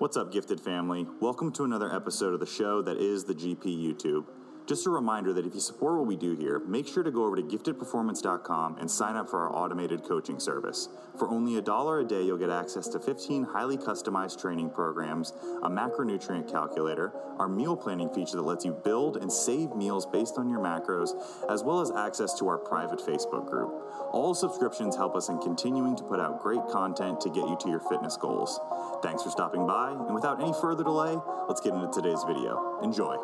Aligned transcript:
What's 0.00 0.16
up, 0.16 0.32
gifted 0.32 0.62
family? 0.62 1.06
Welcome 1.20 1.52
to 1.52 1.64
another 1.64 1.94
episode 1.94 2.32
of 2.32 2.40
the 2.40 2.46
show 2.46 2.80
that 2.80 2.96
is 2.96 3.24
the 3.24 3.34
GP 3.34 3.64
YouTube. 3.66 4.24
Just 4.70 4.86
a 4.86 4.90
reminder 4.90 5.32
that 5.32 5.44
if 5.44 5.52
you 5.52 5.60
support 5.60 5.98
what 5.98 6.06
we 6.06 6.14
do 6.14 6.36
here, 6.36 6.60
make 6.60 6.86
sure 6.86 7.02
to 7.02 7.10
go 7.10 7.24
over 7.24 7.34
to 7.34 7.42
giftedperformance.com 7.42 8.76
and 8.78 8.88
sign 8.88 9.16
up 9.16 9.28
for 9.28 9.40
our 9.40 9.52
automated 9.52 10.04
coaching 10.04 10.38
service. 10.38 10.88
For 11.18 11.28
only 11.28 11.56
a 11.56 11.60
dollar 11.60 11.98
a 11.98 12.04
day, 12.04 12.22
you'll 12.22 12.38
get 12.38 12.50
access 12.50 12.86
to 12.90 13.00
15 13.00 13.42
highly 13.42 13.76
customized 13.76 14.40
training 14.40 14.70
programs, 14.70 15.32
a 15.64 15.68
macronutrient 15.68 16.48
calculator, 16.48 17.12
our 17.40 17.48
meal 17.48 17.76
planning 17.76 18.14
feature 18.14 18.36
that 18.36 18.42
lets 18.42 18.64
you 18.64 18.80
build 18.84 19.16
and 19.16 19.32
save 19.32 19.74
meals 19.74 20.06
based 20.06 20.38
on 20.38 20.48
your 20.48 20.60
macros, 20.60 21.20
as 21.50 21.64
well 21.64 21.80
as 21.80 21.90
access 21.90 22.38
to 22.38 22.46
our 22.46 22.58
private 22.58 23.00
Facebook 23.00 23.50
group. 23.50 23.74
All 24.12 24.36
subscriptions 24.36 24.94
help 24.94 25.16
us 25.16 25.28
in 25.28 25.38
continuing 25.40 25.96
to 25.96 26.04
put 26.04 26.20
out 26.20 26.40
great 26.40 26.64
content 26.70 27.20
to 27.22 27.28
get 27.28 27.48
you 27.48 27.58
to 27.60 27.68
your 27.68 27.80
fitness 27.80 28.16
goals. 28.16 28.60
Thanks 29.02 29.24
for 29.24 29.30
stopping 29.30 29.66
by, 29.66 29.90
and 29.90 30.14
without 30.14 30.40
any 30.40 30.52
further 30.60 30.84
delay, 30.84 31.18
let's 31.48 31.60
get 31.60 31.74
into 31.74 31.90
today's 31.92 32.22
video. 32.22 32.78
Enjoy. 32.84 33.16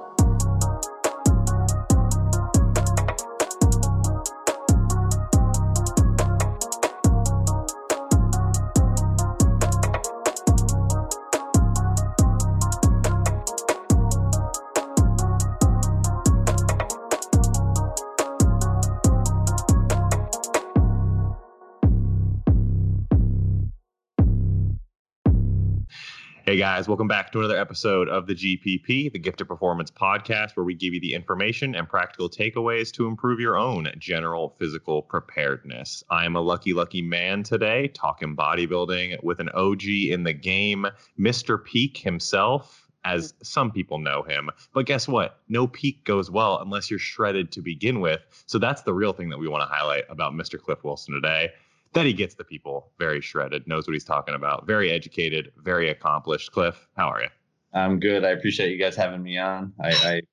Guys, 26.77 26.89
welcome 26.89 27.09
back 27.09 27.33
to 27.33 27.39
another 27.39 27.57
episode 27.57 28.07
of 28.07 28.27
the 28.27 28.35
GPP, 28.35 29.11
the 29.11 29.19
Gifted 29.19 29.49
Performance 29.49 29.91
Podcast, 29.91 30.57
where 30.57 30.65
we 30.65 30.75
give 30.75 30.93
you 30.93 31.01
the 31.01 31.15
information 31.15 31.75
and 31.75 31.89
practical 31.89 32.29
takeaways 32.29 32.93
to 32.93 33.07
improve 33.07 33.41
your 33.41 33.57
own 33.57 33.91
general 33.97 34.55
physical 34.59 35.01
preparedness. 35.01 36.05
I 36.11 36.27
am 36.27 36.37
a 36.37 36.43
lucky, 36.43 36.75
lucky 36.75 37.01
man 37.01 37.45
today, 37.45 37.89
talking 37.89 38.37
bodybuilding 38.37 39.23
with 39.25 39.41
an 39.41 39.49
OG 39.55 39.85
in 39.85 40.25
the 40.25 40.35
game, 40.35 40.87
Mr. 41.19 41.65
Peak 41.65 41.97
himself, 41.97 42.87
as 43.07 43.33
some 43.43 43.71
people 43.71 43.99
know 43.99 44.23
him. 44.23 44.51
But 44.75 44.85
guess 44.85 45.09
what? 45.09 45.41
No 45.49 45.67
peak 45.67 46.05
goes 46.05 46.31
well 46.31 46.59
unless 46.61 46.91
you're 46.91 46.99
shredded 46.99 47.53
to 47.53 47.63
begin 47.63 48.01
with. 48.01 48.21
So 48.45 48.59
that's 48.59 48.83
the 48.83 48.93
real 48.93 49.15
thing 49.15 49.31
that 49.31 49.39
we 49.39 49.49
want 49.49 49.63
to 49.63 49.75
highlight 49.75 50.05
about 50.11 50.35
Mr. 50.35 50.61
Cliff 50.61 50.85
Wilson 50.85 51.15
today 51.15 51.53
that 51.93 52.07
he 52.07 52.13
gets 52.13 52.35
the 52.35 52.45
people 52.45 52.93
very 52.99 53.21
shredded, 53.21 53.67
knows 53.67 53.87
what 53.87 53.95
he's 53.95 54.05
talking 54.05 54.35
about, 54.35 54.67
very 54.67 54.91
educated, 54.91 55.53
very 55.59 55.89
accomplished. 55.89 56.53
Cliff, 56.53 56.87
how 56.97 57.09
are 57.09 57.23
you? 57.23 57.29
I'm 57.73 58.01
good. 58.01 58.25
I 58.25 58.31
appreciate 58.31 58.71
you 58.71 58.79
guys 58.79 58.97
having 58.97 59.23
me 59.23 59.39
on. 59.39 59.73
I 59.81 59.91
I 59.91 60.21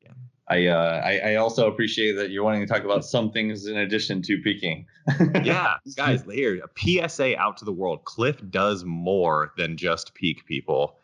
I, 0.49 0.67
uh, 0.67 1.01
I, 1.03 1.17
I 1.19 1.35
also 1.35 1.67
appreciate 1.67 2.13
that 2.17 2.29
you're 2.29 2.43
wanting 2.43 2.61
to 2.61 2.67
talk 2.67 2.83
about 2.83 3.05
some 3.05 3.31
things 3.31 3.65
in 3.65 3.77
addition 3.77 4.21
to 4.23 4.37
peaking. 4.39 4.85
yeah, 5.43 5.75
guys, 5.95 6.23
here 6.23 6.61
a 6.63 7.07
PSA 7.07 7.37
out 7.37 7.57
to 7.57 7.65
the 7.65 7.71
world. 7.71 8.03
Cliff 8.03 8.37
does 8.49 8.83
more 8.83 9.53
than 9.57 9.77
just 9.77 10.13
peak 10.13 10.45
people. 10.45 10.97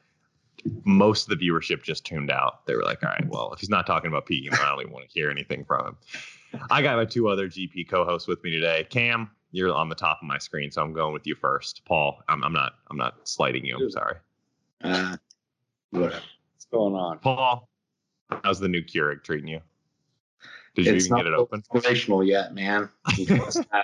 Most 0.84 1.30
of 1.30 1.40
the 1.40 1.48
viewership 1.48 1.84
just 1.84 2.06
tuned 2.06 2.30
out. 2.30 2.66
They 2.66 2.76
were 2.76 2.84
like, 2.84 3.02
"All 3.02 3.10
right, 3.10 3.26
well, 3.30 3.54
if 3.54 3.62
he's 3.62 3.70
not 3.70 3.88
talking 3.88 4.10
about 4.10 4.26
peaking, 4.26 4.54
I 4.54 4.70
don't 4.70 4.82
even 4.82 4.92
want 4.92 5.08
to 5.08 5.14
hear 5.14 5.30
anything 5.30 5.64
from 5.64 5.88
him." 5.88 5.98
I 6.70 6.82
got 6.82 6.98
my 6.98 7.06
two 7.06 7.30
other 7.30 7.48
GP 7.48 7.90
co-hosts 7.90 8.28
with 8.28 8.44
me 8.44 8.52
today. 8.52 8.86
Cam, 8.90 9.32
you're 9.52 9.74
on 9.74 9.90
the 9.90 9.96
top 9.96 10.20
of 10.22 10.28
my 10.28 10.38
screen, 10.38 10.72
so 10.72 10.82
I'm 10.82 10.94
going 10.94 11.14
with 11.14 11.26
you 11.26 11.36
first. 11.36 11.82
Paul, 11.86 12.22
I'm, 12.28 12.44
I'm 12.44 12.54
not 12.54 12.74
I'm 12.90 12.98
not 12.98 13.28
slighting 13.28 13.66
you. 13.66 13.78
I'm 13.78 13.90
sorry. 13.90 14.16
Uh, 14.84 15.18
what's 15.92 16.16
going 16.72 16.96
on? 16.96 17.20
Paul, 17.20 17.68
how's 18.44 18.60
the 18.60 18.68
new 18.68 18.82
Keurig 18.82 19.24
treating 19.24 19.48
you? 19.48 19.62
Did 20.76 20.86
you 20.86 20.94
it's 20.94 21.06
even 21.06 21.18
get 21.18 21.28
it 21.28 21.34
open? 21.34 21.64
Operational 21.72 22.24
yet, 22.24 22.54
man? 22.54 22.90
I'm 23.06 23.26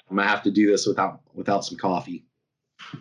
gonna 0.10 0.24
have 0.24 0.44
to 0.44 0.52
do 0.52 0.70
this 0.70 0.86
without 0.86 1.22
without 1.34 1.66
some 1.66 1.78
coffee. 1.78 2.26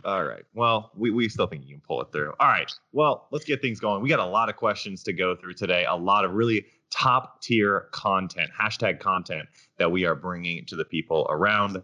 All 0.04 0.24
right. 0.24 0.44
Well, 0.54 0.90
we, 0.96 1.10
we 1.10 1.28
still 1.28 1.46
think 1.46 1.64
you 1.64 1.74
can 1.74 1.82
pull 1.86 2.00
it 2.00 2.10
through. 2.10 2.32
All 2.40 2.48
right. 2.48 2.70
Well, 2.92 3.26
let's 3.30 3.44
get 3.44 3.60
things 3.60 3.80
going. 3.80 4.02
We 4.02 4.08
got 4.08 4.20
a 4.20 4.24
lot 4.24 4.48
of 4.48 4.56
questions 4.56 5.02
to 5.04 5.12
go 5.12 5.36
through 5.36 5.54
today. 5.54 5.84
A 5.84 5.94
lot 5.94 6.24
of 6.24 6.32
really 6.32 6.64
top 6.90 7.42
tier 7.42 7.88
content, 7.92 8.50
hashtag 8.58 9.00
content 9.00 9.48
that 9.78 9.90
we 9.90 10.04
are 10.04 10.14
bringing 10.14 10.64
to 10.66 10.76
the 10.76 10.84
people 10.84 11.26
around 11.28 11.82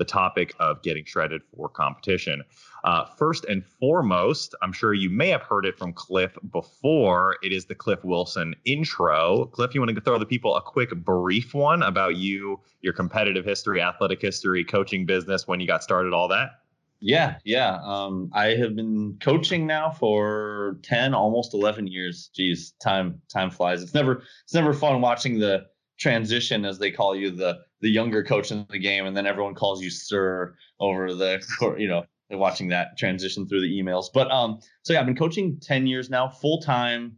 the 0.00 0.04
topic 0.06 0.54
of 0.58 0.82
getting 0.82 1.04
shredded 1.04 1.42
for 1.54 1.68
competition. 1.68 2.42
Uh, 2.84 3.04
first 3.04 3.44
and 3.44 3.62
foremost, 3.78 4.54
I'm 4.62 4.72
sure 4.72 4.94
you 4.94 5.10
may 5.10 5.28
have 5.28 5.42
heard 5.42 5.66
it 5.66 5.76
from 5.76 5.92
Cliff 5.92 6.38
before. 6.50 7.36
It 7.42 7.52
is 7.52 7.66
the 7.66 7.74
Cliff 7.74 8.02
Wilson 8.02 8.54
intro. 8.64 9.44
Cliff, 9.52 9.74
you 9.74 9.80
want 9.82 9.94
to 9.94 10.00
throw 10.00 10.18
the 10.18 10.24
people 10.24 10.56
a 10.56 10.62
quick 10.62 10.90
brief 11.04 11.52
one 11.52 11.82
about 11.82 12.16
you, 12.16 12.58
your 12.80 12.94
competitive 12.94 13.44
history, 13.44 13.82
athletic 13.82 14.22
history, 14.22 14.64
coaching 14.64 15.04
business, 15.04 15.46
when 15.46 15.60
you 15.60 15.66
got 15.66 15.84
started, 15.84 16.14
all 16.14 16.28
that? 16.28 16.52
Yeah, 17.00 17.36
yeah. 17.44 17.78
Um, 17.84 18.30
I 18.32 18.54
have 18.54 18.74
been 18.74 19.18
coaching 19.20 19.66
now 19.66 19.90
for 19.90 20.78
10, 20.82 21.12
almost 21.12 21.52
11 21.52 21.88
years. 21.88 22.30
Geez, 22.34 22.72
time 22.82 23.20
time 23.28 23.50
flies. 23.50 23.82
It's 23.82 23.92
never 23.92 24.22
it's 24.44 24.54
never 24.54 24.72
fun 24.72 25.02
watching 25.02 25.38
the 25.38 25.66
transition, 25.98 26.64
as 26.64 26.78
they 26.78 26.90
call 26.90 27.14
you, 27.14 27.30
the 27.30 27.58
the 27.80 27.90
younger 27.90 28.22
coach 28.22 28.50
in 28.50 28.66
the 28.70 28.78
game, 28.78 29.06
and 29.06 29.16
then 29.16 29.26
everyone 29.26 29.54
calls 29.54 29.82
you 29.82 29.90
sir 29.90 30.54
over 30.78 31.14
the 31.14 31.42
you 31.78 31.88
know 31.88 32.04
watching 32.30 32.68
that 32.68 32.96
transition 32.98 33.46
through 33.46 33.60
the 33.60 33.80
emails. 33.80 34.06
But 34.12 34.30
um, 34.30 34.60
so 34.82 34.92
yeah, 34.92 35.00
I've 35.00 35.06
been 35.06 35.16
coaching 35.16 35.58
ten 35.60 35.86
years 35.86 36.10
now, 36.10 36.28
full 36.28 36.60
time, 36.60 37.16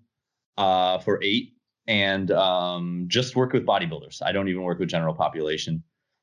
uh, 0.57 0.99
for 0.99 1.23
eight, 1.23 1.55
and 1.87 2.31
um, 2.31 3.05
just 3.09 3.37
work 3.37 3.53
with 3.53 3.67
bodybuilders. 3.67 4.23
I 4.25 4.33
don't 4.33 4.49
even 4.49 4.63
work 4.63 4.79
with 4.79 4.89
general 4.89 5.15
population. 5.15 5.83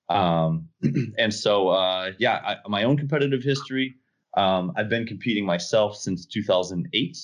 Um, 0.10 0.70
and 1.18 1.34
so 1.34 1.70
uh, 1.70 2.12
yeah, 2.18 2.36
I, 2.66 2.68
my 2.68 2.84
own 2.84 2.98
competitive 2.98 3.44
history. 3.44 3.96
Um, 4.38 4.74
I've 4.76 4.90
been 4.90 5.08
competing 5.08 5.46
myself 5.46 5.96
since 5.96 6.26
2008. 6.28 7.18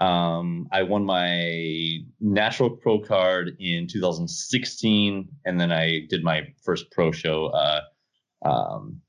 Um, 0.00 0.68
I 0.72 0.82
won 0.84 1.04
my 1.04 1.98
natural 2.20 2.70
pro 2.70 2.98
card 2.98 3.56
in 3.58 3.86
2016, 3.86 5.28
and 5.44 5.60
then 5.60 5.70
I 5.70 6.06
did 6.08 6.24
my 6.24 6.48
first 6.64 6.90
pro 6.90 7.12
show 7.12 7.46
uh, 7.46 7.80
um, 8.44 9.00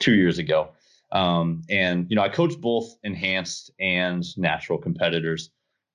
two 0.00 0.14
years 0.14 0.38
ago. 0.38 0.70
Um, 1.12 1.62
and 1.68 2.06
you 2.08 2.16
know, 2.16 2.22
I 2.22 2.28
coach 2.28 2.60
both 2.60 2.96
enhanced 3.02 3.70
and 3.80 4.24
natural 4.36 4.78
competitors. 4.78 5.50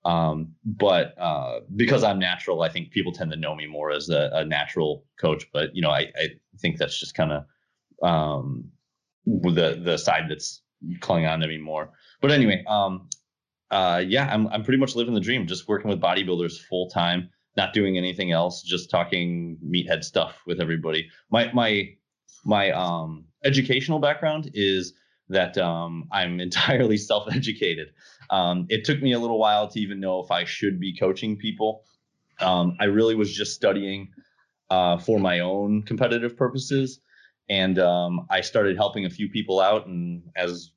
Um, 0.06 0.56
but 0.66 1.14
uh, 1.20 1.60
because 1.76 2.04
I'm 2.04 2.20
natural, 2.20 2.62
I 2.62 2.70
think 2.70 2.92
people 2.92 3.12
tend 3.12 3.32
to 3.32 3.38
know 3.38 3.54
me 3.54 3.68
more 3.68 3.92
as 3.92 4.10
a, 4.10 4.30
a 4.34 4.46
natural 4.46 5.06
coach. 5.20 5.46
But 5.52 5.76
you 5.76 5.82
know, 5.82 5.92
I, 5.92 6.08
I 6.16 6.28
think 6.60 6.78
that's 6.78 7.00
just 7.00 7.16
kind 7.16 7.32
of 7.32 7.46
um, 8.02 8.70
the 9.26 9.80
the 9.84 9.98
side 9.98 10.26
that's 10.30 10.62
clung 11.02 11.26
on 11.26 11.42
to 11.42 11.48
me 11.48 11.58
more. 11.58 11.92
But 12.22 12.32
anyway, 12.32 12.64
um, 12.68 13.10
uh, 13.72 14.04
yeah, 14.06 14.28
I'm 14.32 14.48
I'm 14.48 14.64
pretty 14.64 14.80
much 14.80 14.96
living 14.96 15.14
the 15.14 15.20
dream, 15.20 15.46
just 15.46 15.68
working 15.68 15.90
with 15.90 16.02
bodybuilders 16.02 16.60
full 16.60 16.90
time, 16.90 17.30
not 17.56 17.74
doing 17.74 17.98
anything 17.98 18.32
else, 18.32 18.64
just 18.64 18.90
talking 18.90 19.58
meathead 19.66 20.04
stuff 20.04 20.42
with 20.48 20.60
everybody. 20.60 21.10
My 21.30 21.52
my 21.54 21.90
my 22.46 22.72
um, 22.72 23.26
educational 23.44 24.00
background 24.00 24.52
is 24.54 24.94
that 25.30 25.58
um, 25.58 26.08
I'm 26.12 26.40
entirely 26.48 26.98
self-educated. 26.98 27.90
Um, 28.32 28.66
it 28.70 28.86
took 28.86 29.02
me 29.02 29.14
a 29.14 29.20
little 29.20 29.40
while 29.40 29.68
to 29.70 29.80
even 29.80 30.00
know 30.00 30.20
if 30.20 30.32
I 30.32 30.46
should 30.46 30.80
be 30.80 30.96
coaching 30.96 31.38
people. 31.38 31.84
Um, 32.40 32.76
I 32.80 32.86
really 32.86 33.16
was 33.16 33.34
just 33.34 33.54
studying 33.54 34.10
uh, 34.70 34.98
for 34.98 35.20
my 35.20 35.40
own 35.40 35.84
competitive 35.84 36.38
purposes, 36.38 37.02
and 37.50 37.78
um, 37.78 38.26
I 38.30 38.42
started 38.42 38.78
helping 38.78 39.06
a 39.06 39.10
few 39.10 39.30
people 39.30 39.60
out. 39.60 39.86
And 39.86 40.24
as 40.36 40.72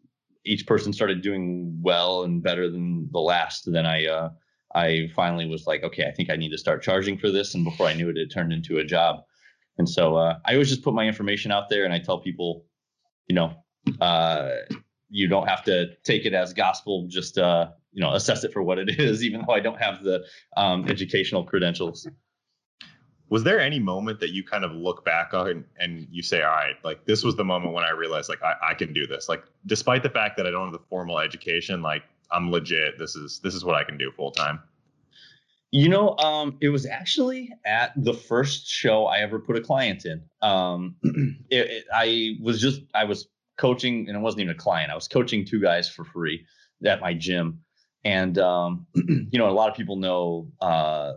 each 0.45 0.67
person 0.67 0.93
started 0.93 1.23
doing 1.23 1.79
well 1.83 2.25
and 2.25 2.43
better 2.43 2.71
than 2.71 3.09
the 3.13 3.21
last, 3.21 3.71
then 3.71 3.87
I 3.87 4.07
uh, 4.07 4.31
I 4.75 5.11
finally 5.15 5.47
was 5.47 5.67
like, 5.67 5.83
okay, 5.85 6.07
I 6.07 6.13
think 6.13 6.31
I 6.31 6.37
need 6.37 6.51
to 6.51 6.59
start 6.59 6.83
charging 6.83 7.19
for 7.19 7.31
this. 7.31 7.55
And 7.55 7.65
before 7.65 7.87
I 7.87 7.95
knew 7.95 8.09
it, 8.09 8.17
it 8.17 8.33
turned 8.33 8.53
into 8.53 8.79
a 8.79 8.85
job. 8.85 9.25
And 9.79 9.89
so 9.89 10.17
uh, 10.17 10.39
I 10.45 10.53
always 10.53 10.69
just 10.69 10.83
put 10.83 10.95
my 10.95 11.07
information 11.07 11.51
out 11.51 11.69
there, 11.69 11.85
and 11.85 11.95
I 11.95 11.99
tell 11.99 12.21
people, 12.21 12.65
you 13.27 13.35
know, 13.35 13.55
uh, 14.01 14.51
you 15.09 15.29
don't 15.29 15.49
have 15.49 15.65
to 15.65 15.95
take 16.05 16.25
it 16.25 16.35
as 16.35 16.53
gospel. 16.53 17.07
Just 17.09 17.39
uh, 17.39 17.69
you 17.93 18.03
know, 18.03 18.13
assess 18.13 18.45
it 18.45 18.53
for 18.53 18.63
what 18.63 18.79
it 18.79 18.89
is, 19.01 19.25
even 19.25 19.45
though 19.47 19.55
I 19.55 19.61
don't 19.61 19.81
have 19.81 20.03
the 20.03 20.25
um, 20.57 20.89
educational 20.89 21.45
credentials 21.45 22.07
was 23.33 23.45
there 23.45 23.59
any 23.59 23.79
moment 23.79 24.21
that 24.21 24.29
you 24.31 24.45
kind 24.45 24.63
of 24.63 24.73
look 24.73 25.07
back 25.07 25.33
on 25.33 25.65
and 25.79 26.07
you 26.11 26.23
say 26.23 26.43
all 26.43 26.51
right 26.51 26.75
like 26.85 27.03
this 27.07 27.25
was 27.25 27.35
the 27.35 27.45
moment 27.45 27.73
when 27.73 27.83
i 27.83 27.91
realized 27.91 28.29
like 28.29 28.43
I, 28.43 28.55
I, 28.71 28.75
can 28.75 28.93
do 28.93 29.07
this 29.07 29.27
like 29.27 29.43
despite 29.65 30.03
the 30.03 30.11
fact 30.11 30.37
that 30.37 30.47
i 30.47 30.51
don't 30.51 30.65
have 30.65 30.73
the 30.73 30.87
formal 30.91 31.19
education 31.19 31.81
like 31.81 32.03
i'm 32.31 32.51
legit 32.51 32.99
this 32.99 33.17
is 33.17 33.41
this 33.43 33.55
is 33.55 33.65
what 33.65 33.75
i 33.75 33.85
can 33.85 33.97
do 33.97 34.13
full 34.13 34.33
time 34.33 34.61
you 35.71 35.89
know 35.89 36.15
um, 36.19 36.59
it 36.61 36.69
was 36.69 36.85
actually 36.85 37.51
at 37.65 37.93
the 37.97 38.13
first 38.13 38.69
show 38.69 39.07
i 39.07 39.21
ever 39.21 39.39
put 39.39 39.57
a 39.57 39.63
client 39.63 40.05
in. 40.05 40.23
Um, 40.43 40.97
it, 41.51 41.71
it, 41.71 41.85
i 41.93 42.37
was 42.43 42.61
just 42.61 42.83
i 42.95 43.03
was 43.03 43.29
coaching 43.57 44.09
and 44.09 44.17
it 44.17 44.21
wasn't 44.21 44.43
even 44.43 44.55
a 44.55 44.59
client 44.59 44.93
i 44.93 44.95
was 44.95 45.09
coaching 45.09 45.47
two 45.47 45.61
guys 45.61 45.89
for 45.89 46.05
free 46.05 46.45
at 46.85 47.01
my 47.01 47.15
gym. 47.15 47.61
And 48.05 48.39
um, 48.39 48.87
you 48.95 49.39
know, 49.39 49.49
a 49.49 49.53
lot 49.53 49.71
of 49.71 49.77
people 49.77 49.97
know 49.97 50.49
uh, 50.61 51.13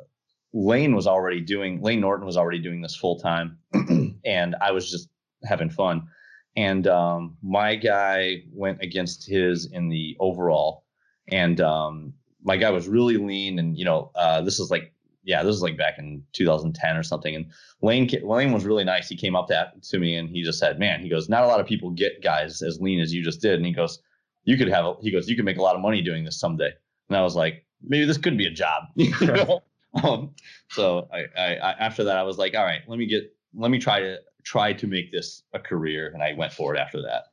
Lane 0.56 0.96
was 0.96 1.06
already 1.06 1.42
doing 1.42 1.82
Lane 1.82 2.00
Norton 2.00 2.26
was 2.26 2.38
already 2.38 2.60
doing 2.60 2.82
this 2.82 2.96
full 2.96 3.20
time, 3.20 3.58
and 4.26 4.56
I 4.62 4.72
was 4.72 4.90
just 4.90 5.10
having 5.44 5.70
fun. 5.70 6.08
And 6.56 6.88
um, 6.88 7.36
my 7.44 7.76
guy 7.76 8.44
went 8.54 8.82
against 8.82 9.28
his 9.28 9.66
in 9.66 9.90
the 9.90 10.16
overall, 10.18 10.86
and 11.28 11.60
um, 11.60 12.14
my 12.42 12.56
guy 12.56 12.70
was 12.70 12.88
really 12.88 13.18
lean. 13.18 13.60
And 13.60 13.78
you 13.78 13.84
know, 13.84 14.12
uh, 14.16 14.42
this 14.42 14.62
is 14.62 14.72
like 14.72 14.94
yeah, 15.26 15.44
this 15.44 15.56
is 15.56 15.62
like 15.62 15.78
back 15.78 16.00
in 16.00 16.24
2010 16.32 16.96
or 16.96 17.04
something. 17.04 17.36
And 17.36 17.48
Lane 17.82 18.10
Lane 18.24 18.54
was 18.54 18.64
really 18.64 18.86
nice. 18.86 19.10
He 19.10 19.18
came 19.18 19.36
up 19.36 19.48
to, 19.48 19.74
to 19.82 20.00
me 20.00 20.16
and 20.16 20.30
he 20.30 20.42
just 20.42 20.58
said, 20.58 20.80
"Man, 20.80 21.02
he 21.02 21.10
goes, 21.10 21.28
not 21.28 21.44
a 21.44 21.48
lot 21.48 21.60
of 21.60 21.68
people 21.68 21.90
get 21.90 22.24
guys 22.24 22.62
as 22.62 22.80
lean 22.80 23.02
as 23.02 23.14
you 23.14 23.26
just 23.26 23.42
did." 23.42 23.56
And 23.56 23.66
he 23.66 23.74
goes, 23.74 24.00
"You 24.46 24.56
could 24.56 24.70
have," 24.70 24.86
a, 24.86 24.94
he 25.02 25.12
goes, 25.12 25.28
"You 25.28 25.36
could 25.36 25.44
make 25.44 25.58
a 25.58 25.64
lot 25.64 25.76
of 25.76 25.82
money 25.82 26.02
doing 26.02 26.24
this 26.24 26.40
someday." 26.40 26.72
And 27.10 27.18
I 27.18 27.24
was 27.24 27.36
like, 27.36 27.66
maybe 27.84 28.06
this 28.06 28.18
could 28.18 28.38
be 28.38 28.48
a 28.48 28.52
job. 28.52 28.84
um, 30.04 30.32
so 30.70 31.08
I, 31.14 31.26
I, 31.38 31.56
I, 31.56 31.72
after 31.74 32.04
that, 32.06 32.18
I 32.18 32.24
was 32.24 32.38
like, 32.38 32.56
all 32.56 32.64
right, 32.64 32.82
let 32.88 33.00
me 33.00 33.06
get, 33.06 33.34
let 33.54 33.72
me 33.72 33.80
try 33.80 34.00
to 34.02 34.20
try 34.44 34.74
to 34.74 34.88
make 34.88 35.12
this 35.12 35.44
a 35.54 35.60
career, 35.60 36.12
and 36.14 36.22
I 36.22 36.34
went 36.34 36.54
for 36.54 36.76
it 36.76 36.80
after 36.80 37.02
that. 37.02 37.26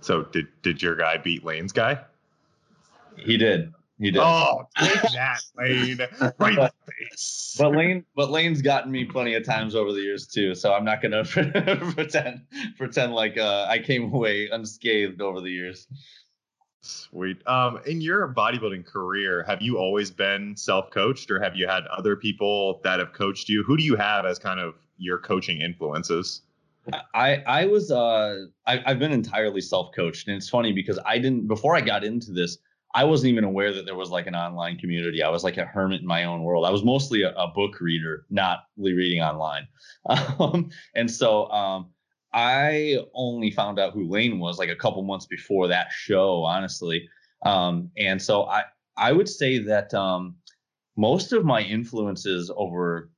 So 0.00 0.22
did 0.24 0.48
did 0.62 0.82
your 0.82 0.96
guy 0.96 1.18
beat 1.18 1.44
Lane's 1.44 1.72
guy? 1.72 2.00
He 3.16 3.36
did. 3.36 3.72
He 3.98 4.10
did. 4.10 4.22
Oh, 4.22 4.62
take 4.78 5.02
that, 5.12 5.40
Lane. 5.58 5.98
Right 6.38 6.52
in 6.52 6.56
the 6.56 6.72
face. 6.86 7.36
But 7.58 7.72
Lane, 7.76 8.04
but 8.14 8.30
Lane's 8.30 8.62
gotten 8.62 8.92
me 8.92 9.04
plenty 9.04 9.34
of 9.34 9.44
times 9.44 9.74
over 9.74 9.92
the 9.92 10.00
years 10.00 10.26
too, 10.26 10.54
so 10.54 10.72
I'm 10.72 10.84
not 10.84 11.02
gonna 11.02 11.24
pretend 11.24 12.42
pretend 12.78 13.12
like 13.12 13.36
uh, 13.36 13.66
I 13.68 13.80
came 13.80 14.14
away 14.14 14.48
unscathed 14.48 15.20
over 15.20 15.40
the 15.40 15.50
years. 15.50 15.86
Sweet. 16.82 17.46
Um, 17.46 17.80
in 17.86 18.00
your 18.00 18.32
bodybuilding 18.32 18.86
career, 18.86 19.44
have 19.46 19.60
you 19.60 19.76
always 19.76 20.10
been 20.10 20.56
self-coached, 20.56 21.30
or 21.30 21.40
have 21.42 21.54
you 21.54 21.66
had 21.66 21.86
other 21.88 22.16
people 22.16 22.80
that 22.84 22.98
have 22.98 23.12
coached 23.12 23.48
you? 23.50 23.62
Who 23.62 23.76
do 23.76 23.82
you 23.82 23.96
have 23.96 24.24
as 24.24 24.38
kind 24.38 24.58
of 24.58 24.74
your 24.96 25.18
coaching 25.18 25.60
influences? 25.60 26.42
I 27.14 27.42
I 27.46 27.66
was 27.66 27.90
uh 27.90 28.46
I, 28.66 28.82
I've 28.86 28.98
been 28.98 29.12
entirely 29.12 29.60
self-coached, 29.60 30.28
and 30.28 30.36
it's 30.36 30.48
funny 30.48 30.72
because 30.72 30.98
I 31.04 31.18
didn't 31.18 31.46
before 31.48 31.76
I 31.76 31.82
got 31.82 32.02
into 32.02 32.32
this. 32.32 32.58
I 32.94 33.04
wasn't 33.04 33.30
even 33.30 33.44
aware 33.44 33.72
that 33.72 33.84
there 33.84 33.94
was 33.94 34.10
like 34.10 34.26
an 34.26 34.34
online 34.34 34.76
community. 34.78 35.22
I 35.22 35.28
was 35.28 35.44
like 35.44 35.58
a 35.58 35.64
hermit 35.64 36.00
in 36.00 36.06
my 36.06 36.24
own 36.24 36.42
world. 36.42 36.64
I 36.64 36.70
was 36.70 36.82
mostly 36.82 37.22
a, 37.22 37.30
a 37.34 37.46
book 37.46 37.80
reader, 37.80 38.24
not 38.30 38.60
reading 38.76 39.22
online. 39.22 39.68
Um, 40.40 40.70
and 40.94 41.10
so 41.10 41.50
um, 41.50 41.90
I 42.32 42.98
only 43.14 43.50
found 43.50 43.78
out 43.78 43.92
who 43.92 44.08
Lane 44.08 44.38
was 44.38 44.58
like 44.58 44.68
a 44.68 44.76
couple 44.76 45.02
months 45.02 45.26
before 45.26 45.68
that 45.68 45.92
show, 45.92 46.44
honestly. 46.44 47.08
Um, 47.44 47.90
and 47.96 48.20
so 48.20 48.44
I 48.44 48.64
I 48.96 49.12
would 49.12 49.28
say 49.28 49.58
that 49.58 49.92
um, 49.94 50.36
most 50.96 51.32
of 51.32 51.44
my 51.44 51.62
influences 51.62 52.50
over 52.54 53.10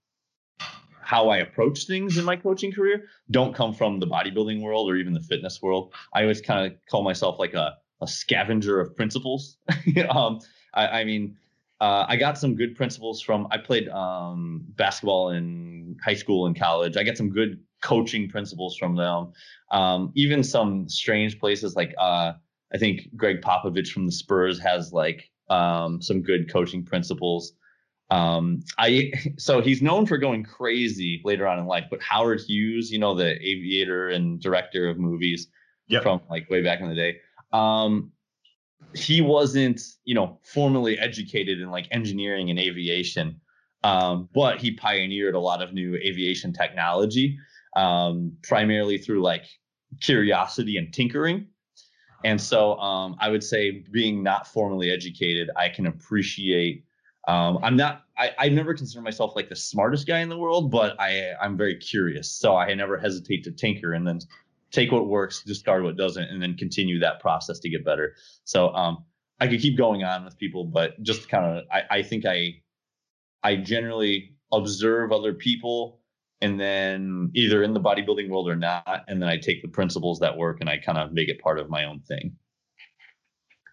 how 1.00 1.29
I 1.29 1.38
approach 1.38 1.87
things 1.87 2.17
in 2.17 2.25
my 2.25 2.37
coaching 2.37 2.73
career 2.73 3.05
don't 3.31 3.55
come 3.55 3.75
from 3.75 3.99
the 3.99 4.06
bodybuilding 4.06 4.62
world 4.62 4.88
or 4.88 4.97
even 4.97 5.12
the 5.12 5.20
fitness 5.20 5.61
world. 5.61 5.93
I 6.14 6.23
always 6.23 6.41
kind 6.41 6.64
of 6.67 6.79
call 6.88 7.03
myself 7.03 7.38
like 7.38 7.55
a, 7.55 7.75
a 8.00 8.06
scavenger 8.06 8.81
of 8.81 8.97
principles. 8.97 9.59
um, 10.09 10.41
I, 10.73 11.00
I, 11.00 11.05
mean, 11.05 11.37
uh, 11.82 12.06
I 12.08 12.14
got 12.14 12.38
some 12.38 12.55
good 12.55 12.76
principles 12.76 13.20
from. 13.20 13.49
I 13.50 13.58
played 13.58 13.88
um, 13.88 14.62
basketball 14.76 15.31
in 15.31 15.96
high 16.05 16.14
school 16.14 16.46
and 16.46 16.56
college. 16.56 16.96
I 16.96 17.02
got 17.02 17.17
some 17.17 17.29
good 17.29 17.58
coaching 17.82 18.29
principles 18.29 18.76
from 18.76 18.94
them. 18.94 19.32
Um, 19.73 20.12
even 20.14 20.44
some 20.44 20.88
strange 20.88 21.40
places 21.40 21.75
like 21.75 21.93
uh, 21.99 22.34
I 22.73 22.79
think 22.79 23.08
Gregg 23.17 23.40
Popovich 23.40 23.88
from 23.88 24.06
the 24.06 24.12
Spurs 24.12 24.61
has 24.61 24.93
like 24.93 25.29
um, 25.50 26.00
some 26.00 26.23
good 26.23 26.49
coaching 26.52 26.84
principles. 26.84 27.52
Um, 28.11 28.61
I 28.78 29.12
so 29.37 29.61
he's 29.61 29.82
known 29.82 30.06
for 30.06 30.19
going 30.19 30.44
crazy 30.44 31.20
later 31.25 31.49
on 31.49 31.58
in 31.58 31.67
life, 31.67 31.87
but 31.90 32.00
Howard 32.00 32.43
Hughes, 32.43 32.93
you 32.93 33.00
know, 33.00 33.17
the 33.17 33.32
aviator 33.44 34.08
and 34.08 34.40
director 34.40 34.88
of 34.88 35.00
movies 35.00 35.49
yep. 35.88 36.05
from 36.05 36.20
like 36.31 36.49
way 36.49 36.62
back 36.62 36.81
in 36.81 36.88
the 36.88 36.94
day. 36.94 37.17
He 38.94 39.20
wasn't, 39.20 39.80
you 40.04 40.14
know, 40.14 40.38
formally 40.42 40.98
educated 40.98 41.60
in 41.60 41.70
like 41.70 41.88
engineering 41.90 42.50
and 42.50 42.58
aviation, 42.58 43.40
um, 43.84 44.28
but 44.34 44.60
he 44.60 44.72
pioneered 44.72 45.34
a 45.34 45.40
lot 45.40 45.62
of 45.62 45.72
new 45.72 45.96
aviation 45.96 46.52
technology 46.52 47.38
um, 47.76 48.36
primarily 48.42 48.98
through 48.98 49.22
like 49.22 49.44
curiosity 50.00 50.76
and 50.76 50.92
tinkering. 50.92 51.46
And 52.24 52.40
so 52.40 52.78
um, 52.78 53.16
I 53.18 53.30
would 53.30 53.42
say, 53.42 53.84
being 53.90 54.22
not 54.22 54.46
formally 54.46 54.90
educated, 54.90 55.50
I 55.56 55.68
can 55.68 55.86
appreciate. 55.86 56.84
Um, 57.26 57.58
I'm 57.62 57.76
not. 57.76 58.04
I, 58.16 58.30
I 58.38 58.48
never 58.48 58.74
consider 58.74 59.02
myself 59.02 59.34
like 59.34 59.48
the 59.48 59.56
smartest 59.56 60.06
guy 60.06 60.20
in 60.20 60.28
the 60.28 60.38
world, 60.38 60.70
but 60.70 61.00
I 61.00 61.32
I'm 61.40 61.56
very 61.56 61.76
curious. 61.76 62.30
So 62.30 62.56
I 62.56 62.74
never 62.74 62.96
hesitate 62.96 63.42
to 63.44 63.50
tinker 63.50 63.92
and 63.92 64.06
then 64.06 64.20
take 64.72 64.90
what 64.90 65.06
works, 65.06 65.42
discard 65.42 65.84
what 65.84 65.96
doesn't, 65.96 66.24
and 66.24 66.42
then 66.42 66.56
continue 66.56 66.98
that 67.00 67.20
process 67.20 67.58
to 67.60 67.69
get 67.69 67.84
better. 67.84 68.14
So 68.44 68.74
um, 68.74 69.04
I 69.38 69.46
could 69.46 69.60
keep 69.60 69.76
going 69.76 70.02
on 70.02 70.24
with 70.24 70.38
people, 70.38 70.64
but 70.64 71.00
just 71.02 71.28
kind 71.28 71.58
of, 71.58 71.64
I, 71.70 71.98
I 71.98 72.02
think 72.02 72.24
I 72.26 72.62
I 73.42 73.56
generally 73.56 74.36
observe 74.52 75.12
other 75.12 75.34
people 75.34 76.00
and 76.40 76.58
then 76.60 77.30
either 77.34 77.62
in 77.62 77.72
the 77.72 77.80
bodybuilding 77.80 78.28
world 78.28 78.48
or 78.48 78.56
not 78.56 79.04
and 79.08 79.20
then 79.20 79.28
i 79.28 79.36
take 79.36 79.62
the 79.62 79.69
principles 79.69 80.19
that 80.19 80.36
work 80.36 80.58
and 80.60 80.69
i 80.69 80.76
kind 80.76 80.98
of 80.98 81.12
make 81.12 81.28
it 81.28 81.40
part 81.40 81.58
of 81.58 81.70
my 81.70 81.84
own 81.84 82.00
thing. 82.00 82.36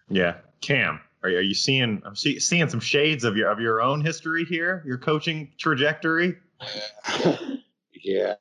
Yeah. 0.08 0.36
Cam 0.60 1.00
are, 1.22 1.28
are 1.28 1.40
you 1.40 1.54
seeing 1.54 2.02
i'm 2.04 2.16
see, 2.16 2.40
seeing 2.40 2.68
some 2.68 2.80
shades 2.80 3.24
of 3.24 3.36
your 3.36 3.50
of 3.50 3.60
your 3.60 3.80
own 3.82 4.00
history 4.00 4.44
here 4.44 4.82
your 4.86 4.98
coaching 4.98 5.52
trajectory? 5.58 6.36
Yeah 8.02 8.34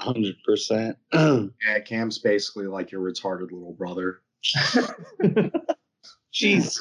100% 0.00 0.96
yeah 1.66 1.80
cam's 1.80 2.18
basically 2.18 2.66
like 2.66 2.90
your 2.90 3.00
retarded 3.00 3.52
little 3.52 3.74
brother. 3.74 4.20
Jeez 6.34 6.78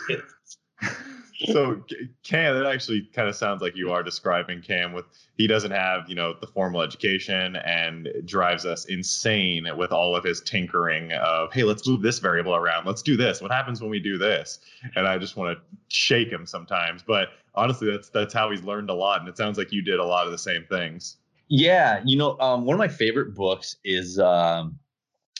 so 1.45 1.83
Cam, 2.23 2.55
it 2.55 2.65
actually 2.65 3.09
kind 3.13 3.27
of 3.27 3.35
sounds 3.35 3.61
like 3.61 3.75
you 3.75 3.91
are 3.91 4.03
describing 4.03 4.61
Cam 4.61 4.93
with 4.93 5.05
he 5.37 5.47
doesn't 5.47 5.71
have 5.71 6.07
you 6.07 6.15
know 6.15 6.35
the 6.39 6.47
formal 6.47 6.81
education 6.81 7.55
and 7.57 8.09
drives 8.25 8.65
us 8.65 8.85
insane 8.85 9.67
with 9.77 9.91
all 9.91 10.15
of 10.15 10.23
his 10.23 10.41
tinkering 10.41 11.11
of 11.13 11.51
hey 11.53 11.63
let's 11.63 11.87
move 11.87 12.01
this 12.01 12.19
variable 12.19 12.55
around. 12.55 12.85
Let's 12.85 13.01
do 13.01 13.17
this. 13.17 13.41
What 13.41 13.51
happens 13.51 13.81
when 13.81 13.89
we 13.89 13.99
do 13.99 14.17
this? 14.17 14.59
And 14.95 15.07
I 15.07 15.17
just 15.17 15.35
want 15.35 15.57
to 15.57 15.63
shake 15.87 16.29
him 16.29 16.45
sometimes 16.45 17.03
but 17.03 17.29
honestly 17.55 17.89
that's 17.89 18.09
that's 18.09 18.33
how 18.33 18.49
he's 18.51 18.63
learned 18.63 18.89
a 18.89 18.93
lot 18.93 19.19
and 19.19 19.29
it 19.29 19.37
sounds 19.37 19.57
like 19.57 19.71
you 19.71 19.81
did 19.81 19.99
a 19.99 20.05
lot 20.05 20.25
of 20.25 20.31
the 20.31 20.37
same 20.37 20.65
things. 20.69 21.17
Yeah, 21.49 22.01
you 22.05 22.17
know 22.17 22.37
um, 22.39 22.65
one 22.65 22.75
of 22.75 22.79
my 22.79 22.87
favorite 22.87 23.35
books 23.35 23.77
is 23.83 24.19
um, 24.19 24.79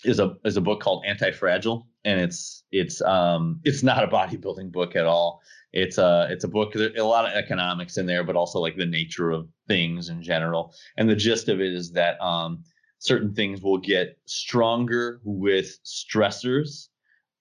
is 0.04 0.20
a 0.20 0.36
is 0.46 0.58
a 0.58 0.62
book 0.62 0.82
called 0.82 1.06
Antifragile 1.08 1.86
and 2.06 2.20
it's 2.20 2.64
it's 2.72 3.02
um 3.02 3.60
it's 3.64 3.84
not 3.84 4.04
a 4.04 4.08
bodybuilding 4.08 4.72
book 4.72 4.96
at 4.96 5.06
all. 5.06 5.42
It's 5.72 5.98
a 5.98 6.28
it's 6.30 6.44
a 6.44 6.48
book 6.48 6.76
a 6.76 7.02
lot 7.02 7.26
of 7.26 7.34
economics 7.34 7.98
in 7.98 8.06
there 8.06 8.24
but 8.24 8.36
also 8.36 8.60
like 8.60 8.78
the 8.78 8.86
nature 8.86 9.32
of 9.32 9.48
things 9.68 10.10
in 10.10 10.22
general. 10.22 10.74
And 10.98 11.10
the 11.10 11.16
gist 11.16 11.50
of 11.50 11.62
it 11.62 11.74
is 11.74 11.92
that 11.94 12.22
um, 12.22 12.64
certain 13.00 13.34
things 13.34 13.62
will 13.62 13.80
get 13.80 14.18
stronger 14.26 15.20
with 15.24 15.80
stressors 15.86 16.90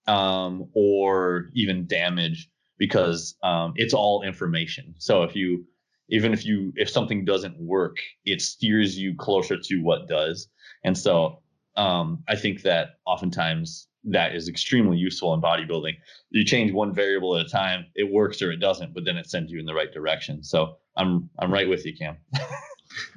um, 0.07 0.69
or 0.73 1.49
even 1.53 1.87
damage 1.87 2.49
because 2.77 3.35
um, 3.43 3.73
it's 3.75 3.93
all 3.93 4.23
information. 4.23 4.95
So 4.97 5.23
if 5.23 5.35
you 5.35 5.65
even 6.09 6.33
if 6.33 6.45
you 6.45 6.71
if 6.75 6.89
something 6.89 7.25
doesn't 7.25 7.57
work 7.59 7.97
it 8.25 8.41
steers 8.41 8.97
you 8.97 9.15
closer 9.15 9.57
to 9.57 9.81
what 9.81 10.07
does 10.07 10.47
and 10.83 10.97
so 10.97 11.39
um, 11.75 12.23
i 12.27 12.35
think 12.35 12.61
that 12.61 12.95
oftentimes 13.05 13.87
that 14.05 14.35
is 14.35 14.49
extremely 14.49 14.97
useful 14.97 15.33
in 15.33 15.41
bodybuilding. 15.41 15.93
You 16.29 16.43
change 16.43 16.71
one 16.71 16.93
variable 16.93 17.37
at 17.37 17.45
a 17.45 17.49
time, 17.49 17.85
it 17.95 18.11
works 18.11 18.41
or 18.41 18.51
it 18.51 18.57
doesn't, 18.57 18.93
but 18.93 19.05
then 19.05 19.17
it 19.17 19.29
sends 19.29 19.51
you 19.51 19.59
in 19.59 19.65
the 19.65 19.73
right 19.73 19.91
direction. 19.91 20.43
So 20.43 20.77
I'm 20.97 21.29
I'm 21.39 21.51
right 21.51 21.69
with 21.69 21.85
you, 21.85 21.95
Cam. 21.95 22.17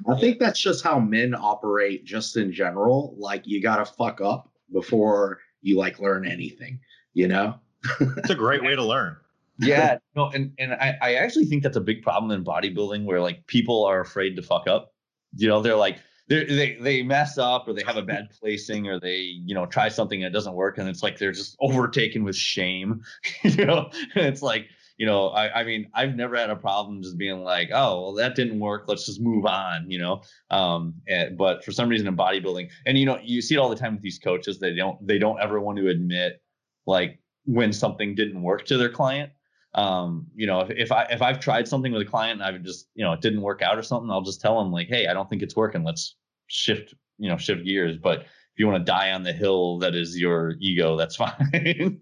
I 0.07 0.19
think 0.19 0.39
that's 0.39 0.59
just 0.59 0.83
how 0.83 0.99
men 0.99 1.35
operate 1.35 2.05
just 2.05 2.37
in 2.37 2.51
general. 2.51 3.15
Like 3.17 3.45
you 3.45 3.61
gotta 3.61 3.85
fuck 3.85 4.21
up 4.21 4.49
before 4.71 5.39
you 5.61 5.77
like 5.77 5.99
learn 5.99 6.25
anything, 6.25 6.79
you 7.13 7.27
know? 7.27 7.55
it's 7.99 8.29
a 8.29 8.35
great 8.35 8.63
way 8.63 8.75
to 8.75 8.83
learn. 8.83 9.17
Yeah, 9.59 9.97
no, 10.15 10.29
and, 10.29 10.53
and 10.57 10.73
I, 10.73 10.95
I 11.01 11.13
actually 11.15 11.45
think 11.45 11.63
that's 11.63 11.77
a 11.77 11.81
big 11.81 12.01
problem 12.01 12.31
in 12.31 12.43
bodybuilding 12.43 13.05
where 13.05 13.21
like 13.21 13.45
people 13.47 13.85
are 13.85 13.99
afraid 13.99 14.35
to 14.35 14.41
fuck 14.41 14.67
up. 14.67 14.93
You 15.35 15.47
know, 15.47 15.61
they're 15.61 15.75
like, 15.75 15.97
they 16.29 16.77
they 16.81 17.03
mess 17.03 17.37
up 17.37 17.67
or 17.67 17.73
they 17.73 17.83
have 17.85 17.97
a 17.97 18.01
bad 18.01 18.29
placing 18.39 18.87
or 18.87 18.99
they 18.99 19.17
you 19.17 19.55
know 19.55 19.65
try 19.65 19.89
something 19.89 20.23
and 20.23 20.33
it 20.33 20.37
doesn't 20.37 20.53
work 20.53 20.77
and 20.77 20.89
it's 20.89 21.03
like 21.03 21.17
they're 21.17 21.31
just 21.31 21.55
overtaken 21.59 22.23
with 22.23 22.35
shame. 22.35 23.01
You 23.43 23.65
know 23.65 23.89
and 24.15 24.25
it's 24.25 24.41
like 24.41 24.67
you 24.97 25.05
know 25.05 25.29
I, 25.29 25.61
I 25.61 25.63
mean 25.63 25.89
i've 25.93 26.15
never 26.15 26.35
had 26.35 26.49
a 26.49 26.55
problem 26.55 27.01
just 27.01 27.17
being 27.17 27.43
like 27.43 27.69
oh 27.73 28.01
well 28.01 28.13
that 28.15 28.35
didn't 28.35 28.59
work. 28.59 28.85
Let's 28.87 29.05
just 29.05 29.21
move 29.21 29.45
on 29.45 29.89
you 29.89 29.99
know? 29.99 30.21
Um 30.49 30.95
and, 31.07 31.31
eh, 31.31 31.35
but 31.37 31.63
for 31.63 31.71
some 31.71 31.87
reason 31.89 32.07
in 32.07 32.17
bodybuilding 32.17 32.69
and 32.85 32.97
you 32.97 33.05
know 33.05 33.19
you 33.23 33.41
see 33.41 33.55
it 33.55 33.57
all 33.57 33.69
the 33.69 33.75
time 33.75 33.93
with 33.93 34.03
these 34.03 34.19
coaches 34.19 34.59
they 34.59 34.75
don't 34.75 35.05
they 35.05 35.17
don't 35.17 35.39
ever 35.39 35.59
want 35.59 35.77
to 35.77 35.87
admit 35.87 36.41
like 36.85 37.19
when 37.45 37.71
something 37.71 38.15
didn't 38.15 38.41
work 38.41 38.65
to 38.65 38.77
their 38.77 38.89
client 38.89 39.31
um, 39.77 40.25
you 40.35 40.47
know, 40.47 40.61
if, 40.61 40.71
if 40.71 40.91
I 40.91 41.03
if 41.03 41.21
I've 41.21 41.39
tried 41.39 41.67
something 41.67 41.93
with 41.93 42.01
a 42.01 42.05
client 42.05 42.41
and 42.41 42.43
I've 42.43 42.63
just 42.63 42.89
you 42.95 43.05
know 43.05 43.13
it 43.13 43.21
didn't 43.21 43.41
work 43.41 43.61
out 43.61 43.77
or 43.77 43.83
something, 43.83 44.09
I'll 44.09 44.21
just 44.21 44.41
tell 44.41 44.57
them 44.57 44.71
like, 44.71 44.87
hey, 44.87 45.07
I 45.07 45.13
don't 45.13 45.29
think 45.29 45.43
it's 45.43 45.55
working. 45.55 45.83
Let's 45.83 46.15
shift 46.47 46.95
you 47.19 47.29
know 47.29 47.37
shift 47.37 47.63
gears. 47.63 47.95
But 47.97 48.21
if 48.21 48.27
you 48.57 48.67
want 48.67 48.83
to 48.83 48.91
die 48.91 49.11
on 49.11 49.21
the 49.21 49.31
hill 49.31 49.77
that 49.79 49.93
is 49.93 50.17
your 50.17 50.55
ego, 50.59 50.97
that's 50.97 51.15
fine. 51.17 52.01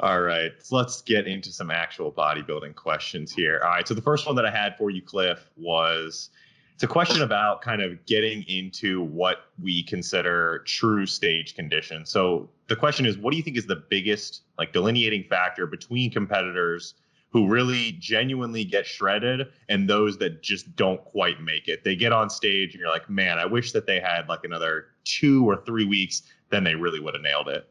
All 0.00 0.20
right, 0.20 0.52
so 0.62 0.76
let's 0.76 1.02
get 1.02 1.26
into 1.26 1.50
some 1.52 1.72
actual 1.72 2.12
bodybuilding 2.12 2.76
questions 2.76 3.32
here. 3.32 3.60
All 3.64 3.70
right, 3.70 3.88
so 3.88 3.94
the 3.94 4.02
first 4.02 4.26
one 4.26 4.36
that 4.36 4.46
I 4.46 4.50
had 4.50 4.78
for 4.78 4.90
you, 4.90 5.02
Cliff, 5.02 5.50
was 5.56 6.30
it's 6.72 6.84
a 6.84 6.86
question 6.86 7.22
about 7.22 7.62
kind 7.62 7.82
of 7.82 8.06
getting 8.06 8.44
into 8.44 9.02
what 9.02 9.46
we 9.60 9.82
consider 9.82 10.62
true 10.66 11.04
stage 11.04 11.56
condition. 11.56 12.06
So 12.06 12.48
the 12.68 12.76
question 12.76 13.06
is, 13.06 13.18
what 13.18 13.30
do 13.30 13.36
you 13.36 13.42
think 13.42 13.56
is 13.56 13.66
the 13.66 13.82
biggest 13.88 14.42
like 14.58 14.72
delineating 14.72 15.24
factor 15.24 15.66
between 15.66 16.10
competitors 16.10 16.94
who 17.30 17.46
really 17.46 17.92
genuinely 17.98 18.64
get 18.64 18.86
shredded 18.86 19.48
and 19.68 19.88
those 19.88 20.16
that 20.18 20.42
just 20.42 20.76
don't 20.76 21.02
quite 21.04 21.42
make 21.42 21.66
it? 21.66 21.82
They 21.84 21.96
get 21.96 22.12
on 22.12 22.30
stage 22.30 22.74
and 22.74 22.80
you're 22.80 22.90
like, 22.90 23.08
man, 23.08 23.38
I 23.38 23.46
wish 23.46 23.72
that 23.72 23.86
they 23.86 24.00
had 24.00 24.28
like 24.28 24.44
another 24.44 24.86
two 25.04 25.48
or 25.48 25.56
three 25.64 25.86
weeks, 25.86 26.22
then 26.50 26.64
they 26.64 26.74
really 26.74 27.00
would 27.00 27.14
have 27.14 27.22
nailed 27.22 27.48
it. 27.48 27.68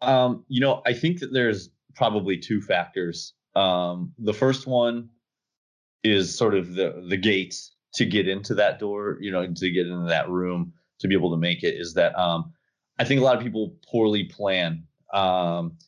Um, 0.00 0.44
you 0.48 0.60
know, 0.60 0.82
I 0.86 0.94
think 0.94 1.20
that 1.20 1.32
there's 1.32 1.70
probably 1.94 2.38
two 2.38 2.60
factors. 2.60 3.34
Um, 3.54 4.12
the 4.18 4.34
first 4.34 4.66
one 4.66 5.10
is 6.02 6.36
sort 6.36 6.54
of 6.54 6.74
the 6.74 7.04
the 7.08 7.16
gates 7.16 7.72
to 7.94 8.06
get 8.06 8.26
into 8.26 8.54
that 8.54 8.78
door, 8.78 9.18
you 9.20 9.30
know, 9.30 9.46
to 9.46 9.70
get 9.70 9.86
into 9.86 10.08
that 10.08 10.28
room 10.28 10.72
to 10.98 11.08
be 11.08 11.14
able 11.14 11.30
to 11.30 11.36
make 11.36 11.62
it 11.62 11.74
is 11.74 11.94
that 11.94 12.18
um, 12.18 12.52
I 12.98 13.04
think 13.04 13.20
a 13.20 13.24
lot 13.24 13.36
of 13.36 13.42
people 13.42 13.76
poorly 13.90 14.24
plan. 14.24 14.84
Um, 15.12 15.78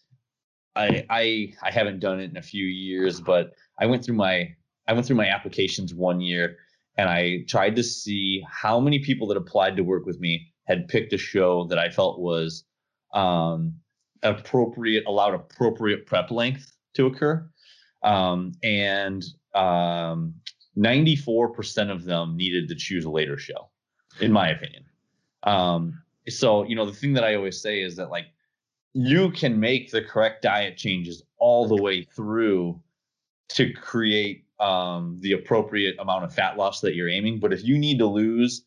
I 0.76 1.04
I 1.08 1.54
I 1.62 1.70
haven't 1.70 2.00
done 2.00 2.20
it 2.20 2.30
in 2.30 2.37
a 2.37 2.42
few 2.42 2.66
years, 2.66 3.20
but 3.20 3.52
I 3.78 3.87
went 3.87 4.04
through 4.04 4.16
my 4.16 4.54
I 4.87 4.92
went 4.92 5.06
through 5.06 5.16
my 5.16 5.28
applications 5.28 5.94
one 5.94 6.20
year 6.20 6.58
and 6.96 7.08
I 7.08 7.44
tried 7.49 7.76
to 7.76 7.82
see 7.82 8.44
how 8.49 8.78
many 8.78 8.99
people 9.00 9.26
that 9.28 9.37
applied 9.37 9.76
to 9.76 9.82
work 9.82 10.06
with 10.06 10.20
me 10.20 10.52
had 10.64 10.88
picked 10.88 11.12
a 11.12 11.18
show 11.18 11.64
that 11.64 11.78
I 11.78 11.90
felt 11.90 12.20
was 12.20 12.64
um, 13.12 13.75
appropriate, 14.23 15.04
allowed 15.06 15.34
appropriate 15.34 16.06
prep 16.06 16.30
length 16.30 16.73
to 16.94 17.06
occur. 17.06 17.49
Um, 18.02 18.52
and 18.62 19.25
um, 19.54 20.34
94% 20.78 21.90
of 21.90 22.04
them 22.04 22.37
needed 22.37 22.68
to 22.68 22.75
choose 22.75 23.04
a 23.04 23.11
later 23.11 23.38
show, 23.38 23.70
in 24.20 24.32
my 24.32 24.49
opinion. 24.50 24.84
Um, 25.42 26.02
so, 26.28 26.64
you 26.64 26.75
know, 26.75 26.87
the 26.87 26.93
thing 26.93 27.12
that 27.14 27.25
I 27.25 27.35
always 27.35 27.61
say 27.61 27.83
is 27.83 27.97
that 27.97 28.11
like 28.11 28.26
you 28.95 29.31
can 29.31 29.59
make 29.59 29.90
the 29.90 30.02
correct 30.02 30.43
diet 30.43 30.76
changes 30.76 31.23
all 31.38 31.66
the 31.66 31.83
way 31.83 32.02
through 32.02 32.81
to 33.50 33.73
create 33.73 34.45
um, 34.61 35.19
the 35.21 35.33
appropriate 35.33 35.97
amount 35.99 36.25
of 36.25 36.33
fat 36.33 36.57
loss 36.57 36.81
that 36.81 36.95
you're 36.95 37.09
aiming. 37.09 37.40
But 37.40 37.52
if 37.52 37.64
you 37.64 37.76
need 37.76 37.99
to 37.99 38.07
lose 38.07 38.64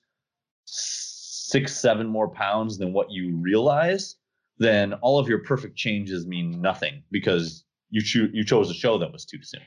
six, 0.65 1.75
seven 1.75 2.07
more 2.07 2.29
pounds 2.29 2.77
than 2.77 2.93
what 2.93 3.09
you 3.09 3.35
realize, 3.37 4.15
then 4.59 4.93
all 4.95 5.17
of 5.17 5.27
your 5.27 5.39
perfect 5.39 5.77
changes 5.77 6.27
mean 6.27 6.61
nothing 6.61 7.03
because 7.09 7.63
you 7.89 8.01
cho- 8.01 8.29
you 8.33 8.43
chose 8.43 8.69
a 8.69 8.73
show 8.73 8.97
that 8.97 9.11
was 9.11 9.25
too 9.25 9.41
soon. 9.41 9.61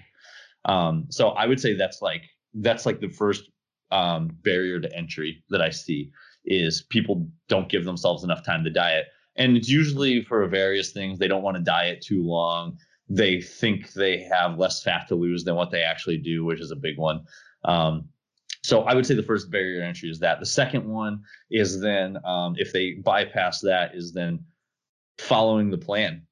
Um, 0.66 1.06
so 1.08 1.30
I 1.30 1.46
would 1.46 1.60
say 1.60 1.74
that's 1.74 2.02
like 2.02 2.22
that's 2.54 2.84
like 2.84 3.00
the 3.00 3.08
first 3.08 3.50
um, 3.90 4.30
barrier 4.42 4.78
to 4.78 4.96
entry 4.96 5.42
that 5.48 5.62
I 5.62 5.70
see 5.70 6.10
is 6.44 6.82
people 6.82 7.28
don't 7.48 7.68
give 7.68 7.84
themselves 7.84 8.24
enough 8.24 8.44
time 8.44 8.64
to 8.64 8.70
diet, 8.70 9.06
and 9.36 9.56
it's 9.56 9.68
usually 9.68 10.22
for 10.22 10.46
various 10.46 10.92
things. 10.92 11.18
They 11.18 11.28
don't 11.28 11.42
want 11.42 11.56
to 11.56 11.62
diet 11.62 12.02
too 12.02 12.22
long. 12.22 12.78
They 13.08 13.40
think 13.40 13.92
they 13.92 14.22
have 14.22 14.58
less 14.58 14.82
fat 14.82 15.08
to 15.08 15.14
lose 15.14 15.44
than 15.44 15.56
what 15.56 15.70
they 15.70 15.82
actually 15.82 16.18
do, 16.18 16.44
which 16.44 16.60
is 16.60 16.70
a 16.70 16.76
big 16.76 16.96
one. 16.96 17.24
Um, 17.64 18.08
so 18.62 18.82
I 18.82 18.94
would 18.94 19.06
say 19.06 19.14
the 19.14 19.22
first 19.22 19.50
barrier 19.50 19.82
entry 19.82 20.10
is 20.10 20.18
that. 20.20 20.38
The 20.38 20.46
second 20.46 20.84
one 20.84 21.22
is 21.50 21.80
then 21.80 22.18
um, 22.24 22.54
if 22.58 22.72
they 22.72 22.92
bypass 22.92 23.60
that 23.62 23.94
is 23.94 24.12
then 24.12 24.44
following 25.18 25.70
the 25.70 25.78
plan. 25.78 26.22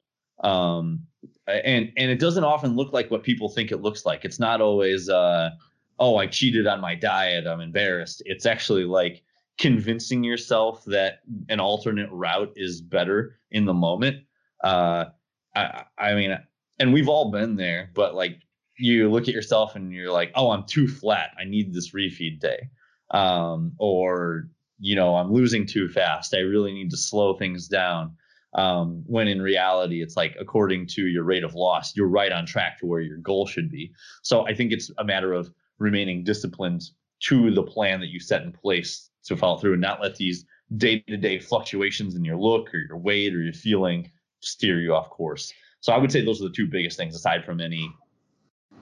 Um, 0.44 1.00
and 1.46 1.90
and 1.96 2.10
it 2.10 2.20
doesn't 2.20 2.44
often 2.44 2.76
look 2.76 2.92
like 2.92 3.10
what 3.10 3.22
people 3.22 3.48
think 3.48 3.72
it 3.72 3.80
looks 3.80 4.04
like. 4.04 4.24
It's 4.24 4.38
not 4.38 4.60
always 4.60 5.08
uh, 5.08 5.50
oh 5.98 6.16
I 6.16 6.26
cheated 6.26 6.66
on 6.66 6.80
my 6.80 6.94
diet, 6.94 7.46
I'm 7.46 7.60
embarrassed. 7.60 8.22
It's 8.26 8.46
actually 8.46 8.84
like 8.84 9.22
convincing 9.58 10.22
yourself 10.24 10.84
that 10.86 11.20
an 11.48 11.60
alternate 11.60 12.10
route 12.12 12.52
is 12.56 12.80
better 12.80 13.38
in 13.50 13.64
the 13.64 13.74
moment. 13.74 14.24
Uh, 14.62 15.06
I, 15.54 15.84
I 15.98 16.14
mean, 16.14 16.38
and 16.78 16.92
we've 16.92 17.08
all 17.08 17.30
been 17.30 17.56
there, 17.56 17.90
but 17.94 18.14
like 18.14 18.40
you 18.78 19.10
look 19.10 19.26
at 19.28 19.34
yourself 19.34 19.74
and 19.74 19.92
you're 19.92 20.12
like, 20.12 20.30
oh, 20.34 20.50
I'm 20.50 20.64
too 20.64 20.86
flat. 20.86 21.30
I 21.38 21.44
need 21.44 21.74
this 21.74 21.92
refeed 21.92 22.40
day. 22.40 22.70
Um, 23.10 23.72
or, 23.78 24.48
you 24.78 24.94
know, 24.94 25.16
I'm 25.16 25.32
losing 25.32 25.66
too 25.66 25.88
fast. 25.88 26.34
I 26.34 26.40
really 26.40 26.72
need 26.72 26.90
to 26.90 26.96
slow 26.96 27.34
things 27.34 27.66
down. 27.66 28.16
Um, 28.54 29.02
when 29.06 29.28
in 29.28 29.42
reality, 29.42 30.02
it's 30.02 30.16
like 30.16 30.36
according 30.40 30.86
to 30.88 31.02
your 31.02 31.24
rate 31.24 31.44
of 31.44 31.54
loss, 31.54 31.96
you're 31.96 32.08
right 32.08 32.32
on 32.32 32.46
track 32.46 32.78
to 32.78 32.86
where 32.86 33.00
your 33.00 33.18
goal 33.18 33.46
should 33.46 33.70
be. 33.70 33.92
So 34.22 34.46
I 34.46 34.54
think 34.54 34.72
it's 34.72 34.90
a 34.98 35.04
matter 35.04 35.32
of 35.32 35.50
remaining 35.78 36.24
disciplined 36.24 36.82
to 37.20 37.50
the 37.50 37.62
plan 37.62 38.00
that 38.00 38.08
you 38.08 38.20
set 38.20 38.42
in 38.42 38.52
place 38.52 39.10
to 39.24 39.36
follow 39.36 39.58
through 39.58 39.72
and 39.72 39.82
not 39.82 40.00
let 40.00 40.16
these 40.16 40.44
day 40.76 41.00
to 41.08 41.16
day 41.16 41.38
fluctuations 41.38 42.14
in 42.14 42.24
your 42.24 42.36
look 42.36 42.72
or 42.74 42.78
your 42.78 42.98
weight 42.98 43.34
or 43.34 43.42
your 43.42 43.52
feeling 43.52 44.10
steer 44.40 44.80
you 44.80 44.94
off 44.94 45.10
course. 45.10 45.52
So 45.80 45.92
I 45.92 45.98
would 45.98 46.12
say 46.12 46.24
those 46.24 46.40
are 46.40 46.48
the 46.48 46.54
two 46.54 46.66
biggest 46.66 46.96
things 46.96 47.14
aside 47.14 47.44
from 47.44 47.60
any 47.60 47.90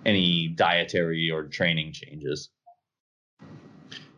any 0.04 0.48
dietary 0.48 1.30
or 1.30 1.44
training 1.44 1.92
changes. 1.92 2.50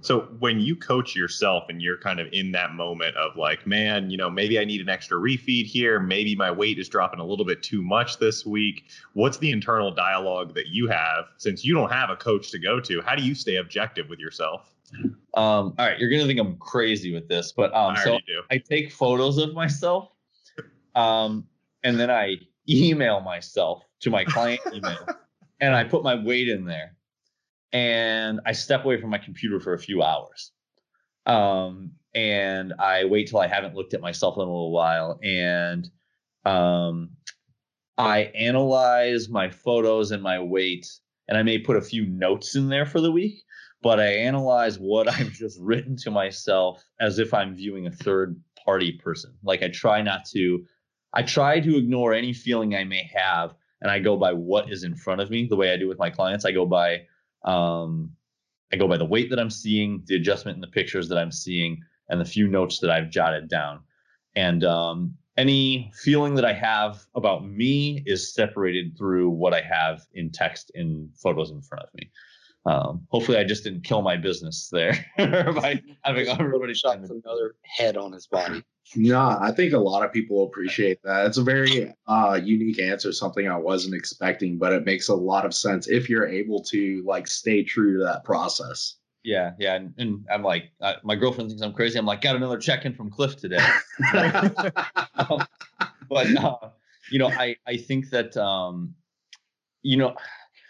So 0.00 0.20
when 0.38 0.60
you 0.60 0.76
coach 0.76 1.16
yourself 1.16 1.64
and 1.68 1.82
you're 1.82 1.98
kind 1.98 2.20
of 2.20 2.28
in 2.32 2.52
that 2.52 2.72
moment 2.74 3.16
of 3.16 3.36
like, 3.36 3.66
man, 3.66 4.10
you 4.10 4.16
know, 4.16 4.30
maybe 4.30 4.58
I 4.58 4.64
need 4.64 4.80
an 4.80 4.88
extra 4.88 5.18
refeed 5.18 5.66
here, 5.66 5.98
maybe 5.98 6.36
my 6.36 6.50
weight 6.50 6.78
is 6.78 6.88
dropping 6.88 7.20
a 7.20 7.24
little 7.24 7.44
bit 7.44 7.62
too 7.62 7.82
much 7.82 8.18
this 8.18 8.46
week. 8.46 8.84
What's 9.14 9.38
the 9.38 9.50
internal 9.50 9.90
dialogue 9.90 10.54
that 10.54 10.68
you 10.68 10.86
have 10.88 11.26
since 11.36 11.64
you 11.64 11.74
don't 11.74 11.90
have 11.90 12.10
a 12.10 12.16
coach 12.16 12.50
to 12.52 12.58
go 12.58 12.80
to? 12.80 13.00
How 13.00 13.16
do 13.16 13.24
you 13.24 13.34
stay 13.34 13.56
objective 13.56 14.08
with 14.08 14.20
yourself? 14.20 14.72
Um, 14.94 15.14
all 15.34 15.74
right, 15.78 15.98
you're 15.98 16.10
gonna 16.10 16.26
think 16.26 16.40
I'm 16.40 16.56
crazy 16.56 17.12
with 17.12 17.28
this, 17.28 17.52
but 17.52 17.74
um, 17.74 17.94
I 17.96 18.04
so 18.04 18.18
do. 18.26 18.42
I 18.50 18.58
take 18.58 18.90
photos 18.90 19.36
of 19.36 19.52
myself, 19.52 20.10
um, 20.94 21.46
and 21.84 22.00
then 22.00 22.10
I 22.10 22.36
email 22.68 23.20
myself 23.20 23.82
to 24.00 24.10
my 24.10 24.24
client 24.24 24.60
email, 24.72 25.06
and 25.60 25.74
I 25.74 25.84
put 25.84 26.02
my 26.02 26.14
weight 26.14 26.48
in 26.48 26.64
there 26.64 26.96
and 27.72 28.40
I 28.46 28.52
step 28.52 28.84
away 28.84 29.00
from 29.00 29.10
my 29.10 29.18
computer 29.18 29.60
for 29.60 29.74
a 29.74 29.78
few 29.78 30.02
hours. 30.02 30.52
Um, 31.26 31.92
and 32.14 32.72
I 32.78 33.04
wait 33.04 33.28
till 33.28 33.40
I 33.40 33.46
haven't 33.46 33.74
looked 33.74 33.94
at 33.94 34.00
myself 34.00 34.36
in 34.36 34.42
a 34.42 34.44
little 34.44 34.72
while. 34.72 35.18
And 35.22 35.88
um, 36.44 37.10
I 37.98 38.20
analyze 38.34 39.28
my 39.28 39.50
photos 39.50 40.10
and 40.10 40.22
my 40.22 40.40
weight. 40.40 40.88
And 41.28 41.36
I 41.36 41.42
may 41.42 41.58
put 41.58 41.76
a 41.76 41.82
few 41.82 42.06
notes 42.06 42.56
in 42.56 42.68
there 42.68 42.86
for 42.86 43.02
the 43.02 43.12
week, 43.12 43.42
but 43.82 44.00
I 44.00 44.06
analyze 44.06 44.78
what 44.78 45.08
I've 45.20 45.32
just 45.32 45.60
written 45.60 45.96
to 45.98 46.10
myself 46.10 46.82
as 47.00 47.18
if 47.18 47.34
I'm 47.34 47.54
viewing 47.54 47.86
a 47.86 47.92
third 47.92 48.40
party 48.64 48.92
person. 48.92 49.34
Like 49.42 49.62
I 49.62 49.68
try 49.68 50.00
not 50.00 50.24
to, 50.32 50.64
I 51.12 51.22
try 51.22 51.60
to 51.60 51.76
ignore 51.76 52.14
any 52.14 52.32
feeling 52.32 52.74
I 52.74 52.84
may 52.84 53.10
have. 53.14 53.54
And 53.80 53.90
I 53.90 53.98
go 53.98 54.16
by 54.16 54.32
what 54.32 54.72
is 54.72 54.82
in 54.82 54.96
front 54.96 55.20
of 55.20 55.30
me, 55.30 55.46
the 55.46 55.54
way 55.54 55.72
I 55.72 55.76
do 55.76 55.86
with 55.86 55.98
my 55.98 56.10
clients. 56.10 56.44
I 56.44 56.50
go 56.50 56.66
by 56.66 57.02
um, 57.44 58.12
I 58.72 58.76
go 58.76 58.88
by 58.88 58.96
the 58.96 59.04
weight 59.04 59.30
that 59.30 59.38
I'm 59.38 59.50
seeing, 59.50 60.02
the 60.06 60.16
adjustment 60.16 60.56
in 60.56 60.60
the 60.60 60.66
pictures 60.68 61.08
that 61.08 61.18
I'm 61.18 61.32
seeing, 61.32 61.80
and 62.08 62.20
the 62.20 62.24
few 62.24 62.48
notes 62.48 62.78
that 62.80 62.90
I've 62.90 63.10
jotted 63.10 63.48
down. 63.48 63.80
And 64.36 64.64
um, 64.64 65.16
any 65.36 65.90
feeling 65.94 66.34
that 66.34 66.44
I 66.44 66.52
have 66.52 67.04
about 67.14 67.46
me 67.46 68.02
is 68.06 68.34
separated 68.34 68.96
through 68.96 69.30
what 69.30 69.54
I 69.54 69.60
have 69.62 70.02
in 70.14 70.30
text 70.30 70.70
in 70.74 71.10
photos 71.14 71.50
in 71.50 71.62
front 71.62 71.84
of 71.84 71.94
me. 71.94 72.10
Um, 72.68 73.06
hopefully, 73.08 73.38
I 73.38 73.44
just 73.44 73.64
didn't 73.64 73.82
kill 73.82 74.02
my 74.02 74.18
business 74.18 74.68
there 74.70 74.92
by 75.16 75.82
having 76.02 76.28
everybody 76.28 76.74
shot 76.74 76.98
another 76.98 77.54
head 77.62 77.96
on 77.96 78.12
his 78.12 78.26
body. 78.26 78.62
No, 78.94 79.38
I 79.40 79.52
think 79.52 79.72
a 79.72 79.78
lot 79.78 80.04
of 80.04 80.12
people 80.12 80.44
appreciate 80.44 81.02
that. 81.02 81.24
It's 81.26 81.38
a 81.38 81.42
very 81.42 81.94
uh, 82.06 82.38
unique 82.42 82.78
answer, 82.78 83.12
something 83.12 83.48
I 83.48 83.56
wasn't 83.56 83.94
expecting, 83.94 84.58
but 84.58 84.74
it 84.74 84.84
makes 84.84 85.08
a 85.08 85.14
lot 85.14 85.46
of 85.46 85.54
sense 85.54 85.88
if 85.88 86.10
you're 86.10 86.28
able 86.28 86.62
to 86.64 87.02
like 87.06 87.26
stay 87.26 87.64
true 87.64 87.98
to 87.98 88.04
that 88.04 88.24
process. 88.24 88.96
Yeah, 89.24 89.52
yeah, 89.58 89.74
and, 89.74 89.94
and 89.96 90.26
I'm 90.30 90.42
like, 90.42 90.70
uh, 90.82 90.94
my 91.04 91.16
girlfriend 91.16 91.48
thinks 91.48 91.62
I'm 91.62 91.72
crazy. 91.72 91.98
I'm 91.98 92.06
like, 92.06 92.20
got 92.20 92.36
another 92.36 92.58
check 92.58 92.84
in 92.84 92.94
from 92.94 93.10
Cliff 93.10 93.36
today. 93.36 93.66
um, 94.12 95.46
but 96.08 96.36
uh, 96.36 96.58
you 97.10 97.18
know, 97.18 97.28
I 97.28 97.56
I 97.66 97.78
think 97.78 98.10
that 98.10 98.36
um, 98.36 98.94
you 99.82 99.96
know, 99.96 100.14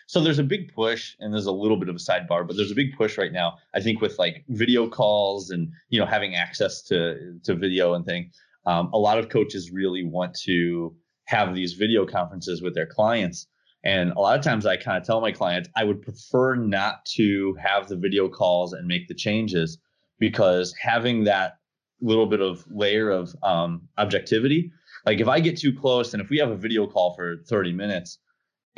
so 0.09 0.21
there's 0.21 0.39
a 0.39 0.45
big 0.45 0.73
push 0.75 1.15
and 1.21 1.33
there's 1.33 1.47
a 1.47 1.53
little 1.53 1.77
bit 1.77 1.89
of 1.89 1.95
a 1.95 1.99
sidebar 1.99 2.47
but 2.47 2.57
there's 2.57 2.73
a 2.73 2.75
big 2.75 2.97
push 2.97 3.17
right 3.19 3.33
now 3.33 3.57
i 3.75 3.81
think 3.81 4.01
with 4.01 4.19
like 4.19 4.45
video 4.49 4.89
calls 4.89 5.51
and 5.51 5.71
you 5.91 6.01
know 6.01 6.07
having 6.07 6.35
access 6.35 6.83
to 6.83 7.39
to 7.45 7.55
video 7.55 7.95
and 7.95 8.05
thing 8.05 8.31
um, 8.69 8.91
a 8.93 8.99
lot 8.99 9.19
of 9.19 9.31
coaches 9.31 9.71
really 9.71 10.05
want 10.05 10.35
to 10.45 10.95
have 11.25 11.55
these 11.55 11.73
video 11.73 12.05
conferences 12.05 12.61
with 12.61 12.75
their 12.75 12.87
clients. 12.87 13.47
And 13.85 14.11
a 14.13 14.21
lot 14.21 14.39
of 14.39 14.45
times 14.45 14.67
I 14.67 14.77
kind 14.77 14.99
of 14.99 15.05
tell 15.07 15.23
my 15.23 15.33
clients 15.33 15.71
I 15.75 15.85
would 15.85 16.03
prefer 16.03 16.55
not 16.55 17.05
to 17.17 17.57
have 17.63 17.89
the 17.89 17.97
video 17.97 18.29
calls 18.29 18.75
and 18.75 18.87
make 18.87 19.09
the 19.09 19.15
changes 19.15 19.79
because 20.19 20.75
having 20.79 21.25
that 21.25 21.55
little 22.01 22.27
bit 22.27 22.43
of 22.43 22.65
layer 22.71 23.11
of 23.11 23.35
um, 23.43 23.89
objectivity, 23.97 24.71
like 25.07 25.21
if 25.21 25.29
I 25.29 25.41
get 25.41 25.57
too 25.57 25.73
close 25.73 26.13
and 26.13 26.23
if 26.23 26.29
we 26.29 26.39
have 26.39 26.51
a 26.51 26.57
video 26.57 26.87
call 26.87 27.15
for 27.15 27.37
30 27.49 27.73
minutes 27.73 28.19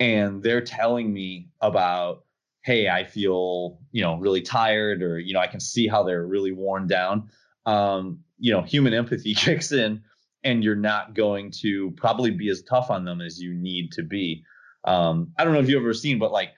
and 0.00 0.42
they're 0.42 0.62
telling 0.62 1.12
me 1.12 1.50
about, 1.60 2.24
hey, 2.64 2.88
I 2.88 3.04
feel, 3.04 3.78
you 3.92 4.02
know, 4.02 4.16
really 4.16 4.40
tired 4.40 5.02
or, 5.02 5.18
you 5.18 5.34
know, 5.34 5.40
I 5.40 5.46
can 5.46 5.60
see 5.60 5.86
how 5.86 6.02
they're 6.02 6.26
really 6.26 6.52
worn 6.52 6.86
down. 6.86 7.30
Um, 7.66 8.20
you 8.38 8.52
know, 8.52 8.62
human 8.62 8.94
empathy 8.94 9.34
kicks 9.36 9.70
in 9.70 10.02
and 10.42 10.64
you're 10.64 10.74
not 10.74 11.14
going 11.14 11.50
to 11.60 11.92
probably 11.92 12.30
be 12.30 12.48
as 12.48 12.62
tough 12.62 12.90
on 12.90 13.04
them 13.04 13.20
as 13.20 13.38
you 13.38 13.52
need 13.54 13.92
to 13.92 14.02
be. 14.02 14.42
Um, 14.84 15.32
I 15.38 15.44
don't 15.44 15.52
know 15.52 15.60
if 15.60 15.68
you've 15.68 15.82
ever 15.82 15.92
seen, 15.92 16.18
but 16.18 16.32
like 16.32 16.50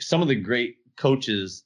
some 0.00 0.20
of 0.20 0.28
the 0.28 0.34
great 0.34 0.76
coaches 0.96 1.64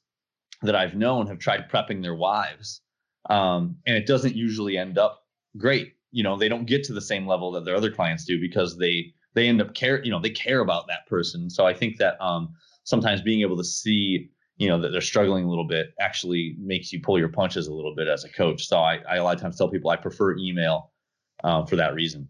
that 0.61 0.75
I've 0.75 0.95
known 0.95 1.27
have 1.27 1.39
tried 1.39 1.69
prepping 1.69 2.03
their 2.03 2.13
wives, 2.13 2.81
um, 3.29 3.77
and 3.87 3.97
it 3.97 4.05
doesn't 4.05 4.35
usually 4.35 4.77
end 4.77 4.99
up 4.99 5.23
great. 5.57 5.93
You 6.11 6.21
know, 6.21 6.37
they 6.37 6.47
don't 6.47 6.65
get 6.65 6.83
to 6.85 6.93
the 6.93 7.01
same 7.01 7.25
level 7.25 7.51
that 7.53 7.65
their 7.65 7.75
other 7.75 7.91
clients 7.91 8.25
do 8.25 8.39
because 8.39 8.77
they 8.77 9.13
they 9.33 9.47
end 9.47 9.61
up 9.61 9.73
care. 9.73 10.03
You 10.03 10.11
know, 10.11 10.19
they 10.19 10.29
care 10.29 10.59
about 10.59 10.87
that 10.87 11.07
person. 11.07 11.49
So 11.49 11.65
I 11.65 11.73
think 11.73 11.97
that 11.97 12.21
um, 12.21 12.53
sometimes 12.83 13.21
being 13.21 13.41
able 13.41 13.57
to 13.57 13.63
see 13.63 14.29
you 14.57 14.67
know 14.67 14.79
that 14.79 14.89
they're 14.89 15.01
struggling 15.01 15.45
a 15.45 15.49
little 15.49 15.67
bit 15.67 15.93
actually 15.99 16.55
makes 16.59 16.93
you 16.93 17.01
pull 17.01 17.17
your 17.17 17.29
punches 17.29 17.67
a 17.67 17.73
little 17.73 17.95
bit 17.95 18.07
as 18.07 18.23
a 18.23 18.29
coach. 18.29 18.67
So 18.67 18.77
I, 18.77 18.99
I 19.09 19.17
a 19.17 19.23
lot 19.23 19.35
of 19.35 19.41
times 19.41 19.57
tell 19.57 19.69
people 19.69 19.89
I 19.89 19.95
prefer 19.95 20.37
email 20.37 20.91
uh, 21.43 21.65
for 21.65 21.75
that 21.75 21.93
reason. 21.93 22.27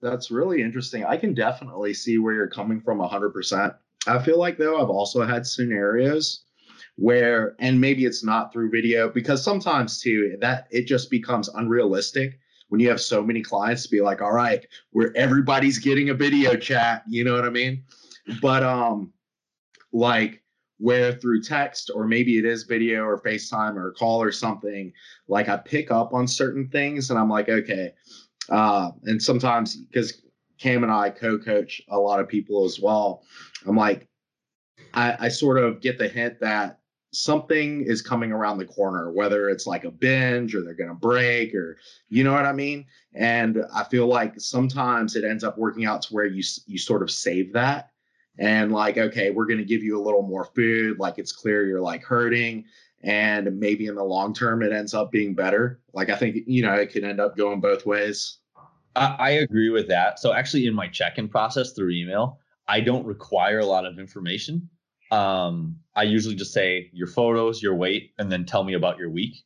That's 0.00 0.30
really 0.30 0.62
interesting. 0.62 1.04
I 1.04 1.16
can 1.16 1.32
definitely 1.32 1.94
see 1.94 2.18
where 2.18 2.34
you're 2.34 2.48
coming 2.48 2.80
from 2.80 2.98
100%. 2.98 3.74
I 4.08 4.22
feel 4.22 4.38
like, 4.38 4.58
though, 4.58 4.82
I've 4.82 4.90
also 4.90 5.24
had 5.24 5.46
scenarios 5.46 6.42
where, 6.96 7.54
and 7.60 7.80
maybe 7.80 8.04
it's 8.04 8.24
not 8.24 8.52
through 8.52 8.70
video, 8.70 9.08
because 9.08 9.44
sometimes 9.44 10.00
too, 10.00 10.36
that 10.40 10.66
it 10.72 10.86
just 10.86 11.08
becomes 11.08 11.48
unrealistic 11.48 12.40
when 12.72 12.80
you 12.80 12.88
have 12.88 13.02
so 13.02 13.22
many 13.22 13.42
clients 13.42 13.82
to 13.82 13.90
be 13.90 14.00
like, 14.00 14.22
all 14.22 14.32
right, 14.32 14.66
where 14.92 15.14
everybody's 15.14 15.78
getting 15.78 16.08
a 16.08 16.14
video 16.14 16.56
chat, 16.56 17.02
you 17.06 17.22
know 17.22 17.34
what 17.34 17.44
I 17.44 17.50
mean? 17.50 17.84
But, 18.40 18.62
um, 18.62 19.12
like, 19.92 20.42
where 20.78 21.12
through 21.12 21.42
text 21.42 21.90
or 21.94 22.06
maybe 22.06 22.38
it 22.38 22.46
is 22.46 22.62
video 22.62 23.04
or 23.04 23.20
FaceTime 23.20 23.76
or 23.76 23.92
call 23.92 24.22
or 24.22 24.32
something, 24.32 24.90
like 25.28 25.50
I 25.50 25.58
pick 25.58 25.90
up 25.90 26.14
on 26.14 26.26
certain 26.26 26.66
things 26.66 27.10
and 27.10 27.18
I'm 27.18 27.28
like, 27.28 27.50
okay, 27.50 27.92
uh, 28.48 28.92
and 29.02 29.22
sometimes 29.22 29.76
because 29.76 30.22
Cam 30.58 30.82
and 30.82 30.90
I 30.90 31.10
co-coach 31.10 31.82
a 31.90 31.98
lot 31.98 32.20
of 32.20 32.28
people 32.28 32.64
as 32.64 32.80
well, 32.80 33.22
I'm 33.66 33.76
like, 33.76 34.08
I, 34.94 35.26
I 35.26 35.28
sort 35.28 35.58
of 35.58 35.82
get 35.82 35.98
the 35.98 36.08
hint 36.08 36.40
that 36.40 36.80
something 37.12 37.82
is 37.82 38.02
coming 38.02 38.32
around 38.32 38.58
the 38.58 38.64
corner, 38.64 39.12
whether 39.12 39.48
it's 39.48 39.66
like 39.66 39.84
a 39.84 39.90
binge 39.90 40.54
or 40.54 40.62
they're 40.62 40.74
going 40.74 40.88
to 40.88 40.94
break 40.94 41.54
or 41.54 41.78
you 42.08 42.24
know 42.24 42.32
what 42.32 42.46
I 42.46 42.52
mean. 42.52 42.86
And 43.14 43.64
I 43.74 43.84
feel 43.84 44.06
like 44.06 44.40
sometimes 44.40 45.16
it 45.16 45.24
ends 45.24 45.44
up 45.44 45.58
working 45.58 45.84
out 45.84 46.02
to 46.02 46.14
where 46.14 46.26
you 46.26 46.42
you 46.66 46.78
sort 46.78 47.02
of 47.02 47.10
save 47.10 47.52
that 47.52 47.90
and 48.38 48.72
like 48.72 48.98
okay, 48.98 49.30
we're 49.30 49.46
going 49.46 49.58
to 49.58 49.64
give 49.64 49.82
you 49.82 50.00
a 50.00 50.02
little 50.02 50.22
more 50.22 50.44
food, 50.44 50.98
like 50.98 51.18
it's 51.18 51.32
clear 51.32 51.66
you're 51.66 51.80
like 51.80 52.02
hurting 52.02 52.64
and 53.02 53.58
maybe 53.58 53.86
in 53.86 53.94
the 53.94 54.04
long 54.04 54.32
term 54.32 54.62
it 54.62 54.72
ends 54.72 54.94
up 54.94 55.10
being 55.10 55.34
better. 55.34 55.80
Like 55.92 56.08
I 56.08 56.16
think 56.16 56.38
you 56.46 56.62
know 56.62 56.74
it 56.74 56.92
could 56.92 57.04
end 57.04 57.20
up 57.20 57.36
going 57.36 57.60
both 57.60 57.84
ways. 57.84 58.38
I, 58.94 59.16
I 59.18 59.30
agree 59.30 59.70
with 59.70 59.88
that. 59.88 60.18
So 60.18 60.32
actually, 60.32 60.66
in 60.66 60.74
my 60.74 60.88
check-in 60.88 61.28
process 61.28 61.72
through 61.72 61.90
email, 61.90 62.38
I 62.68 62.80
don't 62.80 63.06
require 63.06 63.60
a 63.60 63.66
lot 63.66 63.86
of 63.86 63.98
information. 63.98 64.68
Um, 65.12 65.76
I 65.94 66.04
usually 66.04 66.34
just 66.34 66.52
say 66.52 66.90
your 66.92 67.06
photos, 67.06 67.62
your 67.62 67.74
weight, 67.74 68.12
and 68.18 68.32
then 68.32 68.46
tell 68.46 68.64
me 68.64 68.74
about 68.74 68.98
your 68.98 69.10
week. 69.10 69.36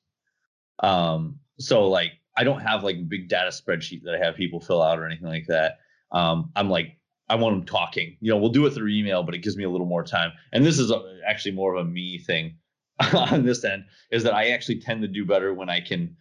Um, 0.81 1.41
so 1.59 1.89
like 1.89 2.13
I 2.37 2.45
don't 2.45 2.61
have 2.61 2.85
like 2.85 3.09
big 3.09 3.29
data 3.29 3.51
spreadsheet 3.51 4.03
that 4.05 4.15
I 4.15 4.25
have 4.25 4.37
people 4.37 4.61
fill 4.61 4.83
out 4.83 4.99
or 4.99 5.07
anything 5.07 5.29
like 5.29 5.47
that. 5.49 5.79
Um, 6.13 6.53
I'm 6.57 6.71
like 6.71 6.99
I 7.29 7.35
want 7.35 7.57
them 7.57 7.67
talking. 7.67 8.17
You 8.21 8.31
know, 8.31 8.39
we'll 8.39 8.51
do 8.51 8.65
it 8.67 8.71
through 8.71 8.89
email, 8.89 9.23
but 9.23 9.35
it 9.35 9.43
gives 9.43 9.57
me 9.57 9.65
a 9.65 9.71
little 9.71 9.87
more 9.87 10.05
time. 10.05 10.33
And 10.53 10.65
this 10.65 10.79
is 10.79 10.91
a, 10.91 11.03
actually 11.27 11.53
more 11.53 11.75
of 11.75 11.85
a 11.85 11.89
me 11.89 12.19
thing. 12.19 12.57
on 13.15 13.45
this 13.45 13.65
end 13.65 13.85
is 14.11 14.23
that 14.23 14.35
I 14.35 14.49
actually 14.49 14.81
tend 14.81 15.03
to 15.03 15.09
do 15.09 15.27
better 15.27 15.53
when 15.53 15.69
I 15.69 15.81
can 15.81 16.17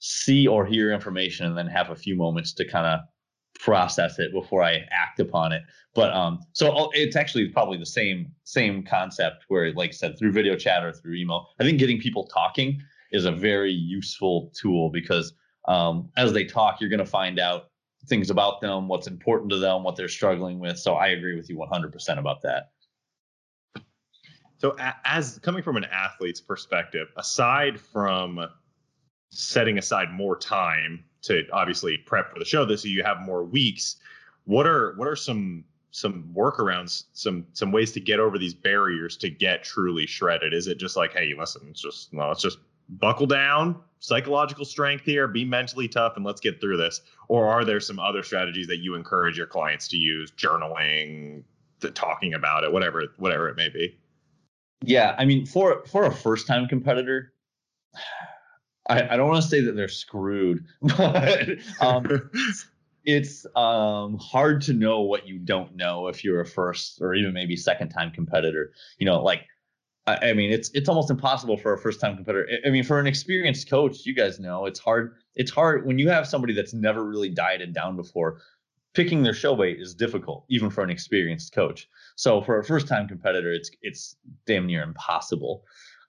see 0.00 0.46
or 0.46 0.66
hear 0.66 0.92
information 0.92 1.46
and 1.46 1.56
then 1.56 1.68
have 1.68 1.90
a 1.90 1.96
few 1.96 2.16
moments 2.16 2.52
to 2.54 2.68
kind 2.68 2.86
of 2.86 3.00
process 3.58 4.18
it 4.18 4.32
before 4.32 4.62
I 4.62 4.84
act 4.90 5.20
upon 5.20 5.52
it. 5.52 5.62
But 5.94 6.12
um, 6.12 6.40
so 6.52 6.90
it's 6.92 7.16
actually 7.16 7.48
probably 7.48 7.78
the 7.78 7.86
same 7.86 8.32
same 8.44 8.82
concept 8.82 9.44
where, 9.48 9.72
like 9.72 9.90
I 9.90 9.92
said, 9.92 10.18
through 10.18 10.32
video 10.32 10.56
chat 10.56 10.84
or 10.84 10.92
through 10.92 11.14
email, 11.14 11.48
I 11.58 11.64
think 11.64 11.78
getting 11.78 12.00
people 12.00 12.26
talking 12.26 12.82
is 13.12 13.24
a 13.24 13.32
very 13.32 13.72
useful 13.72 14.52
tool 14.54 14.90
because 14.90 15.32
um, 15.68 16.10
as 16.16 16.32
they 16.32 16.44
talk, 16.44 16.80
you're 16.80 16.90
going 16.90 16.98
to 16.98 17.06
find 17.06 17.38
out 17.38 17.70
things 18.06 18.30
about 18.30 18.60
them, 18.60 18.88
what's 18.88 19.06
important 19.06 19.50
to 19.50 19.58
them, 19.58 19.82
what 19.82 19.96
they're 19.96 20.08
struggling 20.08 20.58
with. 20.58 20.78
So 20.78 20.94
I 20.94 21.08
agree 21.08 21.34
with 21.34 21.48
you 21.48 21.56
100% 21.56 22.18
about 22.18 22.42
that. 22.42 22.70
So, 24.58 24.74
as 25.04 25.38
coming 25.40 25.62
from 25.62 25.76
an 25.76 25.84
athlete's 25.84 26.40
perspective, 26.40 27.08
aside 27.16 27.78
from 27.78 28.40
setting 29.30 29.76
aside 29.76 30.10
more 30.12 30.38
time 30.38 31.04
to 31.22 31.44
obviously 31.52 31.98
prep 31.98 32.32
for 32.32 32.38
the 32.38 32.44
show, 32.44 32.64
this 32.64 32.82
so 32.82 32.88
you 32.88 33.02
have 33.02 33.20
more 33.20 33.44
weeks. 33.44 33.96
What 34.44 34.66
are 34.66 34.94
what 34.96 35.08
are 35.08 35.16
some 35.16 35.64
some 35.90 36.30
workarounds, 36.34 37.04
some 37.12 37.46
some 37.52 37.72
ways 37.72 37.92
to 37.92 38.00
get 38.00 38.20
over 38.20 38.38
these 38.38 38.54
barriers 38.54 39.16
to 39.18 39.30
get 39.30 39.64
truly 39.64 40.06
shredded? 40.06 40.52
Is 40.52 40.66
it 40.66 40.78
just 40.78 40.96
like, 40.96 41.12
hey, 41.12 41.32
listen, 41.36 41.66
it's 41.70 41.80
just 41.80 42.12
no, 42.12 42.30
it's 42.30 42.42
just 42.42 42.58
buckle 42.88 43.26
down, 43.26 43.80
psychological 43.98 44.64
strength 44.64 45.04
here, 45.04 45.26
be 45.26 45.44
mentally 45.44 45.88
tough, 45.88 46.16
and 46.16 46.24
let's 46.24 46.40
get 46.40 46.60
through 46.60 46.76
this? 46.76 47.00
Or 47.28 47.48
are 47.48 47.64
there 47.64 47.80
some 47.80 47.98
other 47.98 48.22
strategies 48.22 48.66
that 48.68 48.78
you 48.78 48.94
encourage 48.94 49.36
your 49.36 49.46
clients 49.46 49.88
to 49.88 49.96
use, 49.96 50.30
journaling, 50.32 51.42
talking 51.94 52.34
about 52.34 52.64
it, 52.64 52.72
whatever 52.72 53.04
whatever 53.16 53.48
it 53.48 53.56
may 53.56 53.68
be? 53.68 53.96
Yeah, 54.82 55.14
I 55.18 55.24
mean, 55.24 55.46
for 55.46 55.84
for 55.86 56.04
a 56.04 56.12
first 56.12 56.46
time 56.46 56.68
competitor, 56.68 57.32
I, 58.88 59.14
I 59.14 59.16
don't 59.16 59.28
want 59.28 59.42
to 59.42 59.48
say 59.48 59.60
that 59.62 59.76
they're 59.76 59.88
screwed, 59.88 60.64
but 60.82 61.48
um, 61.80 62.30
it's 63.04 63.46
um, 63.56 64.18
hard 64.18 64.62
to 64.62 64.72
know 64.72 65.00
what 65.00 65.26
you 65.26 65.38
don't 65.38 65.76
know 65.76 66.08
if 66.08 66.24
you're 66.24 66.40
a 66.40 66.46
first 66.46 67.00
or 67.00 67.14
even 67.14 67.32
maybe 67.32 67.56
second 67.56 67.90
time 67.90 68.10
competitor. 68.10 68.72
You 68.98 69.06
know, 69.06 69.22
like 69.22 69.42
I, 70.06 70.30
I 70.30 70.32
mean, 70.32 70.52
it's 70.52 70.70
it's 70.74 70.88
almost 70.88 71.10
impossible 71.10 71.56
for 71.56 71.72
a 71.72 71.78
first 71.78 72.00
time 72.00 72.16
competitor. 72.16 72.48
I 72.64 72.70
mean, 72.70 72.84
for 72.84 72.98
an 72.98 73.06
experienced 73.06 73.68
coach, 73.68 74.06
you 74.06 74.14
guys 74.14 74.38
know 74.38 74.66
it's 74.66 74.80
hard. 74.80 75.16
It's 75.34 75.50
hard 75.50 75.86
when 75.86 75.98
you 75.98 76.08
have 76.08 76.26
somebody 76.26 76.52
that's 76.52 76.74
never 76.74 77.04
really 77.04 77.30
dieted 77.30 77.74
down 77.74 77.96
before. 77.96 78.40
Picking 78.94 79.22
their 79.22 79.34
show 79.34 79.52
weight 79.52 79.78
is 79.78 79.94
difficult, 79.94 80.46
even 80.48 80.70
for 80.70 80.82
an 80.82 80.88
experienced 80.88 81.52
coach. 81.52 81.86
So 82.16 82.40
for 82.40 82.58
a 82.58 82.64
first 82.64 82.88
time 82.88 83.06
competitor, 83.06 83.52
it's 83.52 83.70
it's 83.82 84.16
damn 84.46 84.66
near 84.66 84.82
impossible. 84.82 85.64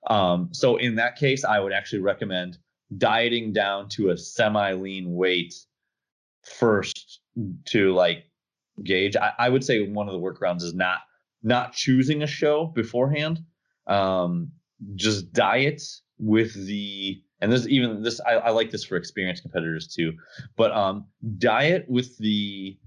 Um, 0.09 0.49
so 0.53 0.77
in 0.77 0.95
that 0.95 1.17
case, 1.17 1.43
I 1.43 1.59
would 1.59 1.73
actually 1.73 1.99
recommend 1.99 2.57
dieting 2.95 3.53
down 3.53 3.89
to 3.89 4.09
a 4.09 4.17
semi 4.17 4.73
lean 4.73 5.13
weight 5.13 5.53
first 6.43 7.21
to 7.65 7.93
like 7.93 8.25
gauge. 8.83 9.15
I, 9.15 9.33
I, 9.37 9.49
would 9.49 9.63
say 9.63 9.87
one 9.87 10.07
of 10.07 10.13
the 10.13 10.19
workarounds 10.19 10.63
is 10.63 10.73
not 10.73 10.99
not 11.43 11.73
choosing 11.73 12.23
a 12.23 12.27
show 12.27 12.67
beforehand. 12.67 13.39
Um, 13.87 14.51
just 14.95 15.33
diet 15.33 15.81
with 16.19 16.53
the 16.65 17.21
and 17.41 17.51
this 17.51 17.67
even 17.67 18.01
this 18.01 18.19
I, 18.21 18.33
I 18.33 18.49
like 18.51 18.71
this 18.71 18.83
for 18.83 18.95
experienced 18.95 19.43
competitors 19.43 19.87
too, 19.87 20.13
but 20.55 20.71
um, 20.71 21.05
diet 21.37 21.85
with 21.87 22.17
the 22.17 22.77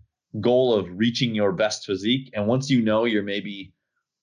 goal 0.40 0.74
of 0.74 0.88
reaching 0.92 1.34
your 1.34 1.52
best 1.52 1.84
physique. 1.84 2.30
And 2.34 2.46
once 2.46 2.70
you 2.70 2.80
know 2.82 3.04
you're 3.04 3.22
maybe 3.22 3.72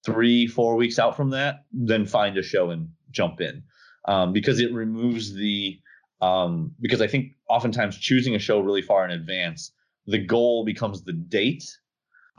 three, 0.05 0.47
four 0.47 0.75
weeks 0.75 0.99
out 0.99 1.17
from 1.17 1.31
that, 1.31 1.65
then 1.73 2.05
find 2.05 2.37
a 2.37 2.43
show 2.43 2.69
and 2.69 2.89
jump 3.11 3.41
in. 3.41 3.63
Um, 4.08 4.32
because 4.32 4.60
it 4.60 4.74
removes 4.74 5.34
the 5.34 5.80
um, 6.22 6.74
because 6.82 7.02
I 7.02 7.08
think 7.08 7.34
oftentimes 7.50 7.98
choosing 7.98 8.36
a 8.36 8.39
show 8.39 8.60
really 8.60 8.82
far 8.82 9.06
in 9.06 9.12
advance, 9.12 9.72
the 10.06 10.17
goal 10.17 10.65
becomes 10.65 11.04
the 11.04 11.13
date. 11.13 11.78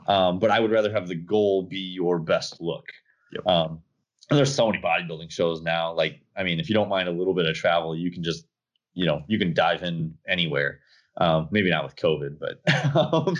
Um, 0.07 0.39
but 0.39 0.49
I 0.49 0.59
would 0.59 0.71
rather 0.71 0.91
have 0.91 1.07
the 1.07 1.15
goal 1.15 1.63
be 1.63 1.79
your 1.79 2.19
best 2.19 2.59
look. 2.61 2.85
Yep. 3.33 3.47
Um, 3.47 3.81
and 4.29 4.37
there's 4.37 4.53
so 4.53 4.67
many 4.67 4.81
bodybuilding 4.81 5.31
shows 5.31 5.61
now. 5.61 5.93
Like, 5.93 6.21
I 6.35 6.43
mean, 6.43 6.59
if 6.59 6.69
you 6.69 6.75
don't 6.75 6.89
mind 6.89 7.09
a 7.09 7.11
little 7.11 7.33
bit 7.33 7.45
of 7.45 7.55
travel, 7.55 7.95
you 7.95 8.11
can 8.11 8.23
just, 8.23 8.45
you 8.93 9.05
know, 9.05 9.23
you 9.27 9.39
can 9.39 9.53
dive 9.53 9.83
in 9.83 10.15
anywhere. 10.27 10.79
Um, 11.17 11.49
maybe 11.51 11.69
not 11.69 11.83
with 11.83 11.97
COVID, 11.97 12.37
but 12.39 12.95
um, 12.95 13.35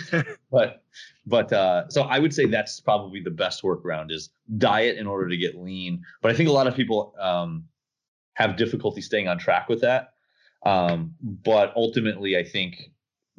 but 0.50 0.82
but 1.26 1.50
uh, 1.50 1.88
so 1.88 2.02
I 2.02 2.18
would 2.18 2.34
say 2.34 2.44
that's 2.44 2.78
probably 2.78 3.20
the 3.20 3.30
best 3.30 3.62
workaround 3.62 4.10
is 4.10 4.30
diet 4.58 4.98
in 4.98 5.06
order 5.06 5.28
to 5.28 5.36
get 5.36 5.56
lean. 5.56 6.02
But 6.20 6.30
I 6.30 6.34
think 6.34 6.50
a 6.50 6.52
lot 6.52 6.66
of 6.66 6.74
people 6.74 7.14
um, 7.18 7.64
have 8.34 8.56
difficulty 8.56 9.00
staying 9.00 9.28
on 9.28 9.38
track 9.38 9.68
with 9.68 9.80
that. 9.80 10.10
Um, 10.64 11.14
but 11.20 11.72
ultimately, 11.76 12.36
I 12.36 12.44
think 12.44 12.90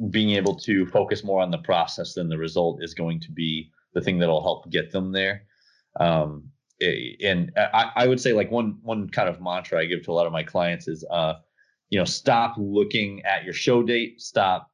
being 0.09 0.31
able 0.31 0.55
to 0.55 0.85
focus 0.87 1.23
more 1.23 1.41
on 1.41 1.51
the 1.51 1.59
process 1.59 2.13
than 2.13 2.29
the 2.29 2.37
result 2.37 2.81
is 2.81 2.93
going 2.93 3.19
to 3.21 3.31
be 3.31 3.71
the 3.93 4.01
thing 4.01 4.19
that'll 4.19 4.41
help 4.41 4.69
get 4.71 4.91
them 4.91 5.11
there. 5.11 5.43
Um, 5.99 6.49
and 7.23 7.51
I, 7.57 7.91
I 7.95 8.07
would 8.07 8.19
say 8.19 8.33
like 8.33 8.49
one 8.49 8.79
one 8.81 9.09
kind 9.09 9.29
of 9.29 9.39
mantra 9.39 9.79
I 9.79 9.85
give 9.85 10.03
to 10.03 10.11
a 10.11 10.13
lot 10.13 10.25
of 10.25 10.33
my 10.33 10.41
clients 10.41 10.87
is, 10.87 11.05
uh, 11.11 11.33
you 11.89 11.99
know, 11.99 12.05
stop 12.05 12.55
looking 12.57 13.21
at 13.23 13.43
your 13.43 13.53
show 13.53 13.83
date. 13.83 14.19
Stop, 14.19 14.71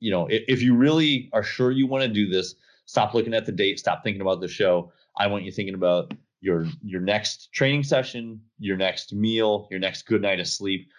you 0.00 0.10
know, 0.10 0.26
if, 0.26 0.42
if 0.48 0.62
you 0.62 0.74
really 0.74 1.30
are 1.32 1.44
sure 1.44 1.70
you 1.70 1.86
want 1.86 2.02
to 2.02 2.08
do 2.08 2.28
this, 2.28 2.56
stop 2.86 3.14
looking 3.14 3.34
at 3.34 3.46
the 3.46 3.52
date. 3.52 3.78
Stop 3.78 4.02
thinking 4.02 4.22
about 4.22 4.40
the 4.40 4.48
show. 4.48 4.92
I 5.16 5.28
want 5.28 5.44
you 5.44 5.52
thinking 5.52 5.74
about 5.74 6.12
your 6.44 6.66
your 6.82 7.00
next 7.00 7.50
training 7.52 7.82
session, 7.82 8.38
your 8.58 8.76
next 8.76 9.14
meal, 9.14 9.66
your 9.70 9.80
next 9.80 10.02
good 10.02 10.20
night 10.20 10.40
of 10.40 10.46
sleep. 10.46 10.90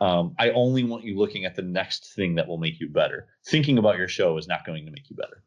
Um, 0.00 0.34
I 0.38 0.48
only 0.50 0.82
want 0.82 1.04
you 1.04 1.18
looking 1.18 1.44
at 1.44 1.54
the 1.54 1.62
next 1.62 2.14
thing 2.14 2.34
that 2.36 2.48
will 2.48 2.56
make 2.56 2.80
you 2.80 2.88
better. 2.88 3.26
Thinking 3.46 3.76
about 3.76 3.98
your 3.98 4.08
show 4.08 4.38
is 4.38 4.48
not 4.48 4.64
going 4.64 4.86
to 4.86 4.90
make 4.90 5.10
you 5.10 5.16
better. 5.16 5.42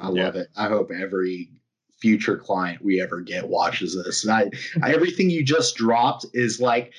I 0.00 0.08
love 0.08 0.34
it. 0.34 0.48
I 0.56 0.66
hope 0.66 0.90
every 0.90 1.52
future 2.00 2.36
client 2.36 2.84
we 2.84 3.00
ever 3.00 3.20
get 3.20 3.48
watches 3.48 3.94
this. 4.04 4.24
And 4.24 4.32
I, 4.32 4.50
I 4.82 4.92
everything 4.92 5.30
you 5.30 5.44
just 5.44 5.76
dropped 5.76 6.26
is 6.34 6.60
like 6.60 6.92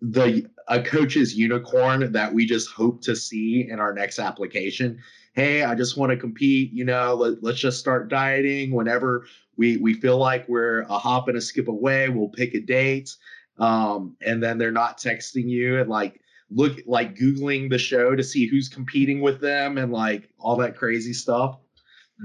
the 0.00 0.48
a 0.68 0.82
coach's 0.82 1.34
unicorn 1.34 2.10
that 2.12 2.32
we 2.32 2.46
just 2.46 2.70
hope 2.70 3.02
to 3.02 3.14
see 3.14 3.68
in 3.68 3.78
our 3.78 3.92
next 3.92 4.18
application. 4.18 4.98
Hey, 5.34 5.62
I 5.62 5.74
just 5.74 5.98
want 5.98 6.10
to 6.10 6.16
compete. 6.16 6.72
You 6.72 6.86
know, 6.86 7.14
let, 7.14 7.42
let's 7.42 7.58
just 7.58 7.78
start 7.78 8.08
dieting 8.08 8.72
whenever 8.72 9.26
we 9.60 9.76
we 9.76 9.92
feel 9.92 10.16
like 10.16 10.48
we're 10.48 10.80
a 10.88 10.98
hop 10.98 11.28
and 11.28 11.36
a 11.36 11.40
skip 11.40 11.68
away. 11.68 12.08
We'll 12.08 12.30
pick 12.30 12.54
a 12.54 12.60
date, 12.60 13.14
um, 13.58 14.16
and 14.24 14.42
then 14.42 14.56
they're 14.56 14.72
not 14.72 14.96
texting 14.96 15.50
you 15.50 15.78
and 15.80 15.90
like 15.90 16.18
look 16.50 16.78
like 16.86 17.14
googling 17.14 17.68
the 17.68 17.76
show 17.76 18.16
to 18.16 18.24
see 18.24 18.46
who's 18.46 18.70
competing 18.70 19.20
with 19.20 19.38
them 19.38 19.76
and 19.76 19.92
like 19.92 20.30
all 20.38 20.56
that 20.56 20.78
crazy 20.78 21.12
stuff. 21.12 21.58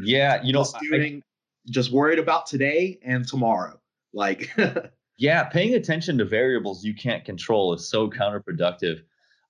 Yeah, 0.01 0.41
you 0.43 0.53
know, 0.53 0.61
just 0.61 0.79
doing 0.79 1.17
I, 1.17 1.69
just 1.71 1.91
worried 1.91 2.19
about 2.19 2.45
today 2.45 2.99
and 3.03 3.27
tomorrow. 3.27 3.81
Like 4.13 4.49
yeah, 5.17 5.43
paying 5.43 5.75
attention 5.75 6.17
to 6.19 6.25
variables 6.25 6.85
you 6.85 6.95
can't 6.95 7.25
control 7.25 7.73
is 7.73 7.85
so 7.85 8.09
counterproductive. 8.09 9.01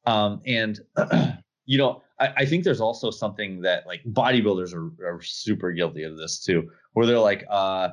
Um, 0.07 0.41
and 0.47 0.79
you 1.67 1.77
know, 1.77 2.01
I, 2.19 2.33
I, 2.37 2.45
think 2.45 2.63
there's 2.63 2.81
also 2.81 3.09
something 3.11 3.61
that 3.61 3.87
like 3.87 4.03
bodybuilders 4.05 4.73
are, 4.73 4.91
are, 5.03 5.21
super 5.21 5.71
guilty 5.71 6.03
of 6.03 6.15
this 6.15 6.43
too, 6.43 6.69
where 6.95 7.05
they're 7.05 7.19
like, 7.19 7.45
uh, 7.49 7.89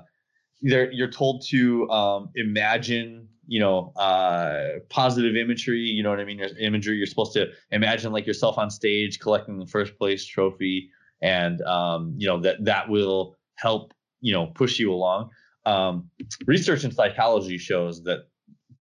they're 0.62 0.90
you're 0.90 1.10
told 1.10 1.44
to 1.48 1.88
um, 1.90 2.30
imagine 2.34 3.28
you 3.46 3.60
know 3.60 3.92
uh, 3.96 4.78
positive 4.88 5.36
imagery 5.36 5.80
you 5.80 6.02
know 6.02 6.10
what 6.10 6.20
i 6.20 6.24
mean 6.24 6.40
imagery 6.60 6.96
you're 6.96 7.06
supposed 7.06 7.32
to 7.32 7.48
imagine 7.72 8.12
like 8.12 8.24
yourself 8.24 8.56
on 8.56 8.70
stage 8.70 9.18
collecting 9.18 9.58
the 9.58 9.66
first 9.66 9.98
place 9.98 10.24
trophy 10.24 10.88
and 11.22 11.62
um, 11.62 12.14
you 12.18 12.26
know 12.26 12.40
that 12.40 12.64
that 12.64 12.88
will 12.88 13.36
help 13.56 13.94
you 14.20 14.32
know 14.32 14.46
push 14.46 14.78
you 14.78 14.92
along. 14.92 15.30
Um, 15.64 16.10
research 16.46 16.84
in 16.84 16.90
psychology 16.90 17.56
shows 17.56 18.02
that 18.04 18.26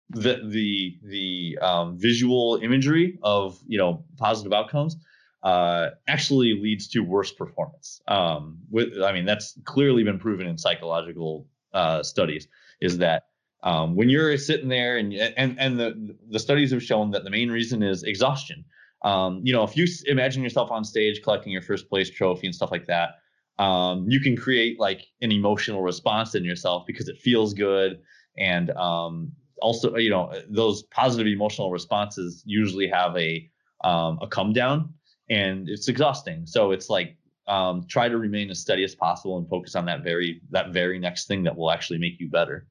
the 0.09 0.39
the 0.47 0.97
the 1.03 1.57
um, 1.61 1.99
visual 1.99 2.59
imagery 2.63 3.19
of 3.21 3.59
you 3.67 3.77
know 3.77 4.05
positive 4.17 4.53
outcomes 4.53 4.95
uh, 5.43 5.89
actually 6.07 6.59
leads 6.59 6.87
to 6.89 6.99
worse 6.99 7.31
performance. 7.31 8.01
Um, 8.07 8.59
with 8.69 9.01
I 9.03 9.11
mean 9.11 9.25
that's 9.25 9.57
clearly 9.65 10.03
been 10.03 10.19
proven 10.19 10.47
in 10.47 10.57
psychological 10.57 11.47
uh, 11.73 12.03
studies. 12.03 12.47
Is 12.81 12.97
that 12.99 13.23
um, 13.63 13.95
when 13.95 14.09
you're 14.09 14.37
sitting 14.37 14.69
there 14.69 14.97
and 14.97 15.13
and 15.13 15.59
and 15.59 15.79
the 15.79 16.15
the 16.29 16.39
studies 16.39 16.71
have 16.71 16.83
shown 16.83 17.11
that 17.11 17.23
the 17.23 17.29
main 17.29 17.51
reason 17.51 17.83
is 17.83 18.03
exhaustion. 18.03 18.65
Um, 19.01 19.41
you 19.43 19.53
know, 19.53 19.63
if 19.63 19.77
you 19.77 19.87
imagine 20.07 20.43
yourself 20.43 20.71
on 20.71 20.83
stage 20.83 21.21
collecting 21.23 21.53
your 21.53 21.61
first 21.61 21.87
place 21.87 22.09
trophy 22.09 22.47
and 22.47 22.55
stuff 22.55 22.69
like 22.69 22.85
that, 22.87 23.19
um, 23.57 24.05
you 24.09 24.19
can 24.19 24.35
create 24.35 24.79
like 24.79 25.07
an 25.21 25.31
emotional 25.31 25.81
response 25.81 26.35
in 26.35 26.43
yourself 26.43 26.83
because 26.85 27.07
it 27.07 27.17
feels 27.17 27.53
good. 27.53 27.99
And 28.37 28.71
um, 28.71 29.31
also, 29.61 29.95
you 29.95 30.09
know, 30.09 30.33
those 30.49 30.83
positive 30.83 31.27
emotional 31.27 31.71
responses 31.71 32.43
usually 32.45 32.87
have 32.87 33.15
a 33.17 33.49
um, 33.83 34.19
a 34.21 34.27
come 34.27 34.51
down, 34.51 34.93
and 35.29 35.69
it's 35.69 35.87
exhausting. 35.87 36.45
So 36.45 36.71
it's 36.71 36.89
like 36.89 37.15
um, 37.47 37.85
try 37.87 38.07
to 38.07 38.17
remain 38.17 38.49
as 38.51 38.59
steady 38.59 38.83
as 38.83 38.95
possible 38.95 39.37
and 39.37 39.49
focus 39.49 39.75
on 39.75 39.85
that 39.85 40.03
very 40.03 40.41
that 40.51 40.71
very 40.71 40.99
next 40.99 41.27
thing 41.27 41.43
that 41.43 41.57
will 41.57 41.71
actually 41.71 41.99
make 41.99 42.19
you 42.19 42.29
better. 42.29 42.67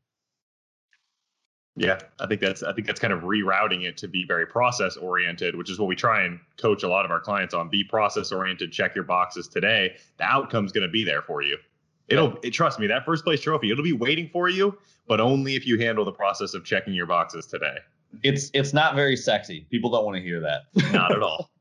Yeah, 1.77 1.99
I 2.19 2.27
think 2.27 2.41
that's 2.41 2.63
I 2.63 2.73
think 2.73 2.87
that's 2.87 2.99
kind 2.99 3.13
of 3.13 3.21
rerouting 3.21 3.85
it 3.85 3.97
to 3.99 4.09
be 4.09 4.25
very 4.27 4.47
process 4.47 4.97
oriented, 4.97 5.55
which 5.55 5.71
is 5.71 5.79
what 5.79 5.87
we 5.87 5.95
try 5.95 6.25
and 6.25 6.41
coach 6.57 6.83
a 6.83 6.89
lot 6.89 7.05
of 7.05 7.11
our 7.11 7.21
clients 7.21 7.55
on. 7.55 7.69
Be 7.69 7.85
process 7.85 8.33
oriented, 8.33 8.73
check 8.73 8.95
your 8.95 9.05
boxes 9.05 9.47
today. 9.47 9.97
The 10.19 10.25
outcome's 10.25 10.73
going 10.73 10.87
to 10.87 10.91
be 10.91 11.05
there 11.05 11.23
for 11.23 11.43
you. 11.43 11.57
It'll 12.09 12.39
it, 12.43 12.51
trust 12.51 12.81
me, 12.81 12.87
that 12.89 13.05
first 13.05 13.25
place 13.25 13.41
trophy, 13.41 13.71
it'll 13.71 13.85
be 13.85 13.93
waiting 13.93 14.29
for 14.33 14.49
you, 14.49 14.77
but 15.07 15.21
only 15.21 15.55
if 15.55 15.67
you 15.67 15.79
handle 15.79 16.05
the 16.05 16.13
process 16.13 16.55
of 16.55 16.65
checking 16.65 16.95
your 16.95 17.07
boxes 17.07 17.47
today. 17.47 17.77
It's 18.23 18.51
it's 18.55 18.73
not 18.73 18.95
very 18.95 19.17
sexy. 19.17 19.67
People 19.71 19.91
don't 19.91 20.05
want 20.05 20.17
to 20.17 20.23
hear 20.23 20.41
that. 20.41 20.63
Not 20.93 21.13
at 21.13 21.23
all. 21.23 21.51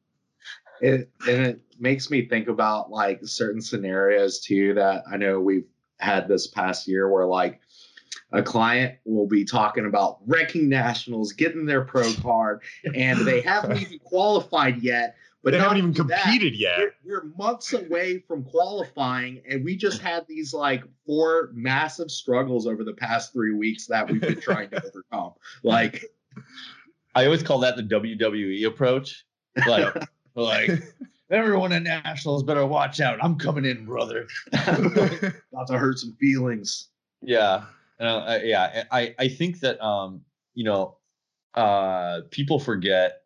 It 0.82 1.10
and 1.28 1.46
it 1.46 1.62
makes 1.80 2.10
me 2.10 2.28
think 2.28 2.48
about 2.48 2.90
like 2.90 3.20
certain 3.24 3.62
scenarios 3.62 4.40
too 4.40 4.74
that 4.76 5.04
I 5.12 5.18
know 5.18 5.40
we've 5.40 5.68
had 6.00 6.28
this 6.28 6.48
past 6.48 6.88
year 6.88 7.12
where 7.12 7.26
like 7.26 7.60
a 8.32 8.44
client 8.44 8.98
will 9.06 9.28
be 9.28 9.46
talking 9.46 9.86
about 9.86 10.20
wrecking 10.26 10.68
nationals, 10.68 11.32
getting 11.34 11.66
their 11.66 11.84
pro 11.84 12.12
card, 12.16 12.62
and 12.94 13.20
they 13.20 13.42
haven't 13.42 13.78
even 13.82 14.00
qualified 14.00 14.82
yet. 14.82 15.16
But 15.44 15.52
they 15.52 15.60
haven't 15.60 15.78
even 15.78 15.94
competed 15.94 16.54
that, 16.54 16.58
yet. 16.58 16.80
We're, 17.06 17.22
we're, 17.22 17.24
months 17.38 17.72
away 17.72 18.20
from 18.28 18.44
qualifying, 18.44 19.42
and 19.48 19.64
we 19.64 19.78
just 19.78 20.02
had 20.02 20.26
these 20.28 20.54
like 20.54 20.84
four 21.06 21.52
massive 21.54 22.12
struggles 22.12 22.68
over 22.68 22.84
the 22.84 22.94
past 22.94 23.32
three 23.32 23.54
weeks 23.54 23.88
that 23.88 24.10
we've 24.10 24.20
been 24.20 24.42
trying 24.42 24.72
to 24.72 24.84
overcome. 24.84 25.34
Like, 25.64 26.04
I 27.16 27.26
always 27.26 27.44
call 27.44 27.60
that 27.60 27.78
the 27.78 27.84
WWE 27.84 28.68
approach. 28.68 29.26
Like, 29.66 29.96
like 30.38 30.72
everyone 31.32 31.74
at 31.74 31.84
nationals 31.84 32.44
better 32.44 32.66
watch 32.66 33.02
out. 33.02 33.24
I'm 33.24 33.38
coming 33.38 33.66
in, 33.66 33.86
brother. 33.86 34.28
About 34.54 35.68
to 35.68 35.78
hurt 35.78 36.00
some 36.00 36.16
feelings. 36.20 36.90
Yeah, 37.22 37.66
uh, 38.00 38.40
yeah, 38.44 38.84
I 38.92 39.16
I 39.18 39.28
think 39.28 39.60
that 39.62 39.84
um 39.84 40.22
you 40.54 40.64
know 40.64 40.98
uh 41.56 42.22
people 42.32 42.60
forget, 42.60 43.24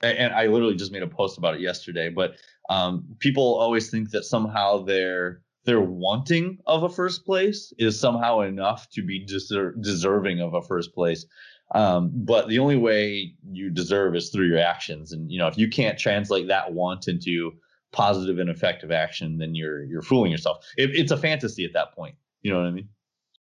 and 0.00 0.32
I 0.32 0.46
literally 0.46 0.76
just 0.76 0.92
made 0.92 1.02
a 1.02 1.08
post 1.08 1.38
about 1.38 1.54
it 1.54 1.60
yesterday, 1.60 2.08
but 2.08 2.36
um 2.70 3.04
people 3.18 3.56
always 3.56 3.90
think 3.90 4.10
that 4.10 4.24
somehow 4.24 4.84
their 4.84 5.42
their 5.64 5.80
wanting 5.80 6.58
of 6.66 6.82
a 6.82 6.88
first 6.88 7.24
place 7.24 7.72
is 7.78 7.98
somehow 7.98 8.40
enough 8.40 8.88
to 8.90 9.02
be 9.02 9.24
deser- 9.24 9.80
deserving 9.80 10.40
of 10.40 10.54
a 10.54 10.62
first 10.62 10.94
place. 10.94 11.26
Um, 11.74 12.10
but 12.14 12.48
the 12.48 12.58
only 12.58 12.76
way 12.76 13.34
you 13.50 13.70
deserve 13.70 14.14
is 14.14 14.30
through 14.30 14.46
your 14.46 14.58
actions, 14.58 15.12
and 15.12 15.30
you 15.30 15.38
know 15.38 15.46
if 15.46 15.56
you 15.56 15.68
can't 15.68 15.98
translate 15.98 16.48
that 16.48 16.72
want 16.72 17.08
into 17.08 17.52
positive 17.92 18.38
and 18.38 18.50
effective 18.50 18.90
action, 18.90 19.38
then 19.38 19.54
you're 19.54 19.84
you're 19.84 20.02
fooling 20.02 20.30
yourself. 20.30 20.66
It, 20.76 20.90
it's 20.90 21.12
a 21.12 21.16
fantasy 21.16 21.64
at 21.64 21.72
that 21.74 21.94
point. 21.94 22.16
You 22.42 22.52
know 22.52 22.58
what 22.58 22.66
I 22.66 22.72
mean? 22.72 22.88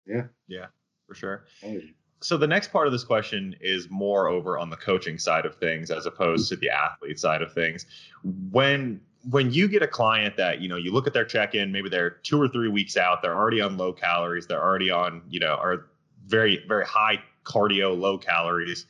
Yeah. 0.06 0.24
Yeah, 0.48 0.68
for 1.08 1.16
sure. 1.16 1.46
So 2.22 2.38
the 2.38 2.48
next 2.48 2.72
part 2.72 2.88
of 2.88 2.94
this 2.94 3.04
question 3.04 3.56
is 3.60 3.90
more 3.90 4.28
over 4.28 4.58
on 4.58 4.70
the 4.70 4.78
coaching 4.78 5.18
side 5.18 5.46
of 5.46 5.56
things 5.56 5.92
as 5.92 6.06
opposed 6.06 6.50
to 6.50 6.56
the 6.56 6.70
athlete 6.70 7.20
side 7.20 7.42
of 7.42 7.54
things. 7.54 7.86
When 8.52 9.02
when 9.30 9.52
you 9.52 9.68
get 9.68 9.82
a 9.82 9.88
client 9.88 10.38
that, 10.38 10.62
you 10.62 10.70
know, 10.70 10.76
you 10.76 10.92
look 10.92 11.08
at 11.08 11.14
their 11.14 11.26
check-in, 11.26 11.72
maybe 11.72 11.90
they're 11.90 12.12
2 12.12 12.40
or 12.40 12.48
3 12.48 12.68
weeks 12.68 12.96
out, 12.96 13.24
they're 13.24 13.36
already 13.36 13.60
on 13.60 13.76
low 13.76 13.92
calories, 13.92 14.46
they're 14.46 14.64
already 14.64 14.92
on, 14.92 15.24
you 15.28 15.40
know, 15.40 15.56
are 15.56 15.88
very 16.28 16.64
very 16.68 16.86
high 16.86 17.22
cardio, 17.46 17.98
low 17.98 18.18
calories. 18.18 18.86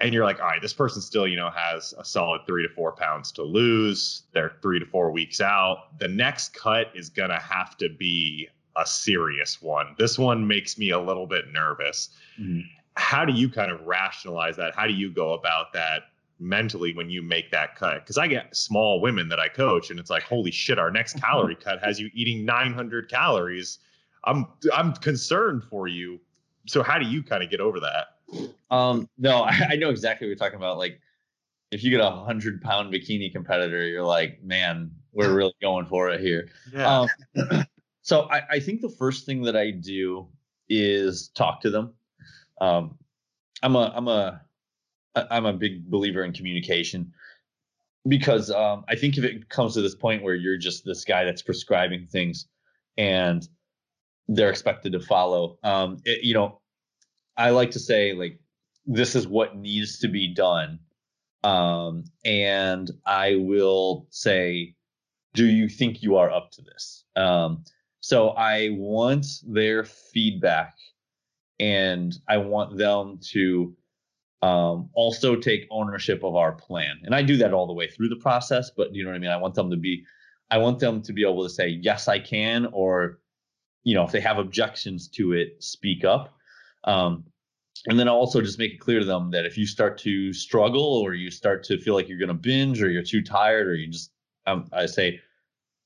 And 0.00 0.14
you're 0.14 0.24
like, 0.24 0.38
all 0.40 0.46
right, 0.46 0.62
this 0.62 0.72
person 0.72 1.02
still, 1.02 1.26
you 1.26 1.36
know, 1.36 1.50
has 1.50 1.92
a 1.98 2.04
solid 2.04 2.42
three 2.46 2.62
to 2.62 2.68
four 2.72 2.92
pounds 2.92 3.32
to 3.32 3.42
lose. 3.42 4.24
They're 4.32 4.52
three 4.62 4.78
to 4.78 4.86
four 4.86 5.10
weeks 5.10 5.40
out. 5.40 5.98
The 5.98 6.08
next 6.08 6.54
cut 6.54 6.92
is 6.94 7.08
going 7.08 7.30
to 7.30 7.38
have 7.38 7.76
to 7.78 7.88
be 7.88 8.48
a 8.76 8.86
serious 8.86 9.60
one. 9.60 9.94
This 9.98 10.18
one 10.18 10.46
makes 10.46 10.78
me 10.78 10.90
a 10.90 11.00
little 11.00 11.26
bit 11.26 11.52
nervous. 11.52 12.10
Mm-hmm. 12.40 12.60
How 12.96 13.24
do 13.24 13.32
you 13.32 13.48
kind 13.48 13.70
of 13.70 13.84
rationalize 13.86 14.56
that? 14.56 14.74
How 14.74 14.86
do 14.86 14.92
you 14.92 15.10
go 15.10 15.32
about 15.32 15.72
that 15.72 16.04
mentally 16.38 16.94
when 16.94 17.10
you 17.10 17.20
make 17.20 17.50
that 17.50 17.74
cut? 17.74 18.00
Because 18.00 18.18
I 18.18 18.28
get 18.28 18.54
small 18.54 19.00
women 19.00 19.28
that 19.28 19.40
I 19.40 19.48
coach, 19.48 19.90
and 19.90 19.98
it's 19.98 20.10
like, 20.10 20.22
holy 20.22 20.50
shit, 20.50 20.78
our 20.78 20.90
next 20.90 21.14
calorie 21.20 21.56
cut 21.56 21.82
has 21.82 21.98
you 21.98 22.10
eating 22.14 22.44
900 22.44 23.10
calories. 23.10 23.78
I'm 24.24 24.46
I'm 24.72 24.92
concerned 24.94 25.64
for 25.64 25.88
you. 25.88 26.20
So 26.68 26.82
how 26.82 26.98
do 26.98 27.06
you 27.06 27.22
kind 27.22 27.42
of 27.42 27.50
get 27.50 27.60
over 27.60 27.80
that? 27.80 28.48
Um, 28.70 29.08
no, 29.18 29.42
I, 29.42 29.52
I 29.70 29.76
know 29.76 29.90
exactly 29.90 30.26
what 30.26 30.28
you're 30.28 30.36
talking 30.36 30.58
about. 30.58 30.78
Like, 30.78 31.00
if 31.70 31.82
you 31.84 31.90
get 31.90 32.00
a 32.00 32.10
hundred 32.10 32.62
pound 32.62 32.92
bikini 32.92 33.30
competitor, 33.32 33.86
you're 33.86 34.04
like, 34.04 34.42
man, 34.42 34.90
we're 35.12 35.34
really 35.34 35.54
going 35.60 35.86
for 35.86 36.08
it 36.10 36.20
here. 36.20 36.48
Yeah. 36.72 37.06
Um, 37.36 37.66
so 38.02 38.22
I, 38.30 38.42
I 38.52 38.60
think 38.60 38.80
the 38.80 38.88
first 38.88 39.26
thing 39.26 39.42
that 39.42 39.56
I 39.56 39.70
do 39.72 40.28
is 40.68 41.28
talk 41.28 41.60
to 41.62 41.70
them. 41.70 41.92
Um, 42.60 42.96
I'm 43.62 43.76
a 43.76 43.92
I'm 43.94 44.08
a 44.08 44.42
I'm 45.14 45.46
a 45.46 45.52
big 45.52 45.90
believer 45.90 46.24
in 46.24 46.32
communication. 46.32 47.12
because 48.06 48.50
um, 48.50 48.84
I 48.88 48.94
think 48.94 49.18
if 49.18 49.24
it 49.24 49.48
comes 49.48 49.74
to 49.74 49.82
this 49.82 49.94
point 49.94 50.22
where 50.22 50.34
you're 50.34 50.56
just 50.56 50.84
this 50.84 51.04
guy 51.04 51.24
that's 51.24 51.42
prescribing 51.42 52.06
things 52.06 52.46
and 52.96 53.46
they're 54.28 54.50
expected 54.50 54.92
to 54.92 55.00
follow, 55.00 55.58
um, 55.64 55.98
it, 56.04 56.24
you 56.24 56.34
know, 56.34 56.57
I 57.38 57.50
like 57.50 57.70
to 57.70 57.78
say 57.78 58.12
like 58.12 58.38
this 58.84 59.14
is 59.14 59.26
what 59.26 59.56
needs 59.56 60.00
to 60.00 60.08
be 60.08 60.34
done, 60.34 60.80
um, 61.44 62.04
and 62.24 62.90
I 63.06 63.36
will 63.36 64.06
say, 64.10 64.74
do 65.34 65.46
you 65.46 65.68
think 65.68 66.02
you 66.02 66.16
are 66.16 66.30
up 66.30 66.50
to 66.52 66.62
this? 66.62 67.04
Um, 67.16 67.64
so 68.00 68.30
I 68.30 68.70
want 68.72 69.26
their 69.46 69.84
feedback, 69.84 70.74
and 71.60 72.14
I 72.28 72.38
want 72.38 72.76
them 72.76 73.20
to 73.30 73.74
um, 74.42 74.90
also 74.94 75.36
take 75.36 75.66
ownership 75.70 76.22
of 76.22 76.36
our 76.36 76.52
plan. 76.52 77.00
And 77.04 77.14
I 77.14 77.22
do 77.22 77.36
that 77.38 77.52
all 77.52 77.66
the 77.66 77.72
way 77.72 77.88
through 77.88 78.08
the 78.08 78.16
process, 78.16 78.70
but 78.76 78.94
you 78.94 79.04
know 79.04 79.10
what 79.10 79.16
I 79.16 79.20
mean? 79.20 79.30
I 79.30 79.36
want 79.36 79.54
them 79.54 79.70
to 79.70 79.76
be, 79.76 80.04
I 80.50 80.58
want 80.58 80.78
them 80.78 81.02
to 81.02 81.12
be 81.12 81.22
able 81.22 81.42
to 81.42 81.50
say, 81.50 81.68
yes, 81.68 82.08
I 82.08 82.18
can, 82.18 82.66
or, 82.72 83.18
you 83.84 83.94
know, 83.94 84.04
if 84.04 84.12
they 84.12 84.20
have 84.20 84.38
objections 84.38 85.08
to 85.08 85.32
it, 85.32 85.62
speak 85.62 86.04
up. 86.04 86.34
Um, 86.84 87.24
and 87.86 87.98
then 87.98 88.08
also 88.08 88.40
just 88.40 88.58
make 88.58 88.72
it 88.72 88.80
clear 88.80 88.98
to 88.98 89.04
them 89.04 89.30
that 89.30 89.46
if 89.46 89.56
you 89.56 89.66
start 89.66 89.98
to 89.98 90.32
struggle 90.32 90.82
or 90.82 91.14
you 91.14 91.30
start 91.30 91.62
to 91.64 91.78
feel 91.78 91.94
like 91.94 92.08
you're 92.08 92.18
going 92.18 92.28
to 92.28 92.34
binge 92.34 92.82
or 92.82 92.90
you're 92.90 93.02
too 93.02 93.22
tired 93.22 93.68
or 93.68 93.74
you 93.74 93.88
just, 93.88 94.10
um, 94.46 94.68
I 94.72 94.86
say, 94.86 95.20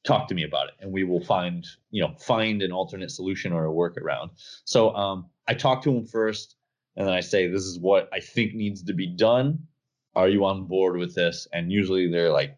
talk 0.04 0.26
to 0.28 0.34
me 0.34 0.42
about 0.42 0.68
it 0.68 0.74
and 0.80 0.90
we 0.90 1.04
will 1.04 1.22
find, 1.22 1.66
you 1.90 2.02
know, 2.02 2.14
find 2.18 2.62
an 2.62 2.72
alternate 2.72 3.10
solution 3.10 3.52
or 3.52 3.66
a 3.66 3.70
workaround. 3.70 4.30
So 4.64 4.94
um, 4.94 5.26
I 5.46 5.54
talk 5.54 5.82
to 5.82 5.92
them 5.92 6.06
first 6.06 6.56
and 6.96 7.06
then 7.06 7.14
I 7.14 7.20
say, 7.20 7.46
"This 7.46 7.62
is 7.62 7.78
what 7.78 8.08
I 8.12 8.20
think 8.20 8.54
needs 8.54 8.82
to 8.82 8.92
be 8.92 9.06
done. 9.06 9.66
Are 10.14 10.28
you 10.28 10.44
on 10.44 10.66
board 10.66 10.96
with 10.96 11.14
this?" 11.14 11.48
And 11.52 11.72
usually 11.72 12.10
they're 12.10 12.32
like, 12.32 12.56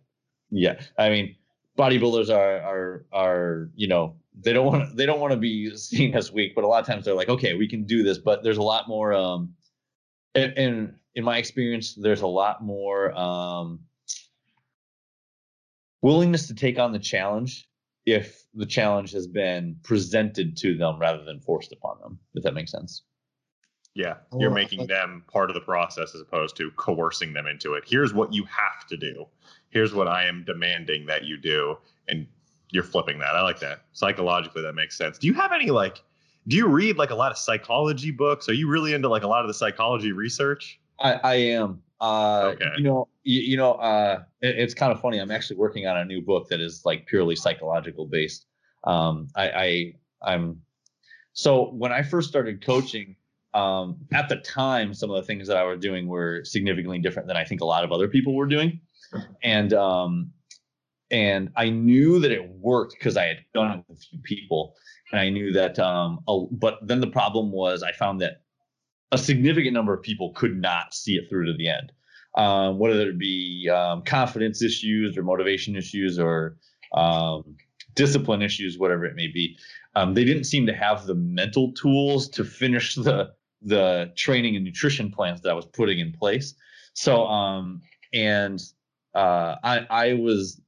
"Yeah." 0.51 0.81
I 0.99 1.11
mean, 1.11 1.37
bodybuilders 1.79 2.31
are 2.31 2.61
are 2.61 3.07
are 3.13 3.71
you 3.77 3.87
know 3.89 4.17
they 4.35 4.53
don't 4.53 4.67
want 4.67 4.97
they 4.97 5.07
don't 5.07 5.21
want 5.21 5.33
to 5.33 5.39
be 5.39 5.77
seen 5.77 6.15
as 6.15 6.33
weak, 6.33 6.55
but 6.55 6.65
a 6.65 6.67
lot 6.67 6.81
of 6.81 6.87
times 6.87 7.05
they're 7.05 7.15
like, 7.15 7.29
"Okay, 7.29 7.55
we 7.55 7.69
can 7.69 7.85
do 7.85 8.03
this." 8.03 8.19
But 8.19 8.43
there's 8.43 8.59
a 8.59 8.63
lot 8.63 8.89
more. 8.89 9.13
Um, 9.13 9.55
and, 10.35 10.53
and 10.59 10.95
in 11.15 11.25
my 11.25 11.39
experience, 11.39 11.95
there's 11.95 12.23
a 12.23 12.27
lot 12.27 12.63
more 12.63 13.17
um, 13.17 13.81
willingness 16.03 16.49
to 16.49 16.55
take 16.55 16.79
on 16.79 16.93
the 16.93 16.99
challenge 16.99 17.69
if 18.05 18.45
the 18.53 18.67
challenge 18.67 19.13
has 19.13 19.27
been 19.27 19.77
presented 19.83 20.57
to 20.59 20.77
them 20.77 20.99
rather 20.99 21.25
than 21.25 21.41
forced 21.41 21.73
upon 21.73 21.99
them. 22.01 22.19
If 22.35 22.43
that 22.43 22.55
makes 22.55 22.73
sense. 22.73 23.03
Yeah, 23.95 24.17
you're 24.37 24.51
making 24.51 24.89
them 24.89 25.23
part 25.33 25.51
of 25.51 25.55
the 25.55 25.61
process 25.61 26.17
as 26.17 26.21
opposed 26.21 26.57
to 26.57 26.73
coercing 26.73 27.33
them 27.33 27.47
into 27.47 27.75
it. 27.75 27.85
Here's 27.87 28.13
what 28.13 28.33
you 28.33 28.43
have 28.45 28.89
to 28.89 28.97
do. 28.97 29.27
Here's 29.71 29.95
what 29.95 30.09
I 30.09 30.25
am 30.25 30.43
demanding 30.45 31.07
that 31.07 31.25
you 31.25 31.37
do, 31.37 31.77
and 32.09 32.27
you're 32.75 32.83
flipping 32.83 33.21
that. 33.21 33.37
I 33.37 33.43
like 33.43 33.61
that. 33.61 33.83
Psychologically, 33.93 34.61
that 34.63 34.75
makes 34.75 34.99
sense. 34.99 35.17
Do 35.17 35.29
you 35.29 35.35
have 35.35 35.53
any 35.53 35.71
like? 35.71 36.03
Do 36.49 36.57
you 36.57 36.67
read 36.67 36.99
like 36.99 37.11
a 37.11 37.15
lot 37.15 37.31
of 37.31 37.39
psychology 37.39 38.11
books? 38.11 38.49
Are 38.49 38.53
you 38.53 38.69
really 38.69 38.93
into 38.93 39.09
like 39.09 39.23
a 39.23 39.29
lot 39.29 39.43
of 39.43 39.49
the 39.49 39.55
psychology 39.55 40.13
research? 40.13 40.81
I, 41.01 41.13
I 41.13 41.35
am. 41.35 41.81
Uh, 42.01 42.53
okay. 42.55 42.67
You 42.77 42.83
know, 42.83 43.09
you, 43.23 43.41
you 43.41 43.57
know, 43.57 43.75
uh, 43.75 44.25
it, 44.43 44.59
it's 44.59 44.75
kind 44.75 44.93
of 44.93 45.01
funny. 45.01 45.19
I'm 45.19 45.31
actually 45.31 45.57
working 45.57 45.87
on 45.87 45.97
a 45.97 46.05
new 46.05 46.21
book 46.21 46.49
that 46.49 46.61
is 46.61 46.83
like 46.85 47.07
purely 47.07 47.37
psychological 47.37 48.07
based. 48.07 48.47
Um, 48.83 49.29
I, 49.37 49.49
I 49.49 49.95
I'm 50.23 50.61
so 51.33 51.71
when 51.71 51.93
I 51.93 52.03
first 52.03 52.29
started 52.29 52.63
coaching 52.65 53.15
um, 53.55 53.99
at 54.13 54.29
the 54.29 54.37
time, 54.37 54.93
some 54.95 55.11
of 55.11 55.17
the 55.17 55.23
things 55.23 55.47
that 55.47 55.57
I 55.57 55.63
was 55.63 55.79
doing 55.79 56.09
were 56.09 56.43
significantly 56.45 56.99
different 56.99 57.29
than 57.29 57.37
I 57.37 57.45
think 57.45 57.61
a 57.61 57.65
lot 57.65 57.85
of 57.85 57.93
other 57.93 58.09
people 58.09 58.35
were 58.35 58.47
doing, 58.47 58.81
and 59.45 59.73
um, 59.73 60.33
and 61.11 61.51
I 61.57 61.71
knew 61.71 62.21
that 62.21 62.33
it 62.33 62.49
worked 62.49 62.95
because 62.99 63.17
I 63.17 63.25
had 63.25 63.39
done 63.53 63.79
it 63.79 63.85
with 63.89 63.99
a 63.99 64.01
few 64.01 64.19
people, 64.21 64.75
and 65.13 65.21
I 65.21 65.31
knew 65.31 65.53
that. 65.53 65.79
Um, 65.79 66.21
a, 66.29 66.45
but 66.51 66.79
then 66.83 67.01
the 67.01 67.07
problem 67.09 67.53
was 67.53 67.83
I 67.83 67.93
found 67.93 68.21
that 68.21 68.43
a 69.13 69.19
significant 69.19 69.75
number 69.75 69.95
of 69.95 70.03
people 70.03 70.33
could 70.33 70.57
not 70.61 70.95
see 70.95 71.15
it 71.15 71.29
through 71.29 71.47
to 71.47 71.55
the 71.57 71.69
end. 71.69 71.93
Um, 72.37 72.79
whether 72.81 73.09
it 73.09 73.19
be 73.19 73.71
um, 73.73 74.03
confidence 74.03 74.61
issues 74.61 75.17
or 75.17 75.23
motivation 75.23 75.77
issues 75.77 76.19
or 76.19 76.57
um, 76.93 77.57
discipline 77.95 78.43
issues, 78.43 78.79
whatever 78.79 79.05
it 79.05 79.15
may 79.15 79.29
be. 79.29 79.57
Um, 79.95 80.15
they 80.15 80.25
didn't 80.25 80.45
seem 80.45 80.67
to 80.67 80.75
have 80.75 81.07
the 81.07 81.15
mental 81.15 81.73
tools 81.73 82.29
to 82.31 82.45
finish 82.45 82.95
the 82.97 83.33
the 83.63 84.13
training 84.17 84.57
and 84.57 84.65
nutrition 84.65 85.11
plans 85.11 85.41
that 85.41 85.51
I 85.51 85.55
was 85.55 85.65
putting 85.65 85.99
in 85.99 86.13
place. 86.13 86.55
So, 86.93 87.25
um, 87.27 87.81
and 88.13 88.63
uh, 89.15 89.57
I, 89.65 89.87
I 89.89 90.13
was, 90.15 90.61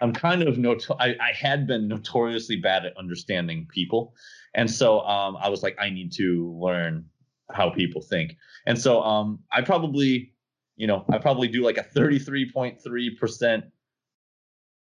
I'm 0.00 0.12
kind 0.12 0.42
of 0.42 0.58
noto- 0.58 0.96
I, 0.98 1.16
I 1.20 1.32
had 1.32 1.66
been 1.66 1.88
notoriously 1.88 2.56
bad 2.56 2.84
at 2.84 2.96
understanding 2.96 3.66
people, 3.70 4.14
and 4.54 4.70
so 4.70 5.00
um, 5.00 5.36
I 5.40 5.48
was 5.48 5.62
like, 5.62 5.76
I 5.80 5.90
need 5.90 6.12
to 6.14 6.52
learn 6.60 7.06
how 7.50 7.70
people 7.70 8.02
think, 8.02 8.36
and 8.66 8.78
so 8.78 9.02
um, 9.02 9.40
I 9.52 9.62
probably, 9.62 10.32
you 10.76 10.86
know, 10.86 11.04
I 11.10 11.18
probably 11.18 11.48
do 11.48 11.62
like 11.62 11.78
a 11.78 11.84
33.3 11.84 13.18
percent 13.18 13.64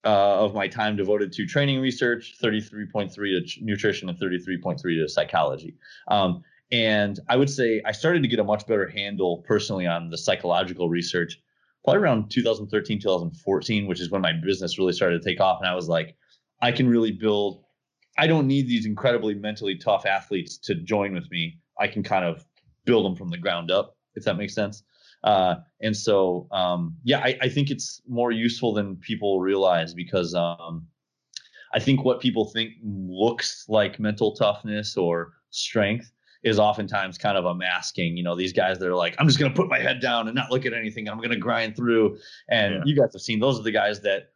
uh, 0.04 0.44
of 0.44 0.54
my 0.54 0.68
time 0.68 0.96
devoted 0.96 1.32
to 1.34 1.46
training 1.46 1.80
research, 1.80 2.36
33.3 2.42 3.14
to 3.14 3.64
nutrition, 3.64 4.10
and 4.10 4.18
33.3 4.18 4.82
to 4.82 5.08
psychology. 5.08 5.76
Um, 6.08 6.44
and 6.72 7.20
I 7.30 7.36
would 7.36 7.50
say 7.50 7.82
I 7.86 7.92
started 7.92 8.22
to 8.22 8.28
get 8.28 8.40
a 8.40 8.44
much 8.44 8.66
better 8.66 8.88
handle 8.88 9.40
personally 9.40 9.86
on 9.86 10.10
the 10.10 10.18
psychological 10.18 10.90
research 10.90 11.40
probably 11.84 12.02
around 12.02 12.30
2013, 12.30 13.00
2014, 13.00 13.88
which 13.88 14.00
is 14.00 14.12
when 14.12 14.22
my 14.22 14.34
business 14.34 14.78
really 14.78 14.94
started 14.94 15.22
to 15.22 15.30
take 15.30 15.40
off. 15.40 15.60
And 15.60 15.70
I 15.70 15.76
was 15.76 15.88
like, 15.88 16.16
I 16.62 16.72
can 16.72 16.88
really 16.88 17.12
build, 17.12 17.64
I 18.18 18.28
don't 18.28 18.48
need 18.48 18.68
these 18.68 18.86
incredibly 18.86 19.34
mentally 19.34 19.76
tough 19.76 20.06
athletes 20.06 20.58
to 20.60 20.76
join 20.76 21.14
with 21.14 21.30
me. 21.32 21.60
I 21.80 21.88
can 21.88 22.04
kind 22.04 22.26
of 22.26 22.46
build 22.86 23.06
them 23.06 23.16
from 23.16 23.30
the 23.30 23.38
ground 23.38 23.72
up, 23.72 23.98
if 24.16 24.24
that 24.26 24.38
makes 24.38 24.54
sense. 24.54 24.84
Uh, 25.24 25.56
and 25.82 25.96
so, 25.96 26.48
um, 26.52 26.98
yeah, 27.04 27.20
I, 27.20 27.38
I, 27.42 27.50
think 27.50 27.70
it's 27.70 28.02
more 28.08 28.32
useful 28.32 28.74
than 28.74 28.96
people 28.96 29.40
realize 29.40 29.94
because 29.94 30.34
um, 30.34 30.88
I 31.76 31.80
think 31.80 32.04
what 32.04 32.20
people 32.20 32.46
think 32.46 32.74
looks 32.84 33.66
like 33.70 34.00
mental 34.00 34.36
toughness 34.36 34.98
or 34.98 35.34
strength 35.52 36.12
is 36.44 36.60
oftentimes 36.60 37.18
kind 37.18 37.38
of 37.38 37.46
a 37.46 37.54
masking. 37.54 38.18
You 38.18 38.24
know, 38.24 38.36
these 38.36 38.54
guys 38.54 38.80
that 38.80 38.88
are 38.88 38.96
like, 38.96 39.16
I'm 39.20 39.28
just 39.28 39.40
going 39.40 39.52
to 39.52 39.56
put 39.56 39.70
my 39.70 39.80
head 39.80 40.02
down 40.02 40.28
and 40.28 40.36
not 40.36 40.52
look 40.52 40.66
at 40.66 40.74
anything. 40.74 41.08
I'm 41.08 41.18
going 41.18 41.30
to 41.30 41.38
grind 41.38 41.76
through. 41.76 42.18
And 42.50 42.76
yeah. 42.76 42.82
you 42.86 42.96
guys 42.96 43.14
have 43.14 43.22
seen 43.22 43.40
those 43.40 43.60
are 43.60 43.64
the 43.64 43.72
guys 43.72 44.02
that 44.02 44.30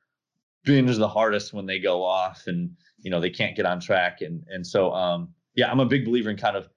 binge 0.64 0.96
the 0.98 1.08
hardest 1.08 1.54
when 1.54 1.66
they 1.66 1.80
go 1.80 2.04
off 2.04 2.44
and 2.48 2.72
you 3.00 3.12
know 3.12 3.20
they 3.20 3.30
can't 3.30 3.56
get 3.56 3.66
on 3.66 3.80
track. 3.80 4.22
And 4.22 4.44
and 4.48 4.66
so 4.66 4.92
um 4.92 5.30
yeah, 5.56 5.72
I'm 5.72 5.80
a 5.80 5.86
big 5.86 6.06
believer 6.06 6.30
in 6.30 6.38
kind 6.38 6.58
of 6.58 6.68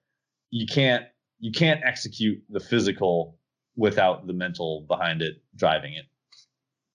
you 0.51 0.65
can't 0.65 1.05
you 1.39 1.51
can't 1.51 1.81
execute 1.83 2.41
the 2.49 2.59
physical 2.59 3.37
without 3.75 4.27
the 4.27 4.33
mental 4.33 4.85
behind 4.87 5.21
it 5.21 5.41
driving 5.55 5.93
it. 5.93 6.05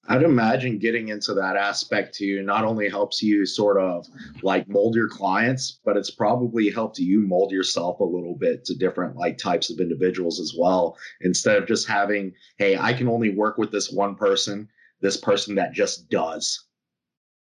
I'd 0.07 0.23
imagine 0.23 0.79
getting 0.79 1.09
into 1.09 1.35
that 1.35 1.57
aspect 1.57 2.15
too 2.15 2.43
not 2.43 2.65
only 2.65 2.89
helps 2.89 3.23
you 3.23 3.47
sort 3.47 3.79
of 3.81 4.07
like 4.43 4.69
mold 4.69 4.95
your 4.95 5.09
clients, 5.09 5.81
but 5.85 5.97
it's 5.97 6.11
probably 6.11 6.71
helped 6.71 6.99
you 6.99 7.21
mold 7.21 7.53
yourself 7.53 8.01
a 8.01 8.05
little 8.05 8.37
bit 8.39 8.65
to 8.67 8.75
different 8.75 9.17
like 9.17 9.39
types 9.39 9.71
of 9.71 9.81
individuals 9.81 10.41
as 10.41 10.55
well. 10.59 10.97
Instead 11.23 11.57
of 11.57 11.67
just 11.67 11.89
having, 11.89 12.33
hey, 12.59 12.77
I 12.77 12.93
can 12.93 13.09
only 13.09 13.31
work 13.31 13.57
with 13.57 13.73
this 13.73 13.91
one 13.91 14.15
person, 14.15 14.69
this 15.01 15.17
person 15.17 15.55
that 15.55 15.73
just 15.73 16.11
does. 16.11 16.67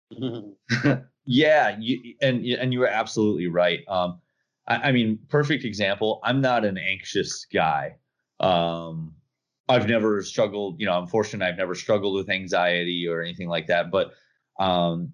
yeah, 1.25 1.75
you, 1.79 2.15
and 2.21 2.43
and 2.45 2.73
you 2.73 2.79
were 2.79 2.87
absolutely 2.87 3.47
right. 3.47 3.81
Um, 3.87 4.19
I, 4.67 4.75
I 4.75 4.91
mean, 4.91 5.19
perfect 5.29 5.63
example. 5.63 6.19
I'm 6.23 6.41
not 6.41 6.65
an 6.65 6.77
anxious 6.77 7.45
guy. 7.53 7.97
Um, 8.39 9.13
I've 9.69 9.87
never 9.87 10.21
struggled, 10.23 10.79
you 10.79 10.85
know, 10.85 10.93
I'm 10.93 11.07
fortunate 11.07 11.45
I've 11.45 11.57
never 11.57 11.75
struggled 11.75 12.15
with 12.15 12.29
anxiety 12.29 13.07
or 13.07 13.21
anything 13.21 13.49
like 13.49 13.67
that. 13.67 13.91
But 13.91 14.13
um, 14.59 15.13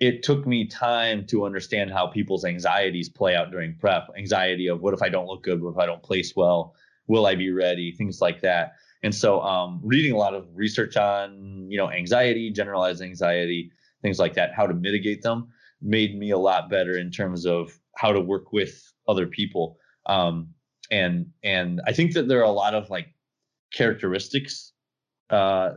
it 0.00 0.22
took 0.22 0.46
me 0.46 0.66
time 0.66 1.26
to 1.28 1.44
understand 1.44 1.90
how 1.90 2.06
people's 2.06 2.44
anxieties 2.44 3.08
play 3.08 3.34
out 3.34 3.50
during 3.50 3.74
prep. 3.76 4.08
Anxiety 4.16 4.68
of 4.68 4.80
what 4.80 4.94
if 4.94 5.02
I 5.02 5.08
don't 5.08 5.26
look 5.26 5.42
good? 5.42 5.62
What 5.62 5.72
if 5.72 5.78
I 5.78 5.86
don't 5.86 6.02
place 6.02 6.34
well? 6.36 6.74
Will 7.06 7.26
I 7.26 7.34
be 7.34 7.50
ready? 7.50 7.92
Things 7.92 8.20
like 8.20 8.42
that. 8.42 8.74
And 9.02 9.14
so, 9.14 9.40
um, 9.40 9.80
reading 9.82 10.12
a 10.12 10.16
lot 10.16 10.34
of 10.34 10.46
research 10.54 10.96
on, 10.96 11.66
you 11.70 11.78
know, 11.78 11.90
anxiety, 11.90 12.50
generalized 12.50 13.00
anxiety, 13.00 13.70
things 14.02 14.18
like 14.18 14.34
that, 14.34 14.54
how 14.54 14.66
to 14.66 14.74
mitigate 14.74 15.22
them, 15.22 15.48
made 15.80 16.18
me 16.18 16.30
a 16.30 16.38
lot 16.38 16.68
better 16.68 16.98
in 16.98 17.10
terms 17.10 17.46
of 17.46 17.78
how 17.96 18.12
to 18.12 18.20
work 18.20 18.52
with 18.52 18.92
other 19.06 19.26
people. 19.26 19.78
Um, 20.06 20.48
and 20.90 21.26
and 21.42 21.80
I 21.86 21.92
think 21.92 22.14
that 22.14 22.28
there 22.28 22.40
are 22.40 22.44
a 22.44 22.50
lot 22.50 22.74
of 22.74 22.90
like 22.90 23.14
characteristics. 23.72 24.72
Uh, 25.30 25.70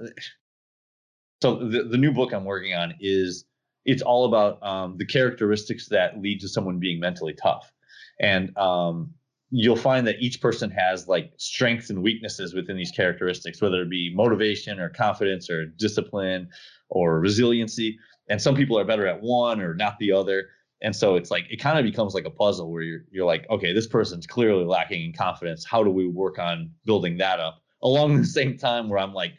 so 1.41 1.55
the, 1.55 1.83
the 1.83 1.97
new 1.97 2.11
book 2.11 2.33
I'm 2.33 2.45
working 2.45 2.73
on 2.73 2.93
is 2.99 3.45
it's 3.85 4.01
all 4.01 4.25
about 4.25 4.61
um, 4.63 4.97
the 4.97 5.05
characteristics 5.05 5.87
that 5.89 6.21
lead 6.21 6.39
to 6.41 6.47
someone 6.47 6.79
being 6.79 6.99
mentally 6.99 7.33
tough. 7.33 7.71
And 8.19 8.55
um, 8.57 9.11
you'll 9.49 9.75
find 9.75 10.05
that 10.07 10.17
each 10.19 10.39
person 10.39 10.69
has 10.71 11.07
like 11.07 11.33
strengths 11.37 11.89
and 11.89 12.03
weaknesses 12.03 12.53
within 12.53 12.77
these 12.77 12.91
characteristics, 12.91 13.61
whether 13.61 13.81
it 13.81 13.89
be 13.89 14.13
motivation 14.15 14.79
or 14.79 14.89
confidence 14.89 15.49
or 15.49 15.65
discipline 15.65 16.47
or 16.89 17.19
resiliency. 17.19 17.97
And 18.29 18.41
some 18.41 18.55
people 18.55 18.77
are 18.77 18.85
better 18.85 19.07
at 19.07 19.21
one 19.21 19.59
or 19.59 19.73
not 19.73 19.97
the 19.99 20.11
other. 20.11 20.49
And 20.83 20.95
so 20.95 21.15
it's 21.15 21.29
like 21.29 21.45
it 21.49 21.57
kind 21.57 21.77
of 21.77 21.85
becomes 21.85 22.13
like 22.13 22.25
a 22.25 22.31
puzzle 22.31 22.71
where 22.71 22.81
you're 22.81 23.01
you're 23.11 23.25
like, 23.25 23.47
okay, 23.49 23.73
this 23.73 23.87
person's 23.87 24.25
clearly 24.25 24.65
lacking 24.65 25.03
in 25.03 25.13
confidence. 25.13 25.65
How 25.65 25.83
do 25.83 25.89
we 25.89 26.07
work 26.07 26.39
on 26.39 26.71
building 26.85 27.17
that 27.17 27.39
up? 27.39 27.60
Along 27.83 28.17
the 28.17 28.25
same 28.25 28.57
time 28.57 28.89
where 28.89 28.99
I'm 28.99 29.13
like, 29.13 29.33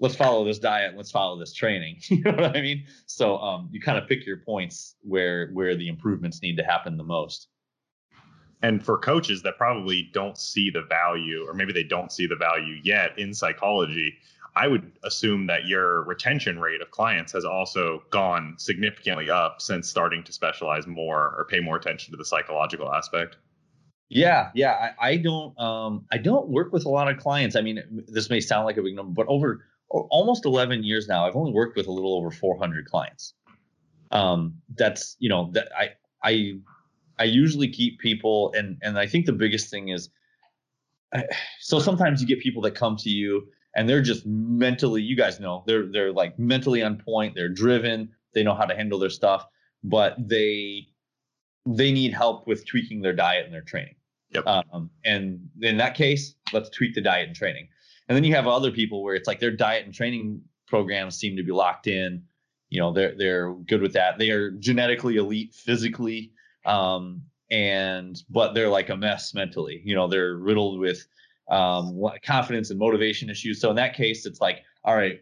let's 0.00 0.16
follow 0.16 0.44
this 0.44 0.58
diet, 0.58 0.96
let's 0.96 1.10
follow 1.10 1.38
this 1.38 1.52
training. 1.52 1.98
you 2.08 2.22
know 2.22 2.32
what 2.32 2.56
I 2.56 2.60
mean? 2.60 2.84
So 3.06 3.38
um, 3.38 3.68
you 3.72 3.80
kind 3.80 3.98
of 3.98 4.08
pick 4.08 4.26
your 4.26 4.38
points 4.38 4.96
where 5.02 5.50
where 5.52 5.74
the 5.74 5.88
improvements 5.88 6.42
need 6.42 6.56
to 6.56 6.64
happen 6.64 6.96
the 6.96 7.04
most. 7.04 7.48
And 8.62 8.84
for 8.84 8.98
coaches 8.98 9.42
that 9.42 9.58
probably 9.58 10.10
don't 10.12 10.38
see 10.38 10.70
the 10.70 10.82
value, 10.82 11.44
or 11.46 11.54
maybe 11.54 11.72
they 11.72 11.84
don't 11.84 12.10
see 12.10 12.26
the 12.26 12.36
value 12.36 12.80
yet 12.82 13.18
in 13.18 13.34
psychology, 13.34 14.16
I 14.56 14.66
would 14.66 14.92
assume 15.04 15.46
that 15.48 15.66
your 15.66 16.02
retention 16.04 16.58
rate 16.58 16.80
of 16.80 16.90
clients 16.90 17.32
has 17.32 17.44
also 17.44 18.02
gone 18.10 18.54
significantly 18.58 19.28
up 19.28 19.60
since 19.60 19.88
starting 19.88 20.24
to 20.24 20.32
specialize 20.32 20.86
more 20.86 21.34
or 21.36 21.46
pay 21.48 21.60
more 21.60 21.76
attention 21.76 22.12
to 22.12 22.16
the 22.16 22.24
psychological 22.24 22.92
aspect. 22.92 23.36
Yeah, 24.08 24.50
yeah. 24.54 24.92
I, 25.00 25.08
I 25.08 25.16
don't 25.16 25.58
um 25.58 26.06
I 26.12 26.18
don't 26.18 26.48
work 26.48 26.72
with 26.72 26.84
a 26.84 26.88
lot 26.88 27.10
of 27.10 27.18
clients. 27.18 27.56
I 27.56 27.60
mean, 27.60 28.04
this 28.08 28.30
may 28.30 28.40
sound 28.40 28.66
like 28.66 28.76
a 28.76 28.82
big 28.82 28.94
number, 28.94 29.12
but 29.12 29.26
over 29.28 29.64
almost 29.88 30.44
11 30.44 30.84
years 30.84 31.08
now, 31.08 31.26
I've 31.26 31.36
only 31.36 31.52
worked 31.52 31.76
with 31.76 31.86
a 31.86 31.92
little 31.92 32.14
over 32.16 32.30
400 32.30 32.86
clients. 32.86 33.34
Um, 34.12 34.54
that's 34.76 35.16
you 35.18 35.28
know 35.28 35.50
that 35.52 35.68
I 35.76 35.90
I 36.22 36.58
I 37.18 37.24
usually 37.24 37.68
keep 37.68 37.98
people, 37.98 38.52
and 38.56 38.78
and 38.82 38.98
I 38.98 39.06
think 39.06 39.26
the 39.26 39.32
biggest 39.32 39.70
thing 39.70 39.88
is, 39.88 40.10
so 41.60 41.80
sometimes 41.80 42.20
you 42.20 42.28
get 42.28 42.40
people 42.40 42.62
that 42.62 42.76
come 42.76 42.96
to 42.98 43.10
you 43.10 43.48
and 43.76 43.88
they're 43.88 44.02
just 44.02 44.24
mentally, 44.26 45.02
you 45.02 45.16
guys 45.16 45.38
know, 45.38 45.62
they're 45.66 45.86
they're 45.86 46.12
like 46.12 46.38
mentally 46.38 46.82
on 46.82 46.96
point, 46.96 47.34
they're 47.34 47.50
driven, 47.50 48.08
they 48.32 48.42
know 48.42 48.54
how 48.54 48.64
to 48.64 48.74
handle 48.74 48.98
their 48.98 49.10
stuff, 49.10 49.46
but 49.84 50.16
they 50.18 50.88
they 51.66 51.92
need 51.92 52.12
help 52.12 52.46
with 52.46 52.66
tweaking 52.66 53.02
their 53.02 53.12
diet 53.12 53.44
and 53.44 53.54
their 53.54 53.62
training. 53.62 53.94
Yep. 54.30 54.46
Um, 54.46 54.90
and 55.04 55.48
in 55.60 55.76
that 55.78 55.94
case, 55.94 56.34
let's 56.52 56.68
tweak 56.70 56.94
the 56.94 57.00
diet 57.00 57.26
and 57.26 57.36
training. 57.36 57.68
And 58.08 58.16
then 58.16 58.24
you 58.24 58.34
have 58.34 58.46
other 58.46 58.70
people 58.70 59.02
where 59.02 59.14
it's 59.14 59.26
like 59.26 59.40
their 59.40 59.50
diet 59.50 59.84
and 59.84 59.94
training 59.94 60.42
programs 60.66 61.16
seem 61.16 61.36
to 61.36 61.42
be 61.42 61.52
locked 61.52 61.86
in. 61.86 62.22
You 62.68 62.80
know, 62.80 62.92
they're 62.92 63.14
they're 63.16 63.52
good 63.52 63.80
with 63.80 63.92
that. 63.94 64.18
They 64.18 64.30
are 64.30 64.50
genetically 64.50 65.16
elite 65.16 65.54
physically, 65.54 66.32
um, 66.64 67.22
and 67.50 68.20
but 68.28 68.54
they're 68.54 68.68
like 68.68 68.90
a 68.90 68.96
mess 68.96 69.34
mentally. 69.34 69.80
You 69.84 69.94
know, 69.94 70.08
they're 70.08 70.36
riddled 70.36 70.80
with 70.80 71.06
um, 71.48 72.00
confidence 72.24 72.70
and 72.70 72.78
motivation 72.78 73.30
issues. 73.30 73.60
So 73.60 73.70
in 73.70 73.76
that 73.76 73.94
case, 73.94 74.26
it's 74.26 74.40
like, 74.40 74.62
all 74.84 74.96
right, 74.96 75.20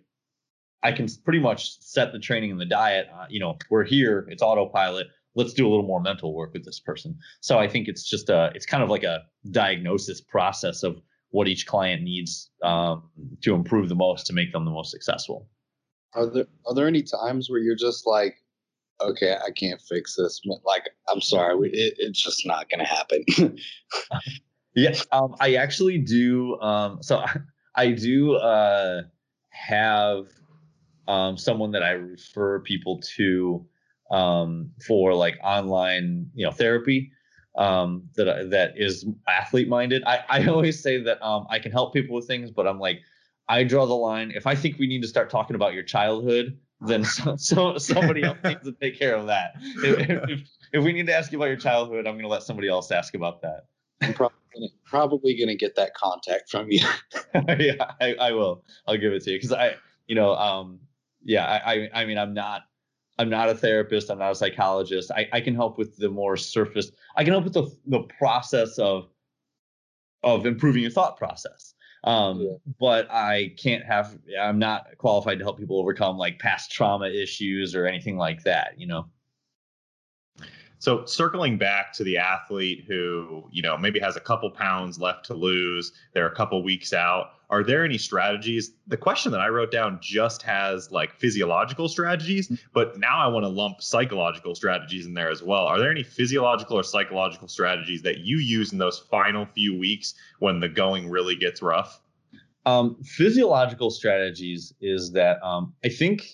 I 0.82 0.92
can 0.92 1.06
pretty 1.24 1.38
much 1.38 1.80
set 1.80 2.12
the 2.12 2.18
training 2.18 2.50
and 2.50 2.60
the 2.60 2.66
diet. 2.66 3.08
Uh, 3.14 3.26
you 3.28 3.40
know, 3.40 3.58
we're 3.70 3.84
here, 3.84 4.26
it's 4.30 4.42
autopilot. 4.42 5.08
Let's 5.34 5.52
do 5.52 5.66
a 5.66 5.70
little 5.70 5.86
more 5.86 6.00
mental 6.00 6.34
work 6.34 6.52
with 6.52 6.64
this 6.64 6.80
person. 6.80 7.18
So 7.40 7.58
I 7.58 7.68
think 7.68 7.88
it's 7.88 8.08
just 8.08 8.28
a, 8.28 8.52
it's 8.54 8.66
kind 8.66 8.82
of 8.82 8.88
like 8.88 9.02
a 9.02 9.24
diagnosis 9.50 10.20
process 10.20 10.82
of 10.82 11.00
what 11.30 11.48
each 11.48 11.66
client 11.66 12.02
needs 12.02 12.50
um, 12.62 13.10
to 13.42 13.54
improve 13.54 13.88
the 13.88 13.96
most 13.96 14.26
to 14.26 14.32
make 14.32 14.52
them 14.52 14.64
the 14.64 14.70
most 14.70 14.90
successful. 14.90 15.48
Are 16.14 16.26
there 16.26 16.46
are 16.66 16.74
there 16.74 16.86
any 16.86 17.02
times 17.02 17.50
where 17.50 17.58
you're 17.58 17.74
just 17.74 18.06
like, 18.06 18.36
okay, 19.00 19.34
I 19.44 19.50
can't 19.50 19.80
fix 19.80 20.14
this. 20.14 20.40
Like, 20.64 20.90
I'm 21.12 21.20
sorry, 21.20 21.70
it, 21.70 21.94
it's 21.98 22.22
just 22.22 22.46
not 22.46 22.70
going 22.70 22.78
to 22.78 22.86
happen. 22.86 23.58
Yeah, 24.74 24.94
um, 25.12 25.36
I 25.40 25.54
actually 25.54 25.98
do. 25.98 26.58
Um, 26.60 27.02
so 27.02 27.24
I 27.76 27.92
do 27.92 28.34
uh, 28.34 29.02
have 29.50 30.26
um, 31.06 31.36
someone 31.36 31.70
that 31.72 31.82
I 31.82 31.90
refer 31.90 32.60
people 32.60 33.00
to 33.16 33.64
um, 34.10 34.70
for 34.86 35.14
like 35.14 35.38
online, 35.42 36.30
you 36.34 36.44
know, 36.44 36.52
therapy 36.52 37.10
um, 37.56 38.08
that 38.16 38.50
that 38.50 38.72
is 38.76 39.06
athlete 39.28 39.68
minded. 39.68 40.02
I, 40.04 40.24
I 40.28 40.46
always 40.48 40.82
say 40.82 41.02
that 41.02 41.22
um, 41.22 41.46
I 41.50 41.58
can 41.58 41.72
help 41.72 41.92
people 41.92 42.16
with 42.16 42.26
things, 42.26 42.50
but 42.50 42.66
I'm 42.66 42.78
like, 42.78 43.00
I 43.48 43.64
draw 43.64 43.86
the 43.86 43.94
line. 43.94 44.32
If 44.34 44.46
I 44.46 44.54
think 44.54 44.78
we 44.78 44.86
need 44.86 45.02
to 45.02 45.08
start 45.08 45.30
talking 45.30 45.56
about 45.56 45.74
your 45.74 45.82
childhood, 45.82 46.58
then 46.80 47.04
so, 47.04 47.36
so 47.36 47.78
somebody 47.78 48.22
else 48.22 48.38
needs 48.44 48.64
to 48.64 48.72
take 48.72 48.98
care 48.98 49.14
of 49.14 49.26
that. 49.26 49.54
If, 49.60 50.30
if, 50.30 50.40
if 50.72 50.84
we 50.84 50.92
need 50.92 51.06
to 51.06 51.14
ask 51.14 51.32
you 51.32 51.38
about 51.38 51.46
your 51.46 51.56
childhood, 51.56 52.06
I'm 52.06 52.14
going 52.14 52.24
to 52.24 52.28
let 52.28 52.42
somebody 52.42 52.68
else 52.68 52.90
ask 52.90 53.14
about 53.14 53.42
that. 53.42 53.66
I'm 54.02 54.12
probably 54.12 54.38
gonna, 54.54 54.66
probably 54.84 55.38
gonna 55.38 55.54
get 55.54 55.76
that 55.76 55.94
contact 55.94 56.50
from 56.50 56.66
you. 56.70 56.80
yeah, 57.58 57.92
I, 58.00 58.14
I, 58.14 58.32
will. 58.32 58.64
I'll 58.86 58.98
give 58.98 59.12
it 59.12 59.22
to 59.24 59.30
you 59.30 59.38
because 59.38 59.52
I, 59.52 59.76
you 60.06 60.14
know, 60.14 60.34
um, 60.34 60.80
yeah, 61.22 61.46
I, 61.46 61.72
I, 61.72 61.90
I 61.94 62.04
mean, 62.04 62.18
I'm 62.18 62.34
not, 62.34 62.62
I'm 63.18 63.30
not 63.30 63.48
a 63.48 63.54
therapist. 63.54 64.10
I'm 64.10 64.18
not 64.18 64.32
a 64.32 64.34
psychologist. 64.34 65.10
I, 65.12 65.28
I 65.32 65.40
can 65.40 65.54
help 65.54 65.78
with 65.78 65.96
the 65.96 66.08
more 66.08 66.36
surface. 66.36 66.90
I 67.16 67.24
can 67.24 67.32
help 67.32 67.44
with 67.44 67.54
the 67.54 67.70
the 67.86 68.00
process 68.18 68.78
of, 68.78 69.08
of 70.22 70.46
improving 70.46 70.82
your 70.82 70.90
thought 70.90 71.16
process. 71.16 71.74
Um, 72.02 72.40
yeah. 72.40 72.50
but 72.78 73.10
I 73.10 73.54
can't 73.56 73.84
have. 73.84 74.18
I'm 74.40 74.58
not 74.58 74.86
qualified 74.98 75.38
to 75.38 75.44
help 75.44 75.58
people 75.58 75.78
overcome 75.78 76.18
like 76.18 76.38
past 76.38 76.70
trauma 76.72 77.06
issues 77.08 77.74
or 77.74 77.86
anything 77.86 78.16
like 78.16 78.42
that. 78.42 78.74
You 78.78 78.86
know. 78.86 79.06
So 80.84 81.06
circling 81.06 81.56
back 81.56 81.94
to 81.94 82.04
the 82.04 82.18
athlete 82.18 82.84
who, 82.86 83.48
you 83.50 83.62
know, 83.62 83.74
maybe 83.78 83.98
has 84.00 84.16
a 84.16 84.20
couple 84.20 84.50
pounds 84.50 84.98
left 85.00 85.24
to 85.24 85.34
lose, 85.34 85.92
they're 86.12 86.26
a 86.26 86.34
couple 86.34 86.62
weeks 86.62 86.92
out. 86.92 87.30
Are 87.48 87.64
there 87.64 87.86
any 87.86 87.96
strategies? 87.96 88.72
The 88.86 88.98
question 88.98 89.32
that 89.32 89.40
I 89.40 89.48
wrote 89.48 89.70
down 89.70 89.98
just 90.02 90.42
has 90.42 90.92
like 90.92 91.14
physiological 91.14 91.88
strategies, 91.88 92.52
but 92.74 92.98
now 92.98 93.16
I 93.16 93.28
want 93.28 93.44
to 93.44 93.48
lump 93.48 93.80
psychological 93.80 94.54
strategies 94.54 95.06
in 95.06 95.14
there 95.14 95.30
as 95.30 95.42
well. 95.42 95.64
Are 95.64 95.78
there 95.78 95.90
any 95.90 96.02
physiological 96.02 96.78
or 96.78 96.82
psychological 96.82 97.48
strategies 97.48 98.02
that 98.02 98.18
you 98.18 98.36
use 98.36 98.70
in 98.74 98.78
those 98.78 98.98
final 98.98 99.46
few 99.46 99.78
weeks 99.78 100.12
when 100.40 100.60
the 100.60 100.68
going 100.68 101.08
really 101.08 101.34
gets 101.34 101.62
rough? 101.62 101.98
Um, 102.66 103.02
physiological 103.02 103.90
strategies 103.90 104.74
is 104.82 105.12
that 105.12 105.42
um, 105.42 105.72
I 105.82 105.88
think 105.88 106.26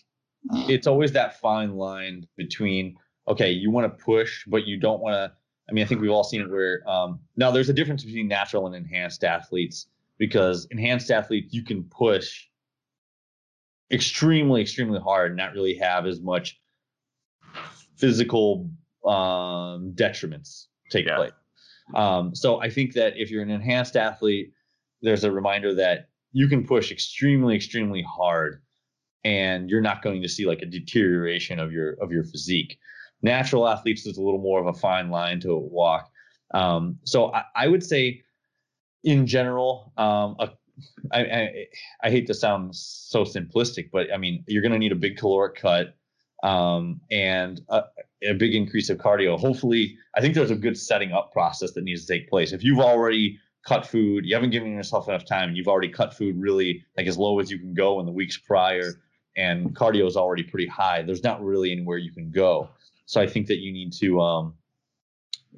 it's 0.53 0.89
always 0.89 1.13
that 1.13 1.39
fine 1.39 1.77
line 1.77 2.27
between 2.37 2.97
okay, 3.31 3.51
you 3.51 3.71
want 3.71 3.87
to 3.87 4.05
push, 4.05 4.45
but 4.47 4.67
you 4.67 4.79
don't 4.79 5.01
want 5.01 5.15
to. 5.15 5.33
I 5.69 5.73
mean, 5.73 5.85
I 5.85 5.87
think 5.87 6.01
we've 6.01 6.11
all 6.11 6.25
seen 6.25 6.41
it 6.41 6.51
where 6.51 6.83
um, 6.89 7.21
now 7.37 7.53
there's 7.53 7.69
a 7.69 7.73
difference 7.73 8.05
between 8.05 8.27
natural 8.27 8.67
and 8.67 8.75
enhanced 8.75 9.23
athletes 9.23 9.87
because 10.19 10.67
enhanced 10.71 11.11
athletes 11.13 11.55
you 11.55 11.63
can 11.63 11.85
push 11.85 12.47
extremely, 13.91 14.61
extremely 14.63 14.99
hard 14.99 15.31
and 15.31 15.37
not 15.37 15.53
really 15.53 15.75
have 15.75 16.07
as 16.07 16.21
much 16.21 16.61
physical 17.97 18.69
um, 19.05 19.93
detriments 19.95 20.67
take 20.91 21.07
yeah. 21.07 21.17
place. 21.17 21.33
Um, 21.95 22.35
so 22.35 22.61
I 22.61 22.71
think 22.71 22.95
that 22.95 23.17
if 23.17 23.31
you're 23.31 23.43
an 23.43 23.51
enhanced 23.51 23.97
athlete, 23.97 24.53
there's 25.03 25.25
a 25.25 25.31
reminder 25.31 25.75
that 25.75 26.09
you 26.33 26.49
can 26.49 26.67
push 26.67 26.93
extremely, 26.93 27.57
extremely 27.57 28.03
hard, 28.03 28.63
and 29.25 29.69
you're 29.69 29.81
not 29.81 30.03
going 30.03 30.23
to 30.23 30.29
see 30.29 30.47
like 30.47 30.63
a 30.63 30.67
deterioration 30.67 31.59
of 31.59 31.73
your 31.73 31.93
of 32.01 32.13
your 32.13 32.25
physique. 32.25 32.79
Natural 33.23 33.69
athletes 33.69 34.07
is 34.07 34.17
a 34.17 34.23
little 34.23 34.41
more 34.41 34.61
of 34.61 34.67
a 34.67 34.79
fine 34.79 35.11
line 35.11 35.41
to 35.41 35.57
walk. 35.57 36.11
Um, 36.53 36.99
so 37.05 37.33
I, 37.33 37.45
I, 37.55 37.69
would 37.69 37.83
say, 37.83 38.23
in 39.05 39.27
general, 39.27 39.93
um, 39.97 40.37
a, 40.39 40.51
I, 41.13 41.21
I, 41.21 41.67
I 42.05 42.11
hate 42.11 42.27
to 42.29 42.35
sound 42.35 42.75
so 42.75 43.25
simplistic, 43.25 43.91
but 43.93 44.13
I 44.13 44.17
mean 44.17 44.45
you're 44.47 44.63
going 44.63 44.73
to 44.73 44.79
need 44.79 44.93
a 44.93 44.97
big 44.97 45.17
caloric 45.17 45.57
cut 45.57 45.95
um, 46.43 47.01
and 47.11 47.61
a, 47.69 47.83
a, 48.29 48.35
big 48.35 48.55
increase 48.55 48.89
of 48.91 48.99
cardio. 48.99 49.39
Hopefully, 49.39 49.97
I 50.17 50.21
think 50.21 50.35
there's 50.35 50.51
a 50.51 50.57
good 50.57 50.79
setting 50.79 51.13
up 51.13 51.33
process 51.33 51.73
that 51.73 51.85
needs 51.85 52.07
to 52.07 52.13
take 52.13 52.29
place. 52.29 52.53
If 52.53 52.65
you've 52.65 52.81
already 52.81 53.39
cut 53.67 53.87
food, 53.87 54.25
you 54.25 54.35
haven't 54.35 54.51
given 54.51 54.73
yourself 54.73 55.09
enough 55.09 55.27
time, 55.27 55.49
and 55.49 55.57
you've 55.57 55.69
already 55.69 55.91
cut 55.91 56.15
food 56.15 56.41
really 56.41 56.85
like 56.97 57.07
as 57.07 57.19
low 57.19 57.41
as 57.41 57.51
you 57.51 57.59
can 57.59 57.75
go 57.75 58.01
in 58.01 58.07
the 58.07 58.13
weeks 58.13 58.39
prior, 58.39 58.95
and 59.37 59.75
cardio 59.77 60.07
is 60.07 60.17
already 60.17 60.43
pretty 60.43 60.67
high. 60.67 61.03
There's 61.03 61.23
not 61.23 61.43
really 61.45 61.73
anywhere 61.73 61.99
you 61.99 62.13
can 62.13 62.31
go. 62.31 62.71
So 63.11 63.21
I 63.21 63.27
think 63.27 63.49
that 63.49 63.59
you 63.59 63.73
need 63.73 63.93
to 63.95 64.21
um, 64.21 64.55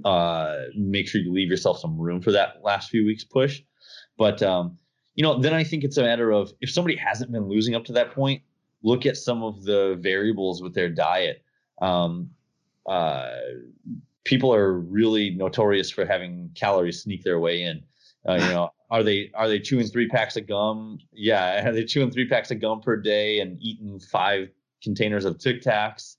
uh, 0.06 0.56
make 0.74 1.06
sure 1.06 1.20
you 1.20 1.30
leave 1.30 1.50
yourself 1.50 1.78
some 1.80 1.98
room 1.98 2.22
for 2.22 2.32
that 2.32 2.62
last 2.64 2.88
few 2.88 3.04
weeks 3.04 3.24
push. 3.24 3.60
But 4.16 4.42
um, 4.42 4.78
you 5.16 5.22
know, 5.22 5.38
then 5.38 5.52
I 5.52 5.62
think 5.62 5.84
it's 5.84 5.98
a 5.98 6.02
matter 6.02 6.30
of 6.30 6.50
if 6.62 6.70
somebody 6.70 6.96
hasn't 6.96 7.30
been 7.30 7.50
losing 7.50 7.74
up 7.74 7.84
to 7.84 7.92
that 7.92 8.12
point, 8.12 8.40
look 8.82 9.04
at 9.04 9.18
some 9.18 9.42
of 9.42 9.64
the 9.64 9.98
variables 10.00 10.62
with 10.62 10.72
their 10.72 10.88
diet. 10.88 11.44
Um, 11.82 12.30
uh, 12.88 13.36
people 14.24 14.54
are 14.54 14.72
really 14.72 15.28
notorious 15.28 15.90
for 15.90 16.06
having 16.06 16.52
calories 16.54 17.02
sneak 17.02 17.22
their 17.22 17.38
way 17.38 17.64
in. 17.64 17.82
Uh, 18.26 18.36
you 18.36 18.48
know, 18.48 18.70
are 18.90 19.02
they 19.02 19.30
are 19.34 19.48
they 19.48 19.58
chewing 19.58 19.88
three 19.88 20.08
packs 20.08 20.38
of 20.38 20.46
gum? 20.46 21.00
Yeah, 21.12 21.66
are 21.68 21.72
they 21.72 21.84
chewing 21.84 22.12
three 22.12 22.30
packs 22.30 22.50
of 22.50 22.62
gum 22.62 22.80
per 22.80 22.96
day 22.96 23.40
and 23.40 23.58
eating 23.60 24.00
five 24.00 24.48
containers 24.82 25.26
of 25.26 25.38
Tic 25.38 25.60
Tacs? 25.60 26.16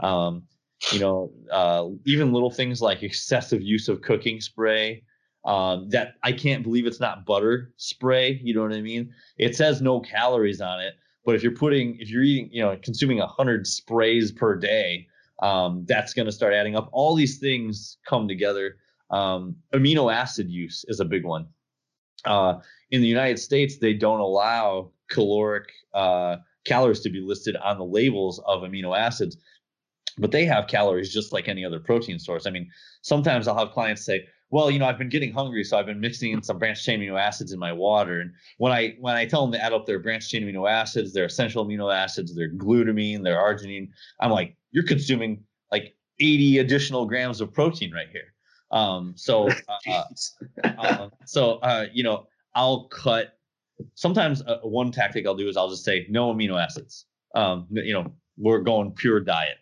Um, 0.00 0.42
you 0.90 0.98
know, 0.98 1.30
uh, 1.50 1.86
even 2.06 2.32
little 2.32 2.50
things 2.50 2.82
like 2.82 3.02
excessive 3.02 3.62
use 3.62 3.88
of 3.88 4.02
cooking 4.02 4.40
spray, 4.40 5.04
Um, 5.44 5.88
that 5.90 6.14
I 6.22 6.32
can't 6.32 6.62
believe 6.62 6.86
it's 6.86 7.00
not 7.00 7.26
butter 7.26 7.72
spray. 7.76 8.40
You 8.44 8.54
know 8.54 8.62
what 8.62 8.72
I 8.72 8.80
mean? 8.80 9.12
It 9.38 9.56
says 9.56 9.80
no 9.82 10.00
calories 10.00 10.60
on 10.60 10.80
it, 10.80 10.94
but 11.24 11.34
if 11.34 11.42
you're 11.42 11.56
putting, 11.56 11.98
if 11.98 12.10
you're 12.10 12.22
eating, 12.22 12.48
you 12.52 12.62
know, 12.62 12.76
consuming 12.80 13.20
a 13.20 13.26
hundred 13.26 13.66
sprays 13.66 14.30
per 14.30 14.56
day, 14.56 15.08
um, 15.42 15.84
that's 15.88 16.14
going 16.14 16.26
to 16.26 16.32
start 16.32 16.54
adding 16.54 16.76
up. 16.76 16.88
All 16.92 17.16
these 17.16 17.38
things 17.40 17.98
come 18.06 18.28
together. 18.28 18.76
Um, 19.10 19.56
amino 19.72 20.12
acid 20.12 20.48
use 20.48 20.84
is 20.86 21.00
a 21.00 21.04
big 21.04 21.24
one. 21.24 21.46
Uh, 22.24 22.60
in 22.92 23.00
the 23.00 23.08
United 23.08 23.40
States, 23.40 23.78
they 23.78 23.94
don't 23.94 24.20
allow 24.20 24.92
caloric 25.10 25.72
uh, 25.92 26.36
calories 26.64 27.00
to 27.00 27.10
be 27.10 27.20
listed 27.20 27.56
on 27.56 27.78
the 27.78 27.84
labels 27.84 28.40
of 28.46 28.62
amino 28.62 28.96
acids, 28.96 29.36
but 30.18 30.30
they 30.30 30.44
have 30.44 30.66
calories 30.66 31.12
just 31.12 31.32
like 31.32 31.48
any 31.48 31.64
other 31.64 31.80
protein 31.80 32.18
source. 32.18 32.46
I 32.46 32.50
mean, 32.50 32.70
sometimes 33.02 33.48
I'll 33.48 33.58
have 33.58 33.70
clients 33.70 34.04
say, 34.04 34.26
well, 34.50 34.70
you 34.70 34.78
know, 34.78 34.84
I've 34.84 34.98
been 34.98 35.08
getting 35.08 35.32
hungry, 35.32 35.64
so 35.64 35.78
I've 35.78 35.86
been 35.86 36.00
mixing 36.00 36.32
in 36.32 36.42
some 36.42 36.58
branched 36.58 36.84
chain 36.84 37.00
amino 37.00 37.18
acids 37.18 37.52
in 37.52 37.58
my 37.58 37.72
water. 37.72 38.20
And 38.20 38.32
when 38.58 38.70
I 38.70 38.96
when 39.00 39.16
I 39.16 39.24
tell 39.24 39.42
them 39.42 39.52
to 39.52 39.62
add 39.62 39.72
up 39.72 39.86
their 39.86 39.98
branched 39.98 40.30
chain 40.30 40.42
amino 40.42 40.70
acids, 40.70 41.14
their 41.14 41.24
essential 41.24 41.66
amino 41.66 41.92
acids, 41.92 42.34
their 42.36 42.50
glutamine, 42.50 43.24
their 43.24 43.36
arginine, 43.36 43.88
I'm 44.20 44.30
like, 44.30 44.54
you're 44.70 44.86
consuming 44.86 45.42
like 45.70 45.94
80 46.20 46.58
additional 46.58 47.06
grams 47.06 47.40
of 47.40 47.52
protein 47.52 47.92
right 47.92 48.08
here. 48.12 48.34
Um, 48.70 49.14
so, 49.16 49.48
uh, 49.88 50.02
uh, 50.64 51.08
so 51.24 51.52
uh, 51.60 51.86
you 51.92 52.02
know, 52.02 52.26
I'll 52.54 52.88
cut. 52.88 53.38
Sometimes 53.94 54.42
uh, 54.42 54.58
one 54.58 54.92
tactic 54.92 55.26
I'll 55.26 55.34
do 55.34 55.48
is 55.48 55.56
I'll 55.56 55.70
just 55.70 55.84
say 55.84 56.06
no 56.10 56.32
amino 56.32 56.62
acids. 56.62 57.06
Um, 57.34 57.66
you 57.70 57.94
know, 57.94 58.12
we're 58.36 58.60
going 58.60 58.92
pure 58.92 59.18
diet 59.18 59.56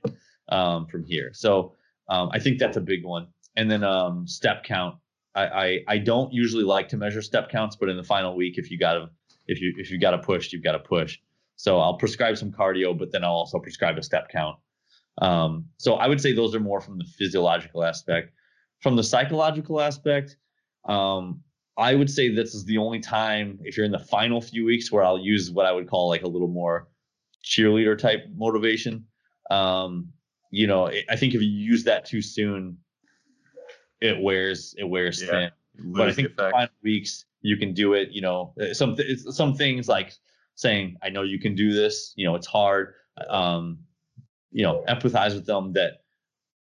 um, 0.51 0.87
from 0.87 1.05
here. 1.05 1.31
So 1.33 1.75
um, 2.09 2.31
I 2.33 2.39
think 2.39 2.59
that's 2.59 2.77
a 2.77 2.81
big 2.81 3.05
one 3.05 3.29
and 3.57 3.71
then 3.71 3.85
um, 3.85 4.27
step 4.27 4.65
count. 4.65 4.97
I, 5.35 5.47
I, 5.47 5.79
I 5.89 5.99
don't 5.99 6.33
usually 6.33 6.65
like 6.65 6.89
to 6.89 6.97
measure 6.97 7.23
step 7.23 7.51
counts, 7.51 7.77
but 7.77 7.89
in 7.89 7.97
the 7.97 8.05
final 8.05 8.37
week, 8.37 8.59
if 8.59 8.71
you 8.71 8.79
gotta 8.79 9.11
if 9.47 9.61
you 9.61 9.75
if 9.77 9.91
you 9.91 9.99
gotta 9.99 10.19
push, 10.19 10.53
you've 10.53 10.65
got 10.65 10.73
to 10.73 10.79
push. 10.79 11.19
So 11.57 11.79
I'll 11.79 11.99
prescribe 11.99 12.39
some 12.39 12.51
cardio, 12.51 12.99
but 12.99 13.13
then 13.13 13.23
I'll 13.23 13.33
also 13.33 13.59
prescribe 13.59 13.99
a 13.99 14.03
step 14.03 14.29
count. 14.31 14.57
Um, 15.21 15.67
so 15.77 15.95
I 15.95 16.07
would 16.07 16.21
say 16.21 16.33
those 16.33 16.55
are 16.55 16.61
more 16.61 16.81
from 16.81 16.99
the 16.99 17.05
physiological 17.05 17.85
aspect. 17.85 18.33
From 18.81 18.97
the 18.97 19.05
psychological 19.05 19.81
aspect, 19.81 20.37
um, 20.87 21.43
I 21.77 21.95
would 21.95 22.09
say 22.09 22.35
this 22.35 22.55
is 22.55 22.65
the 22.65 22.79
only 22.79 22.99
time 22.99 23.59
if 23.63 23.77
you're 23.77 23.85
in 23.85 23.93
the 23.93 23.99
final 23.99 24.41
few 24.41 24.65
weeks 24.65 24.91
where 24.91 25.05
I'll 25.05 25.19
use 25.19 25.51
what 25.51 25.67
I 25.67 25.73
would 25.73 25.89
call 25.89 26.09
like 26.09 26.23
a 26.23 26.29
little 26.29 26.49
more 26.49 26.89
cheerleader 27.45 27.97
type 27.97 28.25
motivation. 28.35 29.05
Um, 29.51 30.13
you 30.51 30.67
know, 30.67 30.91
I 31.09 31.17
think 31.17 31.35
if 31.35 31.41
you 31.41 31.49
use 31.49 31.85
that 31.85 32.05
too 32.05 32.23
soon, 32.23 32.77
it 34.01 34.21
wears 34.21 34.75
it 34.79 34.85
wears 34.85 35.23
yeah. 35.23 35.31
thin. 35.31 35.51
But 35.93 36.09
I 36.09 36.13
think 36.13 36.37
the 36.37 36.51
final 36.51 36.75
weeks 36.83 37.25
you 37.43 37.57
can 37.57 37.73
do 37.73 37.95
it. 37.95 38.11
You 38.11 38.23
know, 38.23 38.53
uh, 38.61 38.75
some 38.75 38.97
some 39.31 39.55
things 39.55 39.89
like 39.89 40.13
saying, 40.55 40.97
"I 41.03 41.09
know 41.09 41.23
you 41.23 41.39
can 41.39 41.55
do 41.55 41.73
this." 41.73 42.13
You 42.17 42.27
know, 42.27 42.35
it's 42.35 42.47
hard. 42.47 42.95
Um, 43.29 43.79
you 44.51 44.63
know, 44.63 44.85
empathize 44.89 45.35
with 45.35 45.47
them 45.47 45.73
that 45.75 46.03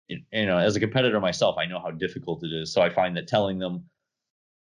you 0.07 0.45
know, 0.45 0.57
as 0.57 0.75
a 0.75 0.79
competitor 0.79 1.19
myself, 1.19 1.57
I 1.57 1.65
know 1.65 1.79
how 1.79 1.91
difficult 1.91 2.43
it 2.43 2.53
is. 2.53 2.71
So 2.71 2.81
I 2.81 2.89
find 2.89 3.15
that 3.17 3.27
telling 3.27 3.59
them, 3.59 3.83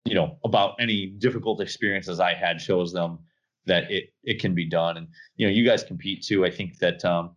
you 0.05 0.15
know, 0.15 0.39
about 0.45 0.77
any 0.79 1.07
difficult 1.07 1.61
experiences 1.61 2.21
I 2.21 2.35
had 2.35 2.61
shows 2.61 2.93
them 2.93 3.19
that 3.67 3.91
it 3.91 4.13
it 4.23 4.41
can 4.41 4.55
be 4.55 4.65
done. 4.65 4.97
And 4.97 5.09
you 5.37 5.47
know, 5.47 5.53
you 5.53 5.65
guys 5.65 5.83
compete 5.83 6.23
too. 6.23 6.45
I 6.45 6.51
think 6.51 6.79
that 6.79 7.05
um, 7.05 7.37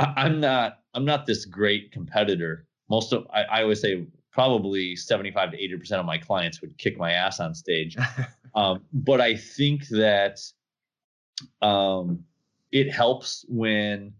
I, 0.00 0.26
am 0.26 0.40
not 0.40 0.78
I'm 0.94 1.04
not 1.04 1.26
this 1.26 1.44
great 1.44 1.92
competitor. 1.92 2.66
Most 2.88 3.12
of 3.12 3.26
I, 3.32 3.42
I 3.42 3.62
always 3.62 3.80
say 3.80 4.06
probably 4.32 4.96
75 4.96 5.52
to 5.52 5.56
80% 5.56 5.92
of 5.92 6.06
my 6.06 6.18
clients 6.18 6.60
would 6.60 6.76
kick 6.78 6.96
my 6.98 7.12
ass 7.12 7.40
on 7.40 7.54
stage. 7.54 7.96
um, 8.54 8.82
but 8.92 9.20
I 9.20 9.34
think 9.36 9.88
that 9.88 10.40
um, 11.62 12.24
it 12.72 12.90
helps 12.92 13.44
when 13.48 14.12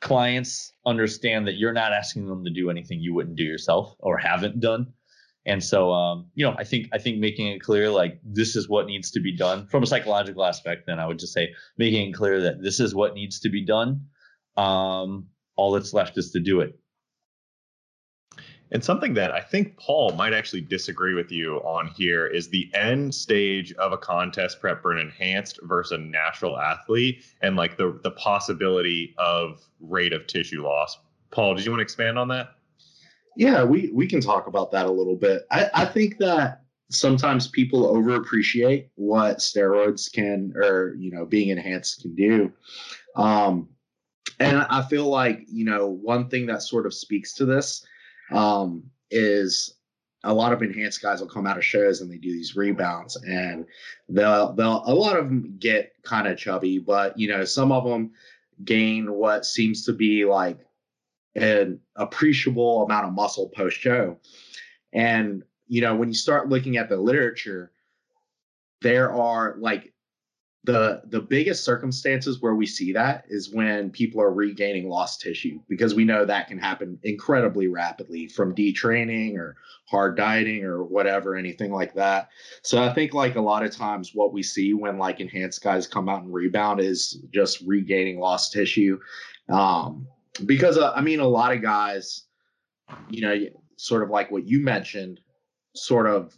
clients 0.00 0.72
understand 0.86 1.46
that 1.46 1.54
you're 1.54 1.72
not 1.72 1.92
asking 1.92 2.26
them 2.26 2.44
to 2.44 2.50
do 2.50 2.70
anything 2.70 3.00
you 3.00 3.14
wouldn't 3.14 3.36
do 3.36 3.44
yourself 3.44 3.94
or 3.98 4.16
haven't 4.18 4.60
done. 4.60 4.92
And 5.44 5.62
so, 5.62 5.90
um, 5.92 6.26
you 6.34 6.44
know, 6.44 6.54
I 6.56 6.64
think 6.64 6.88
I 6.92 6.98
think 6.98 7.18
making 7.18 7.48
it 7.48 7.60
clear 7.60 7.90
like 7.90 8.20
this 8.24 8.54
is 8.54 8.68
what 8.68 8.86
needs 8.86 9.10
to 9.12 9.20
be 9.20 9.36
done 9.36 9.66
from 9.66 9.82
a 9.82 9.86
psychological 9.86 10.44
aspect. 10.44 10.86
Then 10.86 11.00
I 11.00 11.06
would 11.06 11.18
just 11.18 11.32
say 11.32 11.52
making 11.78 12.10
it 12.10 12.12
clear 12.12 12.40
that 12.40 12.62
this 12.62 12.78
is 12.78 12.94
what 12.94 13.14
needs 13.14 13.40
to 13.40 13.48
be 13.48 13.64
done. 13.64 14.06
Um, 14.56 15.28
all 15.56 15.72
that's 15.72 15.92
left 15.92 16.18
is 16.18 16.30
to 16.32 16.40
do 16.40 16.60
it. 16.60 16.78
And 18.72 18.82
something 18.82 19.12
that 19.14 19.32
I 19.32 19.40
think 19.40 19.76
Paul 19.76 20.12
might 20.12 20.32
actually 20.32 20.62
disagree 20.62 21.12
with 21.12 21.30
you 21.30 21.56
on 21.58 21.88
here 21.88 22.26
is 22.26 22.48
the 22.48 22.70
end 22.74 23.14
stage 23.14 23.72
of 23.74 23.92
a 23.92 23.98
contest 23.98 24.60
prep 24.60 24.80
for 24.80 24.92
an 24.92 24.98
enhanced 24.98 25.60
versus 25.62 25.92
a 25.92 25.98
natural 25.98 26.58
athlete 26.58 27.22
and 27.42 27.54
like 27.54 27.76
the 27.76 28.00
the 28.02 28.12
possibility 28.12 29.14
of 29.18 29.60
rate 29.78 30.14
of 30.14 30.26
tissue 30.26 30.64
loss. 30.64 30.96
Paul, 31.30 31.54
did 31.54 31.66
you 31.66 31.70
want 31.70 31.80
to 31.80 31.84
expand 31.84 32.18
on 32.18 32.28
that? 32.28 32.54
Yeah, 33.36 33.62
we 33.62 33.90
we 33.92 34.06
can 34.06 34.22
talk 34.22 34.46
about 34.46 34.70
that 34.72 34.86
a 34.86 34.90
little 34.90 35.16
bit. 35.16 35.42
I, 35.50 35.68
I 35.74 35.84
think 35.84 36.16
that 36.18 36.62
sometimes 36.90 37.48
people 37.48 37.94
overappreciate 37.94 38.88
what 38.94 39.38
steroids 39.38 40.10
can 40.10 40.54
or 40.56 40.94
you 40.94 41.10
know 41.12 41.26
being 41.26 41.50
enhanced 41.50 42.00
can 42.00 42.14
do. 42.14 42.52
Um 43.16 43.68
and 44.38 44.58
I 44.58 44.82
feel 44.82 45.06
like, 45.06 45.44
you 45.48 45.64
know, 45.64 45.88
one 45.88 46.28
thing 46.28 46.46
that 46.46 46.62
sort 46.62 46.86
of 46.86 46.94
speaks 46.94 47.34
to 47.34 47.44
this 47.44 47.84
um, 48.30 48.84
is 49.10 49.74
a 50.24 50.32
lot 50.32 50.52
of 50.52 50.62
enhanced 50.62 51.02
guys 51.02 51.20
will 51.20 51.28
come 51.28 51.46
out 51.46 51.58
of 51.58 51.64
shows 51.64 52.00
and 52.00 52.10
they 52.10 52.16
do 52.16 52.32
these 52.32 52.56
rebounds 52.56 53.16
and 53.16 53.66
they'll 54.08 54.52
they'll 54.52 54.82
a 54.86 54.94
lot 54.94 55.16
of 55.16 55.24
them 55.24 55.56
get 55.58 55.92
kind 56.04 56.28
of 56.28 56.38
chubby 56.38 56.78
but 56.78 57.18
you 57.18 57.28
know 57.28 57.44
some 57.44 57.72
of 57.72 57.84
them 57.84 58.12
gain 58.64 59.12
what 59.12 59.44
seems 59.44 59.84
to 59.84 59.92
be 59.92 60.24
like 60.24 60.58
an 61.34 61.80
appreciable 61.96 62.84
amount 62.84 63.06
of 63.06 63.12
muscle 63.12 63.48
post 63.48 63.78
show. 63.78 64.18
And 64.92 65.42
you 65.66 65.80
know 65.80 65.96
when 65.96 66.08
you 66.08 66.14
start 66.14 66.48
looking 66.48 66.76
at 66.76 66.88
the 66.88 66.96
literature 66.96 67.72
there 68.82 69.12
are 69.12 69.54
like 69.58 69.91
the 70.64 71.02
the 71.06 71.20
biggest 71.20 71.64
circumstances 71.64 72.40
where 72.40 72.54
we 72.54 72.66
see 72.66 72.92
that 72.92 73.24
is 73.28 73.52
when 73.52 73.90
people 73.90 74.20
are 74.20 74.32
regaining 74.32 74.88
lost 74.88 75.20
tissue 75.20 75.60
because 75.68 75.94
we 75.94 76.04
know 76.04 76.24
that 76.24 76.46
can 76.46 76.58
happen 76.58 76.98
incredibly 77.02 77.66
rapidly 77.66 78.28
from 78.28 78.54
detraining 78.54 79.36
or 79.36 79.56
hard 79.86 80.16
dieting 80.16 80.64
or 80.64 80.84
whatever 80.84 81.34
anything 81.34 81.72
like 81.72 81.94
that. 81.94 82.28
So 82.62 82.82
i 82.82 82.92
think 82.92 83.12
like 83.12 83.34
a 83.34 83.40
lot 83.40 83.64
of 83.64 83.74
times 83.74 84.12
what 84.14 84.32
we 84.32 84.42
see 84.42 84.72
when 84.72 84.98
like 84.98 85.18
enhanced 85.18 85.62
guys 85.64 85.86
come 85.88 86.08
out 86.08 86.22
and 86.22 86.32
rebound 86.32 86.80
is 86.80 87.24
just 87.32 87.60
regaining 87.62 88.20
lost 88.20 88.52
tissue. 88.52 89.00
Um 89.48 90.06
because 90.46 90.78
uh, 90.78 90.92
i 90.92 91.00
mean 91.00 91.20
a 91.20 91.26
lot 91.26 91.52
of 91.52 91.60
guys 91.60 92.24
you 93.10 93.20
know 93.20 93.36
sort 93.76 94.02
of 94.02 94.10
like 94.10 94.30
what 94.30 94.46
you 94.46 94.60
mentioned 94.60 95.20
sort 95.74 96.06
of 96.06 96.36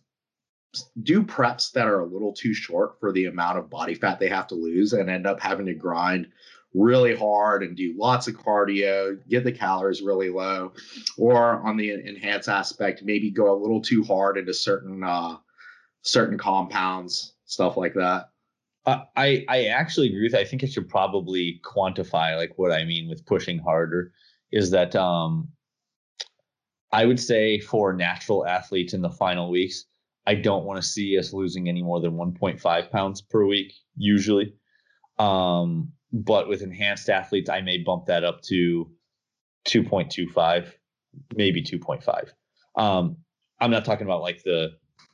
do 1.03 1.23
preps 1.23 1.73
that 1.73 1.87
are 1.87 2.01
a 2.01 2.07
little 2.07 2.33
too 2.33 2.55
short 2.55 2.99
for 3.01 3.13
the 3.13 3.27
amount 3.27 3.59
of 3.59 3.71
body 3.71 3.95
fat 3.95 4.19
they 4.19 4.29
have 4.29 4.47
to 4.49 4.55
lose 4.55 4.93
and 4.93 5.11
end 5.11 5.27
up 5.27 5.41
having 5.41 5.67
to 5.67 5.75
grind 5.75 6.27
really 6.75 7.15
hard 7.15 7.63
and 7.63 7.77
do 7.77 7.95
lots 7.97 8.27
of 8.27 8.35
cardio, 8.35 9.17
get 9.29 9.45
the 9.45 9.53
calories 9.53 10.03
really 10.03 10.29
low, 10.29 10.73
or 11.17 11.61
on 11.67 11.77
the 11.77 11.93
enhance 11.93 12.49
aspect, 12.49 13.03
maybe 13.05 13.31
go 13.31 13.53
a 13.53 13.61
little 13.61 13.81
too 13.81 14.03
hard 14.03 14.37
into 14.37 14.53
certain 14.53 15.03
uh, 15.03 15.37
certain 16.03 16.37
compounds, 16.37 17.35
stuff 17.47 17.77
like 17.77 17.95
that. 17.95 18.31
I 18.87 19.45
I 19.49 19.65
actually 19.67 20.09
agree 20.09 20.25
with. 20.25 20.35
I 20.35 20.45
think 20.45 20.63
I 20.63 20.67
should 20.67 20.89
probably 20.89 21.61
quantify 21.65 22.37
like 22.37 22.53
what 22.57 22.73
I 22.73 22.85
mean 22.85 23.09
with 23.09 23.25
pushing 23.25 23.59
harder. 23.59 24.13
Is 24.53 24.71
that 24.73 24.95
um, 24.95 25.49
I 26.93 27.07
would 27.07 27.19
say 27.19 27.61
for 27.61 27.93
natural 27.93 28.47
athletes 28.47 28.93
in 28.93 29.01
the 29.01 29.11
final 29.11 29.51
weeks, 29.51 29.87
I 30.27 30.35
don't 30.35 30.65
want 30.65 30.83
to 30.83 30.89
see 30.89 31.19
us 31.19 31.33
losing 31.33 31.69
any 31.69 31.83
more 31.83 32.01
than 32.01 32.13
1.5 32.13 32.91
pounds 32.91 33.21
per 33.21 33.45
week, 33.45 33.75
usually. 33.97 34.55
Um, 35.19 35.93
but 36.13 36.49
with 36.49 36.63
enhanced 36.63 37.11
athletes, 37.11 37.51
I 37.51 37.61
may 37.61 37.79
bump 37.79 38.07
that 38.07 38.25
up 38.25 38.41
to 38.43 38.91
2.25, 39.69 40.73
maybe 41.37 41.63
2.5. 41.63 42.31
Um, 42.77 43.17
I'm 43.61 43.71
not 43.71 43.85
talking 43.85 44.07
about 44.07 44.23
like 44.23 44.43
the, 44.43 44.71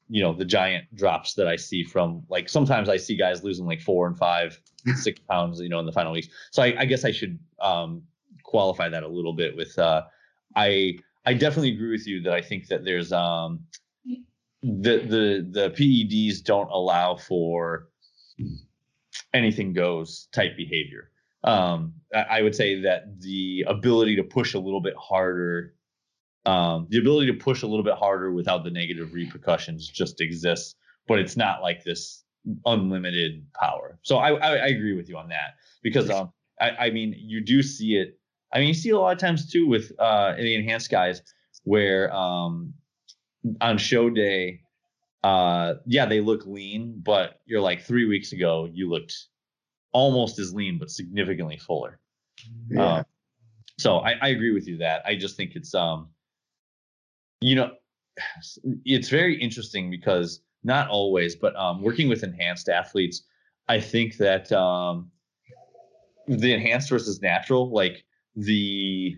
you 0.09 0.23
know, 0.23 0.33
the 0.33 0.45
giant 0.45 0.95
drops 0.95 1.35
that 1.35 1.47
I 1.47 1.57
see 1.57 1.85
from 1.85 2.23
like 2.29 2.49
sometimes 2.49 2.89
I 2.89 2.97
see 2.97 3.17
guys 3.17 3.45
losing 3.45 3.67
like 3.67 3.81
four 3.81 4.07
and 4.07 4.17
five, 4.17 4.61
six 4.95 5.21
pounds, 5.21 5.61
you 5.61 5.69
know, 5.69 5.79
in 5.79 5.87
the 5.87 5.93
final 5.93 6.13
weeks. 6.13 6.29
So 6.51 6.63
I, 6.63 6.75
I 6.81 6.85
guess 6.85 7.05
I 7.05 7.13
should 7.13 7.39
um, 7.61 8.03
qualify 8.45 8.89
that 8.89 9.03
a 9.03 9.09
little 9.09 9.33
bit 9.33 9.57
with. 9.57 9.79
Uh, 9.79 10.03
I 10.57 10.99
I 11.27 11.35
definitely 11.35 11.73
agree 11.73 11.91
with 11.91 12.07
you 12.07 12.23
that 12.23 12.33
I 12.33 12.41
think 12.41 12.67
that 12.69 12.85
there's 12.85 13.13
um, 13.13 13.61
the 14.63 14.99
the 14.99 15.49
the 15.51 15.71
PEDs 15.71 16.43
don't 16.43 16.71
allow 16.71 17.17
for 17.17 17.89
anything 19.33 19.73
goes 19.73 20.29
type 20.33 20.57
behavior. 20.57 21.11
Um, 21.43 21.95
I 22.15 22.43
would 22.43 22.55
say 22.55 22.83
that 22.83 23.21
the 23.21 23.65
ability 23.67 24.17
to 24.17 24.25
push 24.25 24.53
a 24.53 24.59
little 24.59 24.83
bit 24.83 24.95
harder 24.99 25.75
um, 26.47 26.87
the 26.91 26.99
ability 26.99 27.27
to 27.33 27.39
push 27.39 27.63
a 27.63 27.67
little 27.67 27.85
bit 27.85 27.95
harder 27.95 28.33
without 28.33 28.65
the 28.65 28.71
negative 28.71 29.13
repercussions 29.13 29.87
just 29.87 30.21
exists, 30.21 30.75
but 31.07 31.19
it's 31.19 31.37
not 31.37 31.61
like 31.61 31.85
this 31.85 32.25
unlimited 32.65 33.45
power. 33.55 33.99
So 34.03 34.17
I, 34.17 34.33
I, 34.33 34.57
I 34.57 34.67
agree 34.69 34.95
with 34.95 35.09
you 35.09 35.19
on 35.19 35.29
that 35.29 35.55
because 35.83 36.09
um, 36.09 36.33
I, 36.61 36.71
I 36.71 36.91
mean 36.91 37.15
you 37.17 37.43
do 37.43 37.63
see 37.63 37.97
it. 37.97 38.19
I 38.53 38.59
mean 38.59 38.69
you 38.69 38.75
see 38.75 38.91
a 38.91 38.99
lot 38.99 39.13
of 39.13 39.19
times 39.19 39.51
too 39.51 39.67
with 39.67 39.93
uh, 39.99 40.35
the 40.37 40.55
enhanced 40.55 40.91
guys 40.91 41.23
where 41.65 42.13
um, 42.15 42.73
on 43.61 43.79
show 43.79 44.11
day, 44.11 44.61
uh, 45.23 45.75
yeah 45.87 46.07
they 46.07 46.21
look 46.21 46.47
lean, 46.47 47.01
but 47.05 47.41
you're 47.47 47.61
like 47.61 47.83
three 47.83 48.07
weeks 48.07 48.33
ago 48.33 48.69
you 48.73 48.89
looked 48.89 49.15
almost 49.93 50.39
as 50.39 50.55
lean 50.55 50.79
but 50.79 50.91
significantly 50.91 51.59
fuller. 51.59 51.99
Yeah. 52.69 52.99
Um, 52.99 53.05
so 53.79 53.99
I, 53.99 54.13
I 54.21 54.29
agree 54.29 54.53
with 54.53 54.69
you 54.69 54.77
that 54.79 55.03
I 55.07 55.17
just 55.17 55.37
think 55.37 55.57
it's 55.57 55.75
um 55.75 56.09
you 57.41 57.55
know 57.55 57.73
it's 58.85 59.09
very 59.09 59.41
interesting 59.41 59.91
because 59.91 60.43
not 60.63 60.89
always 60.89 61.37
but 61.37 61.57
um 61.57 61.83
working 61.83 62.09
with 62.09 62.23
enhanced 62.23 62.69
athletes 62.69 63.23
I 63.69 63.81
think 63.81 64.17
that 64.19 64.53
um 64.53 65.11
the 66.29 66.53
enhanced 66.53 66.91
versus 66.91 67.21
natural 67.21 67.71
like 67.71 68.05
the 68.37 69.17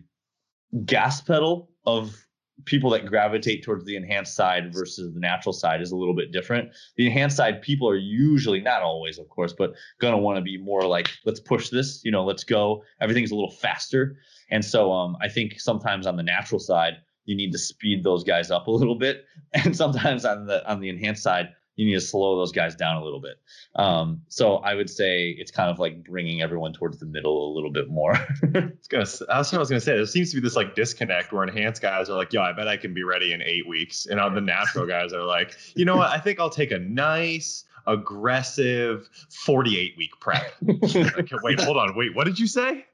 gas 0.86 1.20
pedal 1.20 1.70
of 1.84 2.16
people 2.64 2.90
that 2.90 3.06
gravitate 3.06 3.62
towards 3.64 3.84
the 3.84 3.96
enhanced 3.96 4.34
side 4.34 4.72
versus 4.72 5.12
the 5.12 5.20
natural 5.20 5.52
side 5.52 5.80
is 5.82 5.90
a 5.90 5.96
little 5.96 6.14
bit 6.14 6.32
different. 6.32 6.70
The 6.96 7.06
enhanced 7.06 7.36
side 7.36 7.62
people 7.62 7.88
are 7.88 7.96
usually 7.96 8.60
not 8.60 8.82
always, 8.82 9.18
of 9.18 9.28
course, 9.28 9.52
but 9.52 9.74
gonna 10.00 10.18
want 10.18 10.36
to 10.36 10.42
be 10.42 10.58
more 10.58 10.86
like, 10.86 11.10
let's 11.24 11.40
push 11.40 11.70
this, 11.70 12.04
you 12.04 12.10
know, 12.10 12.24
let's 12.24 12.44
go. 12.44 12.84
Everything's 13.00 13.30
a 13.30 13.34
little 13.34 13.50
faster. 13.50 14.16
And 14.50 14.64
so 14.64 14.92
um, 14.92 15.16
I 15.20 15.28
think 15.28 15.60
sometimes 15.60 16.06
on 16.06 16.16
the 16.16 16.22
natural 16.22 16.58
side, 16.58 16.98
you 17.24 17.36
need 17.36 17.52
to 17.52 17.58
speed 17.58 18.04
those 18.04 18.24
guys 18.24 18.50
up 18.50 18.66
a 18.66 18.70
little 18.70 18.96
bit. 18.96 19.24
And 19.54 19.76
sometimes 19.76 20.24
on 20.24 20.46
the 20.46 20.66
on 20.70 20.80
the 20.80 20.88
enhanced 20.88 21.22
side, 21.22 21.50
you 21.76 21.86
need 21.86 21.94
to 21.94 22.00
slow 22.00 22.36
those 22.36 22.52
guys 22.52 22.74
down 22.74 22.96
a 22.96 23.04
little 23.04 23.20
bit. 23.20 23.40
Um, 23.76 24.22
so 24.28 24.56
I 24.56 24.74
would 24.74 24.90
say 24.90 25.30
it's 25.30 25.50
kind 25.50 25.70
of 25.70 25.78
like 25.78 26.04
bringing 26.04 26.42
everyone 26.42 26.72
towards 26.72 26.98
the 26.98 27.06
middle 27.06 27.50
a 27.50 27.54
little 27.54 27.70
bit 27.70 27.88
more. 27.88 28.12
Gonna, 28.88 29.06
that's 29.06 29.20
what 29.20 29.30
I 29.30 29.58
was 29.58 29.68
gonna 29.68 29.80
say. 29.80 29.96
There 29.96 30.06
seems 30.06 30.30
to 30.30 30.36
be 30.36 30.42
this 30.42 30.56
like 30.56 30.74
disconnect 30.74 31.32
where 31.32 31.44
enhanced 31.44 31.80
guys 31.80 32.10
are 32.10 32.16
like, 32.16 32.32
"Yo, 32.32 32.42
I 32.42 32.52
bet 32.52 32.68
I 32.68 32.76
can 32.76 32.92
be 32.92 33.02
ready 33.04 33.32
in 33.32 33.42
eight 33.42 33.66
weeks," 33.66 34.06
and 34.06 34.20
on 34.20 34.34
the 34.34 34.40
natural 34.40 34.86
guys 34.86 35.12
are 35.12 35.24
like, 35.24 35.56
"You 35.74 35.84
know 35.84 35.96
what? 35.96 36.10
I 36.10 36.18
think 36.18 36.40
I'll 36.40 36.50
take 36.50 36.72
a 36.72 36.78
nice, 36.78 37.64
aggressive 37.86 39.08
48 39.30 39.94
week 39.96 40.10
prep." 40.20 40.54
Like, 40.92 41.30
wait, 41.42 41.60
hold 41.60 41.78
on. 41.78 41.96
Wait, 41.96 42.14
what 42.14 42.24
did 42.24 42.38
you 42.38 42.46
say? 42.46 42.84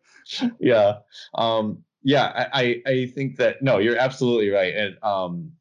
yeah 0.61 0.99
um 1.35 1.83
yeah 2.03 2.49
I, 2.53 2.83
I 2.87 2.91
i 2.91 3.07
think 3.07 3.37
that 3.37 3.62
no 3.62 3.79
you're 3.79 3.97
absolutely 3.97 4.51
right 4.51 4.74
and 4.74 5.03
um 5.03 5.53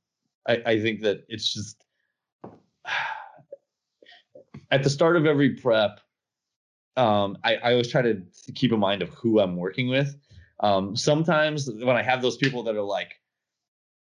i 0.48 0.62
i 0.66 0.82
think 0.82 1.02
that 1.02 1.24
it's 1.30 1.54
just 1.54 1.84
at 4.72 4.84
the 4.84 4.90
start 4.90 5.16
of 5.16 5.26
every 5.26 5.56
prep 5.56 6.00
um 6.96 7.38
i 7.44 7.56
i 7.56 7.72
always 7.72 7.90
try 7.90 8.02
to 8.02 8.22
keep 8.56 8.72
in 8.72 8.80
mind 8.80 9.02
of 9.02 9.10
who 9.10 9.40
i'm 9.40 9.56
working 9.56 9.90
with. 9.90 10.16
Um 10.60 10.96
sometimes 10.96 11.70
when 11.70 11.96
i 11.96 12.02
have 12.02 12.22
those 12.22 12.38
people 12.38 12.64
that 12.64 12.76
are 12.76 12.82
like 12.82 13.14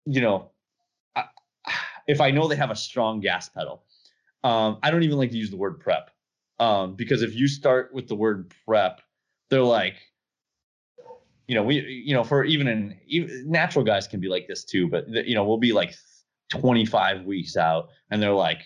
you 0.07 0.21
know 0.21 0.51
I, 1.15 1.25
if 2.07 2.21
i 2.21 2.31
know 2.31 2.49
they 2.49 2.57
have 2.57 2.71
a 2.71 2.77
strong 2.77 3.21
gas 3.21 3.49
pedal 3.49 3.85
um 4.45 4.79
i 4.83 4.91
don't 4.91 5.03
even 5.03 5.19
like 5.19 5.31
to 5.31 5.37
use 5.37 5.51
the 5.51 5.57
word 5.57 5.81
prep. 5.81 6.11
Um 6.59 6.95
because 6.95 7.23
if 7.23 7.35
you 7.35 7.49
start 7.49 7.93
with 7.93 8.09
the 8.09 8.15
word 8.15 8.53
prep 8.65 9.01
they're 9.51 9.63
like 9.63 9.97
you 11.47 11.55
know, 11.55 11.63
we, 11.63 11.77
you 12.05 12.15
know, 12.15 12.25
for 12.25 12.45
even 12.45 12.67
in 12.67 12.99
even, 13.07 13.51
natural 13.51 13.85
guys 13.85 14.07
can 14.07 14.21
be 14.21 14.29
like 14.29 14.49
this 14.49 14.65
too, 14.65 14.89
but 14.89 15.09
you 15.09 15.35
know, 15.35 15.45
we'll 15.45 15.59
be 15.59 15.73
like 15.73 15.95
25 16.51 17.25
weeks 17.25 17.57
out 17.57 17.89
and 18.11 18.23
they're 18.23 18.33
like, 18.33 18.61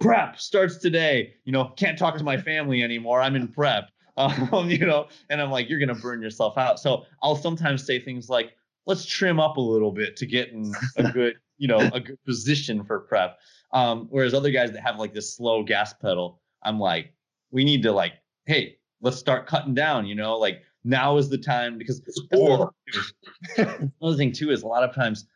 prep 0.00 0.38
starts 0.38 0.76
today, 0.76 1.34
you 1.44 1.52
know, 1.52 1.72
can't 1.76 1.98
talk 1.98 2.16
to 2.18 2.24
my 2.24 2.36
family 2.40 2.82
anymore. 2.82 3.20
I'm 3.20 3.36
in 3.36 3.48
prep, 3.48 3.90
um, 4.16 4.70
you 4.70 4.84
know, 4.86 5.08
and 5.30 5.40
I'm 5.40 5.50
like, 5.50 5.68
you're 5.68 5.78
going 5.78 5.94
to 5.94 6.02
burn 6.02 6.22
yourself 6.22 6.58
out. 6.58 6.80
So 6.80 7.04
I'll 7.22 7.36
sometimes 7.36 7.84
say 7.84 8.00
things 8.00 8.28
like, 8.28 8.52
let's 8.86 9.04
trim 9.04 9.38
up 9.38 9.56
a 9.56 9.60
little 9.60 9.92
bit 9.92 10.16
to 10.16 10.26
get 10.26 10.48
in 10.50 10.72
a 10.96 11.12
good, 11.12 11.34
you 11.58 11.68
know, 11.68 11.78
a 11.92 12.00
good 12.00 12.18
position 12.24 12.84
for 12.84 13.00
prep. 13.00 13.38
Um, 13.72 14.06
whereas 14.10 14.34
other 14.34 14.50
guys 14.50 14.72
that 14.72 14.80
have 14.80 14.98
like 14.98 15.12
this 15.12 15.36
slow 15.36 15.62
gas 15.62 15.92
pedal, 15.92 16.40
I'm 16.62 16.80
like, 16.80 17.12
we 17.50 17.64
need 17.64 17.82
to 17.82 17.92
like, 17.92 18.14
hey, 18.46 18.78
let's 19.00 19.18
start 19.18 19.46
cutting 19.46 19.74
down, 19.74 20.06
you 20.06 20.14
know, 20.14 20.38
like 20.38 20.62
now 20.84 21.16
is 21.16 21.28
the 21.28 21.38
time 21.38 21.76
because 21.76 22.00
Or- 22.34 22.72
another 23.56 24.16
thing 24.16 24.32
too 24.32 24.50
is 24.50 24.62
a 24.62 24.66
lot 24.66 24.82
of 24.82 24.94
times 24.94 25.26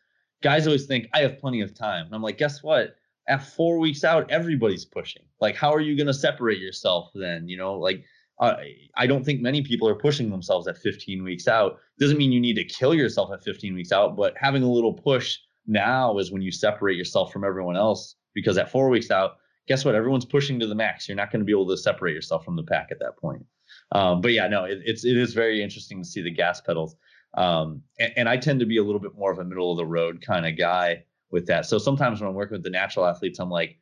guys 0.41 0.67
always 0.67 0.85
think 0.85 1.07
I 1.13 1.21
have 1.21 1.39
plenty 1.39 1.61
of 1.61 1.73
time. 1.73 2.05
And 2.05 2.15
I'm 2.15 2.21
like, 2.21 2.37
guess 2.37 2.61
what? 2.61 2.95
At 3.27 3.45
four 3.45 3.79
weeks 3.79 4.03
out, 4.03 4.29
everybody's 4.29 4.85
pushing. 4.85 5.23
Like, 5.39 5.55
how 5.55 5.73
are 5.73 5.79
you 5.79 5.95
going 5.95 6.07
to 6.07 6.13
separate 6.13 6.59
yourself 6.59 7.09
then? 7.15 7.47
You 7.47 7.57
know, 7.57 7.75
like 7.75 8.03
uh, 8.39 8.55
I 8.97 9.07
don't 9.07 9.23
think 9.23 9.41
many 9.41 9.61
people 9.61 9.87
are 9.87 9.95
pushing 9.95 10.29
themselves 10.29 10.67
at 10.67 10.77
15 10.77 11.23
weeks 11.23 11.47
out. 11.47 11.79
Doesn't 11.99 12.17
mean 12.17 12.31
you 12.31 12.41
need 12.41 12.55
to 12.55 12.65
kill 12.65 12.93
yourself 12.93 13.31
at 13.31 13.43
15 13.43 13.73
weeks 13.73 13.91
out, 13.91 14.17
but 14.17 14.33
having 14.37 14.63
a 14.63 14.71
little 14.71 14.93
push 14.93 15.37
now 15.67 16.17
is 16.17 16.31
when 16.31 16.41
you 16.41 16.51
separate 16.51 16.97
yourself 16.97 17.31
from 17.31 17.43
everyone 17.43 17.77
else. 17.77 18.15
Because 18.33 18.57
at 18.57 18.71
four 18.71 18.89
weeks 18.89 19.11
out, 19.11 19.37
guess 19.67 19.85
what? 19.85 19.95
Everyone's 19.95 20.25
pushing 20.25 20.59
to 20.59 20.67
the 20.67 20.75
max. 20.75 21.07
You're 21.07 21.15
not 21.15 21.31
going 21.31 21.41
to 21.41 21.45
be 21.45 21.51
able 21.51 21.69
to 21.69 21.77
separate 21.77 22.15
yourself 22.15 22.43
from 22.43 22.55
the 22.55 22.63
pack 22.63 22.87
at 22.91 22.99
that 22.99 23.17
point. 23.17 23.45
Um, 23.91 24.21
but 24.21 24.33
yeah, 24.33 24.47
no, 24.47 24.65
it, 24.65 24.79
it's 24.83 25.05
it 25.05 25.15
is 25.15 25.33
very 25.33 25.61
interesting 25.61 26.01
to 26.01 26.07
see 26.07 26.21
the 26.21 26.31
gas 26.31 26.59
pedals. 26.61 26.95
Um, 27.35 27.81
and, 27.99 28.13
and 28.17 28.29
I 28.29 28.37
tend 28.37 28.59
to 28.59 28.65
be 28.65 28.77
a 28.77 28.83
little 28.83 28.99
bit 28.99 29.15
more 29.15 29.31
of 29.31 29.39
a 29.39 29.43
middle 29.43 29.71
of 29.71 29.77
the 29.77 29.85
road 29.85 30.23
kind 30.25 30.45
of 30.45 30.57
guy 30.57 31.03
with 31.33 31.47
that. 31.47 31.65
So 31.65 31.77
sometimes 31.77 32.21
when 32.21 32.29
I'm 32.29 32.35
working 32.35 32.55
with 32.55 32.63
the 32.63 32.69
natural 32.69 33.05
athletes, 33.05 33.39
I'm 33.39 33.49
like, 33.49 33.77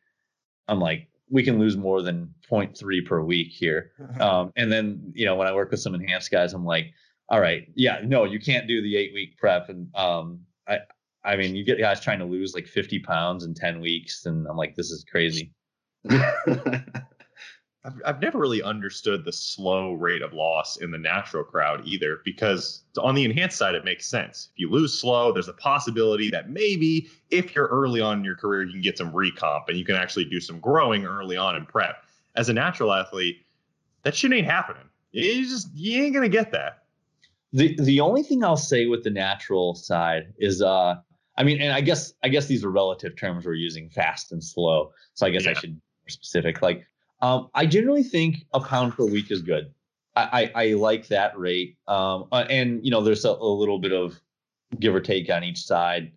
I'm 0.68 0.80
like, 0.80 1.08
we 1.30 1.44
can 1.44 1.60
lose 1.60 1.78
more 1.78 2.02
than 2.02 2.34
0.3 2.50 3.06
per 3.06 3.22
week 3.22 3.52
here. 3.52 3.92
Um, 4.20 4.52
and 4.56 4.72
then 4.72 5.12
you 5.14 5.26
know 5.26 5.36
when 5.36 5.48
I 5.48 5.54
work 5.54 5.70
with 5.70 5.80
some 5.80 5.94
enhanced 5.94 6.32
guys, 6.32 6.54
I'm 6.54 6.66
like, 6.66 6.88
all 7.30 7.40
right, 7.40 7.68
yeah, 7.76 8.00
no, 8.04 8.24
you 8.24 8.40
can't 8.40 8.68
do 8.68 8.82
the 8.82 8.98
eight 8.98 9.14
week 9.14 9.38
prep. 9.38 9.70
And 9.70 9.94
um, 9.96 10.40
I 10.68 10.80
I 11.24 11.36
mean, 11.36 11.56
you 11.56 11.64
get 11.64 11.78
guys 11.78 12.02
trying 12.02 12.20
to 12.20 12.26
lose 12.26 12.56
like 12.56 12.68
50 12.68 13.00
pounds 13.00 13.46
in 13.46 13.54
10 13.54 13.80
weeks, 13.80 14.26
and 14.26 14.48
I'm 14.48 14.58
like, 14.58 14.76
this 14.76 14.90
is 14.90 15.06
crazy. 15.10 15.52
I've, 17.84 18.02
I've 18.06 18.22
never 18.22 18.38
really 18.38 18.62
understood 18.62 19.26
the 19.26 19.34
slow 19.34 19.94
rate 19.94 20.22
of 20.22 20.34
loss 20.34 20.78
in 20.78 20.92
the 20.92 20.98
natural 20.98 21.44
crowd 21.44 21.82
either, 21.86 22.20
because 22.24 22.84
on 22.98 23.16
the 23.16 23.26
enhanced 23.26 23.58
side, 23.58 23.74
it 23.74 23.84
makes 23.84 24.06
sense. 24.06 24.50
If 24.54 24.60
you 24.60 24.70
lose 24.70 25.00
slow, 25.00 25.32
there's 25.32 25.48
a 25.48 25.54
possibility 25.54 26.30
that 26.30 26.50
maybe 26.50 27.10
if 27.32 27.56
you're 27.56 27.68
early 27.68 28.00
on 28.00 28.20
in 28.20 28.24
your 28.24 28.36
career, 28.36 28.64
you 28.64 28.72
can 28.72 28.82
get 28.82 28.98
some 28.98 29.12
recomp 29.12 29.64
and 29.68 29.78
you 29.78 29.86
can 29.86 29.96
actually 29.96 30.26
do 30.26 30.40
some 30.40 30.60
growing 30.60 31.06
early 31.06 31.38
on 31.38 31.56
in 31.56 31.66
prep. 31.66 32.04
As 32.36 32.50
a 32.50 32.54
natural 32.54 32.94
athlete, 32.94 33.46
that 34.04 34.16
shit 34.16 34.32
ain't 34.32 34.48
happening. 34.48 34.84
You 35.12 35.44
just 35.44 35.70
you 35.74 36.04
ain't 36.04 36.14
gonna 36.14 36.30
get 36.30 36.52
that. 36.52 36.84
The 37.52 37.76
the 37.82 38.00
only 38.00 38.24
thing 38.24 38.44
I'll 38.44 38.56
say 38.56 38.86
with 38.86 39.04
the 39.04 39.10
natural 39.10 39.76
side 39.76 40.34
is 40.38 40.62
uh 40.62 40.96
I 41.38 41.44
mean, 41.44 41.62
and 41.62 41.74
I 41.74 41.82
guess 41.82 42.14
I 42.24 42.30
guess 42.30 42.46
these 42.46 42.64
are 42.64 42.72
relative 42.72 43.18
terms 43.18 43.46
we're 43.46 43.56
using, 43.56 43.90
fast 43.90 44.32
and 44.32 44.44
slow. 44.44 44.92
So 45.16 45.26
I 45.26 45.32
guess 45.32 45.48
I 45.48 45.54
should 45.54 45.72
be 45.74 45.82
more 46.04 46.10
specific. 46.10 46.62
Like, 46.62 46.86
um, 47.22 47.50
I 47.54 47.66
generally 47.66 48.04
think 48.04 48.46
a 48.54 48.60
pound 48.60 48.94
per 48.94 49.06
week 49.06 49.32
is 49.32 49.42
good. 49.42 49.74
I 50.16 50.52
I, 50.56 50.64
I 50.64 50.74
like 50.74 51.08
that 51.08 51.38
rate. 51.38 51.78
Um, 51.88 52.28
uh, 52.32 52.46
and 52.50 52.84
you 52.84 52.92
know, 52.92 53.02
there's 53.02 53.26
a, 53.26 53.30
a 53.30 53.54
little 53.54 53.80
bit 53.80 53.94
of 53.94 54.20
give 54.80 54.96
or 54.96 55.02
take 55.02 55.30
on 55.30 55.44
each 55.44 55.60
side, 55.60 56.12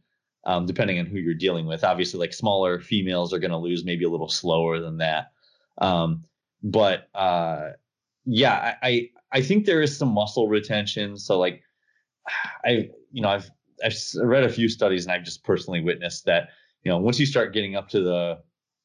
um, 0.45 0.67
depending 0.67 0.99
on 0.99 1.07
who 1.07 1.19
you're 1.19 1.35
dealing 1.35 1.67
with. 1.67 1.85
Obviously, 1.85 2.21
like 2.21 2.33
smaller 2.33 2.81
females 2.81 3.33
are 3.33 3.39
going 3.39 3.51
to 3.51 3.57
lose 3.57 3.85
maybe 3.85 4.05
a 4.05 4.11
little 4.11 4.29
slower 4.29 4.81
than 4.81 4.99
that. 4.99 5.33
Um, 5.79 6.25
but 6.63 7.09
uh, 7.15 7.71
yeah, 8.25 8.77
I, 8.83 8.89
I 8.89 9.11
I 9.33 9.43
think 9.43 9.67
there 9.67 9.83
is 9.83 9.97
some 9.97 10.09
muscle 10.09 10.49
retention. 10.49 11.19
So 11.19 11.39
like, 11.39 11.63
I 12.65 12.91
you 13.13 13.23
know 13.23 13.29
I've 13.29 13.51
I've 13.85 13.97
read 14.17 14.45
a 14.45 14.49
few 14.49 14.69
studies 14.69 15.05
and 15.05 15.13
I've 15.13 15.25
just 15.25 15.45
personally 15.45 15.81
witnessed 15.81 16.25
that 16.27 16.49
you 16.83 16.91
know 16.91 16.99
once 16.99 17.19
you 17.21 17.27
start 17.27 17.53
getting 17.53 17.77
up 17.77 17.89
to 17.91 18.01
the 18.01 18.39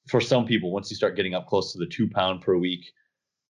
for 0.09 0.21
some 0.21 0.45
people 0.45 0.71
once 0.71 0.89
you 0.89 0.95
start 0.95 1.15
getting 1.15 1.33
up 1.35 1.47
close 1.47 1.71
to 1.73 1.79
the 1.79 1.85
two 1.85 2.07
pound 2.09 2.41
per 2.41 2.57
week 2.57 2.91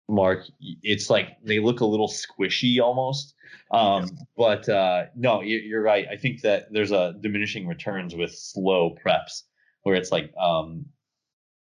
mark 0.09 0.43
it's 0.81 1.09
like 1.09 1.29
they 1.43 1.59
look 1.59 1.79
a 1.79 1.85
little 1.85 2.09
squishy 2.09 2.79
almost. 2.81 3.35
Um 3.71 4.09
but 4.35 4.67
uh 4.67 5.05
no 5.15 5.41
you- 5.41 5.59
you're 5.59 5.81
right. 5.81 6.05
I 6.11 6.17
think 6.17 6.41
that 6.41 6.71
there's 6.71 6.91
a 6.91 7.15
diminishing 7.21 7.67
returns 7.67 8.13
with 8.13 8.33
slow 8.35 8.95
preps 9.03 9.43
where 9.83 9.95
it's 9.95 10.11
like 10.11 10.33
um 10.37 10.85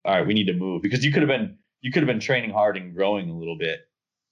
all 0.05 0.14
right 0.16 0.26
we 0.26 0.32
need 0.34 0.47
to 0.47 0.55
move 0.55 0.80
because 0.82 1.05
you 1.05 1.12
could 1.12 1.22
have 1.22 1.28
been 1.28 1.59
you 1.82 1.93
could 1.93 2.03
have 2.03 2.07
been 2.09 2.20
training 2.20 2.51
hard 2.51 2.76
and 2.78 2.95
growing 2.95 3.28
a 3.28 3.36
little 3.36 3.59
bit 3.59 3.80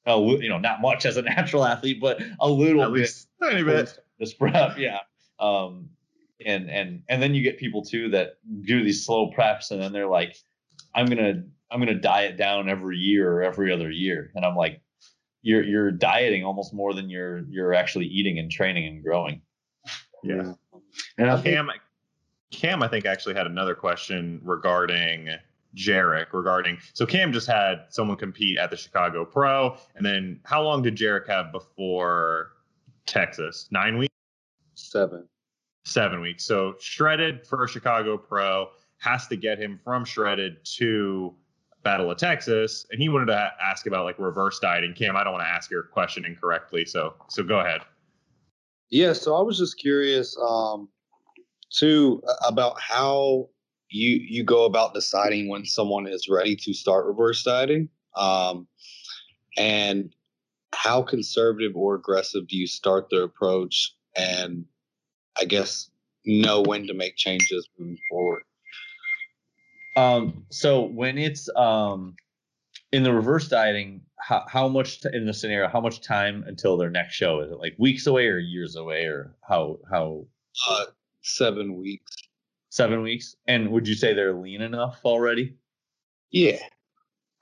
you 0.06 0.48
know 0.48 0.58
not 0.58 0.80
much 0.80 1.04
as 1.04 1.18
a 1.18 1.22
natural 1.34 1.64
athlete 1.64 2.00
but 2.00 2.18
a 2.40 2.48
little 2.48 2.82
At 2.82 2.92
bit 2.92 3.00
least 3.00 3.28
tiny 3.42 3.62
bit. 3.62 3.98
this 4.18 4.32
prep 4.32 4.78
yeah. 4.78 5.00
Um 5.38 5.90
and 6.44 6.70
and 6.70 7.02
and 7.10 7.20
then 7.22 7.34
you 7.34 7.42
get 7.42 7.58
people 7.58 7.84
too 7.84 8.08
that 8.10 8.38
do 8.62 8.82
these 8.82 9.04
slow 9.04 9.30
preps 9.30 9.70
and 9.70 9.82
then 9.82 9.92
they're 9.92 10.06
like 10.08 10.36
i'm 10.94 11.06
gonna 11.06 11.42
i'm 11.70 11.78
gonna 11.80 11.94
diet 11.94 12.36
down 12.36 12.68
every 12.68 12.96
year 12.96 13.30
or 13.32 13.42
every 13.42 13.72
other 13.72 13.90
year 13.90 14.30
and 14.34 14.44
i'm 14.44 14.56
like 14.56 14.80
you're 15.42 15.62
you're 15.62 15.90
dieting 15.90 16.44
almost 16.44 16.72
more 16.74 16.92
than 16.94 17.08
you're 17.08 17.44
you're 17.48 17.74
actually 17.74 18.06
eating 18.06 18.38
and 18.38 18.50
training 18.50 18.86
and 18.86 19.02
growing 19.02 19.40
Yeah. 20.22 20.52
And 21.16 21.30
I 21.30 21.36
think 21.36 21.54
Cam, 21.54 21.70
Cam, 22.50 22.82
I 22.82 22.88
think 22.88 23.06
actually 23.06 23.34
had 23.34 23.46
another 23.46 23.74
question 23.74 24.40
regarding 24.42 25.28
Jarek. 25.76 26.32
Regarding 26.32 26.78
so 26.92 27.06
Cam 27.06 27.32
just 27.32 27.46
had 27.46 27.84
someone 27.90 28.16
compete 28.16 28.58
at 28.58 28.70
the 28.70 28.76
Chicago 28.76 29.24
Pro, 29.24 29.76
and 29.94 30.04
then 30.04 30.40
how 30.44 30.62
long 30.62 30.82
did 30.82 30.96
Jarek 30.96 31.28
have 31.28 31.52
before 31.52 32.52
Texas? 33.06 33.68
Nine 33.70 33.96
weeks, 33.98 34.14
Seven. 34.74 35.28
seven 35.84 36.20
weeks. 36.20 36.44
So 36.44 36.74
shredded 36.80 37.46
for 37.46 37.68
Chicago 37.68 38.16
Pro 38.18 38.70
has 38.98 39.26
to 39.28 39.36
get 39.36 39.58
him 39.58 39.80
from 39.82 40.04
shredded 40.04 40.58
to 40.76 41.34
Battle 41.84 42.10
of 42.10 42.18
Texas, 42.18 42.86
and 42.90 43.00
he 43.00 43.08
wanted 43.08 43.26
to 43.26 43.52
ask 43.62 43.86
about 43.86 44.04
like 44.04 44.18
reverse 44.18 44.58
dieting. 44.58 44.94
Cam, 44.94 45.16
I 45.16 45.24
don't 45.24 45.32
want 45.32 45.44
to 45.44 45.48
ask 45.48 45.70
your 45.70 45.84
question 45.84 46.24
incorrectly, 46.24 46.84
so 46.84 47.14
so 47.28 47.42
go 47.42 47.60
ahead. 47.60 47.82
Yeah, 48.90 49.12
so 49.12 49.36
I 49.36 49.42
was 49.42 49.58
just 49.58 49.78
curious 49.78 50.36
um 50.38 50.88
too 51.70 52.22
about 52.46 52.80
how 52.80 53.48
you 53.90 54.16
you 54.16 54.42
go 54.42 54.64
about 54.64 54.94
deciding 54.94 55.48
when 55.48 55.64
someone 55.64 56.06
is 56.06 56.28
ready 56.28 56.56
to 56.56 56.74
start 56.74 57.06
reverse 57.06 57.42
dieting. 57.42 57.88
Um 58.16 58.66
and 59.56 60.14
how 60.74 61.02
conservative 61.02 61.74
or 61.74 61.94
aggressive 61.94 62.46
do 62.48 62.56
you 62.56 62.66
start 62.66 63.08
the 63.10 63.22
approach 63.22 63.94
and 64.16 64.64
I 65.40 65.44
guess 65.44 65.90
know 66.24 66.60
when 66.62 66.86
to 66.88 66.94
make 66.94 67.16
changes 67.16 67.68
moving 67.78 67.98
forward? 68.10 68.42
Um, 69.98 70.44
so 70.50 70.82
when 70.82 71.18
it's 71.18 71.48
um 71.56 72.14
in 72.92 73.02
the 73.02 73.12
reverse 73.12 73.48
dieting, 73.48 74.02
how, 74.18 74.44
how 74.48 74.68
much 74.68 75.00
t- 75.02 75.08
in 75.12 75.26
the 75.26 75.34
scenario, 75.34 75.68
how 75.68 75.80
much 75.80 76.00
time 76.00 76.44
until 76.46 76.76
their 76.76 76.90
next 76.90 77.14
show? 77.14 77.40
Is 77.40 77.50
it 77.50 77.58
like 77.58 77.74
weeks 77.78 78.06
away 78.06 78.26
or 78.28 78.38
years 78.38 78.76
away 78.76 79.04
or 79.04 79.34
how 79.46 79.78
how 79.90 80.26
Uh 80.68 80.86
7 81.22 81.76
weeks. 81.76 82.16
seven 82.70 83.02
weeks? 83.02 83.34
And 83.46 83.70
would 83.70 83.88
you 83.88 83.94
say 83.94 84.14
they're 84.14 84.34
lean 84.34 84.62
enough 84.62 85.00
already? 85.04 85.56
Yeah. 86.30 86.58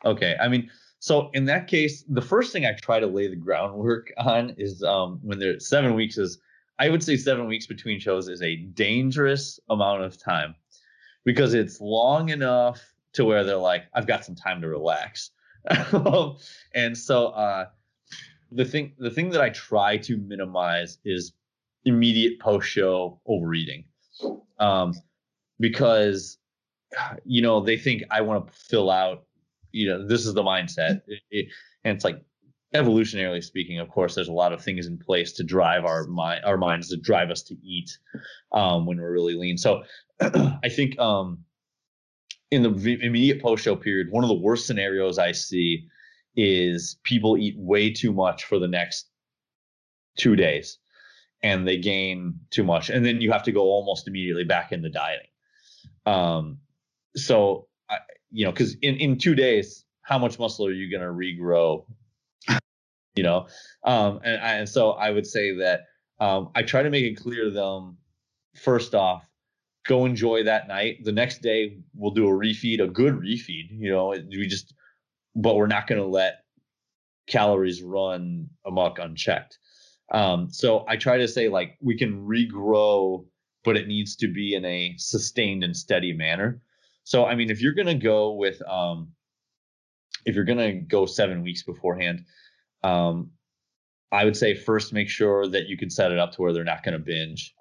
Okay. 0.05 0.37
I 0.41 0.49
mean, 0.49 0.71
so 0.99 1.31
in 1.35 1.45
that 1.47 1.67
case, 1.69 2.05
the 2.09 2.23
first 2.23 2.53
thing 2.53 2.65
I 2.65 2.73
try 2.73 3.01
to 3.01 3.07
lay 3.07 3.29
the 3.29 3.37
groundwork 3.37 4.13
on 4.19 4.55
is 4.57 4.83
um 4.83 5.21
when 5.23 5.39
they're 5.39 5.61
seven 5.61 5.95
weeks 5.95 6.17
is 6.17 6.39
I 6.79 6.89
would 6.91 7.03
say 7.03 7.17
seven 7.17 7.47
weeks 7.47 7.67
between 7.67 8.01
shows 8.01 8.29
is 8.29 8.43
a 8.43 8.57
dangerous 8.57 9.61
amount 9.71 10.03
of 10.03 10.19
time 10.19 10.55
because 11.27 11.53
it's 11.53 11.81
long 11.83 12.31
enough 12.31 12.81
to 13.13 13.27
where 13.27 13.45
they're 13.45 13.57
like, 13.57 13.85
I've 13.93 14.07
got 14.07 14.25
some 14.25 14.35
time 14.35 14.63
to 14.63 14.69
relax. 14.69 15.33
and 16.75 16.97
so 16.97 17.27
uh 17.29 17.67
the 18.53 18.65
thing 18.65 18.93
the 18.99 19.11
thing 19.11 19.31
that 19.31 19.41
I 19.43 19.51
try 19.51 19.97
to 19.99 20.17
minimize 20.17 20.99
is 21.05 21.33
immediate 21.85 22.39
post 22.41 22.69
show 22.69 23.21
overeating. 23.27 23.85
Um 24.61 24.95
because 25.61 26.39
you 27.25 27.43
know 27.43 27.61
they 27.61 27.77
think 27.77 28.05
I 28.11 28.21
want 28.21 28.47
to 28.47 28.53
fill 28.53 28.91
out 28.91 29.25
you 29.73 29.89
know 29.89 30.07
this 30.07 30.25
is 30.25 30.35
the 30.35 30.43
mindset 30.45 31.03
It- 31.09 31.23
it- 31.31 31.47
and 31.85 31.95
it's 31.97 32.05
like 32.05 32.23
evolutionarily 32.77 33.43
speaking 33.43 33.79
of 33.79 33.89
course 33.89 34.15
there's 34.15 34.29
a 34.29 34.33
lot 34.33 34.53
of 34.53 34.63
things 34.63 34.87
in 34.87 34.99
place 34.99 35.33
to 35.33 35.45
drive 35.45 35.85
our 35.85 36.05
mind 36.07 36.45
our 36.45 36.57
minds 36.57 36.89
to 36.89 36.97
drive 36.97 37.31
us 37.31 37.43
to 37.43 37.57
eat 37.63 37.99
um, 38.53 38.87
when 38.87 38.99
we're 38.99 39.13
really 39.13 39.35
lean 39.35 39.59
so 39.59 39.83
i 40.21 40.69
think 40.69 40.99
um, 40.99 41.45
in 42.51 42.63
the 42.63 42.99
immediate 43.03 43.43
post 43.43 43.65
show 43.65 43.77
period 43.77 44.09
one 44.11 44.25
of 44.25 44.29
the 44.29 44.35
worst 44.35 44.67
scenarios 44.67 45.19
i 45.19 45.33
see 45.33 45.87
is 46.37 46.99
people 47.03 47.37
eat 47.37 47.55
way 47.59 47.93
too 47.93 48.13
much 48.13 48.45
for 48.45 48.59
the 48.59 48.69
next 48.69 49.09
two 50.19 50.37
days 50.37 50.79
and 51.43 51.67
they 51.67 51.77
gain 51.77 52.39
too 52.51 52.65
much 52.65 52.91
and 52.91 53.05
then 53.05 53.21
you 53.21 53.33
have 53.33 53.43
to 53.43 53.53
go 53.53 53.63
almost 53.63 54.09
immediately 54.09 54.45
back 54.45 54.73
into 54.73 54.89
dieting 54.89 55.29
um, 56.07 56.59
so 57.17 57.67
I, 57.91 57.99
you 58.31 58.45
know, 58.45 58.53
because 58.53 58.75
in 58.83 58.97
in 58.97 59.19
two 59.19 59.35
days, 59.35 59.85
how 60.03 60.19
much 60.19 60.39
muscle 60.39 60.67
are 60.67 60.73
you 60.73 60.91
going 60.91 61.03
to 61.03 61.09
regrow? 61.09 61.85
You 63.17 63.23
know, 63.23 63.47
um, 63.85 64.21
and, 64.25 64.41
I, 64.41 64.53
and 64.57 64.69
so 64.69 64.93
I 64.93 65.11
would 65.11 65.27
say 65.27 65.57
that 65.57 65.81
um, 66.21 66.51
I 66.55 66.63
try 66.63 66.83
to 66.83 66.91
make 66.91 67.05
it 67.05 67.17
clear 67.17 67.45
to 67.45 67.51
them. 67.51 67.97
First 68.55 68.95
off, 68.95 69.29
go 69.87 70.05
enjoy 70.05 70.45
that 70.45 70.69
night. 70.69 71.05
The 71.05 71.13
next 71.13 71.43
day, 71.43 71.79
we'll 71.95 72.11
do 72.11 72.27
a 72.27 72.31
refeed, 72.31 72.83
a 72.83 72.89
good 72.89 73.15
refeed. 73.15 73.69
You 73.71 73.91
know, 73.91 74.09
we 74.09 74.47
just, 74.47 74.75
but 75.35 75.57
we're 75.57 75.67
not 75.67 75.87
going 75.87 76.01
to 76.01 76.07
let 76.07 76.41
calories 77.27 77.83
run 77.83 78.49
amok 78.65 78.99
unchecked. 78.99 79.59
Um, 80.13 80.49
so 80.51 80.85
I 80.89 80.97
try 80.97 81.19
to 81.19 81.29
say 81.29 81.49
like 81.49 81.77
we 81.81 81.97
can 81.97 82.27
regrow, 82.27 83.27
but 83.65 83.77
it 83.77 83.89
needs 83.89 84.17
to 84.17 84.29
be 84.29 84.55
in 84.55 84.65
a 84.65 84.95
sustained 84.97 85.65
and 85.65 85.77
steady 85.77 86.13
manner. 86.13 86.61
So 87.05 87.25
I 87.25 87.35
mean, 87.35 87.51
if 87.51 87.61
you're 87.61 87.75
gonna 87.75 87.95
go 87.95 88.33
with 88.33 88.63
um, 88.69 89.13
if 90.25 90.35
you're 90.35 90.45
gonna 90.45 90.75
go 90.75 91.07
seven 91.07 91.43
weeks 91.43 91.63
beforehand, 91.63 92.25
um, 92.83 93.31
I 94.13 94.25
would 94.25 94.37
say 94.37 94.55
first 94.55 94.93
make 94.93 95.09
sure 95.09 95.49
that 95.49 95.67
you 95.67 95.77
can 95.77 95.91
set 95.91 96.13
it 96.13 96.19
up 96.19 96.33
to 96.33 96.43
where 96.43 96.53
they're 96.53 96.65
not 96.65 96.83
gonna 96.83 96.99
binge, 96.99 97.55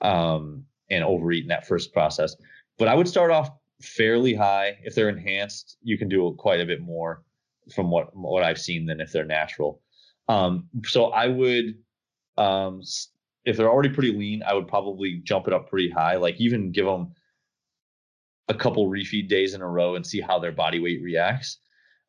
um, 0.00 0.64
and 0.90 1.04
overeat 1.04 1.42
in 1.44 1.48
that 1.48 1.66
first 1.66 1.92
process. 1.92 2.36
But 2.78 2.88
I 2.88 2.94
would 2.94 3.08
start 3.08 3.30
off 3.30 3.50
fairly 3.82 4.34
high. 4.34 4.78
If 4.82 4.94
they're 4.94 5.08
enhanced, 5.08 5.76
you 5.82 5.98
can 5.98 6.08
do 6.08 6.34
quite 6.38 6.60
a 6.60 6.66
bit 6.66 6.80
more 6.80 7.22
from 7.74 7.90
what 7.90 8.14
what 8.16 8.42
I've 8.42 8.60
seen 8.60 8.86
than 8.86 9.00
if 9.00 9.12
they're 9.12 9.24
natural. 9.24 9.80
Um, 10.28 10.68
so 10.84 11.06
I 11.06 11.28
would, 11.28 11.76
um, 12.36 12.82
if 13.44 13.56
they're 13.56 13.70
already 13.70 13.90
pretty 13.90 14.12
lean, 14.12 14.42
I 14.42 14.54
would 14.54 14.68
probably 14.68 15.20
jump 15.24 15.46
it 15.46 15.52
up 15.52 15.68
pretty 15.70 15.90
high. 15.90 16.16
Like 16.16 16.40
even 16.40 16.72
give 16.72 16.86
them 16.86 17.12
a 18.48 18.54
couple 18.54 18.88
refeed 18.88 19.28
days 19.28 19.54
in 19.54 19.62
a 19.62 19.68
row 19.68 19.94
and 19.94 20.06
see 20.06 20.20
how 20.20 20.38
their 20.38 20.52
body 20.52 20.78
weight 20.80 21.02
reacts. 21.02 21.58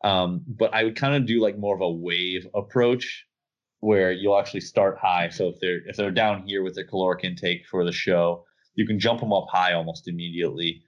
Um, 0.03 0.43
but 0.47 0.73
I 0.73 0.83
would 0.83 0.95
kind 0.95 1.15
of 1.15 1.25
do 1.25 1.41
like 1.41 1.57
more 1.57 1.75
of 1.75 1.81
a 1.81 1.91
wave 1.91 2.47
approach 2.53 3.25
where 3.79 4.11
you'll 4.11 4.39
actually 4.39 4.61
start 4.61 4.97
high. 5.01 5.29
So 5.29 5.47
if 5.49 5.59
they're 5.59 5.81
if 5.87 5.95
they're 5.95 6.11
down 6.11 6.43
here 6.45 6.63
with 6.63 6.75
their 6.75 6.85
caloric 6.85 7.23
intake 7.23 7.65
for 7.69 7.83
the 7.83 7.91
show, 7.91 8.45
you 8.75 8.85
can 8.85 8.99
jump 8.99 9.19
them 9.19 9.33
up 9.33 9.47
high 9.51 9.73
almost 9.73 10.07
immediately, 10.07 10.83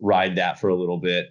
ride 0.00 0.36
that 0.36 0.58
for 0.58 0.68
a 0.68 0.74
little 0.74 0.98
bit, 0.98 1.28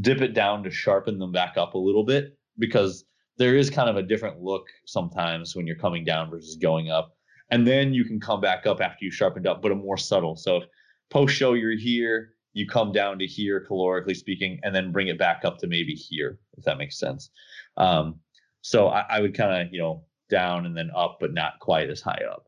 dip 0.00 0.20
it 0.20 0.34
down 0.34 0.62
to 0.62 0.70
sharpen 0.70 1.18
them 1.18 1.32
back 1.32 1.56
up 1.56 1.74
a 1.74 1.78
little 1.78 2.04
bit 2.04 2.38
because 2.58 3.04
there 3.38 3.56
is 3.56 3.68
kind 3.68 3.88
of 3.88 3.96
a 3.96 4.02
different 4.02 4.40
look 4.40 4.66
sometimes 4.86 5.54
when 5.54 5.66
you're 5.66 5.76
coming 5.76 6.04
down 6.04 6.30
versus 6.30 6.56
going 6.56 6.90
up. 6.90 7.16
And 7.50 7.66
then 7.66 7.94
you 7.94 8.04
can 8.04 8.18
come 8.18 8.40
back 8.40 8.66
up 8.66 8.80
after 8.80 9.04
you 9.04 9.10
sharpened 9.10 9.46
up, 9.46 9.62
but 9.62 9.72
a 9.72 9.74
more 9.74 9.96
subtle. 9.96 10.36
So 10.36 10.62
post 11.10 11.34
show 11.34 11.54
you're 11.54 11.76
here, 11.76 12.34
you 12.56 12.66
come 12.66 12.90
down 12.90 13.18
to 13.18 13.26
here 13.26 13.66
calorically 13.68 14.16
speaking, 14.16 14.58
and 14.62 14.74
then 14.74 14.90
bring 14.90 15.08
it 15.08 15.18
back 15.18 15.44
up 15.44 15.58
to 15.58 15.66
maybe 15.66 15.92
here, 15.92 16.38
if 16.56 16.64
that 16.64 16.78
makes 16.78 16.98
sense. 16.98 17.28
Um, 17.76 18.18
so 18.62 18.88
I, 18.88 19.04
I 19.10 19.20
would 19.20 19.34
kind 19.34 19.60
of, 19.60 19.74
you 19.74 19.78
know, 19.78 20.04
down 20.30 20.64
and 20.64 20.74
then 20.74 20.90
up, 20.96 21.18
but 21.20 21.34
not 21.34 21.60
quite 21.60 21.90
as 21.90 22.00
high 22.00 22.22
up. 22.32 22.46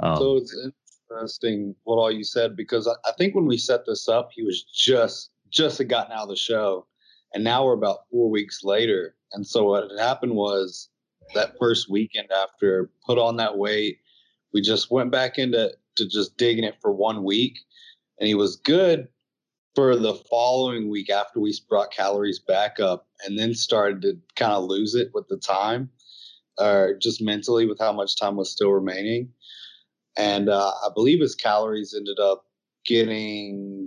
Um, 0.00 0.16
So 0.16 0.36
it's 0.38 0.58
interesting 1.08 1.76
what 1.84 1.98
all 1.98 2.10
you 2.10 2.24
said 2.24 2.56
because 2.56 2.88
I, 2.88 2.94
I 3.08 3.12
think 3.16 3.36
when 3.36 3.46
we 3.46 3.58
set 3.58 3.86
this 3.86 4.08
up, 4.08 4.30
he 4.34 4.42
was 4.42 4.64
just 4.64 5.30
just 5.50 5.78
had 5.78 5.88
gotten 5.88 6.10
out 6.10 6.24
of 6.24 6.30
the 6.30 6.36
show, 6.36 6.88
and 7.32 7.44
now 7.44 7.64
we're 7.64 7.74
about 7.74 8.08
four 8.10 8.28
weeks 8.28 8.64
later. 8.64 9.14
And 9.34 9.46
so 9.46 9.66
what 9.66 9.88
had 9.88 10.00
happened 10.00 10.34
was 10.34 10.88
that 11.34 11.54
first 11.60 11.88
weekend 11.88 12.28
after 12.32 12.90
put 13.06 13.18
on 13.18 13.36
that 13.36 13.56
weight, 13.56 13.98
we 14.52 14.62
just 14.62 14.90
went 14.90 15.12
back 15.12 15.38
into 15.38 15.72
to 15.96 16.08
just 16.08 16.36
digging 16.36 16.64
it 16.64 16.74
for 16.80 16.90
one 16.90 17.22
week, 17.22 17.56
and 18.18 18.26
he 18.26 18.34
was 18.34 18.56
good 18.56 19.06
for 19.78 19.96
the 19.96 20.14
following 20.28 20.90
week 20.90 21.08
after 21.08 21.38
we 21.38 21.54
brought 21.68 21.92
calories 21.92 22.40
back 22.40 22.80
up, 22.80 23.06
and 23.24 23.38
then 23.38 23.54
started 23.54 24.02
to 24.02 24.18
kind 24.34 24.52
of 24.52 24.64
lose 24.64 24.96
it 24.96 25.10
with 25.14 25.28
the 25.28 25.36
time, 25.36 25.88
or 26.58 26.94
just 27.00 27.22
mentally 27.22 27.64
with 27.64 27.78
how 27.78 27.92
much 27.92 28.18
time 28.18 28.36
was 28.36 28.50
still 28.50 28.72
remaining 28.72 29.30
and 30.18 30.48
uh, 30.48 30.72
I 30.84 30.88
believe 30.94 31.20
his 31.20 31.36
calories 31.36 31.94
ended 31.96 32.18
up 32.18 32.44
getting 32.84 33.86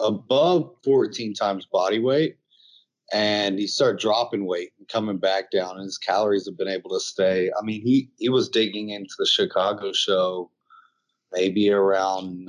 above 0.00 0.72
14 0.84 1.34
times 1.34 1.66
body 1.66 1.98
weight. 1.98 2.36
And 3.12 3.58
he 3.58 3.66
started 3.66 3.98
dropping 4.00 4.46
weight 4.46 4.70
and 4.78 4.86
coming 4.86 5.16
back 5.16 5.50
down, 5.50 5.76
and 5.76 5.84
his 5.84 5.98
calories 5.98 6.46
have 6.46 6.58
been 6.58 6.68
able 6.68 6.90
to 6.90 7.00
stay. 7.00 7.50
I 7.58 7.64
mean, 7.64 7.80
he 7.80 8.10
he 8.18 8.28
was 8.28 8.50
digging 8.50 8.90
into 8.90 9.14
the 9.18 9.24
Chicago 9.24 9.92
show, 9.94 10.50
maybe 11.32 11.70
around 11.70 12.44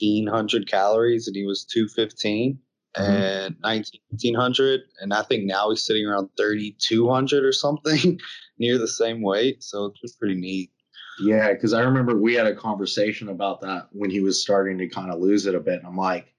1900 0.00 0.70
calories, 0.70 1.26
and 1.26 1.36
he 1.36 1.46
was 1.46 1.64
215 1.64 2.58
mm-hmm. 2.96 3.02
and 3.02 3.56
1900, 3.60 4.80
and 5.00 5.12
I 5.12 5.22
think 5.22 5.44
now 5.44 5.70
he's 5.70 5.82
sitting 5.82 6.06
around 6.06 6.30
3200 6.36 7.44
or 7.44 7.52
something, 7.52 8.20
near 8.58 8.78
the 8.78 8.88
same 8.88 9.22
weight. 9.22 9.62
So 9.62 9.86
it's 9.86 10.00
just 10.00 10.18
pretty 10.18 10.36
neat. 10.36 10.70
Yeah, 11.18 11.52
because 11.52 11.72
I 11.72 11.82
remember 11.82 12.16
we 12.16 12.34
had 12.34 12.46
a 12.46 12.54
conversation 12.54 13.28
about 13.28 13.62
that 13.62 13.88
when 13.92 14.10
he 14.10 14.20
was 14.20 14.42
starting 14.42 14.78
to 14.78 14.88
kind 14.88 15.10
of 15.10 15.20
lose 15.20 15.46
it 15.46 15.54
a 15.54 15.60
bit. 15.60 15.78
And 15.78 15.86
I'm 15.86 15.96
like, 15.96 16.34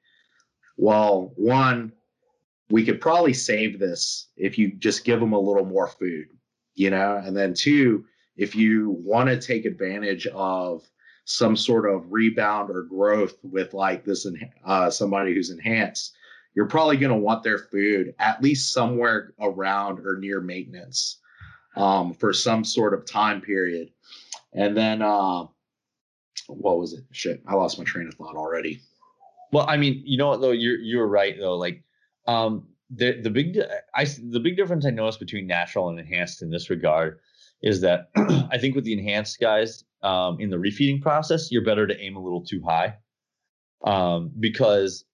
well, 0.77 1.33
one, 1.35 1.93
we 2.69 2.85
could 2.85 3.01
probably 3.01 3.33
save 3.33 3.79
this 3.79 4.27
if 4.35 4.57
you 4.57 4.73
just 4.73 5.03
give 5.03 5.21
him 5.21 5.33
a 5.33 5.39
little 5.39 5.65
more 5.65 5.87
food, 5.87 6.27
you 6.75 6.89
know? 6.89 7.19
And 7.23 7.35
then 7.35 7.53
two, 7.53 8.05
if 8.35 8.55
you 8.55 8.91
want 8.91 9.29
to 9.29 9.41
take 9.41 9.65
advantage 9.65 10.27
of 10.27 10.83
some 11.29 11.57
sort 11.57 11.89
of 11.89 12.05
rebound 12.09 12.69
or 12.69 12.83
growth 12.83 13.35
with 13.43 13.73
like 13.73 14.05
this 14.05 14.25
uh, 14.65 14.89
somebody 14.89 15.33
who's 15.33 15.49
enhanced, 15.49 16.15
you're 16.55 16.67
probably 16.67 16.95
going 16.95 17.11
to 17.11 17.17
want 17.17 17.43
their 17.43 17.59
food 17.59 18.15
at 18.17 18.41
least 18.41 18.71
somewhere 18.73 19.33
around 19.41 19.99
or 19.99 20.17
near 20.17 20.39
maintenance 20.39 21.19
um, 21.75 22.13
for 22.13 22.31
some 22.31 22.63
sort 22.63 22.93
of 22.93 23.05
time 23.05 23.41
period. 23.41 23.89
And 24.53 24.75
then, 24.75 25.01
uh, 25.01 25.47
what 26.47 26.79
was 26.79 26.93
it? 26.93 27.03
Shit, 27.11 27.43
I 27.45 27.55
lost 27.55 27.77
my 27.77 27.83
train 27.83 28.07
of 28.07 28.13
thought 28.13 28.37
already. 28.37 28.79
Well, 29.51 29.65
I 29.67 29.75
mean, 29.75 30.01
you 30.05 30.17
know 30.17 30.29
what 30.29 30.39
though, 30.39 30.51
you're 30.51 30.79
you're 30.79 31.07
right 31.07 31.35
though. 31.37 31.57
Like, 31.57 31.83
um, 32.25 32.67
the 32.89 33.19
the 33.19 33.29
big 33.29 33.59
I 33.93 34.05
the 34.05 34.39
big 34.39 34.55
difference 34.55 34.85
I 34.85 34.91
noticed 34.91 35.19
between 35.19 35.45
natural 35.45 35.89
and 35.89 35.99
enhanced 35.99 36.41
in 36.41 36.49
this 36.49 36.69
regard 36.69 37.19
is 37.61 37.81
that 37.81 38.11
I 38.15 38.57
think 38.57 38.75
with 38.75 38.85
the 38.85 38.93
enhanced 38.93 39.41
guys 39.41 39.83
um, 40.03 40.39
in 40.39 40.49
the 40.49 40.57
refeeding 40.57 41.01
process, 41.01 41.51
you're 41.51 41.63
better 41.63 41.87
to 41.87 41.99
aim 41.99 42.15
a 42.15 42.23
little 42.23 42.43
too 42.43 42.61
high 42.63 42.95
um, 43.83 44.31
because 44.39 45.05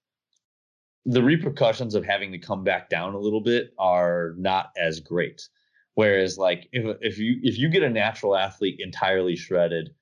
the 1.05 1.23
repercussions 1.23 1.95
of 1.95 2.05
having 2.05 2.31
to 2.31 2.37
come 2.37 2.63
back 2.63 2.89
down 2.89 3.13
a 3.13 3.19
little 3.19 3.41
bit 3.41 3.73
are 3.77 4.33
not 4.37 4.71
as 4.77 4.99
great. 4.99 5.47
Whereas, 5.95 6.37
like 6.37 6.69
if 6.71 6.97
if 7.01 7.17
you 7.19 7.39
if 7.43 7.57
you 7.57 7.69
get 7.69 7.83
a 7.83 7.89
natural 7.89 8.35
athlete 8.35 8.79
entirely 8.79 9.35
shredded, 9.35 9.93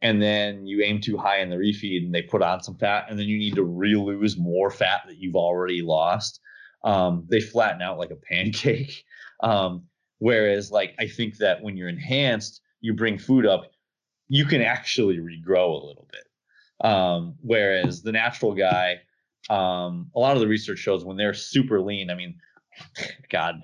and 0.00 0.22
then 0.22 0.66
you 0.66 0.82
aim 0.82 1.00
too 1.00 1.16
high 1.16 1.38
in 1.38 1.50
the 1.50 1.56
refeed 1.56 2.04
and 2.04 2.14
they 2.14 2.22
put 2.22 2.42
on 2.42 2.62
some 2.62 2.76
fat, 2.76 3.06
and 3.08 3.18
then 3.18 3.26
you 3.26 3.38
need 3.38 3.54
to 3.56 3.64
re-lose 3.64 4.36
more 4.36 4.70
fat 4.70 5.02
that 5.06 5.16
you've 5.18 5.36
already 5.36 5.82
lost, 5.82 6.40
um, 6.84 7.26
they 7.28 7.40
flatten 7.40 7.82
out 7.82 7.98
like 7.98 8.10
a 8.10 8.16
pancake. 8.16 9.04
Um, 9.42 9.86
whereas, 10.20 10.70
like 10.70 10.94
I 11.00 11.08
think 11.08 11.38
that 11.38 11.60
when 11.60 11.76
you're 11.76 11.88
enhanced, 11.88 12.60
you 12.80 12.94
bring 12.94 13.18
food 13.18 13.44
up, 13.44 13.71
you 14.32 14.46
can 14.46 14.62
actually 14.62 15.18
regrow 15.18 15.68
a 15.68 15.84
little 15.86 16.08
bit. 16.10 16.88
Um, 16.88 17.34
whereas 17.42 18.00
the 18.00 18.12
natural 18.12 18.54
guy, 18.54 19.02
um, 19.50 20.10
a 20.16 20.18
lot 20.18 20.36
of 20.36 20.40
the 20.40 20.48
research 20.48 20.78
shows 20.78 21.04
when 21.04 21.18
they're 21.18 21.34
super 21.34 21.82
lean. 21.82 22.08
I 22.08 22.14
mean, 22.14 22.36
God, 23.30 23.56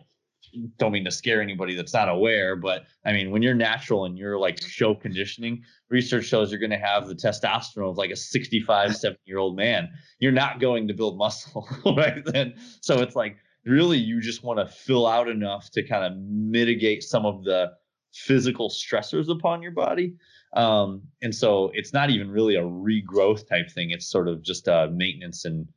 don't 0.77 0.93
mean 0.93 1.07
to 1.07 1.11
scare 1.11 1.41
anybody 1.41 1.75
that's 1.75 1.95
not 1.95 2.11
aware, 2.11 2.55
but 2.55 2.85
I 3.07 3.15
mean, 3.15 3.31
when 3.31 3.41
you're 3.41 3.55
natural 3.55 4.05
and 4.05 4.19
you're 4.19 4.39
like 4.39 4.63
show 4.63 4.95
conditioning, 4.95 5.63
research 5.89 6.27
shows 6.27 6.51
you're 6.51 6.61
going 6.61 6.69
to 6.69 6.77
have 6.77 7.09
the 7.09 7.15
testosterone 7.15 7.89
of 7.89 7.97
like 7.97 8.11
a 8.11 8.17
65, 8.17 8.95
70 8.95 9.21
year 9.25 9.39
old 9.39 9.57
man. 9.57 9.89
You're 10.19 10.33
not 10.33 10.61
going 10.61 10.87
to 10.89 10.93
build 10.93 11.17
muscle 11.17 11.67
right 11.97 12.23
then. 12.27 12.53
So 12.83 13.01
it's 13.01 13.17
like 13.17 13.39
really 13.65 13.97
you 13.97 14.21
just 14.21 14.45
want 14.45 14.59
to 14.59 14.67
fill 14.67 15.07
out 15.07 15.31
enough 15.31 15.71
to 15.71 15.83
kind 15.83 16.05
of 16.05 16.21
mitigate 16.21 17.05
some 17.05 17.25
of 17.25 17.43
the 17.45 17.73
physical 18.13 18.69
stressors 18.69 19.29
upon 19.31 19.63
your 19.63 19.73
body. 19.73 20.15
Um, 20.55 21.03
and 21.23 21.35
so 21.35 21.71
it's 21.75 21.93
not 21.93 22.11
even 22.11 22.31
really 22.31 22.57
a 22.57 22.63
regrowth 22.63 23.49
type 23.49 23.71
thing. 23.71 23.91
It's 23.91 24.07
sort 24.07 24.29
of 24.29 24.43
just 24.43 24.69
a 24.69 24.91
maintenance 24.93 25.45
and 25.45 25.69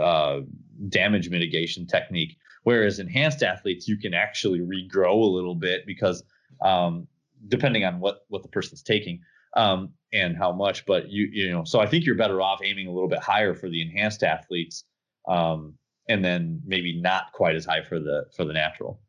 uh, 0.00 0.40
damage 0.88 1.30
mitigation 1.30 1.86
technique. 1.86 2.36
Whereas 2.64 2.98
enhanced 2.98 3.42
athletes, 3.42 3.86
you 3.86 3.96
can 3.96 4.14
actually 4.14 4.60
regrow 4.60 5.12
a 5.12 5.34
little 5.34 5.54
bit 5.54 5.86
because 5.86 6.24
um, 6.62 7.06
depending 7.48 7.84
on 7.84 8.00
what 8.00 8.20
what 8.28 8.42
the 8.42 8.48
person's 8.48 8.82
taking 8.82 9.20
um, 9.56 9.90
and 10.12 10.36
how 10.36 10.52
much. 10.52 10.86
But 10.86 11.10
you 11.10 11.28
you 11.32 11.52
know, 11.52 11.64
so 11.64 11.80
I 11.80 11.86
think 11.86 12.04
you're 12.04 12.16
better 12.16 12.40
off 12.40 12.60
aiming 12.62 12.86
a 12.86 12.92
little 12.92 13.08
bit 13.08 13.20
higher 13.20 13.54
for 13.54 13.68
the 13.68 13.82
enhanced 13.82 14.22
athletes, 14.22 14.84
um, 15.28 15.74
and 16.08 16.24
then 16.24 16.60
maybe 16.64 17.00
not 17.00 17.32
quite 17.32 17.54
as 17.54 17.64
high 17.64 17.82
for 17.82 17.98
the 17.98 18.26
for 18.34 18.44
the 18.44 18.52
natural. 18.52 19.00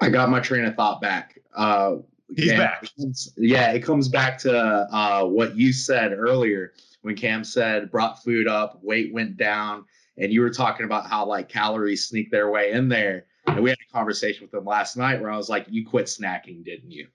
I 0.00 0.10
got 0.10 0.28
my 0.28 0.40
train 0.40 0.64
of 0.64 0.74
thought 0.74 1.00
back. 1.00 1.38
Uh, 1.54 1.96
He's 2.34 2.46
yeah, 2.46 2.58
back. 2.58 2.88
Yeah, 3.36 3.72
it 3.72 3.80
comes 3.80 4.08
back 4.08 4.38
to 4.38 4.56
uh, 4.56 5.24
what 5.24 5.56
you 5.56 5.72
said 5.72 6.12
earlier 6.12 6.72
when 7.02 7.16
Cam 7.16 7.44
said 7.44 7.90
brought 7.90 8.22
food 8.22 8.48
up, 8.48 8.78
weight 8.82 9.12
went 9.12 9.36
down, 9.36 9.84
and 10.16 10.32
you 10.32 10.40
were 10.40 10.50
talking 10.50 10.86
about 10.86 11.06
how 11.06 11.26
like 11.26 11.48
calories 11.48 12.08
sneak 12.08 12.30
their 12.30 12.50
way 12.50 12.72
in 12.72 12.88
there. 12.88 13.26
And 13.46 13.62
we 13.62 13.68
had 13.68 13.78
a 13.88 13.92
conversation 13.92 14.46
with 14.46 14.54
him 14.54 14.64
last 14.64 14.96
night 14.96 15.20
where 15.20 15.30
I 15.30 15.36
was 15.36 15.50
like, 15.50 15.66
"You 15.68 15.86
quit 15.86 16.06
snacking, 16.06 16.64
didn't 16.64 16.90
you?" 16.90 17.08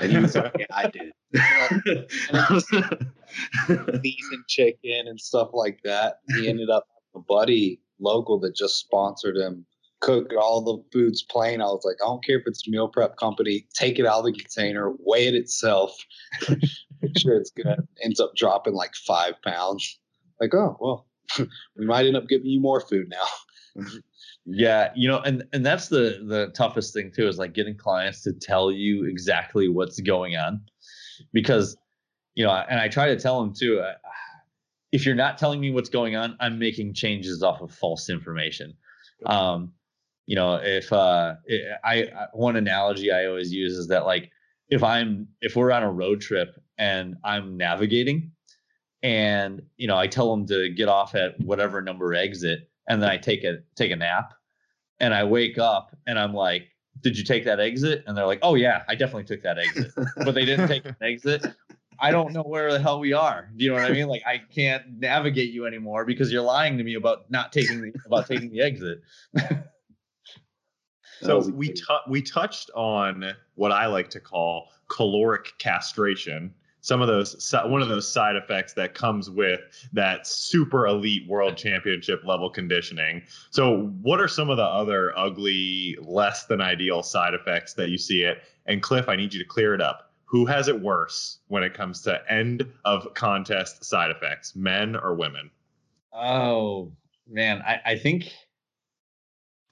And 0.00 0.12
he 0.12 0.18
was 0.18 0.36
like, 0.36 0.54
"Yeah, 0.58 0.66
I 0.70 0.88
did." 0.88 1.12
beef 4.02 4.24
and 4.32 4.46
chicken 4.46 5.08
and 5.08 5.20
stuff 5.20 5.50
like 5.52 5.80
that. 5.84 6.20
He 6.36 6.48
ended 6.48 6.70
up 6.70 6.86
a 7.14 7.18
buddy 7.18 7.80
local 7.98 8.38
that 8.40 8.54
just 8.54 8.78
sponsored 8.78 9.36
him, 9.36 9.66
cooked 10.02 10.34
all 10.34 10.60
the 10.60 10.82
foods 10.92 11.22
plain. 11.22 11.62
I 11.62 11.66
was 11.66 11.84
like, 11.84 11.96
I 12.02 12.06
don't 12.06 12.24
care 12.24 12.38
if 12.38 12.46
it's 12.46 12.66
a 12.66 12.70
meal 12.70 12.88
prep 12.88 13.16
company, 13.16 13.66
take 13.74 13.98
it 13.98 14.04
out 14.04 14.18
of 14.18 14.24
the 14.26 14.32
container, 14.32 14.92
weigh 14.98 15.28
it 15.28 15.34
itself, 15.34 15.96
make 16.48 17.16
sure 17.16 17.36
it's 17.36 17.50
good. 17.50 17.86
Ends 18.02 18.20
up 18.20 18.32
dropping 18.36 18.74
like 18.74 18.94
five 18.94 19.40
pounds. 19.42 19.98
Like, 20.40 20.52
oh 20.54 20.76
well, 20.80 21.06
we 21.76 21.86
might 21.86 22.04
end 22.04 22.16
up 22.16 22.28
giving 22.28 22.48
you 22.48 22.60
more 22.60 22.80
food 22.80 23.08
now. 23.08 23.86
Yeah, 24.44 24.90
you 24.96 25.08
know, 25.08 25.20
and 25.20 25.44
and 25.52 25.64
that's 25.64 25.88
the 25.88 26.24
the 26.26 26.48
toughest 26.54 26.92
thing 26.92 27.12
too 27.14 27.28
is 27.28 27.38
like 27.38 27.54
getting 27.54 27.76
clients 27.76 28.22
to 28.24 28.32
tell 28.32 28.72
you 28.72 29.04
exactly 29.04 29.68
what's 29.68 30.00
going 30.00 30.36
on, 30.36 30.62
because 31.32 31.76
you 32.34 32.44
know, 32.44 32.50
and 32.50 32.80
I 32.80 32.88
try 32.88 33.06
to 33.06 33.18
tell 33.18 33.40
them 33.40 33.54
too. 33.54 33.78
Uh, 33.80 33.94
if 34.90 35.06
you're 35.06 35.14
not 35.14 35.38
telling 35.38 35.60
me 35.60 35.70
what's 35.70 35.88
going 35.88 36.16
on, 36.16 36.36
I'm 36.40 36.58
making 36.58 36.92
changes 36.92 37.42
off 37.42 37.62
of 37.62 37.70
false 37.70 38.10
information. 38.10 38.74
Um, 39.24 39.72
you 40.26 40.36
know, 40.36 40.54
if 40.62 40.92
uh, 40.92 41.34
I, 41.84 41.94
I 41.94 42.26
one 42.32 42.56
analogy 42.56 43.10
I 43.10 43.26
always 43.26 43.52
use 43.52 43.72
is 43.72 43.88
that 43.88 44.06
like 44.06 44.30
if 44.68 44.82
I'm 44.82 45.28
if 45.40 45.56
we're 45.56 45.72
on 45.72 45.82
a 45.82 45.92
road 45.92 46.20
trip 46.20 46.54
and 46.78 47.16
I'm 47.24 47.56
navigating, 47.56 48.32
and 49.02 49.62
you 49.76 49.88
know 49.88 49.96
I 49.96 50.06
tell 50.06 50.30
them 50.30 50.46
to 50.46 50.68
get 50.70 50.88
off 50.88 51.14
at 51.14 51.38
whatever 51.40 51.82
number 51.82 52.14
exit 52.14 52.68
and 52.88 53.02
then 53.02 53.08
I 53.08 53.16
take 53.16 53.44
a 53.44 53.58
take 53.76 53.90
a 53.90 53.96
nap 53.96 54.32
and 55.00 55.14
I 55.14 55.24
wake 55.24 55.58
up 55.58 55.96
and 56.06 56.18
I'm 56.18 56.34
like, 56.34 56.68
did 57.00 57.18
you 57.18 57.24
take 57.24 57.44
that 57.44 57.60
exit? 57.60 58.04
And 58.06 58.16
they're 58.16 58.26
like, 58.26 58.40
oh 58.42 58.54
yeah, 58.54 58.82
I 58.88 58.94
definitely 58.94 59.24
took 59.24 59.42
that 59.42 59.58
exit, 59.58 59.92
but 60.16 60.34
they 60.34 60.44
didn't 60.44 60.68
take 60.68 60.84
an 60.84 60.96
exit. 61.02 61.44
I 61.98 62.10
don't 62.10 62.32
know 62.32 62.42
where 62.42 62.72
the 62.72 62.80
hell 62.80 62.98
we 62.98 63.12
are. 63.12 63.50
Do 63.56 63.64
you 63.64 63.70
know 63.70 63.76
what 63.76 63.90
I 63.90 63.92
mean? 63.94 64.08
Like 64.08 64.22
I 64.26 64.38
can't 64.38 64.98
navigate 64.98 65.52
you 65.52 65.66
anymore 65.66 66.04
because 66.04 66.32
you're 66.32 66.42
lying 66.42 66.78
to 66.78 66.84
me 66.84 66.94
about 66.94 67.30
not 67.30 67.52
taking 67.52 67.80
the 67.80 67.92
about 68.06 68.26
taking 68.26 68.50
the 68.50 68.60
exit. 68.60 69.02
so 71.22 71.38
we 71.50 71.72
t- 71.72 71.82
we 72.08 72.22
touched 72.22 72.70
on 72.74 73.32
what 73.54 73.72
I 73.72 73.86
like 73.86 74.10
to 74.10 74.20
call 74.20 74.68
caloric 74.88 75.52
castration 75.58 76.52
some 76.82 77.00
of 77.00 77.06
those 77.06 77.52
one 77.66 77.80
of 77.80 77.88
those 77.88 78.12
side 78.12 78.36
effects 78.36 78.74
that 78.74 78.92
comes 78.92 79.30
with 79.30 79.60
that 79.92 80.26
super 80.26 80.86
elite 80.86 81.26
world 81.28 81.56
championship 81.56 82.22
level 82.24 82.50
conditioning. 82.50 83.22
So 83.50 83.86
what 84.02 84.20
are 84.20 84.28
some 84.28 84.50
of 84.50 84.56
the 84.56 84.64
other 84.64 85.16
ugly 85.16 85.96
less 86.02 86.46
than 86.46 86.60
ideal 86.60 87.02
side 87.02 87.34
effects 87.34 87.74
that 87.74 87.88
you 87.88 87.98
see 87.98 88.24
it? 88.24 88.42
And 88.66 88.82
cliff 88.82 89.08
i 89.08 89.16
need 89.16 89.32
you 89.32 89.38
to 89.38 89.48
clear 89.48 89.74
it 89.74 89.80
up. 89.80 90.10
Who 90.24 90.44
has 90.46 90.66
it 90.68 90.80
worse 90.80 91.38
when 91.48 91.62
it 91.62 91.72
comes 91.72 92.02
to 92.02 92.20
end 92.30 92.66
of 92.84 93.14
contest 93.14 93.84
side 93.84 94.10
effects 94.10 94.56
men 94.56 94.96
or 94.96 95.14
women? 95.14 95.50
Oh 96.12 96.90
man 97.28 97.62
i, 97.62 97.80
I 97.86 97.96
think 97.96 98.32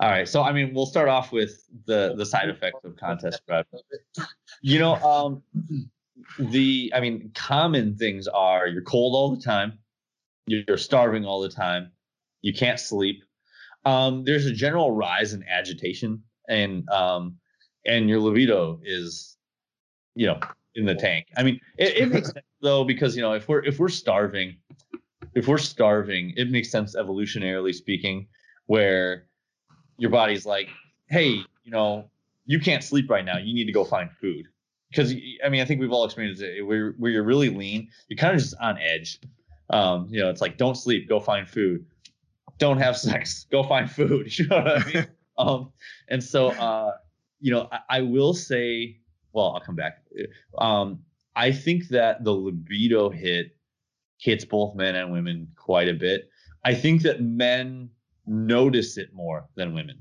all 0.01 0.09
right 0.09 0.29
so 0.29 0.43
i 0.43 0.53
mean 0.53 0.73
we'll 0.75 0.87
start 0.87 1.09
off 1.09 1.33
with 1.33 1.67
the 1.87 2.15
the 2.17 2.27
side 2.27 2.49
effects 2.49 2.81
of 2.85 2.97
contest 2.97 3.43
prep. 3.47 3.67
You 4.63 4.79
know 4.79 4.95
um 4.97 5.43
the 6.39 6.93
i 6.95 7.01
mean 7.01 7.31
common 7.35 7.97
things 7.97 8.29
are 8.29 8.67
you're 8.67 8.83
cold 8.83 9.15
all 9.15 9.35
the 9.35 9.43
time 9.43 9.79
you're 10.47 10.77
starving 10.77 11.25
all 11.25 11.41
the 11.41 11.49
time 11.49 11.93
you 12.43 12.55
can't 12.55 12.81
sleep. 12.81 13.23
Um, 13.85 14.25
there's 14.25 14.47
a 14.47 14.53
general 14.53 14.93
rise 14.93 15.33
in 15.33 15.45
agitation 15.45 16.23
and 16.49 16.89
um, 16.91 17.37
and 17.87 18.09
your 18.09 18.21
libido 18.21 18.81
is 18.85 19.37
you 20.15 20.27
know 20.27 20.39
in 20.75 20.85
the 20.85 20.95
tank. 20.95 21.27
I 21.37 21.43
mean 21.43 21.61
it, 21.79 21.97
it 21.97 22.11
makes 22.11 22.31
sense 22.33 22.45
though 22.61 22.85
because 22.85 23.17
you 23.17 23.23
know 23.23 23.33
if 23.33 23.49
we're 23.49 23.65
if 23.65 23.79
we're 23.79 23.89
starving 23.89 24.57
if 25.35 25.49
we're 25.49 25.59
starving 25.59 26.35
it 26.37 26.51
makes 26.51 26.71
sense 26.71 26.95
evolutionarily 26.97 27.75
speaking 27.75 28.27
where 28.67 29.27
your 30.01 30.11
body's 30.11 30.45
like 30.47 30.69
hey 31.09 31.45
you 31.63 31.71
know 31.71 32.11
you 32.47 32.59
can't 32.59 32.83
sleep 32.83 33.09
right 33.09 33.25
now 33.25 33.39
you 33.39 33.55
need 33.55 33.67
to 33.67 33.73
go 33.73 33.85
find 33.85 34.11
food 34.21 34.47
because 34.91 35.15
I 35.45 35.49
mean 35.49 35.61
I 35.61 35.65
think 35.65 35.81
we've 35.81 35.93
all 35.93 36.05
experienced 36.05 36.43
it 36.43 36.63
where, 36.63 36.93
where 36.99 37.11
you're 37.11 37.23
really 37.23 37.49
lean, 37.49 37.89
you're 38.09 38.17
kind 38.17 38.35
of 38.35 38.41
just 38.41 38.55
on 38.61 38.79
edge. 38.79 39.21
Um, 39.71 40.09
you 40.11 40.21
know, 40.21 40.29
it's 40.29 40.41
like 40.41 40.57
don't 40.57 40.77
sleep, 40.77 41.09
go 41.09 41.21
find 41.21 41.49
food. 41.49 41.87
Don't 42.59 42.79
have 42.79 42.97
sex, 43.09 43.47
go 43.51 43.63
find 43.63 43.91
food. 43.91 44.37
You 44.39 44.47
know 44.49 44.57
what 44.57 44.69
I 44.69 44.93
mean? 44.93 45.07
um, 45.39 45.73
and 46.09 46.23
so 46.23 46.49
uh, 46.49 46.93
you 47.41 47.53
know, 47.53 47.69
I, 47.71 47.81
I, 47.89 48.01
will 48.03 48.35
say, 48.35 48.99
well, 49.33 49.55
I'll 49.55 49.61
come 49.61 49.77
back. 49.77 50.03
Um, 50.59 51.01
I 51.37 51.53
think 51.53 51.89
that 51.89 52.25
the 52.25 52.33
libido 52.33 53.09
hit 53.11 53.57
hits 54.19 54.45
both 54.45 54.75
men 54.75 54.97
and 54.97 55.11
women 55.11 55.49
quite 55.57 55.89
a 55.89 55.95
bit. 55.95 56.29
I 56.65 56.75
think 56.75 57.03
that 57.03 57.23
men 57.23 57.91
notice 58.31 58.97
it 58.97 59.13
more 59.13 59.49
than 59.57 59.75
women 59.75 59.99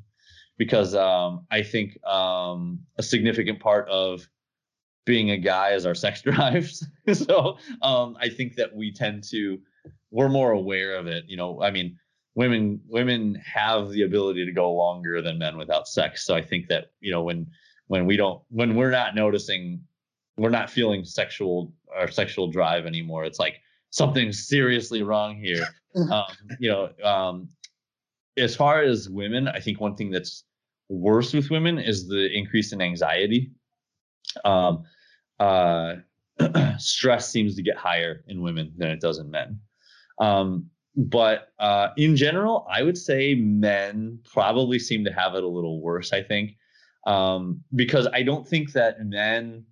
because 0.58 0.94
um, 0.94 1.46
I 1.50 1.64
think 1.64 1.98
um, 2.06 2.80
a 2.98 3.04
significant 3.04 3.60
part 3.60 3.90
of 3.90 4.28
being 5.06 5.32
a 5.32 5.38
guy 5.38 5.72
is 5.72 5.86
our 5.86 5.96
sex 5.96 6.22
drives. 6.24 6.86
so 7.14 7.58
um, 7.82 8.16
I 8.22 8.30
think 8.30 8.56
that 8.56 8.76
we 8.76 8.94
tend 8.94 9.24
to 9.32 9.60
we're 10.12 10.30
more 10.30 10.52
aware 10.52 10.96
of 10.96 11.08
it. 11.08 11.26
You 11.28 11.38
know, 11.38 11.62
I 11.62 11.72
mean, 11.72 11.98
women 12.36 12.82
women 12.88 13.36
have 13.36 13.90
the 13.90 14.04
ability 14.04 14.46
to 14.46 14.52
go 14.52 14.72
longer 14.74 15.22
than 15.22 15.40
men 15.40 15.58
without 15.58 15.88
sex. 15.88 16.26
So 16.26 16.36
I 16.36 16.42
think 16.42 16.68
that 16.68 16.92
you 17.00 17.12
know 17.12 17.24
when 17.24 17.48
when 17.88 18.06
we 18.06 18.18
don't 18.18 18.42
when 18.50 18.76
we're 18.76 18.92
not 18.92 19.16
noticing 19.16 19.82
we're 20.38 20.50
not 20.50 20.70
feeling 20.70 21.04
sexual 21.04 21.74
or 21.88 22.10
sexual 22.10 22.48
drive 22.48 22.86
anymore. 22.86 23.26
It's 23.26 23.40
like 23.40 23.62
something's 23.90 24.48
seriously 24.48 25.04
wrong 25.04 25.36
here. 25.36 25.68
um, 26.12 26.26
you 26.60 26.70
know, 26.70 26.90
um, 27.04 27.50
as 28.40 28.56
far 28.56 28.82
as 28.82 29.10
women, 29.10 29.48
I 29.48 29.60
think 29.60 29.80
one 29.80 29.96
thing 29.96 30.12
that's 30.12 30.44
worse 30.90 31.34
with 31.34 31.50
women 31.50 31.78
is 31.78 32.08
the 32.08 32.30
increase 32.36 32.74
in 32.74 32.82
anxiety. 32.82 33.52
Um, 34.44 34.84
uh, 35.40 35.96
stress 36.78 37.30
seems 37.30 37.56
to 37.56 37.62
get 37.62 37.78
higher 37.78 38.24
in 38.28 38.42
women 38.42 38.74
than 38.78 38.90
it 38.90 39.02
does 39.02 39.20
in 39.20 39.30
men. 39.30 39.60
Um, 40.20 40.70
but 40.96 41.54
uh, 41.60 41.90
in 41.98 42.16
general, 42.16 42.68
I 42.70 42.84
would 42.84 42.98
say 42.98 43.36
men 43.36 44.20
probably 44.26 44.80
seem 44.80 45.06
to 45.06 45.14
have 45.14 45.36
it 45.36 45.44
a 45.44 45.48
little 45.48 45.82
worse. 45.82 46.12
I 46.12 46.24
think 46.24 46.58
um, 47.08 47.64
because 47.76 48.08
I 48.12 48.24
don't 48.24 48.48
think 48.48 48.74
that 48.74 49.06
men 49.06 49.66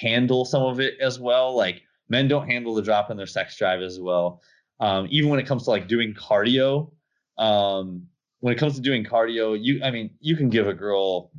handle 0.00 0.44
some 0.44 0.62
of 0.62 0.80
it 0.80 0.94
as 1.00 1.18
well. 1.18 1.56
Like 1.56 1.82
men 2.08 2.28
don't 2.28 2.48
handle 2.48 2.74
the 2.74 2.82
drop 2.82 3.10
in 3.10 3.16
their 3.16 3.26
sex 3.26 3.56
drive 3.56 3.82
as 3.82 3.98
well. 3.98 4.42
Um, 4.78 5.08
even 5.10 5.30
when 5.30 5.40
it 5.40 5.46
comes 5.46 5.64
to 5.64 5.70
like 5.70 5.88
doing 5.88 6.14
cardio, 6.14 6.92
um, 7.40 8.06
when 8.40 8.54
it 8.54 8.58
comes 8.58 8.76
to 8.76 8.80
doing 8.80 9.04
cardio, 9.04 9.58
you, 9.60 9.82
I 9.82 9.90
mean, 9.90 10.10
you 10.20 10.36
can 10.36 10.48
give 10.48 10.68
a 10.68 10.74
girl 10.74 11.32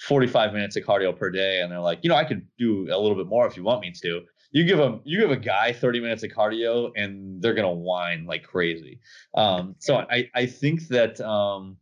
45 0.00 0.52
minutes 0.52 0.76
of 0.76 0.84
cardio 0.84 1.16
per 1.16 1.30
day, 1.30 1.60
and 1.60 1.72
they're 1.72 1.80
like, 1.80 2.00
you 2.02 2.08
know, 2.08 2.16
I 2.16 2.24
could 2.24 2.46
do 2.58 2.88
a 2.90 2.98
little 2.98 3.16
bit 3.16 3.26
more 3.26 3.46
if 3.46 3.56
you 3.56 3.64
want 3.64 3.80
me 3.80 3.92
to. 4.02 4.22
You 4.52 4.64
give 4.64 4.80
a 4.80 4.98
you 5.04 5.20
give 5.20 5.30
a 5.30 5.36
guy 5.36 5.72
30 5.72 6.00
minutes 6.00 6.22
of 6.24 6.30
cardio, 6.30 6.90
and 6.96 7.40
they're 7.40 7.54
gonna 7.54 7.72
whine 7.72 8.26
like 8.26 8.42
crazy. 8.42 9.00
Um, 9.34 9.76
so 9.78 9.98
I 10.10 10.28
I 10.34 10.46
think 10.46 10.88
that 10.88 11.20
um, 11.20 11.76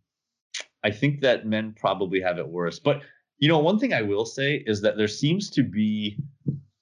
I 0.85 0.91
think 0.91 1.21
that 1.23 1.47
men 1.47 1.75
probably 1.79 2.21
have 2.21 2.39
it 2.39 2.47
worse. 2.47 2.79
But 2.79 3.03
you 3.39 3.49
know, 3.49 3.59
one 3.59 3.79
thing 3.79 3.95
I 3.95 4.03
will 4.03 4.27
say 4.27 4.63
is 4.67 4.83
that 4.83 4.99
there 4.99 5.09
seems 5.09 5.49
to 5.51 5.63
be, 5.63 6.19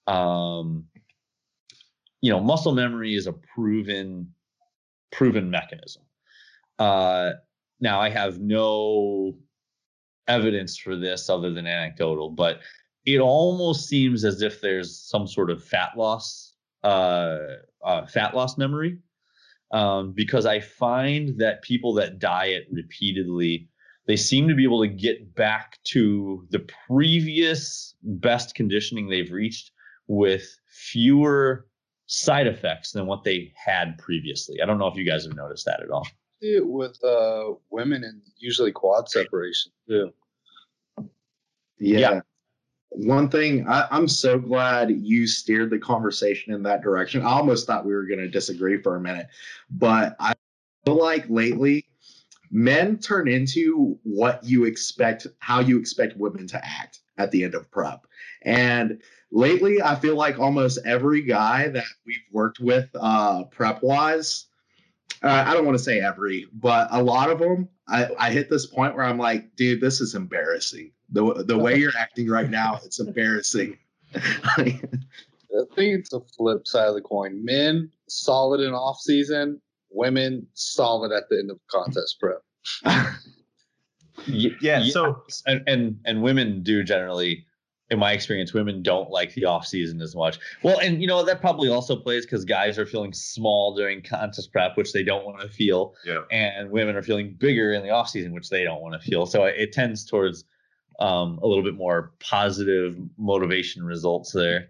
um, 0.08 0.84
you 2.20 2.32
know, 2.32 2.40
muscle 2.40 2.74
memory 2.74 3.14
is 3.14 3.28
a 3.28 3.32
proven 3.32 4.32
proven 5.12 5.50
mechanism. 5.50 6.02
Uh, 6.78 7.32
now 7.80 8.00
I 8.00 8.10
have 8.10 8.40
no 8.40 9.34
evidence 10.28 10.76
for 10.76 10.96
this 10.96 11.28
other 11.28 11.52
than 11.52 11.66
anecdotal, 11.66 12.30
but 12.30 12.60
it 13.04 13.20
almost 13.20 13.88
seems 13.88 14.24
as 14.24 14.42
if 14.42 14.60
there's 14.60 14.98
some 14.98 15.26
sort 15.26 15.50
of 15.50 15.62
fat 15.62 15.90
loss, 15.96 16.54
uh, 16.82 17.38
uh, 17.84 18.06
fat 18.06 18.34
loss 18.34 18.58
memory, 18.58 18.98
um, 19.70 20.12
because 20.12 20.46
I 20.46 20.60
find 20.60 21.38
that 21.38 21.62
people 21.62 21.94
that 21.94 22.18
diet 22.18 22.66
repeatedly, 22.70 23.68
they 24.06 24.16
seem 24.16 24.48
to 24.48 24.54
be 24.54 24.64
able 24.64 24.82
to 24.82 24.88
get 24.88 25.34
back 25.34 25.78
to 25.84 26.46
the 26.50 26.66
previous 26.88 27.94
best 28.02 28.54
conditioning 28.54 29.08
they've 29.08 29.30
reached 29.30 29.70
with 30.08 30.58
fewer 30.68 31.66
side 32.06 32.46
effects 32.46 32.92
than 32.92 33.06
what 33.06 33.24
they 33.24 33.52
had 33.56 33.98
previously. 33.98 34.60
I 34.62 34.66
don't 34.66 34.78
know 34.78 34.86
if 34.86 34.96
you 34.96 35.04
guys 35.04 35.24
have 35.24 35.34
noticed 35.34 35.66
that 35.66 35.82
at 35.82 35.90
all 35.90 36.06
see 36.40 36.56
it 36.56 36.66
with 36.66 37.02
uh, 37.02 37.52
women 37.70 38.04
and 38.04 38.20
usually 38.38 38.72
quad 38.72 39.08
separation 39.08 39.72
too. 39.88 40.12
Yeah. 41.78 41.98
yeah. 41.98 42.20
One 42.90 43.28
thing 43.28 43.68
I, 43.68 43.86
I'm 43.90 44.08
so 44.08 44.38
glad 44.38 44.90
you 44.90 45.26
steered 45.26 45.70
the 45.70 45.78
conversation 45.78 46.54
in 46.54 46.62
that 46.62 46.82
direction. 46.82 47.22
I 47.22 47.30
almost 47.30 47.66
thought 47.66 47.84
we 47.84 47.94
were 47.94 48.06
going 48.06 48.20
to 48.20 48.28
disagree 48.28 48.80
for 48.80 48.96
a 48.96 49.00
minute, 49.00 49.28
but 49.70 50.16
I 50.18 50.34
feel 50.84 50.98
like 50.98 51.26
lately 51.28 51.86
men 52.50 52.98
turn 52.98 53.28
into 53.28 53.98
what 54.04 54.42
you 54.44 54.64
expect, 54.64 55.26
how 55.40 55.60
you 55.60 55.78
expect 55.78 56.16
women 56.16 56.46
to 56.48 56.64
act 56.64 57.00
at 57.18 57.30
the 57.30 57.44
end 57.44 57.54
of 57.54 57.70
prep. 57.70 58.06
And 58.42 59.02
lately, 59.30 59.82
I 59.82 59.96
feel 59.96 60.16
like 60.16 60.38
almost 60.38 60.78
every 60.86 61.22
guy 61.22 61.68
that 61.68 61.84
we've 62.06 62.18
worked 62.32 62.60
with 62.60 62.88
uh, 62.94 63.44
prep 63.44 63.82
wise 63.82 64.46
uh, 65.26 65.44
I 65.46 65.54
don't 65.54 65.64
want 65.64 65.76
to 65.78 65.82
say 65.82 66.00
every, 66.00 66.46
but 66.52 66.88
a 66.90 67.02
lot 67.02 67.30
of 67.30 67.38
them, 67.38 67.68
I, 67.88 68.08
I 68.18 68.30
hit 68.30 68.50
this 68.50 68.66
point 68.66 68.94
where 68.94 69.04
I'm 69.04 69.18
like, 69.18 69.54
dude, 69.56 69.80
this 69.80 70.00
is 70.00 70.14
embarrassing. 70.14 70.92
The 71.10 71.44
the 71.46 71.58
way 71.58 71.76
you're 71.80 71.96
acting 71.98 72.28
right 72.28 72.50
now, 72.50 72.80
it's 72.84 73.00
embarrassing. 73.00 73.78
I 74.14 75.64
think 75.74 75.98
it's 75.98 76.12
a 76.12 76.20
flip 76.36 76.66
side 76.66 76.88
of 76.88 76.94
the 76.94 77.00
coin. 77.00 77.44
Men 77.44 77.90
solid 78.08 78.60
in 78.60 78.72
off 78.72 79.00
season, 79.00 79.60
women 79.90 80.46
solid 80.54 81.12
at 81.12 81.28
the 81.28 81.38
end 81.38 81.50
of 81.50 81.58
contest 81.68 82.18
prep. 82.20 82.42
yeah, 84.26 84.50
yeah, 84.60 84.82
so 84.90 85.22
and, 85.46 85.62
and 85.66 86.00
and 86.04 86.22
women 86.22 86.62
do 86.62 86.82
generally 86.82 87.46
in 87.90 87.98
my 87.98 88.12
experience, 88.12 88.52
women 88.52 88.82
don't 88.82 89.10
like 89.10 89.34
the 89.34 89.44
off 89.44 89.66
season 89.66 90.00
as 90.00 90.16
much. 90.16 90.38
Well, 90.62 90.78
and 90.78 91.00
you 91.00 91.06
know 91.06 91.24
that 91.24 91.40
probably 91.40 91.68
also 91.68 91.94
plays 91.94 92.24
because 92.24 92.44
guys 92.44 92.78
are 92.78 92.86
feeling 92.86 93.12
small 93.12 93.74
during 93.76 94.02
contest 94.02 94.52
prep, 94.52 94.76
which 94.76 94.92
they 94.92 95.04
don't 95.04 95.24
want 95.24 95.40
to 95.40 95.48
feel, 95.48 95.94
yeah. 96.04 96.22
and 96.32 96.70
women 96.70 96.96
are 96.96 97.02
feeling 97.02 97.34
bigger 97.38 97.72
in 97.72 97.82
the 97.82 97.90
off 97.90 98.08
season, 98.08 98.32
which 98.32 98.50
they 98.50 98.64
don't 98.64 98.82
want 98.82 99.00
to 99.00 99.08
feel. 99.08 99.24
So 99.26 99.44
it, 99.44 99.72
tends 99.72 100.04
towards 100.04 100.44
um, 101.00 101.38
a 101.42 101.46
little 101.46 101.62
bit 101.62 101.74
more 101.74 102.12
positive 102.18 102.98
motivation 103.18 103.84
results 103.84 104.32
there. 104.32 104.68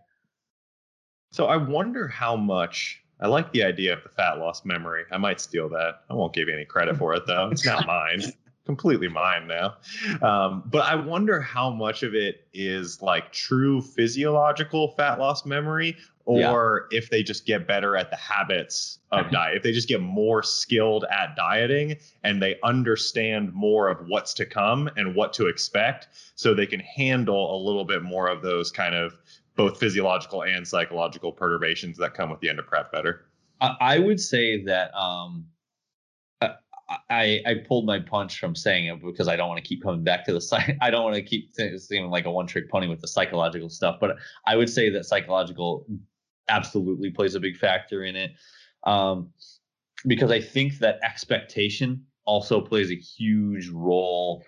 So 1.32 1.46
I 1.46 1.56
wonder 1.56 2.08
how 2.08 2.36
much. 2.36 3.02
I 3.18 3.28
like 3.28 3.50
the 3.52 3.62
idea 3.62 3.94
of 3.94 4.02
the 4.02 4.10
fat 4.10 4.34
loss 4.38 4.62
memory. 4.66 5.04
I 5.10 5.16
might 5.16 5.40
steal 5.40 5.70
that. 5.70 6.02
I 6.10 6.14
won't 6.14 6.34
give 6.34 6.48
you 6.48 6.54
any 6.54 6.66
credit 6.66 6.98
for 6.98 7.14
it 7.14 7.22
though. 7.26 7.48
It's 7.50 7.64
not 7.64 7.86
mine 7.86 8.20
completely 8.66 9.08
mine 9.08 9.46
now. 9.46 9.76
Um, 10.20 10.64
but 10.66 10.84
I 10.84 10.96
wonder 10.96 11.40
how 11.40 11.70
much 11.70 12.02
of 12.02 12.14
it 12.14 12.46
is 12.52 13.00
like 13.00 13.32
true 13.32 13.80
physiological 13.80 14.88
fat 14.96 15.18
loss 15.18 15.46
memory 15.46 15.96
or 16.26 16.88
yeah. 16.90 16.98
if 16.98 17.08
they 17.08 17.22
just 17.22 17.46
get 17.46 17.68
better 17.68 17.96
at 17.96 18.10
the 18.10 18.16
habits 18.16 18.98
of 19.12 19.30
diet, 19.30 19.56
if 19.56 19.62
they 19.62 19.70
just 19.70 19.86
get 19.86 20.00
more 20.00 20.42
skilled 20.42 21.04
at 21.04 21.36
dieting 21.36 21.96
and 22.24 22.42
they 22.42 22.56
understand 22.64 23.52
more 23.54 23.88
of 23.88 23.98
what's 24.08 24.34
to 24.34 24.44
come 24.44 24.90
and 24.96 25.14
what 25.14 25.32
to 25.32 25.46
expect, 25.46 26.08
so 26.34 26.52
they 26.52 26.66
can 26.66 26.80
handle 26.80 27.56
a 27.56 27.58
little 27.64 27.84
bit 27.84 28.02
more 28.02 28.26
of 28.26 28.42
those 28.42 28.72
kind 28.72 28.96
of 28.96 29.16
both 29.54 29.78
physiological 29.78 30.42
and 30.42 30.66
psychological 30.66 31.30
perturbations 31.30 31.96
that 31.96 32.12
come 32.12 32.28
with 32.28 32.40
the 32.40 32.48
end 32.48 32.58
of 32.58 32.66
prep 32.66 32.90
better. 32.90 33.26
I 33.60 34.00
would 34.00 34.20
say 34.20 34.62
that 34.64 34.94
um, 34.94 35.46
I, 36.88 37.42
I 37.44 37.54
pulled 37.66 37.84
my 37.84 37.98
punch 37.98 38.38
from 38.38 38.54
saying 38.54 38.86
it 38.86 39.02
because 39.02 39.26
I 39.26 39.34
don't 39.34 39.48
want 39.48 39.62
to 39.62 39.68
keep 39.68 39.82
coming 39.82 40.04
back 40.04 40.24
to 40.26 40.32
the 40.32 40.40
site. 40.40 40.76
I 40.80 40.90
don't 40.90 41.02
want 41.02 41.16
to 41.16 41.22
keep 41.22 41.52
seeming 41.78 42.10
like 42.10 42.26
a 42.26 42.30
one 42.30 42.46
trick 42.46 42.70
pony 42.70 42.86
with 42.86 43.00
the 43.00 43.08
psychological 43.08 43.68
stuff, 43.68 43.96
but 44.00 44.16
I 44.46 44.56
would 44.56 44.70
say 44.70 44.88
that 44.90 45.04
psychological 45.04 45.84
absolutely 46.48 47.10
plays 47.10 47.34
a 47.34 47.40
big 47.40 47.56
factor 47.56 48.04
in 48.04 48.14
it. 48.14 48.32
Um, 48.84 49.30
because 50.06 50.30
I 50.30 50.40
think 50.40 50.78
that 50.78 51.00
expectation 51.02 52.04
also 52.24 52.60
plays 52.60 52.90
a 52.90 52.96
huge 52.96 53.68
role 53.70 54.44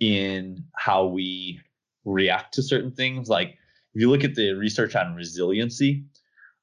in 0.00 0.64
how 0.76 1.04
we 1.06 1.60
react 2.04 2.54
to 2.54 2.62
certain 2.62 2.92
things. 2.92 3.28
Like 3.28 3.48
if 3.94 4.00
you 4.00 4.08
look 4.08 4.24
at 4.24 4.34
the 4.34 4.52
research 4.52 4.94
on 4.94 5.14
resiliency, 5.14 6.04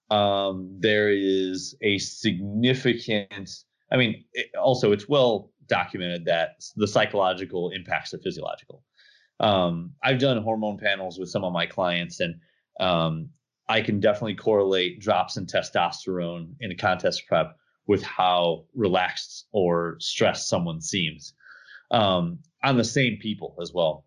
um, 0.09 0.75
there 0.79 1.11
is 1.11 1.75
a 1.81 1.97
significant 1.99 3.63
I 3.91 3.97
mean, 3.97 4.23
it, 4.33 4.47
also 4.59 4.91
it's 4.91 5.07
well 5.07 5.51
documented 5.67 6.25
that 6.25 6.63
the 6.75 6.87
psychological 6.87 7.69
impacts 7.69 8.13
are 8.13 8.19
physiological. 8.19 8.83
Um, 9.39 9.91
I've 10.03 10.19
done 10.19 10.41
hormone 10.41 10.77
panels 10.77 11.19
with 11.19 11.29
some 11.29 11.43
of 11.43 11.53
my 11.53 11.65
clients, 11.65 12.19
and 12.19 12.35
um, 12.79 13.29
I 13.67 13.81
can 13.81 13.99
definitely 13.99 14.35
correlate 14.35 14.99
drops 14.99 15.37
in 15.37 15.45
testosterone 15.45 16.55
in 16.59 16.71
a 16.71 16.75
contest 16.75 17.23
prep 17.27 17.57
with 17.87 18.03
how 18.03 18.65
relaxed 18.73 19.47
or 19.51 19.97
stressed 19.99 20.47
someone 20.47 20.81
seems 20.81 21.33
um, 21.91 22.39
on 22.63 22.77
the 22.77 22.83
same 22.83 23.17
people 23.17 23.55
as 23.61 23.73
well. 23.73 24.05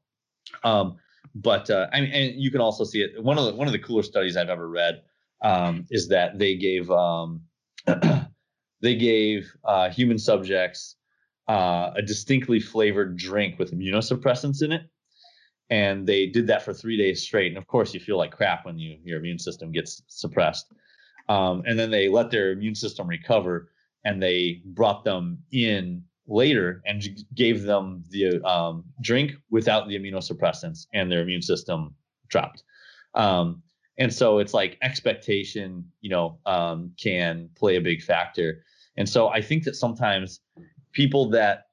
Um, 0.65 0.97
but 1.35 1.69
uh, 1.71 1.89
I 1.93 2.01
mean, 2.01 2.11
and 2.13 2.41
you 2.41 2.51
can 2.51 2.61
also 2.61 2.85
see 2.85 3.03
it. 3.03 3.23
One 3.23 3.39
of 3.39 3.45
the 3.45 3.55
one 3.55 3.67
of 3.67 3.73
the 3.73 3.79
cooler 3.79 4.03
studies 4.03 4.37
I've 4.37 4.49
ever 4.49 4.69
read 4.69 5.03
um, 5.43 5.85
is 5.91 6.09
that 6.09 6.39
they 6.39 6.57
gave 6.57 6.91
um, 6.91 7.43
they 8.81 8.97
gave 8.97 9.53
uh, 9.65 9.91
human 9.91 10.19
subjects 10.19 10.97
uh, 11.49 11.91
a 11.97 12.03
distinctly 12.03 12.61
flavored 12.61 13.17
drink 13.17 13.59
with 13.59 13.73
immunosuppressants 13.73 14.63
in 14.63 14.73
it. 14.73 14.83
And 15.69 16.07
they 16.07 16.27
did 16.27 16.47
that 16.49 16.63
for 16.63 16.73
three 16.73 16.97
days 16.97 17.23
straight. 17.23 17.49
And 17.49 17.59
of 17.59 17.67
course, 17.67 17.93
you 17.93 18.01
feel 18.01 18.19
like 18.19 18.31
crap 18.31 18.65
when 18.65 18.79
you, 18.79 18.99
your 19.03 19.19
immune 19.19 19.39
system 19.39 19.73
gets 19.73 20.03
suppressed. 20.07 20.73
Um, 21.29 21.63
and 21.67 21.79
then 21.79 21.91
they 21.91 22.09
let 22.09 22.31
their 22.31 22.53
immune 22.53 22.77
system 22.77 23.09
recover 23.09 23.71
and 24.05 24.23
they 24.23 24.63
brought 24.65 25.05
them 25.05 25.39
in 25.51 26.05
later 26.29 26.83
and 26.87 27.03
gave 27.35 27.63
them 27.63 28.05
the 28.11 28.41
um, 28.45 28.85
drink 29.01 29.33
without 29.51 29.89
the 29.89 29.99
immunosuppressants, 29.99 30.87
and 30.93 31.11
their 31.11 31.23
immune 31.23 31.43
system 31.43 31.95
dropped. 32.29 32.63
Um, 33.15 33.63
and 33.99 34.13
so 34.13 34.39
it's 34.39 34.53
like 34.53 34.77
expectation, 34.83 35.91
you 36.01 36.11
know, 36.11 36.39
um, 36.47 36.93
can 36.99 37.49
play 37.57 37.77
a 37.77 37.81
big 37.81 38.03
factor. 38.03 38.63
And 38.97 39.09
so 39.09 39.29
I 39.29 39.41
think 39.41 39.65
that 39.65 39.77
sometimes 39.77 40.41
people 40.93 41.31
that 41.31 41.67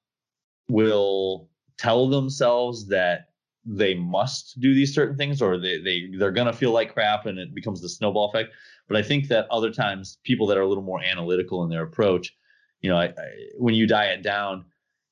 will 0.69 1.49
tell 1.78 2.07
themselves 2.09 2.88
that 2.88 3.28
they 3.65 3.93
must 3.93 4.59
do 4.59 4.74
these 4.74 4.93
certain 4.93 5.15
things 5.15 5.41
or 5.41 5.57
they, 5.57 5.82
they 5.82 6.09
they're 6.17 6.32
gonna 6.32 6.53
feel 6.53 6.71
like 6.71 6.93
crap 6.93 7.26
and 7.26 7.39
it 7.39 7.55
becomes 7.55 7.82
the 7.82 7.89
snowball 7.89 8.30
effect. 8.30 8.53
But 8.88 8.97
i 8.97 9.01
think 9.01 9.30
that 9.30 9.47
other 9.49 9.71
times 9.71 10.17
people 10.24 10.45
that 10.47 10.57
are 10.57 10.61
a 10.61 10.67
little 10.67 10.84
more 10.84 11.01
analytical 11.01 11.63
in 11.63 11.69
their 11.69 11.84
approach 11.84 12.36
you 12.82 12.89
know 12.89 12.97
I, 12.97 13.05
I, 13.05 13.28
when 13.57 13.74
you 13.74 13.88
diet 13.88 14.21
down 14.21 14.65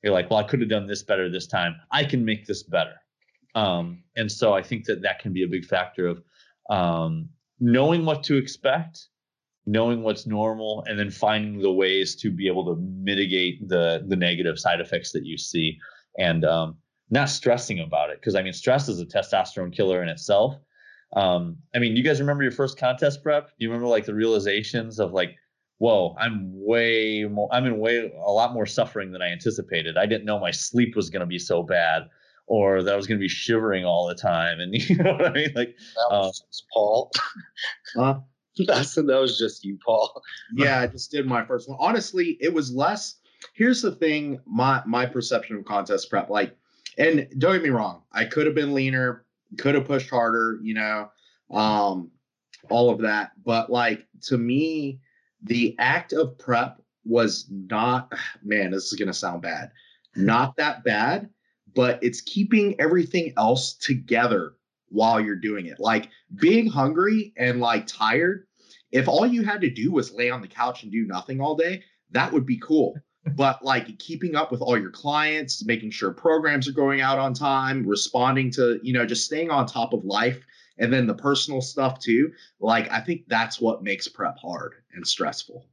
you're 0.04 0.12
like 0.12 0.30
well 0.30 0.40
i 0.40 0.44
could 0.44 0.60
have 0.60 0.70
done 0.70 0.88
this 0.88 1.04
better 1.04 1.30
this 1.30 1.48
time. 1.48 1.76
I 1.92 2.04
can 2.04 2.26
make 2.26 2.46
this 2.46 2.64
better. 2.64 2.96
Um, 3.56 4.04
and 4.18 4.30
so 4.30 4.54
i 4.54 4.62
think 4.62 4.86
that 4.86 5.02
that 5.02 5.20
can 5.20 5.32
be 5.32 5.44
a 5.44 5.48
big 5.48 5.66
factor 5.66 6.08
of 6.08 6.22
um, 6.72 7.30
knowing 7.60 8.06
what 8.06 8.24
to 8.24 8.38
expect 8.38 9.10
knowing 9.66 10.02
what's 10.02 10.26
normal 10.26 10.84
and 10.88 10.98
then 10.98 11.12
finding 11.12 11.62
the 11.62 11.72
ways 11.72 12.16
to 12.16 12.32
be 12.32 12.48
able 12.48 12.66
to 12.66 12.82
mitigate 12.82 13.68
the 13.68 14.04
the 14.08 14.16
negative 14.16 14.58
side 14.58 14.82
effects 14.82 15.12
that 15.12 15.26
you 15.26 15.38
see 15.38 15.78
and 16.18 16.44
um, 16.46 16.76
not 17.10 17.30
stressing 17.30 17.80
about 17.80 18.10
it 18.10 18.20
because 18.20 18.36
I 18.36 18.42
mean 18.42 18.54
stress 18.54 18.90
is 18.90 19.00
a 19.00 19.06
testosterone 19.06 19.74
killer 19.74 20.02
in 20.02 20.10
itself. 20.10 20.56
Um, 21.14 21.58
I 21.76 21.80
mean, 21.80 21.98
you 21.98 22.04
guys 22.04 22.22
remember 22.22 22.44
your 22.44 22.54
first 22.54 22.78
contest 22.78 23.22
prep? 23.22 23.48
Do 23.48 23.54
you 23.60 23.70
remember 23.70 23.88
like 23.88 24.06
the 24.06 24.14
realizations 24.14 24.98
of 24.98 25.12
like, 25.12 25.36
whoa, 25.78 26.16
I'm 26.18 26.52
way 26.54 27.26
more, 27.26 27.50
I'm 27.52 27.66
in 27.66 27.80
way 27.80 28.12
a 28.26 28.32
lot 28.32 28.54
more 28.54 28.66
suffering 28.66 29.12
than 29.12 29.22
I 29.22 29.28
anticipated. 29.28 29.98
I 29.98 30.06
didn't 30.06 30.24
know 30.24 30.40
my 30.40 30.52
sleep 30.52 30.96
was 30.96 31.10
going 31.10 31.20
to 31.20 31.26
be 31.26 31.38
so 31.38 31.64
bad, 31.64 32.04
or 32.52 32.84
that 32.84 32.94
I 32.94 32.98
was 32.98 33.08
going 33.08 33.18
to 33.18 33.24
be 33.24 33.30
shivering 33.30 33.86
all 33.86 34.08
the 34.08 34.16
time, 34.16 34.60
and 34.60 34.74
you 34.90 34.98
know 34.98 35.14
what 35.14 35.26
I 35.26 35.32
mean? 35.32 35.54
Like, 35.56 35.78
that 35.78 36.08
was 36.12 36.44
uh, 36.44 36.68
Paul. 36.74 37.12
huh? 37.96 38.20
That's 38.68 38.94
that 38.96 39.06
was 39.06 39.38
just 39.38 39.64
you, 39.64 39.80
Paul. 39.86 40.22
yeah, 40.54 40.82
I 40.82 40.88
just 40.88 41.12
did 41.12 41.26
my 41.26 41.46
first 41.46 41.70
one. 41.70 41.78
Honestly, 41.80 42.38
it 42.42 42.54
was 42.54 42.70
less. 42.74 43.16
Here's 43.54 43.82
the 43.82 43.94
thing: 43.94 44.42
my 44.46 44.84
my 44.86 45.06
perception 45.06 45.56
of 45.56 45.64
contest 45.64 46.10
prep, 46.10 46.30
like 46.30 46.58
and 46.98 47.26
don't 47.38 47.54
get 47.54 47.64
me 47.64 47.70
wrong, 47.70 48.04
I 48.12 48.26
could 48.26 48.46
have 48.46 48.56
been 48.56 48.74
leaner, 48.74 49.26
could 49.58 49.76
have 49.76 49.86
pushed 49.86 50.10
harder, 50.10 50.60
you 50.62 50.74
know, 50.74 51.10
um, 51.52 52.12
all 52.70 52.90
of 52.90 53.00
that. 53.00 53.32
But 53.46 53.70
like 53.70 54.06
to 54.24 54.38
me, 54.38 55.00
the 55.42 55.74
act 55.80 56.12
of 56.12 56.38
prep 56.38 56.82
was 57.06 57.48
not, 57.50 58.12
man, 58.44 58.72
this 58.72 58.92
is 58.92 59.00
gonna 59.00 59.14
sound 59.14 59.42
bad, 59.42 59.72
not 60.18 60.58
that 60.58 60.84
bad, 60.84 61.30
but 61.74 62.00
it's 62.04 62.22
keeping 62.22 62.80
everything 62.80 63.34
else 63.38 63.74
together 63.74 64.54
while 64.90 65.20
you're 65.20 65.36
doing 65.36 65.68
it. 65.68 65.80
Like 65.80 66.10
being 66.36 66.68
hungry 66.68 67.34
and 67.38 67.60
like 67.60 67.88
tired, 67.88 68.48
if 68.92 69.08
all 69.08 69.26
you 69.26 69.44
had 69.44 69.62
to 69.62 69.70
do 69.70 69.92
was 69.92 70.14
lay 70.14 70.30
on 70.30 70.42
the 70.42 70.48
couch 70.48 70.84
and 70.84 70.92
do 70.92 71.06
nothing 71.06 71.40
all 71.40 71.56
day, 71.56 71.84
that 72.12 72.32
would 72.32 72.46
be 72.46 72.58
cool 72.58 72.96
but 73.36 73.64
like 73.64 74.00
keeping 74.00 74.36
up 74.36 74.52
with 74.52 74.62
all 74.62 74.78
your 74.78 74.90
clients, 74.90 75.64
making 75.66 75.92
sure 75.92 76.12
programs 76.12 76.68
are 76.68 76.74
going 76.74 77.02
out 77.02 77.20
on 77.20 77.34
time, 77.34 77.86
responding 77.86 78.52
to, 78.52 78.80
you 78.82 78.94
know, 78.94 79.06
just 79.06 79.26
staying 79.26 79.52
on 79.52 79.66
top 79.66 79.94
of 79.94 80.04
life 80.04 80.44
and 80.78 80.92
then 80.92 81.06
the 81.06 81.14
personal 81.14 81.62
stuff 81.62 82.00
too. 82.00 82.32
Like 82.60 82.92
I 82.92 83.00
think 83.00 83.28
that's 83.28 83.62
what 83.62 83.84
makes 83.84 84.08
prep 84.08 84.38
hard 84.40 84.74
and 84.94 85.06
stressful. 85.06 85.66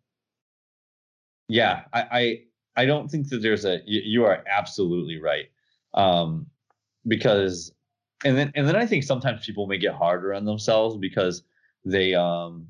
Yeah, 1.49 1.85
I 1.93 2.03
I, 2.11 2.43
I 2.83 2.87
don't 2.87 3.11
think 3.11 3.31
that 3.31 3.41
there's 3.41 3.65
a 3.65 3.81
you, 3.87 4.03
you 4.05 4.25
are 4.25 4.45
absolutely 4.51 5.19
right. 5.19 5.47
Um 5.95 6.47
because 7.07 7.73
and 8.25 8.37
then 8.37 8.53
and 8.55 8.67
then 8.67 8.77
I 8.77 8.87
think 8.87 9.05
sometimes 9.05 9.45
people 9.45 9.67
may 9.67 9.79
get 9.79 9.95
harder 9.95 10.35
on 10.35 10.45
themselves 10.45 10.97
because 10.97 11.43
they 11.85 12.15
um 12.15 12.69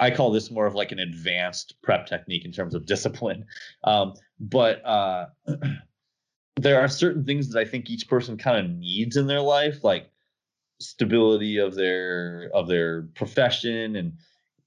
I 0.00 0.10
call 0.10 0.30
this 0.30 0.50
more 0.50 0.66
of 0.66 0.74
like 0.74 0.92
an 0.92 0.98
advanced 0.98 1.74
prep 1.82 2.06
technique 2.06 2.44
in 2.44 2.52
terms 2.52 2.74
of 2.74 2.86
discipline. 2.86 3.46
Um, 3.84 4.14
but 4.38 4.84
uh, 4.84 5.26
there 6.56 6.80
are 6.80 6.88
certain 6.88 7.24
things 7.24 7.50
that 7.50 7.58
I 7.58 7.64
think 7.64 7.90
each 7.90 8.08
person 8.08 8.36
kind 8.36 8.64
of 8.64 8.70
needs 8.78 9.16
in 9.16 9.26
their 9.26 9.40
life, 9.40 9.82
like 9.82 10.10
stability 10.80 11.58
of 11.58 11.74
their 11.74 12.50
of 12.54 12.68
their 12.68 13.02
profession 13.14 13.96
and 13.96 14.12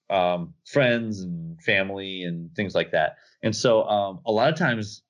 um, 0.09 0.53
friends 0.65 1.21
and 1.21 1.61
family 1.61 2.23
and 2.23 2.53
things 2.55 2.75
like 2.75 2.91
that. 2.91 3.15
And 3.43 3.55
so 3.55 3.83
um, 3.85 4.19
a 4.25 4.31
lot 4.31 4.51
of 4.51 4.59
times 4.59 5.03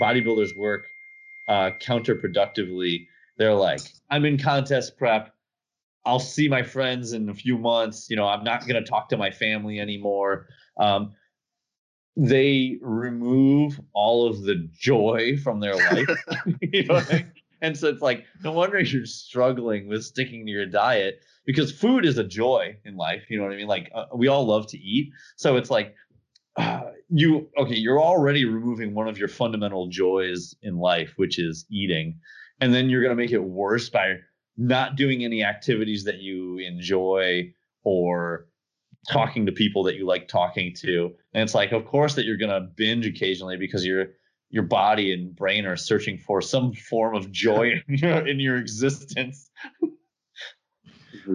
bodybuilders 0.00 0.56
work 0.56 0.88
uh, 1.48 1.70
counterproductively. 1.80 3.06
They're 3.36 3.54
like, 3.54 3.80
I'm 4.10 4.24
in 4.24 4.38
contest 4.38 4.96
prep. 4.96 5.34
I'll 6.04 6.20
see 6.20 6.48
my 6.48 6.62
friends 6.62 7.12
in 7.12 7.28
a 7.28 7.34
few 7.34 7.58
months. 7.58 8.08
You 8.08 8.16
know, 8.16 8.26
I'm 8.26 8.44
not 8.44 8.66
going 8.66 8.82
to 8.82 8.88
talk 8.88 9.08
to 9.10 9.16
my 9.16 9.30
family 9.30 9.80
anymore. 9.80 10.46
Um, 10.78 11.12
they 12.16 12.78
remove 12.80 13.80
all 13.92 14.26
of 14.26 14.42
the 14.42 14.68
joy 14.72 15.36
from 15.42 15.60
their 15.60 15.76
life. 15.92 16.08
you 16.60 16.84
know 16.84 16.96
I 16.96 17.12
mean? 17.12 17.32
And 17.60 17.76
so 17.76 17.88
it's 17.88 18.02
like, 18.02 18.24
no 18.44 18.52
wonder 18.52 18.78
you're 18.78 19.06
struggling 19.06 19.88
with 19.88 20.04
sticking 20.04 20.46
to 20.46 20.52
your 20.52 20.66
diet 20.66 21.22
because 21.44 21.72
food 21.72 22.06
is 22.06 22.18
a 22.18 22.24
joy 22.24 22.76
in 22.84 22.96
life. 22.96 23.24
You 23.28 23.38
know 23.38 23.44
what 23.44 23.52
I 23.52 23.56
mean? 23.56 23.66
Like, 23.66 23.90
uh, 23.94 24.06
we 24.14 24.28
all 24.28 24.46
love 24.46 24.66
to 24.68 24.78
eat. 24.78 25.12
So 25.36 25.56
it's 25.56 25.70
like, 25.70 25.94
you, 27.10 27.48
okay, 27.58 27.76
you're 27.76 28.00
already 28.00 28.44
removing 28.44 28.94
one 28.94 29.08
of 29.08 29.18
your 29.18 29.28
fundamental 29.28 29.88
joys 29.88 30.54
in 30.62 30.76
life, 30.76 31.14
which 31.16 31.38
is 31.38 31.64
eating. 31.70 32.18
And 32.60 32.74
then 32.74 32.90
you're 32.90 33.02
going 33.02 33.16
to 33.16 33.22
make 33.22 33.32
it 33.32 33.42
worse 33.42 33.88
by 33.88 34.16
not 34.56 34.96
doing 34.96 35.24
any 35.24 35.44
activities 35.44 36.04
that 36.04 36.18
you 36.18 36.58
enjoy 36.58 37.52
or 37.84 38.48
talking 39.10 39.46
to 39.46 39.52
people 39.52 39.84
that 39.84 39.96
you 39.96 40.06
like 40.06 40.28
talking 40.28 40.74
to. 40.80 41.14
And 41.32 41.42
it's 41.42 41.54
like, 41.54 41.72
of 41.72 41.86
course, 41.86 42.14
that 42.16 42.24
you're 42.24 42.36
going 42.36 42.50
to 42.50 42.68
binge 42.76 43.06
occasionally 43.06 43.56
because 43.56 43.84
your 43.84 44.06
your 44.50 44.62
body 44.62 45.12
and 45.12 45.36
brain 45.36 45.66
are 45.66 45.76
searching 45.76 46.16
for 46.16 46.40
some 46.40 46.72
form 46.72 47.14
of 47.14 47.30
joy 47.30 47.82
in 47.86 47.98
your, 47.98 48.26
in 48.26 48.40
your 48.40 48.56
existence. 48.56 49.50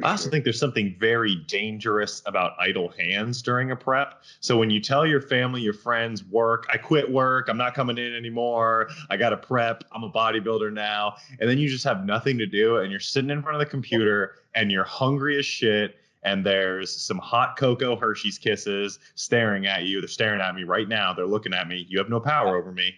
I 0.04 0.12
also 0.12 0.30
think 0.30 0.44
there's 0.44 0.60
something 0.60 0.96
very 1.00 1.36
dangerous 1.48 2.22
about 2.26 2.54
idle 2.60 2.90
hands 2.98 3.42
during 3.42 3.72
a 3.72 3.76
prep. 3.76 4.24
So 4.40 4.58
when 4.58 4.70
you 4.70 4.80
tell 4.80 5.06
your 5.06 5.22
family, 5.22 5.62
your 5.62 5.74
friends, 5.74 6.24
work, 6.24 6.66
I 6.72 6.78
quit 6.78 7.12
work, 7.12 7.50
I'm 7.50 7.58
not 7.58 7.74
coming 7.76 7.98
in 7.98 8.16
anymore, 8.16 8.90
I 9.10 9.18
got 9.18 9.34
a 9.34 9.38
prep, 9.38 9.84
I'm 9.92 10.04
a 10.04 10.10
bodybuilder 10.10 10.74
now, 10.74 11.16
and 11.40 11.50
then 11.50 11.58
you 11.58 11.70
just 11.70 11.84
have 11.84 12.06
nothing 12.06 12.38
to 12.40 12.46
do 12.46 12.78
and 12.78 12.90
you're 12.90 13.00
sitting 13.00 13.30
in 13.30 13.42
front 13.42 13.56
of 13.56 13.60
the 13.60 13.66
computer 13.66 14.36
and 14.56 14.72
you're 14.72 14.84
hungry 14.84 15.38
as 15.38 15.46
shit 15.46 15.98
and 16.24 16.46
there's 16.46 16.90
some 16.90 17.18
hot 17.18 17.58
cocoa 17.58 17.96
Hershey's 17.96 18.38
kisses 18.38 19.00
staring 19.16 19.68
at 19.68 19.84
you. 19.84 20.00
They're 20.00 20.08
staring 20.08 20.42
at 20.42 20.56
me 20.56 20.64
right 20.64 20.88
now. 20.88 21.14
They're 21.14 21.26
looking 21.26 21.54
at 21.54 21.68
me. 21.68 21.86
You 21.90 21.98
have 22.00 22.10
no 22.10 22.20
power 22.20 22.56
over 22.56 22.72
me. 22.72 22.96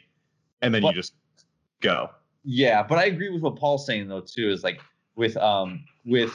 And 0.62 0.74
then 0.74 0.84
but, 0.84 0.90
you 0.90 1.02
just 1.02 1.14
go. 1.82 2.12
Yeah, 2.44 2.84
but 2.84 3.00
I 3.00 3.06
agree 3.06 3.30
with 3.30 3.42
what 3.42 3.56
Paul's 3.56 3.86
saying 3.86 4.08
though 4.08 4.22
too 4.22 4.50
is 4.50 4.64
like 4.64 4.80
with 5.16 5.36
um 5.38 5.84
with 6.06 6.34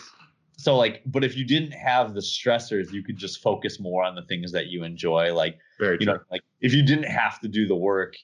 so 0.61 0.77
like 0.77 1.01
but 1.07 1.25
if 1.25 1.37
you 1.37 1.45
didn't 1.45 1.73
have 1.73 2.13
the 2.13 2.21
stressors 2.21 2.93
you 2.93 3.03
could 3.03 3.17
just 3.17 3.41
focus 3.41 3.81
more 3.81 4.05
on 4.05 4.15
the 4.15 4.23
things 4.23 4.53
that 4.53 4.67
you 4.67 4.85
enjoy 4.85 5.33
like 5.35 5.57
Very 5.79 5.97
you 5.99 6.05
true. 6.05 6.15
know 6.15 6.21
like 6.31 6.43
if 6.61 6.75
you 6.75 6.83
didn't 6.83 7.05
have 7.11 7.41
to 7.41 7.49
do 7.49 7.67
the 7.67 7.75
work 7.75 8.15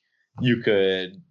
you 0.40 0.58
could 0.58 1.22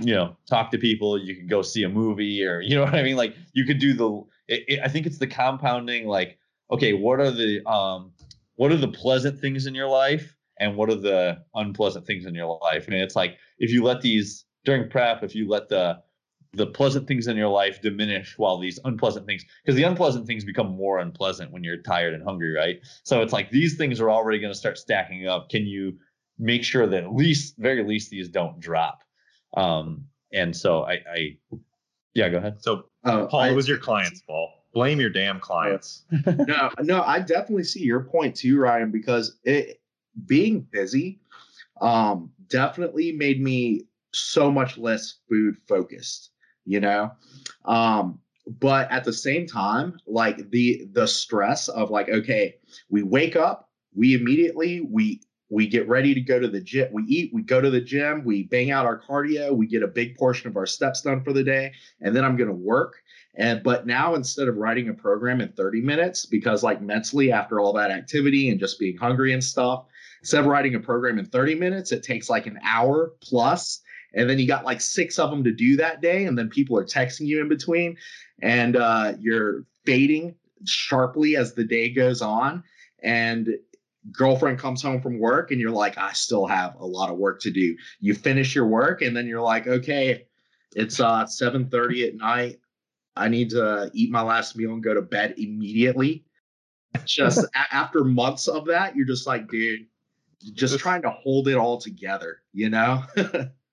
you 0.00 0.12
know 0.12 0.36
talk 0.46 0.70
to 0.70 0.78
people 0.78 1.18
you 1.18 1.34
could 1.34 1.48
go 1.48 1.62
see 1.62 1.82
a 1.84 1.88
movie 1.88 2.44
or 2.44 2.60
you 2.60 2.74
know 2.74 2.84
what 2.84 2.94
i 2.94 3.02
mean 3.02 3.16
like 3.16 3.34
you 3.54 3.64
could 3.64 3.78
do 3.78 3.94
the 3.94 4.22
it, 4.48 4.64
it, 4.68 4.80
i 4.84 4.88
think 4.88 5.06
it's 5.06 5.18
the 5.18 5.26
compounding 5.26 6.06
like 6.06 6.36
okay 6.70 6.92
what 6.92 7.20
are 7.20 7.30
the 7.30 7.66
um 7.66 8.12
what 8.56 8.70
are 8.70 8.76
the 8.76 8.88
pleasant 8.88 9.40
things 9.40 9.66
in 9.66 9.74
your 9.74 9.88
life 9.88 10.36
and 10.60 10.76
what 10.76 10.90
are 10.90 10.94
the 10.94 11.38
unpleasant 11.54 12.06
things 12.06 12.26
in 12.26 12.34
your 12.34 12.58
life 12.60 12.86
and 12.86 12.94
it's 12.94 13.16
like 13.16 13.38
if 13.58 13.70
you 13.70 13.82
let 13.82 14.02
these 14.02 14.44
during 14.64 14.90
prep 14.90 15.22
if 15.22 15.34
you 15.34 15.48
let 15.48 15.68
the 15.68 15.98
the 16.56 16.66
pleasant 16.66 17.06
things 17.06 17.26
in 17.26 17.36
your 17.36 17.48
life 17.48 17.80
diminish 17.80 18.38
while 18.38 18.58
these 18.58 18.78
unpleasant 18.84 19.26
things 19.26 19.44
because 19.64 19.76
the 19.76 19.82
unpleasant 19.82 20.26
things 20.26 20.44
become 20.44 20.68
more 20.68 20.98
unpleasant 20.98 21.50
when 21.50 21.64
you're 21.64 21.82
tired 21.82 22.14
and 22.14 22.22
hungry 22.22 22.52
right? 22.54 22.80
So 23.02 23.22
it's 23.22 23.32
like 23.32 23.50
these 23.50 23.76
things 23.76 24.00
are 24.00 24.10
already 24.10 24.38
going 24.38 24.52
to 24.52 24.58
start 24.58 24.78
stacking 24.78 25.26
up. 25.26 25.50
Can 25.50 25.66
you 25.66 25.98
make 26.38 26.64
sure 26.64 26.86
that 26.86 27.04
at 27.04 27.14
least 27.14 27.56
very 27.58 27.82
least 27.84 28.10
these 28.10 28.28
don't 28.28 28.60
drop? 28.60 29.02
Um 29.56 30.06
and 30.32 30.56
so 30.56 30.82
i 30.84 30.94
i 31.12 31.36
yeah 32.14 32.28
go 32.28 32.38
ahead. 32.38 32.62
So 32.62 32.86
uh, 33.04 33.26
paul 33.26 33.40
I, 33.40 33.50
it 33.50 33.54
was 33.54 33.68
your 33.68 33.78
clients 33.78 34.20
fault 34.22 34.50
blame 34.74 35.00
your 35.00 35.10
damn 35.10 35.40
clients. 35.40 36.02
No 36.26 36.70
no 36.80 37.02
i 37.02 37.20
definitely 37.20 37.64
see 37.64 37.82
your 37.82 38.00
point 38.00 38.34
too 38.36 38.58
ryan 38.58 38.90
because 38.90 39.38
it 39.44 39.80
being 40.26 40.60
busy 40.60 41.20
um 41.80 42.30
definitely 42.48 43.12
made 43.12 43.40
me 43.40 43.86
so 44.12 44.50
much 44.50 44.78
less 44.78 45.14
food 45.28 45.56
focused 45.68 46.30
you 46.64 46.80
know 46.80 47.10
um 47.64 48.18
but 48.46 48.90
at 48.90 49.04
the 49.04 49.12
same 49.12 49.46
time 49.46 49.98
like 50.06 50.50
the 50.50 50.86
the 50.92 51.06
stress 51.06 51.68
of 51.68 51.90
like 51.90 52.08
okay 52.08 52.56
we 52.88 53.02
wake 53.02 53.36
up 53.36 53.70
we 53.94 54.14
immediately 54.14 54.80
we 54.80 55.20
we 55.50 55.68
get 55.68 55.88
ready 55.88 56.14
to 56.14 56.20
go 56.20 56.40
to 56.40 56.48
the 56.48 56.60
gym. 56.60 56.88
We 56.92 57.04
eat, 57.04 57.30
we 57.32 57.42
go 57.42 57.60
to 57.60 57.70
the 57.70 57.80
gym, 57.80 58.24
we 58.24 58.42
bang 58.44 58.72
out 58.72 58.86
our 58.86 59.00
cardio, 59.00 59.54
we 59.54 59.66
get 59.66 59.82
a 59.82 59.88
big 59.88 60.16
portion 60.16 60.48
of 60.48 60.56
our 60.56 60.66
steps 60.66 61.02
done 61.02 61.22
for 61.22 61.32
the 61.32 61.44
day, 61.44 61.72
and 62.00 62.14
then 62.14 62.24
I'm 62.24 62.36
going 62.36 62.48
to 62.48 62.54
work. 62.54 62.96
And 63.36 63.62
but 63.62 63.86
now 63.86 64.14
instead 64.14 64.48
of 64.48 64.56
writing 64.56 64.88
a 64.88 64.94
program 64.94 65.40
in 65.40 65.52
30 65.52 65.80
minutes, 65.80 66.26
because 66.26 66.62
like 66.62 66.80
mentally 66.80 67.30
after 67.30 67.60
all 67.60 67.72
that 67.74 67.90
activity 67.90 68.48
and 68.48 68.58
just 68.58 68.78
being 68.78 68.96
hungry 68.96 69.32
and 69.32 69.42
stuff, 69.42 69.86
instead 70.20 70.40
of 70.40 70.46
writing 70.46 70.74
a 70.74 70.80
program 70.80 71.18
in 71.18 71.26
30 71.26 71.54
minutes, 71.56 71.92
it 71.92 72.02
takes 72.02 72.30
like 72.30 72.46
an 72.46 72.58
hour 72.64 73.12
plus, 73.22 73.80
And 74.16 74.28
then 74.28 74.38
you 74.38 74.46
got 74.46 74.64
like 74.64 74.80
six 74.80 75.18
of 75.18 75.30
them 75.30 75.44
to 75.44 75.52
do 75.52 75.76
that 75.76 76.00
day, 76.00 76.24
and 76.26 76.38
then 76.38 76.48
people 76.48 76.78
are 76.78 76.84
texting 76.84 77.26
you 77.26 77.40
in 77.40 77.48
between, 77.48 77.96
and 78.40 78.76
uh, 78.76 79.14
you're 79.18 79.64
fading 79.84 80.34
sharply 80.64 81.36
as 81.36 81.54
the 81.54 81.64
day 81.64 81.90
goes 81.90 82.22
on. 82.22 82.62
And 83.02 83.48
girlfriend 84.12 84.58
comes 84.58 84.82
home 84.82 85.00
from 85.00 85.18
work 85.18 85.50
and 85.50 85.58
you're 85.58 85.70
like 85.70 85.96
i 85.96 86.12
still 86.12 86.46
have 86.46 86.74
a 86.78 86.84
lot 86.84 87.10
of 87.10 87.16
work 87.16 87.40
to 87.40 87.50
do. 87.50 87.76
You 88.00 88.14
finish 88.14 88.54
your 88.54 88.66
work 88.66 89.02
and 89.02 89.16
then 89.16 89.26
you're 89.26 89.40
like 89.40 89.66
okay 89.66 90.26
it's 90.76 91.00
uh 91.00 91.24
7.30 91.24 92.08
at 92.08 92.14
night. 92.16 92.60
I 93.16 93.28
need 93.28 93.50
to 93.50 93.90
eat 93.94 94.10
my 94.10 94.22
last 94.22 94.56
meal 94.56 94.72
and 94.72 94.82
go 94.82 94.92
to 94.92 95.02
bed 95.02 95.34
immediately. 95.38 96.24
Just 97.06 97.44
a- 97.44 97.74
after 97.74 98.04
months 98.04 98.46
of 98.46 98.66
that 98.66 98.94
you're 98.94 99.06
just 99.06 99.26
like 99.26 99.48
dude 99.48 99.86
just 100.52 100.78
trying 100.78 101.02
to 101.02 101.10
hold 101.10 101.48
it 101.48 101.56
all 101.56 101.78
together 101.78 102.42
you 102.52 102.68
know 102.68 103.02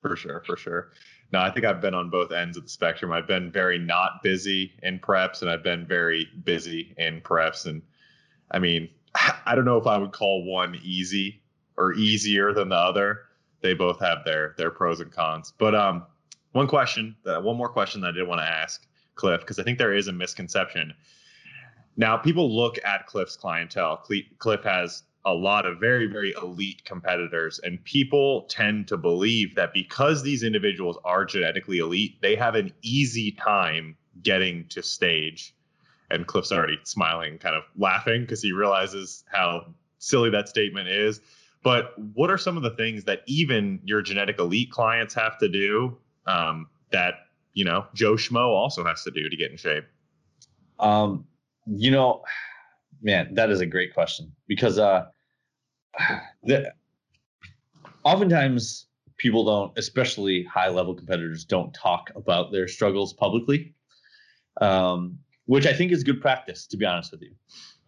for 0.00 0.16
sure 0.16 0.42
for 0.46 0.56
sure 0.56 0.90
no 1.32 1.40
i 1.40 1.50
think 1.50 1.66
i've 1.66 1.80
been 1.80 1.94
on 1.94 2.10
both 2.10 2.32
ends 2.32 2.56
of 2.56 2.62
the 2.62 2.68
spectrum 2.68 3.12
i've 3.12 3.26
been 3.26 3.50
very 3.50 3.78
not 3.78 4.22
busy 4.22 4.72
in 4.82 4.98
preps 4.98 5.42
and 5.42 5.50
i've 5.50 5.62
been 5.62 5.86
very 5.86 6.26
busy 6.44 6.94
in 6.96 7.20
preps 7.20 7.66
and 7.66 7.82
i 8.50 8.58
mean 8.58 8.88
I 9.46 9.54
don't 9.54 9.64
know 9.64 9.78
if 9.78 9.86
I 9.86 9.98
would 9.98 10.12
call 10.12 10.44
one 10.44 10.78
easy 10.82 11.42
or 11.76 11.92
easier 11.94 12.52
than 12.52 12.68
the 12.68 12.76
other. 12.76 13.20
They 13.60 13.74
both 13.74 14.00
have 14.00 14.24
their 14.24 14.54
their 14.56 14.70
pros 14.70 15.00
and 15.00 15.12
cons. 15.12 15.52
But 15.58 15.74
um, 15.74 16.06
one 16.52 16.66
question, 16.66 17.16
that 17.24 17.42
one 17.42 17.56
more 17.56 17.68
question 17.68 18.00
that 18.02 18.08
I 18.08 18.12
did 18.12 18.26
want 18.26 18.40
to 18.40 18.46
ask 18.46 18.86
Cliff 19.14 19.40
because 19.40 19.58
I 19.58 19.62
think 19.62 19.78
there 19.78 19.94
is 19.94 20.08
a 20.08 20.12
misconception. 20.12 20.94
Now, 21.96 22.16
people 22.16 22.54
look 22.54 22.78
at 22.84 23.06
Cliff's 23.06 23.36
clientele. 23.36 24.02
Cliff 24.38 24.62
has 24.62 25.02
a 25.24 25.32
lot 25.32 25.66
of 25.66 25.78
very 25.78 26.06
very 26.06 26.34
elite 26.40 26.84
competitors, 26.84 27.60
and 27.62 27.82
people 27.84 28.42
tend 28.42 28.88
to 28.88 28.96
believe 28.96 29.54
that 29.54 29.72
because 29.72 30.22
these 30.22 30.42
individuals 30.42 30.98
are 31.04 31.24
genetically 31.24 31.78
elite, 31.78 32.20
they 32.22 32.36
have 32.36 32.54
an 32.54 32.72
easy 32.82 33.32
time 33.32 33.96
getting 34.22 34.66
to 34.68 34.82
stage 34.82 35.54
and 36.10 36.26
Cliff's 36.26 36.52
already 36.52 36.78
smiling, 36.82 37.38
kind 37.38 37.54
of 37.54 37.62
laughing 37.76 38.22
because 38.22 38.42
he 38.42 38.52
realizes 38.52 39.24
how 39.28 39.66
silly 39.98 40.30
that 40.30 40.48
statement 40.48 40.88
is. 40.88 41.20
But 41.62 41.96
what 42.14 42.30
are 42.30 42.38
some 42.38 42.56
of 42.56 42.62
the 42.62 42.70
things 42.70 43.04
that 43.04 43.22
even 43.26 43.80
your 43.84 44.02
genetic 44.02 44.38
elite 44.38 44.70
clients 44.70 45.14
have 45.14 45.38
to 45.38 45.48
do 45.48 45.98
um, 46.26 46.68
that 46.90 47.14
you 47.52 47.64
know 47.64 47.86
Joe 47.94 48.14
Schmo 48.14 48.48
also 48.48 48.84
has 48.84 49.04
to 49.04 49.10
do 49.10 49.28
to 49.28 49.36
get 49.36 49.50
in 49.50 49.56
shape? 49.56 49.84
Um, 50.78 51.26
you 51.66 51.90
know, 51.90 52.22
man, 53.02 53.34
that 53.34 53.50
is 53.50 53.60
a 53.60 53.66
great 53.66 53.94
question 53.94 54.32
because 54.46 54.78
uh, 54.78 55.06
the, 56.42 56.72
oftentimes 58.04 58.86
people 59.16 59.44
don't, 59.44 59.72
especially 59.78 60.44
high 60.44 60.68
level 60.68 60.94
competitors, 60.94 61.44
don't 61.44 61.72
talk 61.74 62.10
about 62.16 62.52
their 62.52 62.66
struggles 62.68 63.12
publicly. 63.12 63.74
Um, 64.60 65.18
which 65.50 65.66
I 65.66 65.72
think 65.72 65.90
is 65.90 66.04
good 66.04 66.20
practice, 66.20 66.64
to 66.68 66.76
be 66.76 66.86
honest 66.86 67.10
with 67.10 67.22
you. 67.22 67.32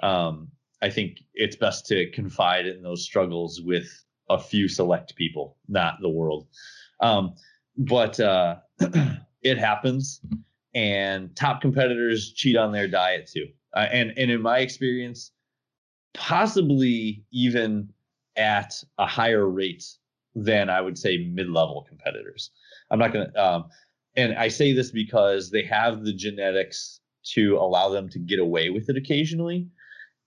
Um, 0.05 0.49
I 0.83 0.91
think 0.91 1.21
it's 1.33 1.55
best 1.55 1.87
to 1.87 2.11
confide 2.11 2.67
in 2.67 2.83
those 2.83 3.05
struggles 3.05 3.61
with 3.61 3.89
a 4.29 4.37
few 4.37 4.67
select 4.67 5.15
people, 5.15 5.57
not 5.69 5.99
the 6.01 6.09
world. 6.09 6.49
Um, 6.99 7.35
but 7.79 8.19
uh, 8.19 8.57
it 9.43 9.59
happens, 9.59 10.21
and 10.75 11.37
top 11.37 11.61
competitors 11.61 12.33
cheat 12.33 12.57
on 12.57 12.73
their 12.73 12.89
diet 12.89 13.31
too. 13.33 13.47
Uh, 13.75 13.87
and 13.93 14.13
and 14.17 14.31
in 14.31 14.43
my 14.43 14.59
experience, 14.59 15.31
possibly 16.15 17.25
even 17.33 17.89
at 18.37 18.83
a 18.99 19.07
higher 19.07 19.49
rate 19.49 19.85
than 20.35 20.71
I 20.71 20.81
would 20.81 20.99
say 20.99 21.19
mid-level 21.19 21.87
competitors. 21.89 22.51
I'm 22.91 22.99
not 22.99 23.13
gonna. 23.13 23.33
Um, 23.37 23.65
and 24.17 24.35
I 24.35 24.49
say 24.49 24.73
this 24.73 24.91
because 24.91 25.51
they 25.51 25.63
have 25.65 26.05
the 26.05 26.13
genetics 26.13 27.01
to 27.35 27.57
allow 27.57 27.89
them 27.89 28.09
to 28.11 28.19
get 28.19 28.39
away 28.39 28.71
with 28.71 28.89
it 28.91 28.97
occasionally. 28.97 29.69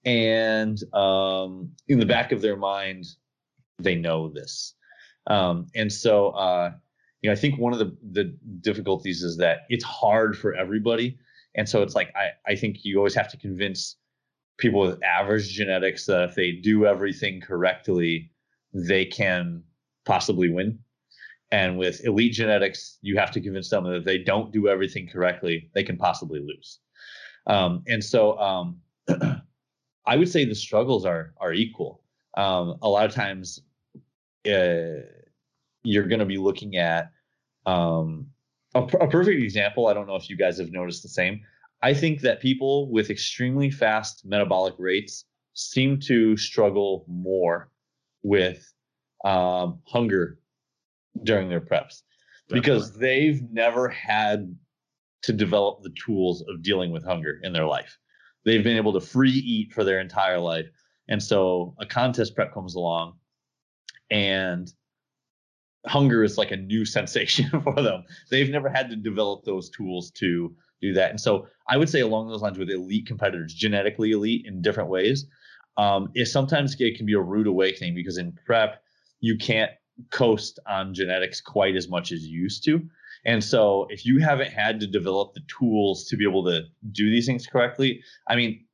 And 0.06 0.78
um, 0.94 1.72
in 1.88 2.00
the 2.00 2.06
back 2.06 2.32
of 2.32 2.42
their 2.42 2.56
mind, 2.56 3.06
they 3.80 3.96
know 3.96 4.30
this. 4.30 4.74
Um, 5.28 5.68
and 5.76 5.92
so, 5.92 6.30
uh, 6.30 6.72
you 7.22 7.30
know, 7.30 7.34
I 7.34 7.36
think 7.36 7.60
one 7.60 7.74
of 7.74 7.80
the, 7.80 7.96
the 8.12 8.36
difficulties 8.62 9.24
is 9.24 9.38
that 9.38 9.66
it's 9.70 9.84
hard 9.84 10.38
for 10.38 10.54
everybody. 10.54 11.18
And 11.56 11.68
so 11.68 11.82
it's 11.82 11.96
like, 11.96 12.14
I, 12.16 12.52
I 12.52 12.56
think 12.56 12.84
you 12.84 12.98
always 12.98 13.16
have 13.16 13.30
to 13.32 13.38
convince 13.38 13.96
people 14.58 14.82
with 14.82 15.02
average 15.04 15.50
genetics 15.50 16.06
that 16.06 16.30
if 16.30 16.36
they 16.36 16.52
do 16.52 16.86
everything 16.86 17.42
correctly, 17.42 18.32
they 18.74 19.06
can 19.06 19.64
possibly 20.06 20.50
win. 20.50 20.80
And 21.52 21.78
with 21.78 22.04
elite 22.06 22.34
genetics, 22.34 22.98
you 23.02 23.18
have 23.18 23.32
to 23.32 23.42
convince 23.42 23.70
them 23.70 23.84
that 23.86 23.96
if 23.98 24.04
they 24.04 24.18
don't 24.18 24.52
do 24.52 24.68
everything 24.68 25.08
correctly, 25.08 25.70
they 25.74 25.84
can 25.84 25.98
possibly 25.98 26.40
lose. 26.40 26.80
Um, 27.48 27.84
and 27.88 28.04
so 28.04 28.38
um, 28.40 28.82
I 30.06 30.16
would 30.16 30.30
say 30.30 30.46
the 30.46 30.56
struggles 30.56 31.06
are 31.06 31.34
are 31.38 31.54
equal. 31.54 32.02
Um, 32.36 32.78
a 32.82 32.90
lot 32.90 33.06
of 33.06 33.14
times, 33.14 33.62
uh, 34.48 35.02
you're 35.84 36.08
going 36.08 36.20
to 36.20 36.26
be 36.26 36.38
looking 36.38 36.78
at 36.78 37.12
um, 37.66 38.28
a, 38.76 38.82
a 38.82 39.08
perfect 39.08 39.42
example. 39.42 39.88
I 39.88 39.94
don't 39.94 40.08
know 40.08 40.16
if 40.16 40.30
you 40.30 40.38
guys 40.38 40.60
have 40.60 40.72
noticed 40.72 41.02
the 41.02 41.10
same. 41.10 41.42
I 41.82 41.94
think 41.94 42.22
that 42.22 42.42
people 42.42 42.92
with 42.92 43.10
extremely 43.10 43.72
fast 43.72 44.26
metabolic 44.26 44.76
rates 44.78 45.26
seem 45.54 46.00
to 46.02 46.36
struggle 46.38 47.06
more 47.08 47.72
with 48.24 48.72
um, 49.24 49.80
hunger 49.86 50.40
during 51.24 51.50
their 51.50 51.62
preps 51.62 52.02
Definitely. 52.50 52.60
because 52.60 52.98
they've 52.98 53.42
never 53.52 53.88
had 53.88 54.56
to 55.24 55.34
develop 55.34 55.82
the 55.82 55.94
tools 56.06 56.44
of 56.48 56.62
dealing 56.62 56.92
with 56.92 57.04
hunger 57.04 57.40
in 57.44 57.54
their 57.54 57.66
life. 57.66 57.98
They've 58.44 58.64
been 58.64 58.78
able 58.78 58.94
to 58.94 59.00
free 59.00 59.32
eat 59.32 59.74
for 59.74 59.84
their 59.84 60.00
entire 60.00 60.40
life. 60.40 60.68
And 61.08 61.22
so 61.22 61.76
a 61.80 61.86
contest 61.86 62.36
prep 62.36 62.54
comes 62.54 62.76
along 62.76 63.14
and 64.12 64.72
hunger 65.88 66.24
is 66.24 66.38
like 66.38 66.52
a 66.52 66.58
new 66.58 66.86
sensation 66.98 67.50
for 67.62 67.76
them. 67.76 68.04
They've 68.30 68.50
never 68.50 68.70
had 68.70 68.90
to 68.90 68.96
develop 68.96 69.44
those 69.44 69.70
tools 69.70 70.12
to 70.12 70.56
do 70.82 70.94
that. 70.94 71.10
And 71.10 71.20
so 71.20 71.48
I 71.68 71.78
would 71.78 71.90
say 71.90 72.02
along 72.02 72.28
those 72.28 72.42
lines 72.42 72.58
with 72.58 72.70
elite 72.70 73.08
competitors, 73.08 73.54
genetically 73.54 74.12
elite 74.12 74.46
in 74.46 74.62
different 74.62 74.90
ways, 74.90 75.26
um, 75.78 76.10
is 76.16 76.32
sometimes 76.32 76.76
it 76.80 76.98
can 76.98 77.06
be 77.06 77.14
a 77.14 77.20
rude 77.20 77.48
awakening 77.48 77.96
because 77.96 78.18
in 78.18 78.38
prep, 78.46 78.82
you 79.20 79.38
can't 79.38 79.72
coast 80.12 80.60
on 80.68 80.94
genetics 80.94 81.42
quite 81.42 81.76
as 81.76 81.88
much 81.88 82.12
as 82.12 82.26
you 82.26 82.42
used 82.42 82.64
to. 82.66 82.82
And 83.26 83.44
so 83.44 83.88
if 83.90 84.06
you 84.06 84.20
haven't 84.20 84.52
had 84.52 84.80
to 84.82 84.88
develop 84.88 85.34
the 85.34 85.42
tools 85.48 86.06
to 86.06 86.18
be 86.18 86.28
able 86.28 86.46
to 86.46 86.64
do 86.92 87.10
these 87.10 87.26
things 87.26 87.48
correctly, 87.48 88.02
I 88.28 88.36
mean, 88.36 88.66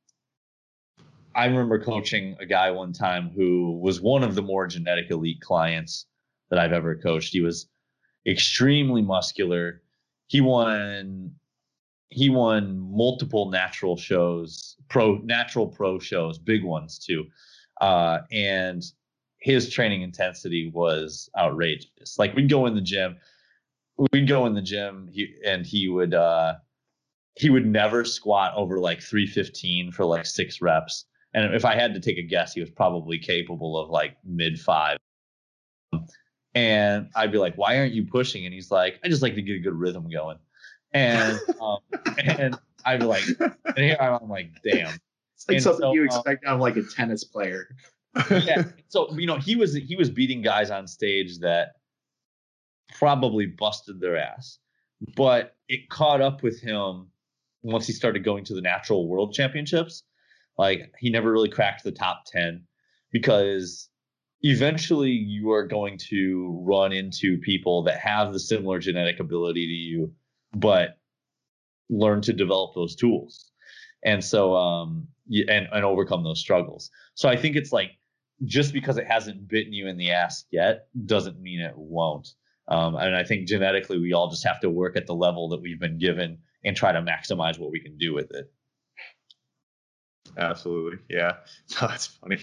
I 1.34 1.46
remember 1.46 1.82
coaching 1.82 2.36
a 2.40 2.46
guy 2.46 2.70
one 2.70 2.92
time 2.92 3.30
who 3.34 3.78
was 3.80 4.00
one 4.00 4.22
of 4.22 4.34
the 4.34 4.42
more 4.42 4.66
genetic 4.66 5.10
elite 5.10 5.40
clients 5.40 6.06
that 6.52 6.58
I've 6.58 6.74
ever 6.74 6.94
coached. 6.94 7.32
He 7.32 7.40
was 7.40 7.66
extremely 8.26 9.00
muscular. 9.00 9.80
He 10.26 10.42
won 10.42 11.32
he 12.10 12.28
won 12.28 12.78
multiple 12.94 13.50
natural 13.50 13.96
shows, 13.96 14.76
pro 14.90 15.16
natural 15.24 15.66
pro 15.66 15.98
shows, 15.98 16.38
big 16.38 16.62
ones 16.62 16.98
too. 16.98 17.24
Uh, 17.80 18.18
and 18.30 18.82
his 19.38 19.70
training 19.70 20.02
intensity 20.02 20.70
was 20.74 21.30
outrageous. 21.38 22.18
Like 22.18 22.36
we'd 22.36 22.50
go 22.50 22.66
in 22.66 22.74
the 22.74 22.82
gym, 22.82 23.16
we'd 24.12 24.28
go 24.28 24.44
in 24.44 24.52
the 24.52 24.60
gym 24.60 25.08
he, 25.10 25.34
and 25.46 25.64
he 25.64 25.88
would 25.88 26.12
uh 26.12 26.56
he 27.34 27.48
would 27.48 27.64
never 27.66 28.04
squat 28.04 28.52
over 28.56 28.78
like 28.78 29.00
315 29.00 29.90
for 29.90 30.04
like 30.04 30.26
six 30.26 30.60
reps 30.60 31.06
and 31.32 31.54
if 31.54 31.64
i 31.64 31.74
had 31.74 31.94
to 31.94 32.00
take 32.00 32.18
a 32.18 32.22
guess 32.22 32.52
he 32.52 32.60
was 32.60 32.70
probably 32.70 33.18
capable 33.18 33.78
of 33.78 33.88
like 33.88 34.16
mid 34.24 34.60
five 34.60 34.98
and 36.54 37.08
i'd 37.16 37.32
be 37.32 37.38
like 37.38 37.54
why 37.56 37.78
aren't 37.78 37.92
you 37.92 38.04
pushing 38.04 38.44
and 38.44 38.54
he's 38.54 38.70
like 38.70 38.98
i 39.04 39.08
just 39.08 39.22
like 39.22 39.34
to 39.34 39.42
get 39.42 39.56
a 39.56 39.60
good 39.60 39.74
rhythm 39.74 40.08
going 40.10 40.38
and 40.92 41.38
um 41.60 41.78
and 42.18 42.58
i'd 42.84 43.00
be 43.00 43.06
like 43.06 43.24
and 43.38 43.78
here 43.78 43.96
i'm 44.00 44.28
like 44.28 44.50
damn 44.62 44.94
it's 45.34 45.48
like 45.48 45.56
and 45.56 45.62
something 45.62 45.80
so, 45.80 45.92
you 45.92 46.02
um, 46.02 46.06
expect 46.06 46.44
um, 46.44 46.50
out 46.50 46.54
of 46.56 46.60
like 46.60 46.76
a 46.76 46.82
tennis 46.82 47.24
player 47.24 47.74
yeah 48.30 48.64
so 48.88 49.10
you 49.16 49.26
know 49.26 49.38
he 49.38 49.56
was 49.56 49.74
he 49.74 49.96
was 49.96 50.10
beating 50.10 50.42
guys 50.42 50.70
on 50.70 50.86
stage 50.86 51.38
that 51.38 51.72
probably 52.92 53.46
busted 53.46 54.00
their 54.00 54.16
ass. 54.16 54.58
But 55.16 55.56
it 55.68 55.88
caught 55.88 56.20
up 56.20 56.42
with 56.42 56.60
him 56.60 57.08
once 57.62 57.86
he 57.86 57.92
started 57.92 58.24
going 58.24 58.44
to 58.44 58.54
the 58.54 58.60
natural 58.60 59.08
world 59.08 59.32
championships. 59.32 60.04
Like 60.58 60.92
he 60.98 61.10
never 61.10 61.32
really 61.32 61.48
cracked 61.48 61.82
the 61.82 61.92
top 61.92 62.24
10 62.26 62.62
because 63.10 63.88
eventually 64.42 65.10
you 65.10 65.52
are 65.52 65.66
going 65.66 65.98
to 66.10 66.62
run 66.66 66.92
into 66.92 67.38
people 67.38 67.82
that 67.84 67.98
have 67.98 68.32
the 68.32 68.40
similar 68.40 68.78
genetic 68.78 69.20
ability 69.20 69.66
to 69.66 69.72
you, 69.72 70.12
but 70.54 70.98
learn 71.88 72.20
to 72.22 72.32
develop 72.32 72.74
those 72.74 72.94
tools. 72.96 73.50
And 74.04 74.24
so, 74.24 74.54
um, 74.54 75.06
and, 75.48 75.68
and 75.72 75.84
overcome 75.84 76.24
those 76.24 76.40
struggles. 76.40 76.90
So 77.14 77.28
I 77.28 77.36
think 77.36 77.56
it's 77.56 77.72
like, 77.72 77.92
just 78.44 78.72
because 78.72 78.98
it 78.98 79.06
hasn't 79.06 79.46
bitten 79.46 79.72
you 79.72 79.86
in 79.86 79.96
the 79.96 80.10
ass 80.10 80.44
yet 80.50 80.88
doesn't 81.06 81.40
mean 81.40 81.60
it 81.60 81.76
won't. 81.76 82.28
Um, 82.66 82.96
and 82.96 83.14
I 83.14 83.22
think 83.22 83.46
genetically, 83.46 83.98
we 83.98 84.12
all 84.12 84.30
just 84.30 84.46
have 84.46 84.60
to 84.60 84.70
work 84.70 84.96
at 84.96 85.06
the 85.06 85.14
level 85.14 85.48
that 85.50 85.60
we've 85.60 85.78
been 85.78 85.98
given 85.98 86.38
and 86.64 86.76
try 86.76 86.90
to 86.90 87.02
maximize 87.02 87.58
what 87.58 87.70
we 87.70 87.80
can 87.80 87.96
do 87.98 88.12
with 88.12 88.32
it. 88.32 88.52
Absolutely. 90.36 90.98
Yeah. 91.08 91.36
That's 91.80 92.06
funny. 92.06 92.38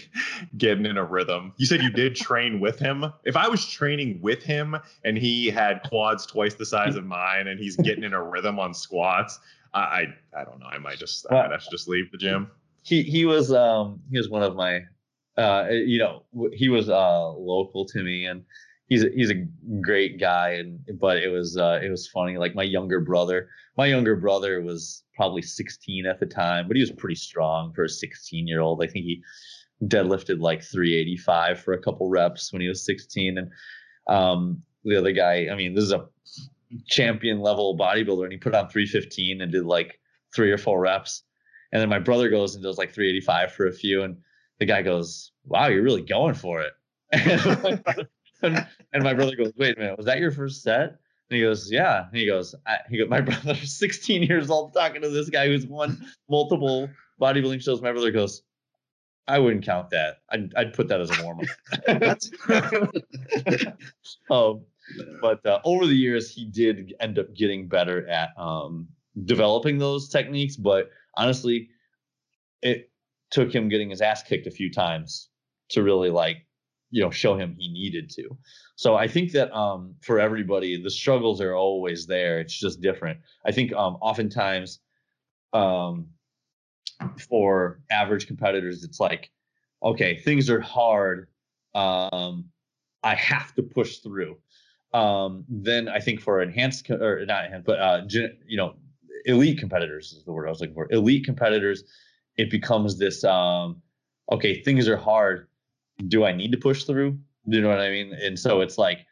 Getting 0.56 0.86
in 0.86 0.96
a 0.96 1.04
rhythm. 1.04 1.52
You 1.56 1.66
said 1.66 1.82
you 1.82 1.90
did 1.90 2.16
train 2.16 2.60
with 2.60 2.78
him. 2.78 3.04
If 3.24 3.36
I 3.36 3.48
was 3.48 3.66
training 3.66 4.20
with 4.22 4.42
him 4.42 4.76
and 5.04 5.16
he 5.18 5.48
had 5.48 5.82
quads 5.88 6.26
twice 6.26 6.54
the 6.54 6.66
size 6.66 6.96
of 6.96 7.04
mine 7.04 7.48
and 7.48 7.58
he's 7.58 7.76
getting 7.76 8.04
in 8.04 8.12
a 8.12 8.22
rhythm 8.22 8.58
on 8.58 8.74
squats, 8.74 9.38
I 9.74 9.80
I, 9.80 10.40
I 10.40 10.44
don't 10.44 10.60
know. 10.60 10.66
I 10.66 10.78
might 10.78 10.98
just 10.98 11.26
I 11.30 11.34
might 11.34 11.50
have 11.50 11.64
to 11.64 11.70
just 11.70 11.88
leave 11.88 12.10
the 12.12 12.18
gym. 12.18 12.50
He 12.82 13.02
he 13.02 13.24
was 13.24 13.52
um 13.52 14.00
he 14.10 14.18
was 14.18 14.28
one 14.28 14.42
of 14.42 14.54
my 14.54 14.82
uh 15.36 15.68
you 15.70 15.98
know 15.98 16.24
he 16.52 16.68
was 16.68 16.88
uh 16.88 17.28
local 17.30 17.86
to 17.86 18.02
me 18.02 18.26
and 18.26 18.44
he's 18.90 19.04
a, 19.04 19.08
he's 19.14 19.30
a 19.30 19.46
great 19.80 20.20
guy 20.20 20.50
and 20.50 20.80
but 20.98 21.16
it 21.16 21.28
was 21.28 21.56
uh 21.56 21.80
it 21.82 21.88
was 21.88 22.06
funny 22.08 22.36
like 22.36 22.54
my 22.54 22.62
younger 22.62 23.00
brother 23.00 23.48
my 23.78 23.86
younger 23.86 24.16
brother 24.16 24.60
was 24.60 25.04
probably 25.14 25.40
16 25.40 26.04
at 26.04 26.20
the 26.20 26.26
time 26.26 26.66
but 26.68 26.76
he 26.76 26.82
was 26.82 26.90
pretty 26.90 27.14
strong 27.14 27.72
for 27.72 27.84
a 27.84 27.88
16 27.88 28.46
year 28.46 28.60
old 28.60 28.82
i 28.82 28.86
think 28.86 29.06
he 29.06 29.22
deadlifted 29.84 30.40
like 30.40 30.62
385 30.62 31.60
for 31.60 31.72
a 31.72 31.80
couple 31.80 32.10
reps 32.10 32.52
when 32.52 32.60
he 32.60 32.68
was 32.68 32.84
16 32.84 33.38
and 33.38 33.50
um 34.08 34.60
the 34.84 34.96
other 34.96 35.12
guy 35.12 35.46
i 35.50 35.54
mean 35.54 35.74
this 35.74 35.84
is 35.84 35.92
a 35.92 36.06
champion 36.86 37.40
level 37.40 37.78
bodybuilder 37.78 38.24
and 38.24 38.32
he 38.32 38.38
put 38.38 38.54
on 38.54 38.68
315 38.68 39.40
and 39.40 39.52
did 39.52 39.64
like 39.64 39.98
three 40.34 40.50
or 40.50 40.58
four 40.58 40.80
reps 40.80 41.22
and 41.72 41.80
then 41.80 41.88
my 41.88 41.98
brother 41.98 42.28
goes 42.28 42.54
and 42.54 42.64
does 42.64 42.76
like 42.76 42.92
385 42.92 43.52
for 43.52 43.66
a 43.66 43.72
few 43.72 44.02
and 44.02 44.16
the 44.58 44.66
guy 44.66 44.82
goes 44.82 45.32
wow 45.44 45.68
you're 45.68 45.82
really 45.82 46.02
going 46.02 46.34
for 46.34 46.62
it 46.62 46.72
and, 48.42 48.66
and 48.92 49.02
my 49.02 49.14
brother 49.14 49.36
goes, 49.36 49.52
"Wait 49.56 49.76
a 49.76 49.80
minute, 49.80 49.96
was 49.96 50.06
that 50.06 50.18
your 50.18 50.30
first 50.30 50.62
set?" 50.62 50.88
And 51.30 51.36
he 51.36 51.40
goes, 51.40 51.70
"Yeah." 51.70 52.06
And 52.06 52.16
he 52.16 52.26
goes, 52.26 52.54
I, 52.66 52.78
"He 52.88 52.98
goes, 52.98 53.08
my 53.08 53.20
brother's 53.22 53.72
16 53.78 54.22
years 54.22 54.50
old, 54.50 54.72
talking 54.72 55.02
to 55.02 55.08
this 55.08 55.30
guy 55.30 55.46
who's 55.46 55.66
won 55.66 56.04
multiple 56.28 56.88
bodybuilding 57.20 57.62
shows." 57.62 57.82
My 57.82 57.92
brother 57.92 58.10
goes, 58.10 58.42
"I 59.28 59.38
wouldn't 59.38 59.64
count 59.64 59.90
that. 59.90 60.18
I'd, 60.30 60.52
I'd 60.56 60.72
put 60.74 60.88
that 60.88 61.00
as 61.00 61.10
a 61.10 61.22
warm 61.22 61.40
up." 61.40 61.46
um, 64.30 64.64
but 65.20 65.44
uh, 65.46 65.60
over 65.64 65.86
the 65.86 65.94
years, 65.94 66.34
he 66.34 66.44
did 66.46 66.94
end 67.00 67.18
up 67.18 67.34
getting 67.34 67.68
better 67.68 68.08
at 68.08 68.30
um, 68.36 68.88
developing 69.24 69.78
those 69.78 70.08
techniques. 70.08 70.56
But 70.56 70.90
honestly, 71.16 71.70
it 72.62 72.90
took 73.30 73.54
him 73.54 73.68
getting 73.68 73.90
his 73.90 74.00
ass 74.00 74.22
kicked 74.22 74.46
a 74.46 74.50
few 74.50 74.70
times 74.70 75.28
to 75.70 75.82
really 75.82 76.10
like 76.10 76.46
you 76.90 77.02
know 77.02 77.10
show 77.10 77.36
him 77.36 77.54
he 77.58 77.68
needed 77.68 78.10
to. 78.10 78.36
So 78.76 78.96
i 78.96 79.06
think 79.08 79.32
that 79.32 79.52
um 79.56 79.94
for 80.00 80.18
everybody 80.20 80.80
the 80.82 80.90
struggles 80.90 81.40
are 81.40 81.54
always 81.54 82.06
there. 82.06 82.40
It's 82.40 82.58
just 82.58 82.80
different. 82.80 83.20
I 83.46 83.52
think 83.52 83.72
um 83.72 83.96
oftentimes 84.00 84.80
um 85.52 86.08
for 87.28 87.80
average 87.90 88.26
competitors 88.26 88.84
it's 88.84 89.00
like 89.00 89.30
okay 89.82 90.18
things 90.18 90.50
are 90.50 90.60
hard 90.60 91.28
um 91.74 92.44
i 93.02 93.14
have 93.14 93.54
to 93.54 93.62
push 93.62 93.98
through. 93.98 94.36
Um 94.92 95.44
then 95.48 95.88
i 95.88 96.00
think 96.00 96.20
for 96.20 96.42
enhanced 96.42 96.90
or 96.90 97.24
not 97.26 97.44
enhanced 97.46 97.66
but 97.66 97.78
uh 97.80 98.02
you 98.46 98.56
know 98.56 98.74
elite 99.24 99.58
competitors 99.58 100.12
is 100.12 100.24
the 100.24 100.32
word 100.32 100.46
i 100.46 100.50
was 100.50 100.60
looking 100.60 100.74
for. 100.74 100.88
Elite 100.90 101.24
competitors 101.24 101.84
it 102.36 102.50
becomes 102.50 102.98
this 102.98 103.22
um 103.24 103.80
okay 104.32 104.62
things 104.62 104.88
are 104.88 104.96
hard 104.96 105.46
do 106.08 106.24
I 106.24 106.32
need 106.32 106.52
to 106.52 106.58
push 106.58 106.84
through? 106.84 107.18
You 107.46 107.60
know 107.60 107.68
what 107.68 107.80
I 107.80 107.90
mean? 107.90 108.12
And 108.14 108.38
so 108.38 108.60
it's 108.60 108.78
like 108.78 109.06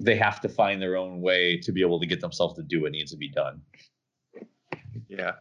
they 0.00 0.16
have 0.16 0.40
to 0.40 0.48
find 0.48 0.80
their 0.80 0.96
own 0.96 1.20
way 1.20 1.58
to 1.58 1.72
be 1.72 1.80
able 1.80 2.00
to 2.00 2.06
get 2.06 2.20
themselves 2.20 2.54
to 2.54 2.62
do 2.62 2.82
what 2.82 2.92
needs 2.92 3.10
to 3.10 3.16
be 3.16 3.28
done. 3.28 3.60
Yeah. 5.08 5.32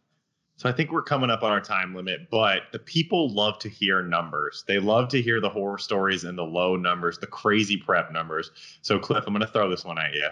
So 0.56 0.68
I 0.68 0.72
think 0.72 0.92
we're 0.92 1.04
coming 1.04 1.30
up 1.30 1.44
on 1.44 1.52
our 1.52 1.62
time 1.62 1.94
limit, 1.94 2.32
but 2.32 2.64
the 2.72 2.80
people 2.80 3.32
love 3.32 3.60
to 3.60 3.70
hear 3.70 4.02
numbers. 4.02 4.64
They 4.68 4.80
love 4.80 5.08
to 5.10 5.22
hear 5.22 5.40
the 5.40 5.50
horror 5.50 5.78
stories 5.78 6.24
and 6.24 6.36
the 6.36 6.44
low 6.44 6.76
numbers, 6.76 7.20
the 7.20 7.28
crazy 7.28 7.78
prep 7.78 8.12
numbers. 8.12 8.50
So 8.82 8.98
Cliff, 8.98 9.24
I'm 9.28 9.34
going 9.34 9.46
to 9.46 9.52
throw 9.52 9.70
this 9.70 9.86
one 9.86 10.00
at 10.00 10.14
you. 10.14 10.30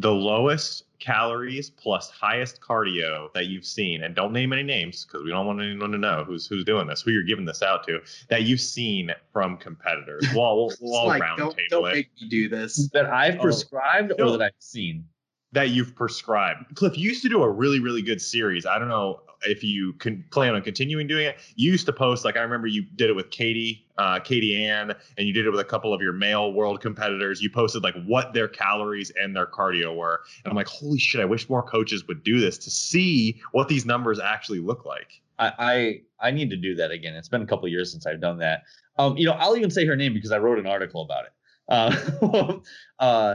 The 0.00 0.12
lowest 0.12 0.84
calories 0.98 1.70
plus 1.70 2.10
highest 2.10 2.60
cardio 2.60 3.32
that 3.34 3.46
you've 3.46 3.64
seen, 3.66 4.02
and 4.02 4.14
don't 4.14 4.32
name 4.32 4.52
any 4.52 4.62
names 4.62 5.04
because 5.04 5.24
we 5.24 5.30
don't 5.30 5.46
want 5.46 5.60
anyone 5.60 5.92
to 5.92 5.98
know 5.98 6.24
who's 6.26 6.46
who's 6.46 6.64
doing 6.64 6.86
this, 6.86 7.02
who 7.02 7.10
you're 7.10 7.22
giving 7.22 7.44
this 7.44 7.62
out 7.62 7.86
to, 7.86 8.00
that 8.28 8.42
you've 8.44 8.60
seen 8.60 9.10
from 9.32 9.56
competitors. 9.58 10.26
Well, 10.34 10.56
we'll, 10.56 10.72
we'll 10.80 10.94
all 10.96 11.06
like, 11.08 11.22
round 11.22 11.38
don't, 11.38 11.56
table 11.56 11.82
don't 11.82 11.90
it. 11.90 11.94
make 11.94 12.10
me 12.20 12.28
do 12.28 12.48
this. 12.48 12.88
That 12.92 13.06
I've 13.06 13.36
Oh. 13.38 13.42
prescribed 13.42 14.12
No. 14.18 14.26
or 14.28 14.38
that 14.38 14.42
I've 14.42 14.52
seen. 14.58 15.04
that 15.52 15.70
you've 15.70 15.94
prescribed. 15.96 16.74
Cliff, 16.76 16.96
you 16.96 17.08
used 17.08 17.22
to 17.22 17.28
do 17.28 17.42
a 17.42 17.50
really, 17.50 17.80
really 17.80 18.02
good 18.02 18.22
series. 18.22 18.64
I 18.66 18.78
don't 18.78 18.88
know 18.88 19.20
if 19.42 19.64
you 19.64 19.92
can 19.94 20.24
plan 20.30 20.54
on 20.54 20.62
continuing 20.62 21.06
doing 21.06 21.26
it. 21.26 21.36
You 21.56 21.70
used 21.72 21.86
to 21.86 21.92
post, 21.92 22.24
like 22.24 22.36
I 22.36 22.40
remember 22.40 22.66
you 22.66 22.82
did 22.82 23.10
it 23.10 23.14
with 23.14 23.30
Katie, 23.30 23.86
uh, 23.98 24.20
Katie 24.20 24.64
Ann, 24.64 24.94
and 25.16 25.26
you 25.26 25.32
did 25.32 25.46
it 25.46 25.50
with 25.50 25.60
a 25.60 25.64
couple 25.64 25.94
of 25.94 26.00
your 26.00 26.12
male 26.12 26.52
world 26.52 26.80
competitors. 26.80 27.40
You 27.40 27.50
posted 27.50 27.82
like 27.82 27.94
what 28.04 28.32
their 28.32 28.48
calories 28.48 29.10
and 29.10 29.34
their 29.34 29.46
cardio 29.46 29.96
were. 29.96 30.20
And 30.44 30.50
I'm 30.50 30.56
like, 30.56 30.68
holy 30.68 30.98
shit, 30.98 31.20
I 31.20 31.24
wish 31.24 31.48
more 31.48 31.62
coaches 31.62 32.06
would 32.08 32.22
do 32.22 32.40
this 32.40 32.58
to 32.58 32.70
see 32.70 33.40
what 33.52 33.68
these 33.68 33.86
numbers 33.86 34.20
actually 34.20 34.60
look 34.60 34.84
like. 34.84 35.20
I, 35.38 35.52
I 35.58 36.28
I 36.28 36.30
need 36.30 36.50
to 36.50 36.56
do 36.56 36.74
that 36.76 36.90
again. 36.90 37.14
It's 37.14 37.28
been 37.28 37.42
a 37.42 37.46
couple 37.46 37.66
years 37.68 37.90
since 37.90 38.06
I've 38.06 38.20
done 38.20 38.38
that. 38.38 38.64
Um, 38.98 39.16
you 39.16 39.24
know, 39.24 39.32
I'll 39.32 39.56
even 39.56 39.70
say 39.70 39.86
her 39.86 39.96
name 39.96 40.12
because 40.12 40.32
I 40.32 40.38
wrote 40.38 40.58
an 40.58 40.66
article 40.66 41.02
about 41.02 41.24
it. 41.24 41.32
Uh, 41.68 42.58
uh, 42.98 43.34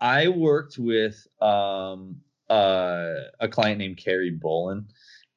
I 0.00 0.28
worked 0.28 0.78
with 0.78 1.26
um, 1.40 2.16
uh, 2.48 3.14
a 3.40 3.48
client 3.48 3.78
named 3.78 3.96
Carrie 3.96 4.36
Bolin, 4.36 4.84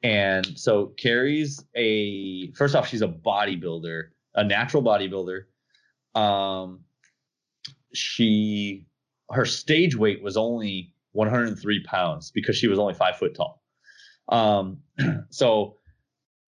and 0.04 0.60
so 0.60 0.88
Carrie's 0.98 1.64
a 1.76 2.52
first 2.52 2.76
off, 2.76 2.88
she's 2.88 3.02
a 3.02 3.08
bodybuilder, 3.08 4.10
a 4.36 4.44
natural 4.44 4.84
bodybuilder. 4.84 5.44
Um, 6.14 6.82
she 7.94 8.86
her 9.32 9.46
stage 9.46 9.96
weight 9.96 10.22
was 10.22 10.36
only 10.36 10.94
103 11.14 11.84
pounds 11.84 12.32
because 12.32 12.58
she 12.58 12.68
was 12.68 12.78
only 12.78 12.94
five 12.94 13.18
foot 13.18 13.34
tall. 13.34 13.64
Um, 14.28 14.80
so 15.30 15.78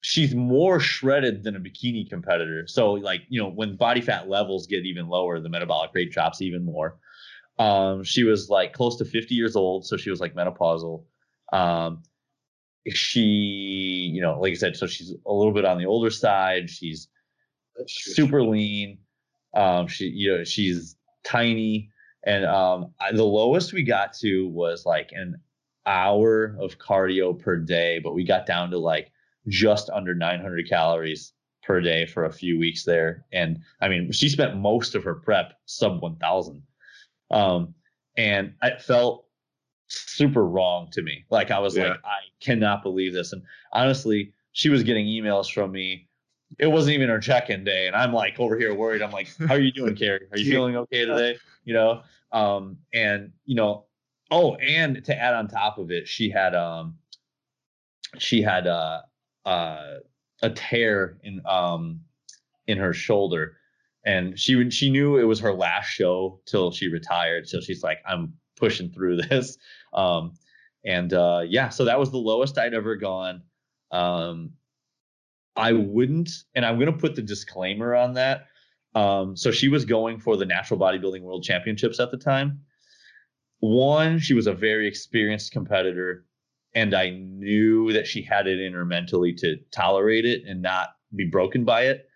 she's 0.01 0.35
more 0.35 0.79
shredded 0.79 1.43
than 1.43 1.55
a 1.55 1.59
bikini 1.59 2.07
competitor. 2.09 2.67
So 2.67 2.93
like, 2.93 3.21
you 3.29 3.41
know, 3.41 3.49
when 3.49 3.77
body 3.77 4.01
fat 4.01 4.27
levels 4.27 4.67
get 4.67 4.85
even 4.85 5.07
lower, 5.07 5.39
the 5.39 5.49
metabolic 5.49 5.91
rate 5.93 6.11
drops 6.11 6.41
even 6.41 6.65
more. 6.65 6.97
Um, 7.57 8.03
she 8.03 8.23
was 8.23 8.49
like 8.49 8.73
close 8.73 8.97
to 8.97 9.05
50 9.05 9.33
years 9.33 9.55
old, 9.55 9.85
so 9.85 9.95
she 9.95 10.09
was 10.09 10.19
like 10.19 10.35
menopausal. 10.35 11.05
Um, 11.53 12.03
she, 12.93 13.21
you 13.21 14.21
know, 14.21 14.39
like 14.39 14.51
I 14.51 14.55
said, 14.55 14.75
so 14.75 14.87
she's 14.87 15.11
a 15.25 15.33
little 15.33 15.53
bit 15.53 15.65
on 15.65 15.77
the 15.77 15.85
older 15.85 16.09
side. 16.11 16.69
She's 16.69 17.07
super 17.87 18.43
lean. 18.43 18.99
Um, 19.55 19.87
she, 19.87 20.05
you 20.05 20.37
know, 20.37 20.43
she's 20.43 20.95
tiny, 21.23 21.89
and 22.25 22.45
um, 22.45 22.93
I- 22.99 23.13
the 23.13 23.23
lowest 23.23 23.73
we 23.73 23.83
got 23.83 24.13
to 24.15 24.47
was 24.49 24.85
like 24.85 25.11
an 25.13 25.39
hour 25.85 26.57
of 26.59 26.77
cardio 26.77 27.37
per 27.39 27.57
day, 27.57 27.99
but 27.99 28.13
we 28.13 28.23
got 28.23 28.45
down 28.45 28.71
to 28.71 28.77
like 28.77 29.11
just 29.47 29.89
under 29.91 30.13
900 30.15 30.67
calories 30.67 31.33
per 31.63 31.79
day 31.81 32.05
for 32.05 32.25
a 32.25 32.31
few 32.33 32.59
weeks 32.59 32.83
there. 32.83 33.25
And 33.31 33.59
I 33.81 33.87
mean, 33.87 34.11
she 34.11 34.29
spent 34.29 34.57
most 34.57 34.95
of 34.95 35.03
her 35.03 35.15
prep 35.15 35.53
sub 35.65 36.01
1000. 36.01 36.63
Um, 37.31 37.73
and 38.17 38.53
it 38.61 38.81
felt 38.81 39.24
super 39.87 40.45
wrong 40.45 40.89
to 40.91 41.01
me. 41.01 41.25
Like 41.29 41.51
I 41.51 41.59
was 41.59 41.75
Yeah. 41.75 41.89
like, 41.89 41.99
I 42.03 42.19
cannot 42.39 42.83
believe 42.83 43.13
this. 43.13 43.33
And 43.33 43.41
honestly, 43.73 44.33
she 44.51 44.69
was 44.69 44.83
getting 44.83 45.05
emails 45.05 45.51
from 45.51 45.71
me. 45.71 46.07
It 46.59 46.67
wasn't 46.67 46.93
even 46.95 47.09
her 47.09 47.19
check-in 47.19 47.63
day, 47.63 47.87
and 47.87 47.95
I'm 47.95 48.13
like 48.13 48.39
over 48.39 48.57
here 48.57 48.73
worried. 48.73 49.01
I'm 49.01 49.11
like, 49.11 49.27
"How 49.47 49.55
are 49.55 49.59
you 49.59 49.71
doing, 49.71 49.95
Carrie? 49.95 50.27
Are 50.31 50.37
you 50.37 50.45
feeling 50.51 50.75
okay 50.77 51.05
today?" 51.05 51.37
You 51.65 51.73
know. 51.73 52.03
Um, 52.31 52.77
and 52.93 53.31
you 53.45 53.55
know, 53.55 53.85
oh, 54.31 54.55
and 54.55 55.03
to 55.05 55.17
add 55.19 55.33
on 55.33 55.47
top 55.47 55.77
of 55.79 55.91
it, 55.91 56.07
she 56.07 56.29
had 56.29 56.53
um, 56.55 56.97
she 58.19 58.41
had 58.41 58.67
uh, 58.67 59.01
uh, 59.45 59.95
a 60.41 60.49
tear 60.51 61.17
in 61.23 61.41
um, 61.45 62.01
in 62.67 62.77
her 62.77 62.93
shoulder, 62.93 63.57
and 64.05 64.39
she 64.39 64.69
she 64.69 64.89
knew 64.89 65.17
it 65.17 65.23
was 65.23 65.39
her 65.39 65.53
last 65.53 65.87
show 65.87 66.39
till 66.45 66.71
she 66.71 66.87
retired. 66.87 67.49
So 67.49 67.59
she's 67.59 67.83
like, 67.83 67.99
I'm 68.07 68.33
pushing 68.55 68.89
through 68.91 69.17
this. 69.29 69.57
Um, 69.93 70.33
and 70.85 71.11
uh, 71.13 71.41
yeah, 71.47 71.69
so 71.69 71.85
that 71.85 71.99
was 71.99 72.11
the 72.11 72.17
lowest 72.17 72.57
I'd 72.57 72.73
ever 72.73 72.95
gone. 72.95 73.41
Um, 73.91 74.51
I 75.55 75.71
wouldn't, 75.71 76.29
and 76.53 76.65
I'm 76.65 76.77
gonna 76.77 76.93
put 76.93 77.15
the 77.15 77.21
disclaimer 77.21 77.95
on 77.95 78.13
that. 78.13 78.47
Um, 78.93 79.35
so 79.35 79.51
she 79.51 79.67
was 79.67 79.85
going 79.85 80.19
for 80.19 80.37
the 80.37 80.45
natural 80.45 80.79
bodybuilding 80.79 81.21
world 81.21 81.43
championships 81.43 81.99
at 81.99 82.11
the 82.11 82.17
time. 82.17 82.61
One, 83.59 84.19
she 84.19 84.33
was 84.33 84.47
a 84.47 84.53
very 84.53 84.87
experienced 84.87 85.51
competitor, 85.51 86.25
and 86.73 86.93
I 86.93 87.09
knew 87.09 87.91
that 87.93 88.07
she 88.07 88.21
had 88.21 88.47
it 88.47 88.59
in 88.59 88.73
her 88.73 88.85
mentally 88.85 89.33
to 89.35 89.57
tolerate 89.71 90.25
it 90.25 90.43
and 90.45 90.61
not 90.61 90.89
be 91.15 91.25
broken 91.25 91.63
by 91.65 91.83
it. 91.83 92.07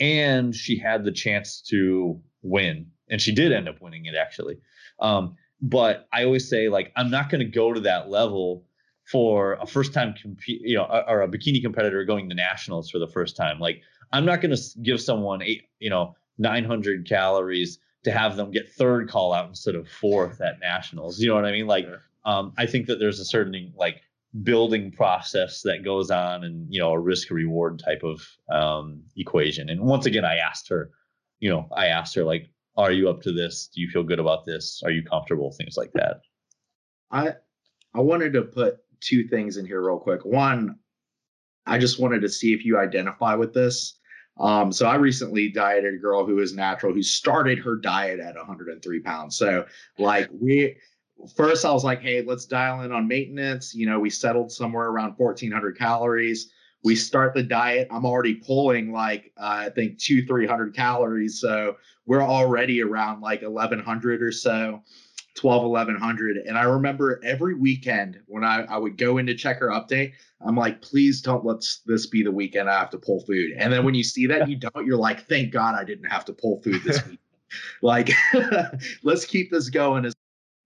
And 0.00 0.54
she 0.54 0.78
had 0.78 1.04
the 1.04 1.12
chance 1.12 1.60
to 1.68 2.20
win, 2.42 2.86
and 3.10 3.20
she 3.20 3.32
did 3.32 3.52
end 3.52 3.68
up 3.68 3.80
winning 3.80 4.06
it 4.06 4.14
actually. 4.14 4.58
Um, 5.00 5.36
but 5.60 6.08
I 6.12 6.24
always 6.24 6.48
say 6.48 6.68
like 6.68 6.92
I'm 6.96 7.10
not 7.10 7.30
going 7.30 7.40
to 7.40 7.50
go 7.50 7.72
to 7.72 7.80
that 7.80 8.10
level 8.10 8.64
for 9.04 9.54
a 9.54 9.66
first 9.66 9.94
time 9.94 10.14
compete, 10.20 10.60
you 10.62 10.76
know, 10.76 10.84
or 11.08 11.22
a 11.22 11.28
bikini 11.28 11.62
competitor 11.62 12.04
going 12.04 12.28
to 12.28 12.34
nationals 12.34 12.90
for 12.90 12.98
the 12.98 13.08
first 13.08 13.36
time. 13.36 13.58
Like 13.58 13.80
I'm 14.12 14.24
not 14.24 14.40
going 14.40 14.54
to 14.54 14.62
give 14.82 15.00
someone 15.00 15.42
eight, 15.42 15.64
you 15.78 15.90
know, 15.90 16.14
900 16.38 17.08
calories 17.08 17.78
to 18.04 18.10
have 18.10 18.36
them 18.36 18.50
get 18.50 18.70
third 18.70 19.08
call 19.08 19.32
out 19.32 19.48
instead 19.48 19.74
of 19.74 19.88
fourth 19.88 20.40
at 20.40 20.60
nationals. 20.60 21.18
You 21.18 21.28
know 21.28 21.34
what 21.34 21.44
I 21.44 21.52
mean? 21.52 21.66
Like, 21.66 21.86
um, 22.24 22.52
I 22.56 22.66
think 22.66 22.86
that 22.86 22.98
there's 22.98 23.18
a 23.18 23.24
certain 23.24 23.72
like 23.76 24.02
building 24.42 24.92
process 24.92 25.62
that 25.62 25.84
goes 25.84 26.10
on 26.10 26.44
and, 26.44 26.66
you 26.72 26.80
know, 26.80 26.92
a 26.92 26.98
risk 26.98 27.30
reward 27.30 27.82
type 27.84 28.02
of 28.04 28.26
um, 28.50 29.02
equation. 29.16 29.68
And 29.68 29.80
once 29.80 30.06
again, 30.06 30.24
I 30.24 30.36
asked 30.36 30.68
her, 30.68 30.90
you 31.40 31.50
know, 31.50 31.68
I 31.74 31.86
asked 31.86 32.14
her 32.14 32.24
like, 32.24 32.48
are 32.78 32.92
you 32.92 33.10
up 33.10 33.20
to 33.22 33.32
this? 33.32 33.68
Do 33.74 33.80
you 33.80 33.88
feel 33.88 34.04
good 34.04 34.20
about 34.20 34.46
this? 34.46 34.80
Are 34.84 34.90
you 34.90 35.02
comfortable? 35.02 35.50
Things 35.50 35.76
like 35.76 35.92
that. 35.94 36.20
I 37.10 37.32
I 37.92 38.00
wanted 38.00 38.32
to 38.34 38.42
put 38.42 38.76
two 39.00 39.24
things 39.24 39.56
in 39.56 39.66
here 39.66 39.84
real 39.84 39.98
quick. 39.98 40.24
One, 40.24 40.78
I 41.66 41.78
just 41.78 42.00
wanted 42.00 42.22
to 42.22 42.28
see 42.28 42.54
if 42.54 42.64
you 42.64 42.78
identify 42.78 43.34
with 43.34 43.52
this. 43.52 43.98
Um, 44.38 44.70
so 44.70 44.86
I 44.86 44.94
recently 44.94 45.50
dieted 45.50 45.94
a 45.94 45.98
girl 45.98 46.24
who 46.24 46.38
is 46.38 46.54
natural 46.54 46.94
who 46.94 47.02
started 47.02 47.58
her 47.58 47.76
diet 47.76 48.20
at 48.20 48.36
103 48.36 49.00
pounds. 49.00 49.36
So 49.36 49.66
like 49.98 50.28
we 50.32 50.76
first 51.36 51.64
I 51.64 51.72
was 51.72 51.82
like, 51.82 52.00
hey, 52.00 52.22
let's 52.22 52.46
dial 52.46 52.82
in 52.82 52.92
on 52.92 53.08
maintenance. 53.08 53.74
You 53.74 53.86
know, 53.90 53.98
we 53.98 54.10
settled 54.10 54.52
somewhere 54.52 54.86
around 54.86 55.14
1400 55.16 55.76
calories. 55.76 56.52
We 56.84 56.96
start 56.96 57.34
the 57.34 57.42
diet. 57.42 57.88
I'm 57.90 58.06
already 58.06 58.34
pulling 58.34 58.92
like 58.92 59.32
uh, 59.36 59.66
I 59.66 59.70
think 59.70 59.98
two, 59.98 60.24
300 60.26 60.74
calories. 60.74 61.40
So 61.40 61.76
we're 62.06 62.22
already 62.22 62.82
around 62.82 63.20
like 63.20 63.42
1100 63.42 64.22
or 64.22 64.32
so. 64.32 64.82
12 65.34 65.70
1100 65.70 66.36
and 66.38 66.58
i 66.58 66.64
remember 66.64 67.20
every 67.24 67.54
weekend 67.54 68.18
when 68.26 68.42
I, 68.42 68.64
I 68.64 68.76
would 68.76 68.98
go 68.98 69.18
into 69.18 69.36
checker 69.36 69.68
update 69.68 70.14
i'm 70.44 70.56
like 70.56 70.82
please 70.82 71.20
don't 71.20 71.44
let 71.44 71.62
this 71.86 72.06
be 72.06 72.24
the 72.24 72.32
weekend 72.32 72.68
i 72.68 72.76
have 72.76 72.90
to 72.90 72.98
pull 72.98 73.20
food 73.20 73.52
and 73.56 73.72
then 73.72 73.84
when 73.84 73.94
you 73.94 74.02
see 74.02 74.26
that 74.26 74.48
you 74.48 74.56
don't 74.58 74.84
you're 74.84 74.96
like 74.96 75.28
thank 75.28 75.52
god 75.52 75.76
i 75.76 75.84
didn't 75.84 76.06
have 76.10 76.24
to 76.24 76.32
pull 76.32 76.60
food 76.62 76.82
this 76.84 77.06
week 77.06 77.20
like 77.82 78.10
let's 79.04 79.24
keep 79.24 79.48
this 79.52 79.70
going 79.70 80.04
as 80.04 80.14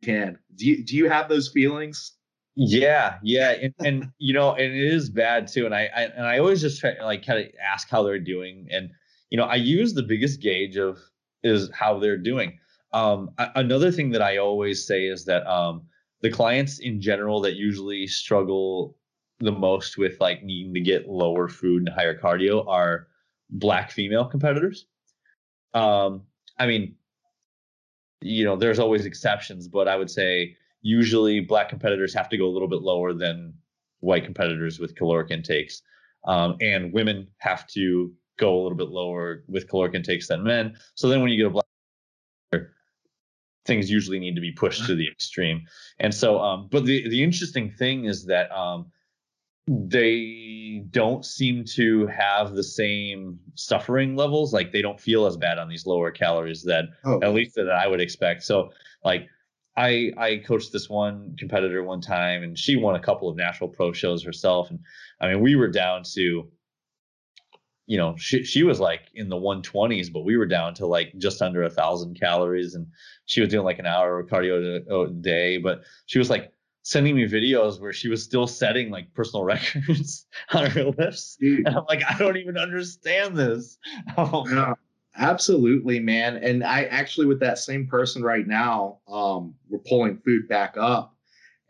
we 0.00 0.06
can 0.06 0.38
do 0.54 0.66
you 0.66 0.82
do 0.82 0.96
you 0.96 1.06
have 1.06 1.28
those 1.28 1.50
feelings 1.50 2.12
yeah 2.54 3.18
yeah 3.22 3.50
and, 3.62 3.74
and 3.80 4.12
you 4.18 4.34
know 4.34 4.52
and 4.52 4.74
it 4.74 4.92
is 4.92 5.10
bad 5.10 5.46
too 5.46 5.66
and 5.66 5.74
I, 5.74 5.88
I 5.94 6.02
and 6.02 6.26
i 6.26 6.38
always 6.38 6.60
just 6.60 6.80
try 6.80 6.94
like 7.02 7.24
kind 7.24 7.38
of 7.38 7.46
ask 7.64 7.88
how 7.88 8.02
they're 8.02 8.18
doing 8.18 8.68
and 8.70 8.90
you 9.30 9.38
know 9.38 9.44
i 9.44 9.54
use 9.54 9.94
the 9.94 10.02
biggest 10.02 10.40
gauge 10.40 10.76
of 10.76 10.98
is 11.42 11.70
how 11.72 11.98
they're 11.98 12.18
doing 12.18 12.58
um, 12.92 13.30
another 13.38 13.90
thing 13.90 14.10
that 14.10 14.22
I 14.22 14.36
always 14.36 14.86
say 14.86 15.06
is 15.06 15.24
that 15.24 15.46
um, 15.46 15.82
the 16.20 16.30
clients 16.30 16.78
in 16.78 17.00
general 17.00 17.40
that 17.40 17.54
usually 17.54 18.06
struggle 18.06 18.96
the 19.40 19.52
most 19.52 19.96
with 19.96 20.20
like 20.20 20.42
needing 20.42 20.74
to 20.74 20.80
get 20.80 21.08
lower 21.08 21.48
food 21.48 21.82
and 21.82 21.88
higher 21.88 22.18
cardio 22.18 22.66
are 22.68 23.08
black 23.50 23.90
female 23.90 24.26
competitors. 24.26 24.86
Um, 25.74 26.22
I 26.58 26.66
mean, 26.66 26.94
you 28.20 28.44
know, 28.44 28.56
there's 28.56 28.78
always 28.78 29.06
exceptions, 29.06 29.68
but 29.68 29.88
I 29.88 29.96
would 29.96 30.10
say 30.10 30.56
usually 30.82 31.40
black 31.40 31.68
competitors 31.68 32.12
have 32.14 32.28
to 32.28 32.36
go 32.36 32.46
a 32.46 32.52
little 32.52 32.68
bit 32.68 32.82
lower 32.82 33.14
than 33.14 33.54
white 34.00 34.24
competitors 34.24 34.78
with 34.78 34.94
caloric 34.94 35.30
intakes. 35.30 35.82
Um, 36.24 36.56
and 36.60 36.92
women 36.92 37.28
have 37.38 37.66
to 37.68 38.12
go 38.38 38.60
a 38.60 38.62
little 38.62 38.76
bit 38.76 38.88
lower 38.88 39.44
with 39.48 39.68
caloric 39.68 39.94
intakes 39.94 40.28
than 40.28 40.42
men. 40.42 40.76
So 40.94 41.08
then 41.08 41.20
when 41.20 41.30
you 41.30 41.36
get 41.36 41.46
a 41.46 41.50
black 41.50 41.64
things 43.64 43.90
usually 43.90 44.18
need 44.18 44.34
to 44.34 44.40
be 44.40 44.52
pushed 44.52 44.86
to 44.86 44.94
the 44.94 45.08
extreme. 45.08 45.62
And 46.00 46.12
so, 46.14 46.40
um, 46.40 46.68
but 46.70 46.84
the 46.84 47.08
the 47.08 47.22
interesting 47.22 47.70
thing 47.70 48.06
is 48.06 48.24
that 48.26 48.50
um, 48.50 48.86
they 49.68 50.84
don't 50.90 51.24
seem 51.24 51.64
to 51.76 52.06
have 52.08 52.54
the 52.54 52.64
same 52.64 53.38
suffering 53.54 54.16
levels. 54.16 54.52
Like 54.52 54.72
they 54.72 54.82
don't 54.82 55.00
feel 55.00 55.26
as 55.26 55.36
bad 55.36 55.58
on 55.58 55.68
these 55.68 55.86
lower 55.86 56.10
calories 56.10 56.62
that 56.64 56.86
oh. 57.04 57.20
at 57.22 57.34
least 57.34 57.54
that 57.54 57.70
I 57.70 57.86
would 57.86 58.00
expect. 58.00 58.42
So, 58.42 58.70
like. 59.04 59.28
I 59.76 60.12
I 60.18 60.42
coached 60.46 60.72
this 60.72 60.88
one 60.88 61.36
competitor 61.38 61.82
one 61.82 62.00
time 62.00 62.42
and 62.42 62.58
she 62.58 62.76
won 62.76 62.94
a 62.94 63.00
couple 63.00 63.28
of 63.28 63.36
national 63.36 63.70
pro 63.70 63.92
shows 63.92 64.22
herself 64.22 64.70
and 64.70 64.80
I 65.20 65.28
mean 65.28 65.40
we 65.40 65.56
were 65.56 65.68
down 65.68 66.02
to 66.14 66.50
you 67.86 67.98
know, 67.98 68.14
she 68.16 68.44
she 68.44 68.62
was 68.62 68.80
like 68.80 69.02
in 69.14 69.28
the 69.28 69.36
120s, 69.36 70.12
but 70.12 70.24
we 70.24 70.36
were 70.36 70.46
down 70.46 70.74
to 70.74 70.86
like 70.86 71.12
just 71.18 71.42
under 71.42 71.62
a 71.62 71.70
thousand 71.70 72.18
calories, 72.18 72.74
and 72.74 72.86
she 73.26 73.40
was 73.40 73.50
doing 73.50 73.64
like 73.64 73.78
an 73.78 73.86
hour 73.86 74.20
of 74.20 74.28
cardio 74.28 74.82
a, 74.88 75.12
day. 75.12 75.58
But 75.58 75.82
she 76.06 76.18
was 76.18 76.30
like 76.30 76.52
sending 76.84 77.16
me 77.16 77.26
videos 77.26 77.80
where 77.80 77.92
she 77.92 78.08
was 78.08 78.22
still 78.22 78.46
setting 78.46 78.90
like 78.90 79.12
personal 79.14 79.44
records 79.54 80.26
on 80.52 80.70
her 80.70 80.84
lifts, 80.84 81.36
and 81.40 81.68
I'm 81.68 81.84
like, 81.88 82.02
I 82.08 82.16
don't 82.18 82.36
even 82.36 82.56
understand 82.56 83.36
this. 83.36 83.78
yeah, 84.16 84.74
absolutely, 85.16 86.00
man. 86.00 86.36
And 86.36 86.64
I 86.64 86.84
actually 86.84 87.26
with 87.26 87.40
that 87.40 87.58
same 87.58 87.86
person 87.86 88.22
right 88.22 88.46
now, 88.46 88.98
um, 89.08 89.54
we're 89.68 89.78
pulling 89.78 90.18
food 90.18 90.48
back 90.48 90.76
up, 90.76 91.14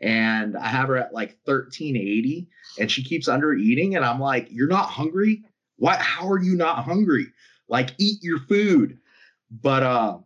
and 0.01 0.57
I 0.57 0.67
have 0.67 0.87
her 0.89 0.97
at 0.97 1.13
like 1.13 1.37
1380, 1.45 2.47
and 2.79 2.91
she 2.91 3.03
keeps 3.03 3.27
under 3.27 3.53
eating, 3.53 3.95
and 3.95 4.05
I'm 4.05 4.19
like, 4.19 4.47
you're 4.51 4.67
not 4.67 4.89
hungry 4.89 5.43
What? 5.77 5.99
how 5.99 6.27
are 6.29 6.41
you 6.41 6.55
not 6.55 6.83
hungry? 6.85 7.27
Like 7.67 7.91
eat 7.97 8.23
your 8.23 8.39
food. 8.39 8.99
But 9.51 9.83
uh 9.83 10.17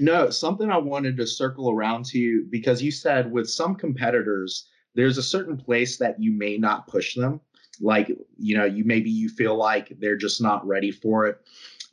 no, 0.00 0.30
something 0.30 0.70
I 0.70 0.78
wanted 0.78 1.16
to 1.18 1.26
circle 1.26 1.70
around 1.70 2.04
to 2.06 2.18
you 2.18 2.46
because 2.50 2.82
you 2.82 2.90
said 2.90 3.30
with 3.30 3.48
some 3.48 3.74
competitors, 3.74 4.68
there's 4.94 5.18
a 5.18 5.22
certain 5.22 5.56
place 5.56 5.98
that 5.98 6.20
you 6.20 6.32
may 6.32 6.58
not 6.58 6.86
push 6.88 7.14
them. 7.14 7.40
Like, 7.80 8.10
you 8.38 8.56
know, 8.56 8.64
you 8.64 8.84
maybe 8.84 9.10
you 9.10 9.28
feel 9.28 9.56
like 9.56 9.92
they're 10.00 10.16
just 10.16 10.40
not 10.42 10.66
ready 10.66 10.90
for 10.90 11.26
it. 11.26 11.38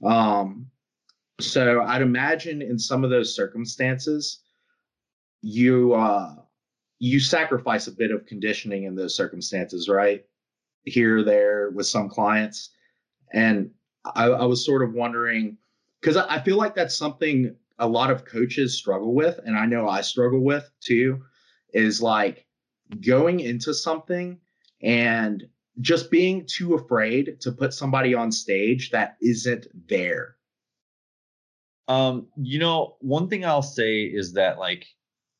Um, 0.06 0.68
so 1.40 1.82
I'd 1.82 2.02
imagine 2.02 2.62
in 2.62 2.78
some 2.78 3.04
of 3.04 3.10
those 3.10 3.36
circumstances, 3.36 4.40
you 5.42 5.94
uh 5.94 6.36
you 7.00 7.20
sacrifice 7.20 7.88
a 7.88 7.92
bit 7.92 8.12
of 8.12 8.26
conditioning 8.26 8.84
in 8.84 8.96
those 8.96 9.16
circumstances, 9.16 9.90
right? 9.90 10.26
Here, 10.86 11.24
there 11.24 11.70
with 11.72 11.86
some 11.86 12.08
clients. 12.08 12.70
And 13.34 13.72
I, 14.16 14.28
I 14.28 14.46
was 14.46 14.66
sort 14.66 14.84
of 14.84 14.94
wondering 14.94 15.58
because 16.00 16.16
I, 16.16 16.36
I 16.36 16.42
feel 16.42 16.58
like 16.58 16.76
that's 16.76 16.96
something 16.96 17.56
a 17.80 17.88
lot 17.88 18.12
of 18.12 18.24
coaches 18.24 18.78
struggle 18.78 19.14
with, 19.14 19.40
and 19.46 19.58
I 19.58 19.66
know 19.66 19.90
I 19.90 20.02
struggle 20.02 20.40
with 20.40 20.70
too, 20.80 21.24
is 21.74 22.02
like 22.02 22.46
going 23.02 23.40
into 23.40 23.74
something 23.74 24.40
and 24.82 25.48
just 25.82 26.12
being 26.12 26.45
too 26.45 26.76
afraid 26.76 27.41
to 27.41 27.52
put 27.52 27.74
somebody 27.74 28.14
on 28.14 28.32
stage 28.32 28.91
that 28.91 29.18
isn't 29.22 29.68
there. 29.88 30.36
Um, 31.88 32.28
you 32.38 32.60
know, 32.60 32.95
one 33.00 33.28
thing 33.28 33.44
I'll 33.44 33.62
say 33.62 34.04
is 34.04 34.34
that 34.34 34.60
like 34.60 34.86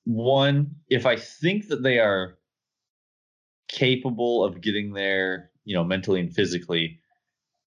one, 0.06 0.76
if 0.90 1.06
I 1.06 1.16
think 1.16 1.68
that 1.70 1.84
they 1.84 2.00
are 2.00 2.38
capable 3.70 4.44
of 4.44 4.62
getting 4.62 4.94
there, 4.94 5.52
you 5.64 5.76
know, 5.76 5.84
mentally 5.84 6.20
and 6.20 6.34
physically, 6.34 7.00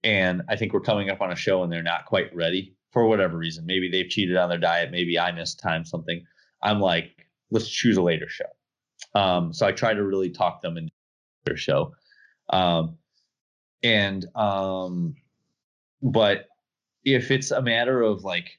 and 0.05 0.43
I 0.49 0.57
think 0.57 0.73
we're 0.73 0.81
coming 0.81 1.11
up 1.11 1.21
on 1.21 1.33
a 1.33 1.37
show 1.37 1.63
and 1.63 1.73
they're 1.73 1.83
not 1.83 2.07
quite 2.07 2.35
ready 2.35 2.77
for 2.93 3.07
whatever 3.07 3.37
reason. 3.37 3.67
Maybe 3.67 3.91
they've 3.91 4.09
cheated 4.09 4.37
on 4.37 4.49
their 4.49 4.59
diet. 4.59 4.91
Maybe 4.91 5.19
I 5.19 5.33
missed 5.33 5.61
time, 5.61 5.85
something. 5.85 6.25
I'm 6.63 6.81
like, 6.81 7.27
let's 7.51 7.69
choose 7.69 7.97
a 7.97 8.03
later 8.03 8.29
show. 8.29 8.45
Um, 9.15 9.53
so 9.53 9.67
I 9.67 9.73
try 9.73 9.95
to 9.95 10.05
really 10.05 10.31
talk 10.31 10.61
them 10.63 10.77
into 10.77 10.93
their 11.45 11.57
show. 11.57 11.95
Um, 12.51 12.97
and, 13.83 14.27
um, 14.37 15.15
but 16.03 16.47
if 17.05 17.31
it's 17.31 17.51
a 17.51 17.63
matter 17.63 18.03
of 18.03 18.25
like, 18.25 18.59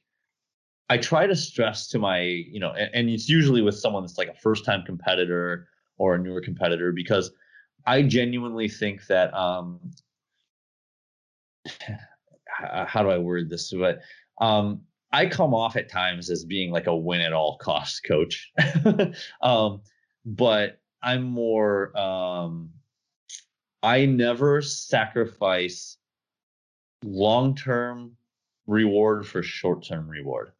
I 0.90 0.96
try 0.96 1.26
to 1.26 1.36
stress 1.36 1.88
to 1.88 1.98
my, 1.98 2.20
you 2.20 2.60
know, 2.60 2.72
and, 2.72 2.90
and 2.94 3.10
it's 3.10 3.28
usually 3.28 3.60
with 3.60 3.78
someone 3.78 4.02
that's 4.02 4.18
like 4.18 4.28
a 4.28 4.34
first 4.34 4.64
time 4.64 4.84
competitor 4.84 5.68
or 5.98 6.14
a 6.14 6.18
newer 6.18 6.40
competitor 6.40 6.92
because 6.92 7.30
I 7.86 8.02
genuinely 8.02 8.68
think 8.68 9.06
that 9.06 9.34
um, 9.34 9.80
how 12.46 13.02
do 13.02 13.10
I 13.10 13.18
word 13.18 13.50
this? 13.50 13.72
But 13.72 14.00
um, 14.40 14.82
I 15.12 15.26
come 15.26 15.54
off 15.54 15.76
at 15.76 15.90
times 15.90 16.30
as 16.30 16.44
being 16.44 16.70
like 16.70 16.86
a 16.86 16.96
win 16.96 17.20
at 17.20 17.32
all 17.32 17.58
costs 17.58 18.00
coach. 18.00 18.52
um, 19.42 19.82
but 20.24 20.80
I'm 21.02 21.22
more, 21.22 21.96
um, 21.98 22.70
I 23.82 24.06
never 24.06 24.60
sacrifice 24.62 25.96
long 27.04 27.54
term 27.54 28.16
reward 28.66 29.26
for 29.26 29.42
short 29.42 29.84
term 29.84 30.08
reward. 30.08 30.52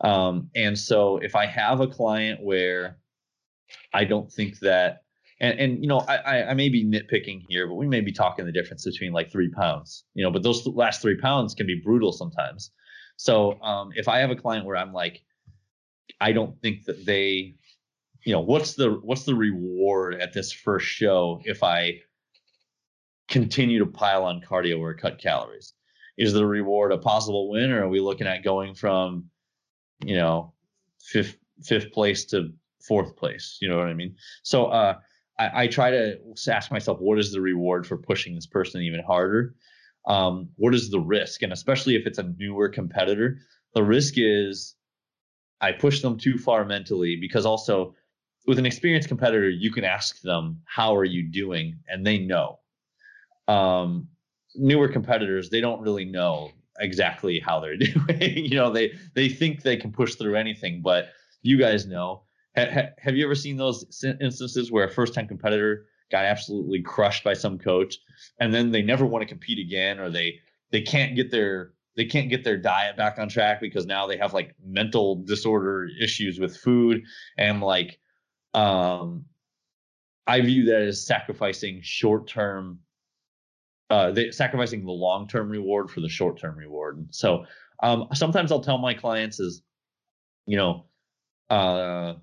Um, 0.00 0.50
and 0.54 0.78
so 0.78 1.18
if 1.18 1.34
I 1.34 1.46
have 1.46 1.80
a 1.80 1.88
client 1.88 2.40
where 2.42 2.98
I 3.92 4.04
don't 4.04 4.30
think 4.30 4.58
that, 4.60 5.02
and, 5.40 5.58
and 5.58 5.82
you 5.82 5.88
know, 5.88 5.98
I, 6.00 6.44
I, 6.44 6.54
may 6.54 6.68
be 6.68 6.84
nitpicking 6.84 7.42
here, 7.48 7.66
but 7.66 7.74
we 7.74 7.86
may 7.86 8.00
be 8.00 8.12
talking 8.12 8.44
the 8.44 8.52
difference 8.52 8.84
between 8.84 9.12
like 9.12 9.30
three 9.30 9.50
pounds, 9.50 10.04
you 10.14 10.24
know, 10.24 10.30
but 10.30 10.42
those 10.42 10.66
last 10.66 11.02
three 11.02 11.16
pounds 11.16 11.54
can 11.54 11.66
be 11.66 11.80
brutal 11.84 12.12
sometimes. 12.12 12.70
So 13.16 13.60
um, 13.60 13.90
if 13.94 14.08
I 14.08 14.18
have 14.18 14.30
a 14.30 14.36
client 14.36 14.66
where 14.66 14.76
I'm 14.76 14.92
like, 14.92 15.22
I 16.20 16.32
don't 16.32 16.60
think 16.60 16.84
that 16.84 17.04
they, 17.04 17.54
you 18.24 18.32
know, 18.32 18.40
what's 18.40 18.74
the 18.74 19.00
what's 19.02 19.24
the 19.24 19.34
reward 19.34 20.20
at 20.20 20.32
this 20.32 20.52
first 20.52 20.86
show 20.86 21.40
if 21.44 21.62
I 21.62 22.00
continue 23.28 23.78
to 23.78 23.86
pile 23.86 24.24
on 24.24 24.40
cardio 24.40 24.78
or 24.78 24.94
cut 24.94 25.18
calories? 25.18 25.74
Is 26.16 26.32
the 26.32 26.46
reward 26.46 26.92
a 26.92 26.98
possible 26.98 27.50
win, 27.50 27.70
or 27.70 27.84
are 27.84 27.88
we 27.88 28.00
looking 28.00 28.26
at 28.26 28.42
going 28.42 28.74
from, 28.74 29.30
you 30.04 30.16
know, 30.16 30.52
fifth 31.00 31.36
fifth 31.62 31.92
place 31.92 32.24
to 32.26 32.52
fourth 32.80 33.16
place? 33.16 33.58
You 33.60 33.68
know 33.68 33.78
what 33.78 33.86
I 33.86 33.94
mean? 33.94 34.16
So 34.42 34.66
uh, 34.66 34.98
I, 35.38 35.62
I 35.62 35.66
try 35.68 35.90
to 35.90 36.18
ask 36.48 36.70
myself, 36.70 36.98
what 37.00 37.18
is 37.18 37.32
the 37.32 37.40
reward 37.40 37.86
for 37.86 37.96
pushing 37.96 38.34
this 38.34 38.46
person 38.46 38.82
even 38.82 39.02
harder? 39.02 39.54
Um, 40.06 40.48
what 40.56 40.74
is 40.74 40.90
the 40.90 41.00
risk? 41.00 41.42
And 41.42 41.52
especially 41.52 41.94
if 41.94 42.06
it's 42.06 42.18
a 42.18 42.34
newer 42.38 42.68
competitor, 42.68 43.38
the 43.74 43.82
risk 43.82 44.14
is 44.16 44.74
I 45.60 45.72
push 45.72 46.00
them 46.00 46.18
too 46.18 46.38
far 46.38 46.64
mentally 46.64 47.16
because 47.16 47.44
also 47.44 47.94
with 48.46 48.58
an 48.58 48.66
experienced 48.66 49.08
competitor, 49.08 49.48
you 49.48 49.70
can 49.70 49.84
ask 49.84 50.20
them, 50.22 50.60
How 50.64 50.96
are 50.96 51.04
you 51.04 51.22
doing? 51.22 51.78
And 51.88 52.06
they 52.06 52.18
know. 52.18 52.57
Um, 53.48 54.08
newer 54.54 54.88
competitors, 54.88 55.50
they 55.50 55.60
don't 55.60 55.80
really 55.80 56.04
know 56.04 56.50
exactly 56.78 57.40
how 57.40 57.60
they're 57.60 57.76
doing. 57.78 58.20
you 58.20 58.56
know, 58.56 58.70
they 58.70 58.92
they 59.14 59.28
think 59.28 59.62
they 59.62 59.76
can 59.76 59.92
push 59.92 60.14
through 60.14 60.36
anything, 60.36 60.82
but 60.82 61.08
you 61.42 61.58
guys 61.58 61.86
know. 61.86 62.22
Ha- 62.56 62.90
have 62.98 63.16
you 63.16 63.24
ever 63.24 63.34
seen 63.34 63.56
those 63.56 64.04
instances 64.20 64.72
where 64.72 64.84
a 64.84 64.90
first 64.90 65.14
time 65.14 65.28
competitor 65.28 65.86
got 66.10 66.24
absolutely 66.24 66.82
crushed 66.82 67.24
by 67.24 67.34
some 67.34 67.58
coach 67.58 67.98
and 68.40 68.52
then 68.52 68.70
they 68.70 68.82
never 68.82 69.04
want 69.04 69.22
to 69.22 69.28
compete 69.28 69.58
again 69.58 69.98
or 69.98 70.10
they 70.10 70.38
they 70.70 70.80
can't 70.80 71.14
get 71.14 71.30
their 71.30 71.72
they 71.96 72.04
can't 72.04 72.30
get 72.30 72.44
their 72.44 72.56
diet 72.56 72.96
back 72.96 73.18
on 73.18 73.28
track 73.28 73.60
because 73.60 73.86
now 73.86 74.06
they 74.06 74.16
have 74.16 74.32
like 74.32 74.54
mental 74.64 75.16
disorder 75.24 75.88
issues 76.00 76.38
with 76.38 76.56
food 76.56 77.02
and 77.36 77.60
like 77.60 77.98
um 78.54 79.24
i 80.26 80.40
view 80.40 80.64
that 80.64 80.82
as 80.82 81.06
sacrificing 81.06 81.80
short 81.82 82.26
term 82.26 82.78
uh 83.90 84.12
sacrificing 84.30 84.84
the 84.84 84.90
long 84.90 85.26
term 85.26 85.48
reward 85.48 85.90
for 85.90 86.00
the 86.00 86.08
short 86.08 86.38
term 86.38 86.56
reward 86.56 87.06
so 87.10 87.44
um 87.82 88.06
sometimes 88.14 88.52
i'll 88.52 88.60
tell 88.60 88.78
my 88.78 88.94
clients 88.94 89.40
is 89.40 89.62
you 90.46 90.56
know 90.56 90.84
uh 91.50 92.14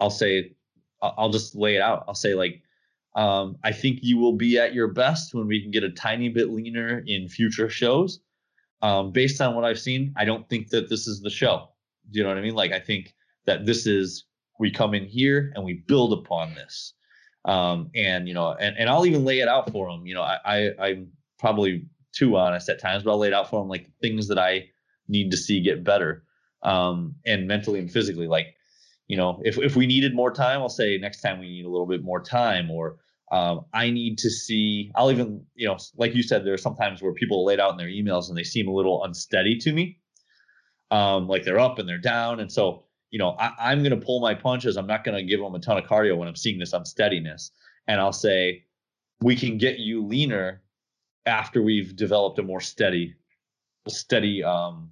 i'll 0.00 0.10
say 0.10 0.54
i'll 1.02 1.30
just 1.30 1.56
lay 1.56 1.76
it 1.76 1.82
out 1.82 2.04
i'll 2.08 2.14
say 2.14 2.34
like 2.34 2.62
um, 3.16 3.56
I 3.64 3.72
think 3.72 4.00
you 4.02 4.16
will 4.18 4.34
be 4.34 4.58
at 4.58 4.74
your 4.74 4.88
best 4.88 5.34
when 5.34 5.48
we 5.48 5.60
can 5.60 5.72
get 5.72 5.82
a 5.82 5.90
tiny 5.90 6.28
bit 6.28 6.50
leaner 6.50 7.02
in 7.04 7.26
future 7.26 7.68
shows 7.68 8.20
um, 8.82 9.12
based 9.12 9.40
on 9.40 9.54
what 9.54 9.64
I've 9.64 9.78
seen, 9.78 10.14
I 10.16 10.24
don't 10.24 10.48
think 10.48 10.68
that 10.70 10.88
this 10.88 11.06
is 11.06 11.20
the 11.20 11.30
show. 11.30 11.68
Do 12.10 12.18
you 12.18 12.22
know 12.22 12.30
what 12.30 12.38
I 12.38 12.42
mean? 12.42 12.54
Like 12.54 12.72
I 12.72 12.80
think 12.80 13.14
that 13.46 13.66
this 13.66 13.86
is 13.86 14.24
we 14.58 14.70
come 14.70 14.94
in 14.94 15.04
here 15.04 15.52
and 15.54 15.64
we 15.64 15.74
build 15.86 16.12
upon 16.12 16.54
this. 16.54 16.94
Um, 17.48 17.90
and 17.94 18.28
you 18.28 18.34
know, 18.34 18.52
and, 18.52 18.76
and 18.76 18.90
I'll 18.90 19.06
even 19.06 19.24
lay 19.24 19.40
it 19.40 19.48
out 19.48 19.70
for 19.72 19.90
them. 19.90 20.06
You 20.06 20.14
know, 20.14 20.22
I, 20.22 20.38
I 20.44 20.70
I'm 20.78 21.12
probably 21.38 21.86
too 22.12 22.36
honest 22.36 22.68
at 22.68 22.80
times, 22.80 23.04
but 23.04 23.10
I'll 23.10 23.18
lay 23.18 23.28
it 23.28 23.34
out 23.34 23.48
for 23.48 23.60
them 23.60 23.68
like 23.68 23.90
things 24.02 24.28
that 24.28 24.38
I 24.38 24.68
need 25.08 25.30
to 25.30 25.36
see 25.36 25.62
get 25.62 25.82
better. 25.82 26.24
Um, 26.62 27.14
and 27.24 27.46
mentally 27.46 27.78
and 27.78 27.90
physically, 27.90 28.26
like, 28.26 28.54
you 29.06 29.16
know, 29.16 29.40
if 29.44 29.56
if 29.58 29.76
we 29.76 29.86
needed 29.86 30.14
more 30.14 30.30
time, 30.30 30.60
I'll 30.60 30.68
say 30.68 30.98
next 30.98 31.22
time 31.22 31.38
we 31.38 31.48
need 31.48 31.64
a 31.64 31.70
little 31.70 31.86
bit 31.86 32.02
more 32.04 32.20
time, 32.22 32.70
or 32.70 32.98
um, 33.30 33.64
I 33.72 33.90
need 33.90 34.18
to 34.18 34.30
see, 34.30 34.90
I'll 34.94 35.10
even, 35.10 35.44
you 35.54 35.68
know, 35.68 35.76
like 35.96 36.14
you 36.14 36.22
said, 36.22 36.44
there 36.44 36.54
are 36.54 36.58
sometimes 36.58 37.02
where 37.02 37.12
people 37.12 37.44
lay 37.44 37.54
it 37.54 37.60
out 37.60 37.72
in 37.72 37.76
their 37.76 37.88
emails 37.88 38.28
and 38.28 38.36
they 38.36 38.44
seem 38.44 38.68
a 38.68 38.72
little 38.72 39.04
unsteady 39.04 39.58
to 39.58 39.72
me. 39.72 39.98
Um, 40.90 41.28
like 41.28 41.44
they're 41.44 41.60
up 41.60 41.78
and 41.78 41.88
they're 41.88 41.98
down. 41.98 42.40
And 42.40 42.50
so, 42.50 42.84
you 43.10 43.18
know, 43.18 43.30
I, 43.30 43.72
am 43.72 43.82
going 43.82 43.98
to 43.98 44.04
pull 44.04 44.20
my 44.20 44.34
punches. 44.34 44.76
I'm 44.76 44.86
not 44.86 45.04
going 45.04 45.16
to 45.16 45.22
give 45.22 45.40
them 45.40 45.54
a 45.54 45.58
ton 45.58 45.78
of 45.78 45.84
cardio 45.84 46.16
when 46.16 46.28
I'm 46.28 46.36
seeing 46.36 46.58
this 46.58 46.72
unsteadiness. 46.72 47.52
And 47.86 48.00
I'll 48.00 48.12
say, 48.12 48.64
we 49.20 49.34
can 49.34 49.58
get 49.58 49.78
you 49.78 50.04
leaner 50.04 50.62
after 51.26 51.62
we've 51.62 51.96
developed 51.96 52.38
a 52.38 52.42
more 52.42 52.60
steady, 52.60 53.14
steady 53.88 54.44
um, 54.44 54.90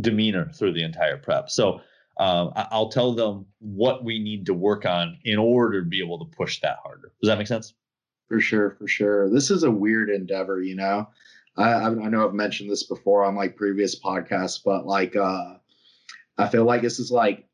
demeanor 0.00 0.50
through 0.52 0.72
the 0.72 0.82
entire 0.82 1.16
prep. 1.16 1.50
So 1.50 1.80
um, 2.18 2.52
I'll 2.56 2.88
tell 2.88 3.12
them 3.12 3.46
what 3.58 4.04
we 4.04 4.18
need 4.18 4.46
to 4.46 4.54
work 4.54 4.86
on 4.86 5.18
in 5.24 5.38
order 5.38 5.82
to 5.82 5.88
be 5.88 6.02
able 6.02 6.18
to 6.18 6.36
push 6.36 6.60
that 6.60 6.78
harder. 6.82 7.12
Does 7.20 7.28
that 7.28 7.38
make 7.38 7.46
sense? 7.46 7.74
For 8.28 8.40
sure, 8.40 8.70
for 8.70 8.88
sure. 8.88 9.30
This 9.30 9.50
is 9.50 9.62
a 9.62 9.70
weird 9.70 10.10
endeavor, 10.10 10.60
you 10.60 10.74
know. 10.74 11.08
I, 11.56 11.72
I 11.84 11.90
know 11.90 12.26
I've 12.26 12.34
mentioned 12.34 12.70
this 12.70 12.82
before 12.82 13.24
on 13.24 13.34
like 13.34 13.56
previous 13.56 13.98
podcasts, 13.98 14.60
but 14.62 14.86
like 14.86 15.14
uh, 15.16 15.54
I 16.38 16.48
feel 16.48 16.64
like 16.64 16.82
this 16.82 16.98
is 16.98 17.10
like 17.10 17.46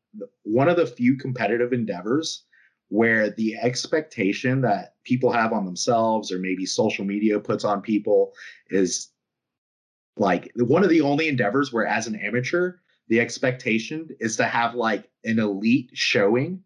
one 0.43 0.69
of 0.69 0.77
the 0.77 0.85
few 0.85 1.17
competitive 1.17 1.73
endeavors 1.73 2.43
where 2.89 3.29
the 3.31 3.55
expectation 3.55 4.61
that 4.61 4.95
people 5.03 5.31
have 5.31 5.53
on 5.53 5.65
themselves 5.65 6.31
or 6.31 6.39
maybe 6.39 6.65
social 6.65 7.05
media 7.05 7.39
puts 7.39 7.63
on 7.63 7.81
people 7.81 8.33
is 8.69 9.09
like 10.17 10.51
one 10.55 10.83
of 10.83 10.89
the 10.89 11.01
only 11.01 11.27
endeavors 11.27 11.73
where 11.73 11.87
as 11.87 12.07
an 12.07 12.15
amateur 12.15 12.73
the 13.07 13.19
expectation 13.19 14.09
is 14.19 14.37
to 14.37 14.45
have 14.45 14.75
like 14.75 15.09
an 15.23 15.39
elite 15.39 15.89
showing 15.93 16.61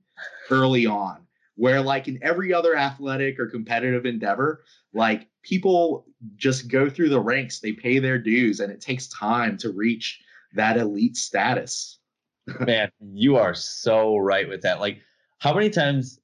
early 0.50 0.86
on 0.86 1.26
where 1.56 1.82
like 1.82 2.08
in 2.08 2.20
every 2.22 2.54
other 2.54 2.76
athletic 2.76 3.40
or 3.40 3.48
competitive 3.48 4.06
endeavor 4.06 4.64
like 4.94 5.28
people 5.44 6.06
just 6.36 6.68
go 6.68 6.90
through 6.90 7.10
the 7.10 7.20
ranks 7.20 7.60
they 7.60 7.72
pay 7.72 8.00
their 8.00 8.18
dues 8.20 8.60
and 8.60 8.72
it 8.72 8.82
takes 8.82 9.08
time 9.08 9.58
to 9.58 9.72
reach 9.72 10.22
that 10.54 10.78
elite 10.78 11.16
status 11.16 12.00
man 12.62 12.90
you 13.14 13.36
are 13.36 13.54
so 13.54 14.18
right 14.18 14.48
with 14.48 14.62
that 14.62 14.80
like 14.80 15.00
how 15.40 15.54
many 15.54 15.70
times 15.70 16.20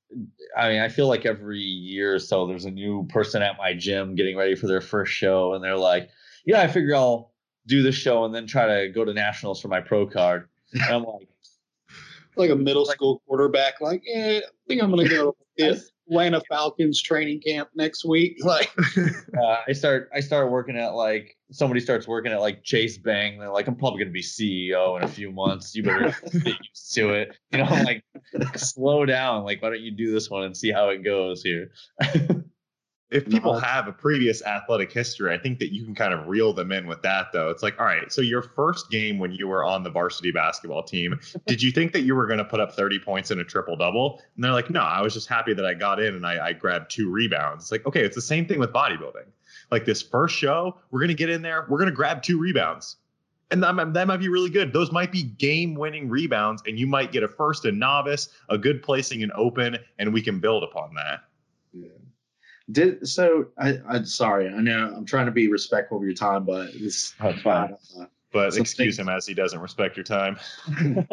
i 0.57 0.69
mean 0.69 0.81
i 0.81 0.87
feel 0.87 1.07
like 1.07 1.25
every 1.25 1.59
year 1.59 2.15
or 2.15 2.19
so 2.19 2.47
there's 2.47 2.65
a 2.65 2.71
new 2.71 3.05
person 3.07 3.41
at 3.41 3.57
my 3.57 3.73
gym 3.73 4.15
getting 4.15 4.37
ready 4.37 4.55
for 4.55 4.67
their 4.67 4.81
first 4.81 5.11
show 5.11 5.53
and 5.53 5.63
they're 5.63 5.75
like 5.75 6.09
yeah 6.45 6.61
i 6.61 6.67
figure 6.67 6.95
i'll 6.95 7.33
do 7.67 7.81
the 7.81 7.91
show 7.91 8.25
and 8.25 8.33
then 8.33 8.47
try 8.47 8.65
to 8.65 8.89
go 8.89 9.05
to 9.05 9.13
nationals 9.13 9.61
for 9.61 9.67
my 9.67 9.81
pro 9.81 10.05
card. 10.05 10.47
And 10.73 10.83
I'm 10.83 11.03
like, 11.03 11.29
like 12.35 12.49
a 12.49 12.55
middle 12.55 12.85
school 12.85 13.21
quarterback, 13.27 13.81
like, 13.81 14.01
yeah, 14.05 14.39
I 14.43 14.67
think 14.67 14.81
I'm 14.81 14.89
gonna 14.89 15.07
go 15.07 15.35
to 15.57 15.81
Atlanta 16.09 16.41
Falcons 16.49 17.01
training 17.01 17.41
camp 17.41 17.69
next 17.75 18.05
week. 18.05 18.37
Like, 18.43 18.71
uh, 19.41 19.57
I 19.67 19.73
start, 19.73 20.09
I 20.13 20.19
start 20.19 20.51
working 20.51 20.77
at 20.77 20.89
like 20.89 21.37
somebody 21.51 21.79
starts 21.79 22.07
working 22.07 22.31
at 22.31 22.41
like 22.41 22.63
Chase 22.63 22.97
Bank. 22.97 23.39
They're 23.39 23.49
like, 23.49 23.67
I'm 23.67 23.75
probably 23.75 24.03
gonna 24.03 24.11
be 24.11 24.21
CEO 24.21 24.97
in 24.97 25.03
a 25.03 25.07
few 25.07 25.31
months. 25.31 25.75
You 25.75 25.83
better 25.83 26.15
get 26.31 26.45
used 26.45 26.93
to 26.95 27.09
it. 27.09 27.37
You 27.51 27.59
know, 27.59 27.65
I'm 27.65 27.85
like, 27.85 28.03
slow 28.57 29.05
down. 29.05 29.43
Like, 29.43 29.61
why 29.61 29.69
don't 29.69 29.81
you 29.81 29.91
do 29.91 30.11
this 30.11 30.29
one 30.29 30.43
and 30.43 30.55
see 30.55 30.71
how 30.71 30.89
it 30.89 31.03
goes 31.03 31.41
here? 31.41 31.71
If 33.13 33.29
people 33.29 33.59
have 33.59 33.87
a 33.87 33.91
previous 33.91 34.41
athletic 34.43 34.91
history, 34.91 35.31
I 35.31 35.37
think 35.37 35.59
that 35.59 35.71
you 35.71 35.85
can 35.85 35.93
kind 35.93 36.13
of 36.13 36.27
reel 36.27 36.51
them 36.51 36.71
in 36.71 36.87
with 36.87 37.03
that, 37.03 37.27
though. 37.31 37.49
It's 37.51 37.61
like, 37.61 37.79
all 37.79 37.85
right, 37.85 38.11
so 38.11 38.21
your 38.21 38.41
first 38.41 38.89
game 38.89 39.19
when 39.19 39.31
you 39.31 39.47
were 39.47 39.63
on 39.63 39.83
the 39.83 39.91
varsity 39.91 40.31
basketball 40.31 40.81
team, 40.81 41.19
did 41.45 41.61
you 41.61 41.71
think 41.71 41.93
that 41.93 42.01
you 42.01 42.15
were 42.15 42.25
going 42.25 42.39
to 42.39 42.45
put 42.45 42.59
up 42.59 42.73
30 42.73 42.99
points 42.99 43.29
in 43.29 43.39
a 43.39 43.43
triple 43.43 43.75
double? 43.75 44.19
And 44.35 44.43
they're 44.43 44.51
like, 44.51 44.71
no, 44.71 44.81
I 44.81 45.01
was 45.01 45.13
just 45.13 45.27
happy 45.27 45.53
that 45.53 45.65
I 45.65 45.75
got 45.75 46.01
in 46.01 46.15
and 46.15 46.25
I, 46.25 46.47
I 46.47 46.53
grabbed 46.53 46.89
two 46.89 47.09
rebounds. 47.11 47.65
It's 47.65 47.71
like, 47.71 47.85
okay, 47.85 48.01
it's 48.01 48.15
the 48.15 48.21
same 48.21 48.47
thing 48.47 48.59
with 48.59 48.73
bodybuilding. 48.73 49.27
Like 49.69 49.85
this 49.85 50.01
first 50.01 50.35
show, 50.35 50.77
we're 50.89 50.99
going 50.99 51.09
to 51.09 51.13
get 51.13 51.29
in 51.29 51.43
there, 51.43 51.67
we're 51.69 51.79
going 51.79 51.89
to 51.89 51.95
grab 51.95 52.23
two 52.23 52.39
rebounds. 52.39 52.97
And 53.51 53.61
that, 53.61 53.93
that 53.93 54.07
might 54.07 54.17
be 54.17 54.29
really 54.29 54.49
good. 54.49 54.73
Those 54.73 54.91
might 54.91 55.11
be 55.11 55.21
game 55.21 55.75
winning 55.75 56.09
rebounds, 56.09 56.63
and 56.65 56.79
you 56.79 56.87
might 56.87 57.11
get 57.11 57.21
a 57.21 57.27
first 57.27 57.65
in 57.65 57.77
novice, 57.77 58.29
a 58.49 58.57
good 58.57 58.81
placing 58.81 59.21
in 59.21 59.31
open, 59.35 59.77
and 59.99 60.11
we 60.11 60.23
can 60.23 60.39
build 60.39 60.63
upon 60.63 60.95
that. 60.95 61.25
Yeah. 61.71 61.89
Did 62.71 63.07
so? 63.07 63.47
I, 63.57 63.79
I'm 63.87 64.05
sorry. 64.05 64.47
I 64.47 64.61
know 64.61 64.93
I'm 64.95 65.05
trying 65.05 65.25
to 65.25 65.31
be 65.31 65.49
respectful 65.49 65.97
of 65.97 66.03
your 66.03 66.13
time, 66.13 66.45
but 66.45 66.69
it's 66.73 67.13
oh, 67.19 67.33
fine. 67.33 67.75
Uh, 67.99 68.05
but 68.31 68.55
excuse 68.57 68.97
him 68.97 69.09
as 69.09 69.27
he 69.27 69.33
doesn't 69.33 69.59
respect 69.59 69.95
your 69.95 70.03
time. 70.03 70.37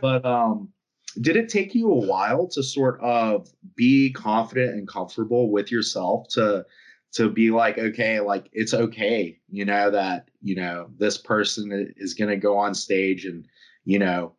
but 0.00 0.24
um, 0.24 0.68
did 1.20 1.36
it 1.36 1.48
take 1.48 1.74
you 1.74 1.90
a 1.90 2.06
while 2.06 2.46
to 2.48 2.62
sort 2.62 3.00
of 3.00 3.48
be 3.74 4.12
confident 4.12 4.74
and 4.74 4.86
comfortable 4.86 5.50
with 5.50 5.72
yourself 5.72 6.28
to 6.30 6.66
to 7.12 7.28
be 7.28 7.50
like, 7.50 7.76
okay, 7.76 8.20
like 8.20 8.48
it's 8.52 8.74
okay, 8.74 9.38
you 9.48 9.64
know 9.64 9.90
that 9.90 10.28
you 10.42 10.54
know 10.56 10.90
this 10.98 11.16
person 11.16 11.92
is 11.96 12.14
going 12.14 12.30
to 12.30 12.36
go 12.36 12.58
on 12.58 12.74
stage 12.74 13.24
and 13.24 13.46
you 13.84 13.98
know 13.98 14.32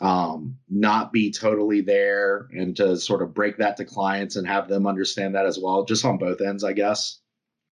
um, 0.00 0.56
not 0.68 1.12
be 1.12 1.30
totally 1.30 1.80
there 1.80 2.48
and 2.52 2.76
to 2.76 2.96
sort 2.96 3.22
of 3.22 3.34
break 3.34 3.58
that 3.58 3.76
to 3.76 3.84
clients 3.84 4.36
and 4.36 4.46
have 4.46 4.68
them 4.68 4.86
understand 4.86 5.34
that 5.34 5.46
as 5.46 5.58
well, 5.58 5.84
just 5.84 6.04
on 6.04 6.18
both 6.18 6.40
ends, 6.40 6.64
I 6.64 6.72
guess? 6.72 7.20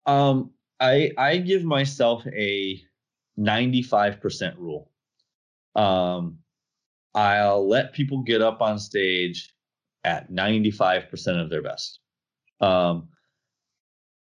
Um, 0.06 0.52
I 0.80 1.12
I 1.18 1.38
give 1.38 1.64
myself 1.64 2.26
a 2.28 2.82
95% 3.40 4.58
rule. 4.58 4.92
Um, 5.76 6.40
I'll 7.16 7.68
let 7.68 7.94
people 7.94 8.24
get 8.24 8.42
up 8.42 8.62
on 8.62 8.80
stage 8.80 9.54
at 10.04 10.32
95% 10.32 11.42
of 11.42 11.50
their 11.50 11.62
best. 11.62 12.00
Um, 12.60 13.10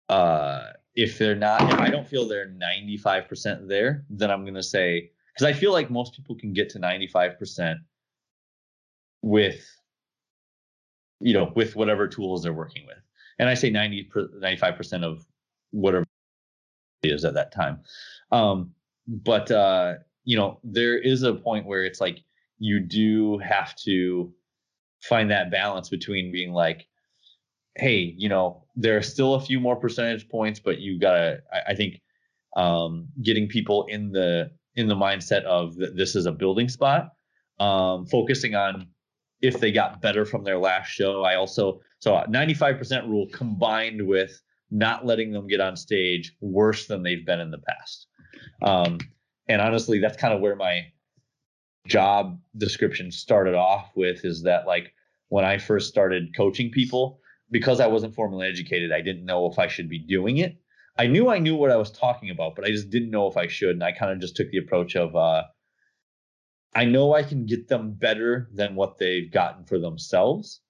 uh, 0.10 0.68
if 0.96 1.18
they're 1.18 1.36
not, 1.36 1.74
if 1.74 1.80
I 1.80 1.90
don't 1.90 2.08
feel 2.08 2.28
they're 2.28 2.48
95% 2.50 3.68
there, 3.68 4.06
then 4.10 4.30
I'm 4.30 4.44
going 4.44 4.54
to 4.56 4.64
say, 4.64 5.12
because 5.34 5.46
I 5.46 5.54
feel 5.54 5.72
like 5.72 5.90
most 5.90 6.16
people 6.16 6.36
can 6.36 6.54
get 6.54 6.70
to 6.70 6.80
95% 6.80 7.76
with, 9.22 9.66
you 11.20 11.34
know, 11.34 11.52
with 11.56 11.76
whatever 11.76 12.08
tools 12.08 12.44
they're 12.44 12.54
working 12.54 12.86
with. 12.86 12.98
And 13.40 13.50
I 13.50 13.56
say 13.56 13.70
90, 13.70 14.12
95% 14.16 15.04
of 15.04 15.26
whatever 15.72 16.06
it 17.02 17.12
is 17.12 17.26
at 17.26 17.34
that 17.34 17.52
time. 17.52 17.80
Um, 18.32 18.72
but, 19.08 19.50
uh, 19.50 19.96
you 20.24 20.38
know, 20.38 20.60
there 20.64 20.98
is 20.98 21.24
a 21.24 21.34
point 21.34 21.66
where 21.66 21.84
it's 21.84 22.00
like 22.00 22.20
you 22.60 22.80
do 22.80 23.40
have 23.40 23.76
to 23.78 24.32
find 25.02 25.32
that 25.32 25.52
balance 25.52 25.90
between 25.90 26.32
being 26.32 26.54
like, 26.54 26.88
hey, 27.76 28.14
you 28.18 28.30
know, 28.30 28.64
there 28.76 28.96
are 28.98 29.02
still 29.02 29.34
a 29.34 29.42
few 29.42 29.60
more 29.60 29.76
percentage 29.76 30.30
points, 30.30 30.60
but 30.60 30.80
you 30.80 31.00
gotta, 31.00 31.42
I, 31.52 31.72
I 31.72 31.76
think, 31.76 32.02
um, 32.56 33.08
getting 33.24 33.48
people 33.48 33.86
in 33.88 34.12
the 34.12 34.52
in 34.76 34.88
the 34.88 34.96
mindset 34.96 35.44
of 35.44 35.76
this 35.76 36.16
is 36.16 36.26
a 36.26 36.32
building 36.32 36.70
spot, 36.70 37.10
um, 37.60 38.06
focusing 38.06 38.56
on 38.56 38.88
if 39.42 39.60
they 39.60 39.72
got 39.72 40.02
better 40.02 40.26
from 40.26 40.44
their 40.44 40.58
last 40.58 40.88
show. 40.88 41.24
I 41.24 41.36
also 41.36 41.82
so 42.00 42.12
95% 42.30 43.08
rule 43.08 43.28
combined 43.32 44.06
with 44.06 44.42
not 44.72 45.06
letting 45.06 45.32
them 45.32 45.48
get 45.48 45.62
on 45.62 45.76
stage 45.76 46.36
worse 46.42 46.88
than 46.88 47.04
they've 47.04 47.26
been 47.26 47.40
in 47.40 47.52
the 47.52 47.60
past. 47.60 48.08
Um, 48.62 48.98
and 49.48 49.62
honestly, 49.62 50.00
that's 50.00 50.18
kind 50.18 50.34
of 50.34 50.42
where 50.42 50.56
my 50.56 50.88
job 51.88 52.40
description 52.58 53.12
started 53.12 53.56
off 53.56 53.92
with 53.96 54.26
is 54.26 54.44
that 54.44 54.66
like 54.66 54.94
when 55.30 55.46
I 55.46 55.58
first 55.58 55.90
started 55.90 56.36
coaching 56.36 56.72
people, 56.72 57.20
because 57.52 57.80
I 57.80 57.88
wasn't 57.88 58.16
formally 58.16 58.48
educated, 58.48 58.92
I 58.92 59.02
didn't 59.02 59.26
know 59.26 59.46
if 59.52 59.60
I 59.60 59.68
should 59.68 59.90
be 59.90 60.00
doing 60.00 60.38
it. 60.38 60.58
I 60.98 61.08
knew 61.08 61.30
I 61.30 61.40
knew 61.40 61.56
what 61.56 61.72
I 61.72 61.76
was 61.76 61.92
talking 61.92 62.30
about, 62.30 62.56
but 62.56 62.66
I 62.66 62.70
just 62.70 62.90
didn't 62.90 63.10
know 63.10 63.28
if 63.28 63.38
I 63.38 63.48
should. 63.48 63.72
And 63.72 63.84
I 63.84 63.92
kind 63.92 64.12
of 64.12 64.20
just 64.20 64.36
took 64.36 64.50
the 64.50 64.60
approach 64.60 64.96
of 64.96 65.16
uh, 65.16 65.44
I 66.76 66.86
know 66.86 67.14
I 67.14 67.24
can 67.24 67.46
get 67.46 67.68
them 67.68 67.94
better 67.94 68.50
than 68.54 68.76
what 68.76 68.98
they've 68.98 69.32
gotten 69.32 69.66
for 69.66 69.80
themselves. 69.80 70.62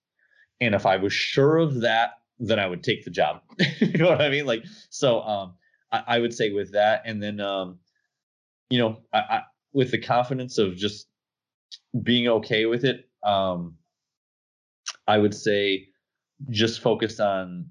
And 0.60 0.76
if 0.76 0.86
I 0.86 0.98
was 0.98 1.14
sure 1.14 1.58
of 1.58 1.82
that, 1.82 2.12
then 2.40 2.60
I 2.60 2.68
would 2.68 2.84
take 2.84 3.04
the 3.04 3.12
job. 3.12 3.41
you 3.80 3.98
know 3.98 4.10
what 4.10 4.22
I 4.22 4.30
mean? 4.30 4.45
Like, 4.45 4.64
so 4.90 5.22
um, 5.22 5.54
I, 5.91 6.04
I, 6.08 6.20
would 6.20 6.34
say 6.34 6.52
with 6.52 6.74
that. 6.74 7.04
And 7.06 7.22
then, 7.22 7.40
um, 7.40 7.80
you 8.70 8.80
know, 8.80 9.00
I, 9.14 9.20
I, 9.20 9.41
with 9.72 9.91
the 9.91 10.00
confidence 10.00 10.58
of 10.58 10.76
just 10.76 11.08
being 12.02 12.28
okay 12.28 12.66
with 12.66 12.86
it, 12.86 13.10
um, 13.24 13.76
I 15.08 15.18
would 15.18 15.34
say 15.34 15.88
just 16.50 16.82
focus 16.82 17.20
on 17.20 17.68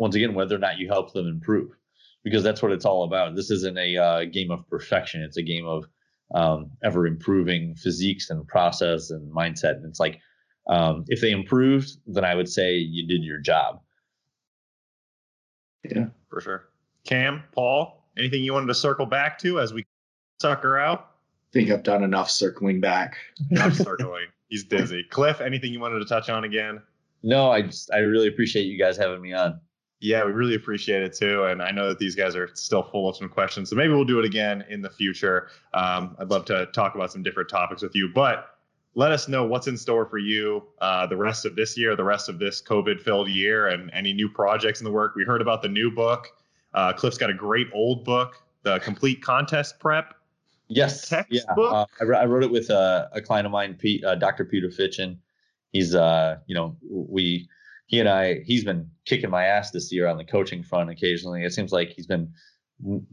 once 0.00 0.14
again 0.14 0.32
whether 0.32 0.56
or 0.56 0.58
not 0.58 0.78
you 0.78 0.88
help 0.88 1.12
them 1.12 1.28
improve 1.28 1.76
because 2.24 2.42
that's 2.42 2.62
what 2.62 2.72
it's 2.72 2.86
all 2.86 3.04
about. 3.04 3.36
This 3.36 3.50
isn't 3.50 3.78
a 3.78 3.96
uh, 3.98 4.24
game 4.24 4.50
of 4.50 4.66
perfection. 4.68 5.22
It's 5.22 5.36
a 5.36 5.42
game 5.42 5.66
of 5.66 5.84
um, 6.34 6.70
ever 6.82 7.06
improving 7.06 7.74
physiques 7.74 8.30
and 8.30 8.48
process 8.48 9.10
and 9.10 9.30
mindset. 9.30 9.76
And 9.76 9.84
it's 9.84 10.00
like 10.00 10.18
um, 10.68 11.04
if 11.08 11.20
they 11.20 11.32
improved 11.32 11.90
then 12.06 12.24
i 12.24 12.34
would 12.34 12.48
say 12.48 12.76
you 12.76 13.06
did 13.06 13.22
your 13.22 13.38
job. 13.38 13.80
Yeah. 15.84 16.06
For 16.30 16.40
sure. 16.40 16.68
Cam 17.04 17.42
paul 17.52 18.04
anything 18.16 18.42
you 18.42 18.54
wanted 18.54 18.68
to 18.68 18.74
circle 18.74 19.06
back 19.06 19.38
to 19.40 19.60
as 19.60 19.74
we 19.74 19.84
sucker 20.40 20.78
out? 20.78 21.10
I 21.50 21.52
think 21.52 21.70
i've 21.70 21.82
done 21.82 22.02
enough 22.02 22.30
circling 22.30 22.80
back. 22.80 23.16
Enough 23.50 23.74
circling. 23.86 24.26
He's 24.48 24.64
dizzy. 24.64 25.04
Cliff 25.10 25.42
anything 25.42 25.74
you 25.74 25.80
wanted 25.80 25.98
to 25.98 26.06
touch 26.06 26.30
on 26.30 26.44
again? 26.44 26.80
No, 27.22 27.50
I 27.50 27.62
just 27.62 27.92
I 27.92 27.98
really 27.98 28.28
appreciate 28.28 28.62
you 28.62 28.78
guys 28.78 28.96
having 28.96 29.20
me 29.20 29.34
on. 29.34 29.60
Yeah, 30.00 30.24
we 30.24 30.32
really 30.32 30.54
appreciate 30.54 31.02
it 31.02 31.12
too. 31.12 31.44
And 31.44 31.62
I 31.62 31.70
know 31.70 31.88
that 31.88 31.98
these 31.98 32.14
guys 32.14 32.34
are 32.34 32.48
still 32.54 32.82
full 32.82 33.08
of 33.08 33.16
some 33.16 33.28
questions. 33.28 33.68
So 33.68 33.76
maybe 33.76 33.92
we'll 33.92 34.04
do 34.04 34.18
it 34.18 34.24
again 34.24 34.64
in 34.68 34.80
the 34.80 34.88
future. 34.88 35.48
Um, 35.74 36.16
I'd 36.18 36.30
love 36.30 36.46
to 36.46 36.66
talk 36.66 36.94
about 36.94 37.12
some 37.12 37.22
different 37.22 37.48
topics 37.48 37.82
with 37.82 37.94
you. 37.94 38.10
But 38.14 38.56
let 38.94 39.12
us 39.12 39.28
know 39.28 39.44
what's 39.44 39.66
in 39.66 39.76
store 39.76 40.06
for 40.06 40.18
you 40.18 40.64
uh, 40.80 41.06
the 41.06 41.16
rest 41.16 41.44
of 41.44 41.54
this 41.54 41.76
year, 41.76 41.94
the 41.96 42.04
rest 42.04 42.28
of 42.28 42.38
this 42.38 42.62
COVID 42.62 43.00
filled 43.00 43.28
year, 43.28 43.68
and 43.68 43.90
any 43.92 44.12
new 44.12 44.28
projects 44.28 44.80
in 44.80 44.84
the 44.84 44.90
work. 44.90 45.14
We 45.14 45.24
heard 45.24 45.42
about 45.42 45.62
the 45.62 45.68
new 45.68 45.90
book. 45.90 46.28
Uh, 46.72 46.92
Cliff's 46.92 47.18
got 47.18 47.30
a 47.30 47.34
great 47.34 47.68
old 47.72 48.04
book, 48.04 48.42
The 48.62 48.78
Complete 48.80 49.22
Contest 49.22 49.78
Prep. 49.80 50.14
Yes. 50.68 51.08
Textbook. 51.08 51.88
Yeah. 52.00 52.06
Uh, 52.06 52.16
I, 52.16 52.24
wrote 52.24 52.44
it 52.44 52.50
with 52.50 52.70
a, 52.70 53.10
a 53.12 53.20
client 53.20 53.44
of 53.44 53.52
mine, 53.52 53.74
Pete, 53.74 54.04
uh, 54.04 54.14
Dr. 54.14 54.44
Peter 54.44 54.68
Fitschen 54.68 55.18
he's 55.72 55.94
uh 55.94 56.36
you 56.46 56.54
know 56.54 56.76
we 56.88 57.48
he 57.90 57.98
and 57.98 58.08
I 58.08 58.40
he's 58.44 58.62
been 58.62 58.88
kicking 59.04 59.30
my 59.30 59.46
ass 59.46 59.72
this 59.72 59.90
year 59.90 60.06
on 60.06 60.16
the 60.16 60.24
coaching 60.24 60.62
front 60.62 60.90
occasionally. 60.90 61.44
It 61.44 61.52
seems 61.52 61.72
like 61.72 61.88
he's 61.88 62.06
been 62.06 62.32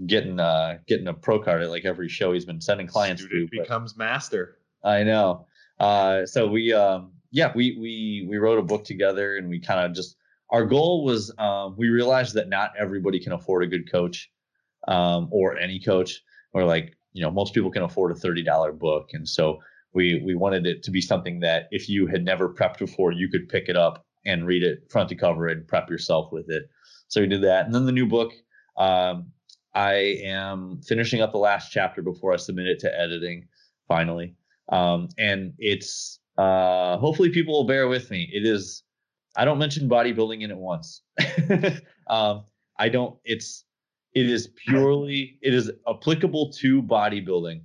getting 0.05 0.39
uh 0.39 0.77
getting 0.87 1.07
a 1.07 1.13
pro 1.15 1.39
card 1.39 1.63
at 1.63 1.71
like 1.71 1.83
every 1.83 2.07
show 2.07 2.31
he's 2.31 2.45
been 2.45 2.61
sending 2.61 2.85
clients 2.85 3.23
Student 3.23 3.51
to 3.51 3.61
becomes 3.61 3.97
master. 3.97 4.59
I 4.83 5.01
know. 5.01 5.47
Uh 5.79 6.27
so 6.27 6.47
we 6.47 6.73
um 6.73 7.13
yeah, 7.31 7.51
we 7.55 7.75
we 7.81 8.27
we 8.29 8.37
wrote 8.37 8.59
a 8.59 8.61
book 8.61 8.83
together 8.83 9.37
and 9.37 9.49
we 9.49 9.59
kind 9.59 9.83
of 9.83 9.95
just 9.95 10.15
our 10.51 10.63
goal 10.63 11.03
was 11.03 11.33
um 11.39 11.73
we 11.75 11.89
realized 11.89 12.35
that 12.35 12.47
not 12.47 12.71
everybody 12.77 13.19
can 13.19 13.31
afford 13.31 13.63
a 13.63 13.67
good 13.67 13.91
coach 13.91 14.29
um 14.87 15.27
or 15.31 15.57
any 15.57 15.79
coach 15.79 16.21
or 16.53 16.65
like 16.65 16.95
you 17.13 17.23
know 17.23 17.31
most 17.31 17.55
people 17.55 17.71
can 17.71 17.81
afford 17.81 18.11
a 18.11 18.15
$30 18.15 18.77
book 18.77 19.09
and 19.13 19.27
so 19.27 19.57
we 19.95 20.21
we 20.23 20.35
wanted 20.35 20.67
it 20.67 20.83
to 20.83 20.91
be 20.91 21.01
something 21.01 21.39
that 21.39 21.67
if 21.71 21.89
you 21.89 22.05
had 22.05 22.23
never 22.23 22.53
prepped 22.53 22.77
before, 22.77 23.11
you 23.11 23.27
could 23.27 23.49
pick 23.49 23.69
it 23.69 23.75
up 23.75 24.05
and 24.27 24.45
read 24.45 24.63
it 24.63 24.91
front 24.91 25.09
to 25.09 25.15
cover 25.15 25.47
and 25.47 25.67
prep 25.67 25.89
yourself 25.89 26.31
with 26.31 26.49
it. 26.49 26.69
So 27.07 27.21
we 27.21 27.27
did 27.27 27.43
that, 27.43 27.65
and 27.65 27.73
then 27.73 27.85
the 27.85 27.91
new 27.91 28.05
book. 28.05 28.33
Um, 28.77 29.31
I 29.73 30.19
am 30.23 30.81
finishing 30.81 31.21
up 31.21 31.31
the 31.31 31.37
last 31.37 31.71
chapter 31.71 32.01
before 32.01 32.33
I 32.33 32.37
submit 32.37 32.67
it 32.67 32.79
to 32.79 32.99
editing 32.99 33.47
finally, 33.87 34.35
um, 34.69 35.09
and 35.17 35.53
it's 35.57 36.19
uh, 36.37 36.97
hopefully 36.97 37.29
people 37.29 37.53
will 37.53 37.67
bear 37.67 37.87
with 37.87 38.11
me. 38.11 38.29
It 38.31 38.45
is. 38.45 38.83
I 39.35 39.45
don't 39.45 39.59
mention 39.59 39.87
bodybuilding 39.87 40.41
in 40.41 40.51
it 40.51 40.57
once. 40.57 41.03
um, 42.07 42.43
I 42.77 42.89
don't. 42.89 43.17
It's 43.23 43.63
it 44.13 44.29
is 44.29 44.47
purely 44.65 45.37
it 45.41 45.53
is 45.53 45.71
applicable 45.87 46.51
to 46.53 46.81
bodybuilding, 46.81 47.61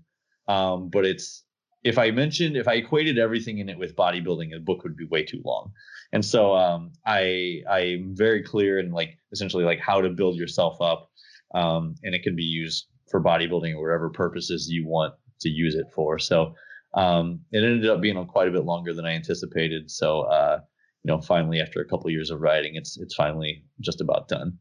um, 0.48 0.90
but 0.90 1.04
it's 1.04 1.44
if 1.84 1.98
I 1.98 2.10
mentioned, 2.10 2.56
if 2.56 2.68
I 2.68 2.74
equated 2.74 3.18
everything 3.18 3.58
in 3.58 3.68
it 3.68 3.78
with 3.78 3.96
bodybuilding, 3.96 4.50
the 4.52 4.60
book 4.60 4.84
would 4.84 4.96
be 4.96 5.06
way 5.06 5.24
too 5.24 5.42
long. 5.44 5.72
And 6.12 6.24
so 6.24 6.54
um, 6.54 6.92
I 7.06 7.62
I'm 7.68 8.14
very 8.14 8.42
clear 8.42 8.78
in 8.78 8.92
like 8.92 9.18
essentially 9.32 9.64
like 9.64 9.80
how 9.80 10.00
to 10.00 10.10
build 10.10 10.36
yourself 10.36 10.80
up, 10.80 11.10
um, 11.54 11.96
and 12.02 12.14
it 12.14 12.22
can 12.22 12.36
be 12.36 12.44
used 12.44 12.86
for 13.10 13.22
bodybuilding 13.22 13.74
or 13.74 13.82
whatever 13.82 14.10
purposes 14.10 14.68
you 14.70 14.86
want 14.86 15.14
to 15.40 15.48
use 15.48 15.74
it 15.74 15.86
for. 15.94 16.18
So 16.18 16.54
um, 16.94 17.40
it 17.50 17.64
ended 17.64 17.88
up 17.88 18.00
being 18.00 18.24
quite 18.26 18.48
a 18.48 18.52
bit 18.52 18.64
longer 18.64 18.94
than 18.94 19.04
I 19.04 19.12
anticipated. 19.12 19.90
So 19.90 20.22
uh, 20.22 20.60
you 21.02 21.10
know, 21.12 21.20
finally 21.20 21.60
after 21.60 21.80
a 21.80 21.84
couple 21.84 22.06
of 22.06 22.12
years 22.12 22.30
of 22.30 22.40
writing, 22.40 22.76
it's 22.76 22.96
it's 22.98 23.14
finally 23.14 23.64
just 23.80 24.00
about 24.00 24.28
done. 24.28 24.58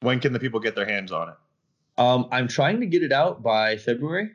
When 0.00 0.20
can 0.20 0.32
the 0.32 0.40
people 0.40 0.60
get 0.60 0.76
their 0.76 0.86
hands 0.86 1.12
on 1.12 1.30
it? 1.30 1.34
Um, 1.98 2.28
I'm 2.32 2.48
trying 2.48 2.80
to 2.80 2.86
get 2.86 3.02
it 3.02 3.12
out 3.12 3.42
by 3.42 3.76
February. 3.76 4.30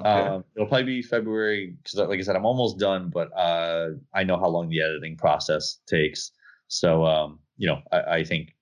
Okay. 0.00 0.08
Um, 0.08 0.44
it'll 0.54 0.68
probably 0.68 0.84
be 0.84 1.02
February 1.02 1.76
because, 1.82 1.98
like 1.98 2.18
I 2.18 2.22
said, 2.22 2.36
I'm 2.36 2.46
almost 2.46 2.78
done, 2.78 3.10
but 3.12 3.36
uh, 3.36 3.90
I 4.14 4.22
know 4.22 4.38
how 4.38 4.48
long 4.48 4.68
the 4.68 4.80
editing 4.80 5.16
process 5.16 5.78
takes. 5.86 6.30
So, 6.68 7.04
um, 7.04 7.40
you 7.56 7.66
know, 7.66 7.82
I, 7.90 8.00
I, 8.00 8.24
think 8.24 8.54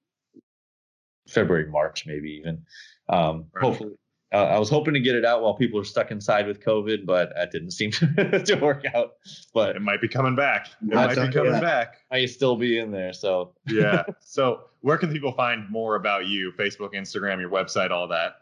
February, 1.28 1.70
March, 1.70 2.06
maybe 2.06 2.30
even. 2.30 2.64
Um, 3.10 3.46
right. 3.52 3.64
Hopefully, 3.64 3.92
uh, 4.32 4.44
I 4.44 4.58
was 4.58 4.68
hoping 4.68 4.94
to 4.94 5.00
get 5.00 5.14
it 5.14 5.24
out 5.24 5.42
while 5.42 5.54
people 5.54 5.78
are 5.78 5.84
stuck 5.84 6.10
inside 6.10 6.46
with 6.46 6.60
COVID, 6.60 7.06
but 7.06 7.32
that 7.36 7.52
didn't 7.52 7.70
seem 7.72 7.90
to, 7.92 8.42
to 8.42 8.54
work 8.56 8.84
out. 8.94 9.12
But 9.54 9.76
it 9.76 9.82
might 9.82 10.00
be 10.00 10.08
coming 10.08 10.34
back. 10.34 10.68
It 10.82 10.94
might 10.94 11.14
be 11.14 11.32
coming 11.32 11.52
yeah. 11.52 11.60
back. 11.60 11.96
I 12.10 12.26
still 12.26 12.56
be 12.56 12.78
in 12.78 12.90
there. 12.90 13.12
So 13.12 13.52
yeah. 13.66 14.04
So 14.20 14.64
where 14.80 14.98
can 14.98 15.12
people 15.12 15.32
find 15.32 15.68
more 15.70 15.96
about 15.96 16.26
you? 16.26 16.52
Facebook, 16.58 16.94
Instagram, 16.94 17.40
your 17.40 17.50
website, 17.50 17.90
all 17.90 18.08
that. 18.08 18.36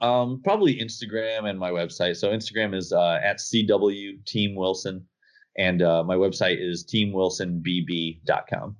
Um, 0.00 0.40
probably 0.44 0.76
Instagram 0.76 1.48
and 1.48 1.58
my 1.58 1.70
website. 1.70 2.16
So 2.16 2.30
Instagram 2.30 2.74
is 2.74 2.92
uh, 2.92 3.18
at 3.22 3.38
CW 3.38 4.24
Team 4.26 4.54
Wilson, 4.54 5.06
and 5.56 5.82
uh, 5.82 6.04
my 6.04 6.16
website 6.16 6.58
is 6.60 6.84
teamwilsonbb.com. 6.84 8.76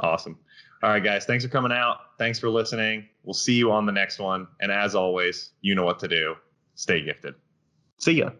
Awesome. 0.00 0.38
All 0.82 0.90
right, 0.90 1.02
guys. 1.02 1.24
Thanks 1.24 1.44
for 1.44 1.50
coming 1.50 1.72
out. 1.72 1.98
Thanks 2.18 2.38
for 2.38 2.48
listening. 2.48 3.08
We'll 3.24 3.34
see 3.34 3.54
you 3.54 3.72
on 3.72 3.84
the 3.84 3.92
next 3.92 4.18
one. 4.18 4.46
And 4.60 4.70
as 4.70 4.94
always, 4.94 5.50
you 5.60 5.74
know 5.74 5.84
what 5.84 5.98
to 6.00 6.08
do. 6.08 6.36
Stay 6.76 7.02
gifted. 7.02 7.34
See 7.98 8.12
ya. 8.12 8.30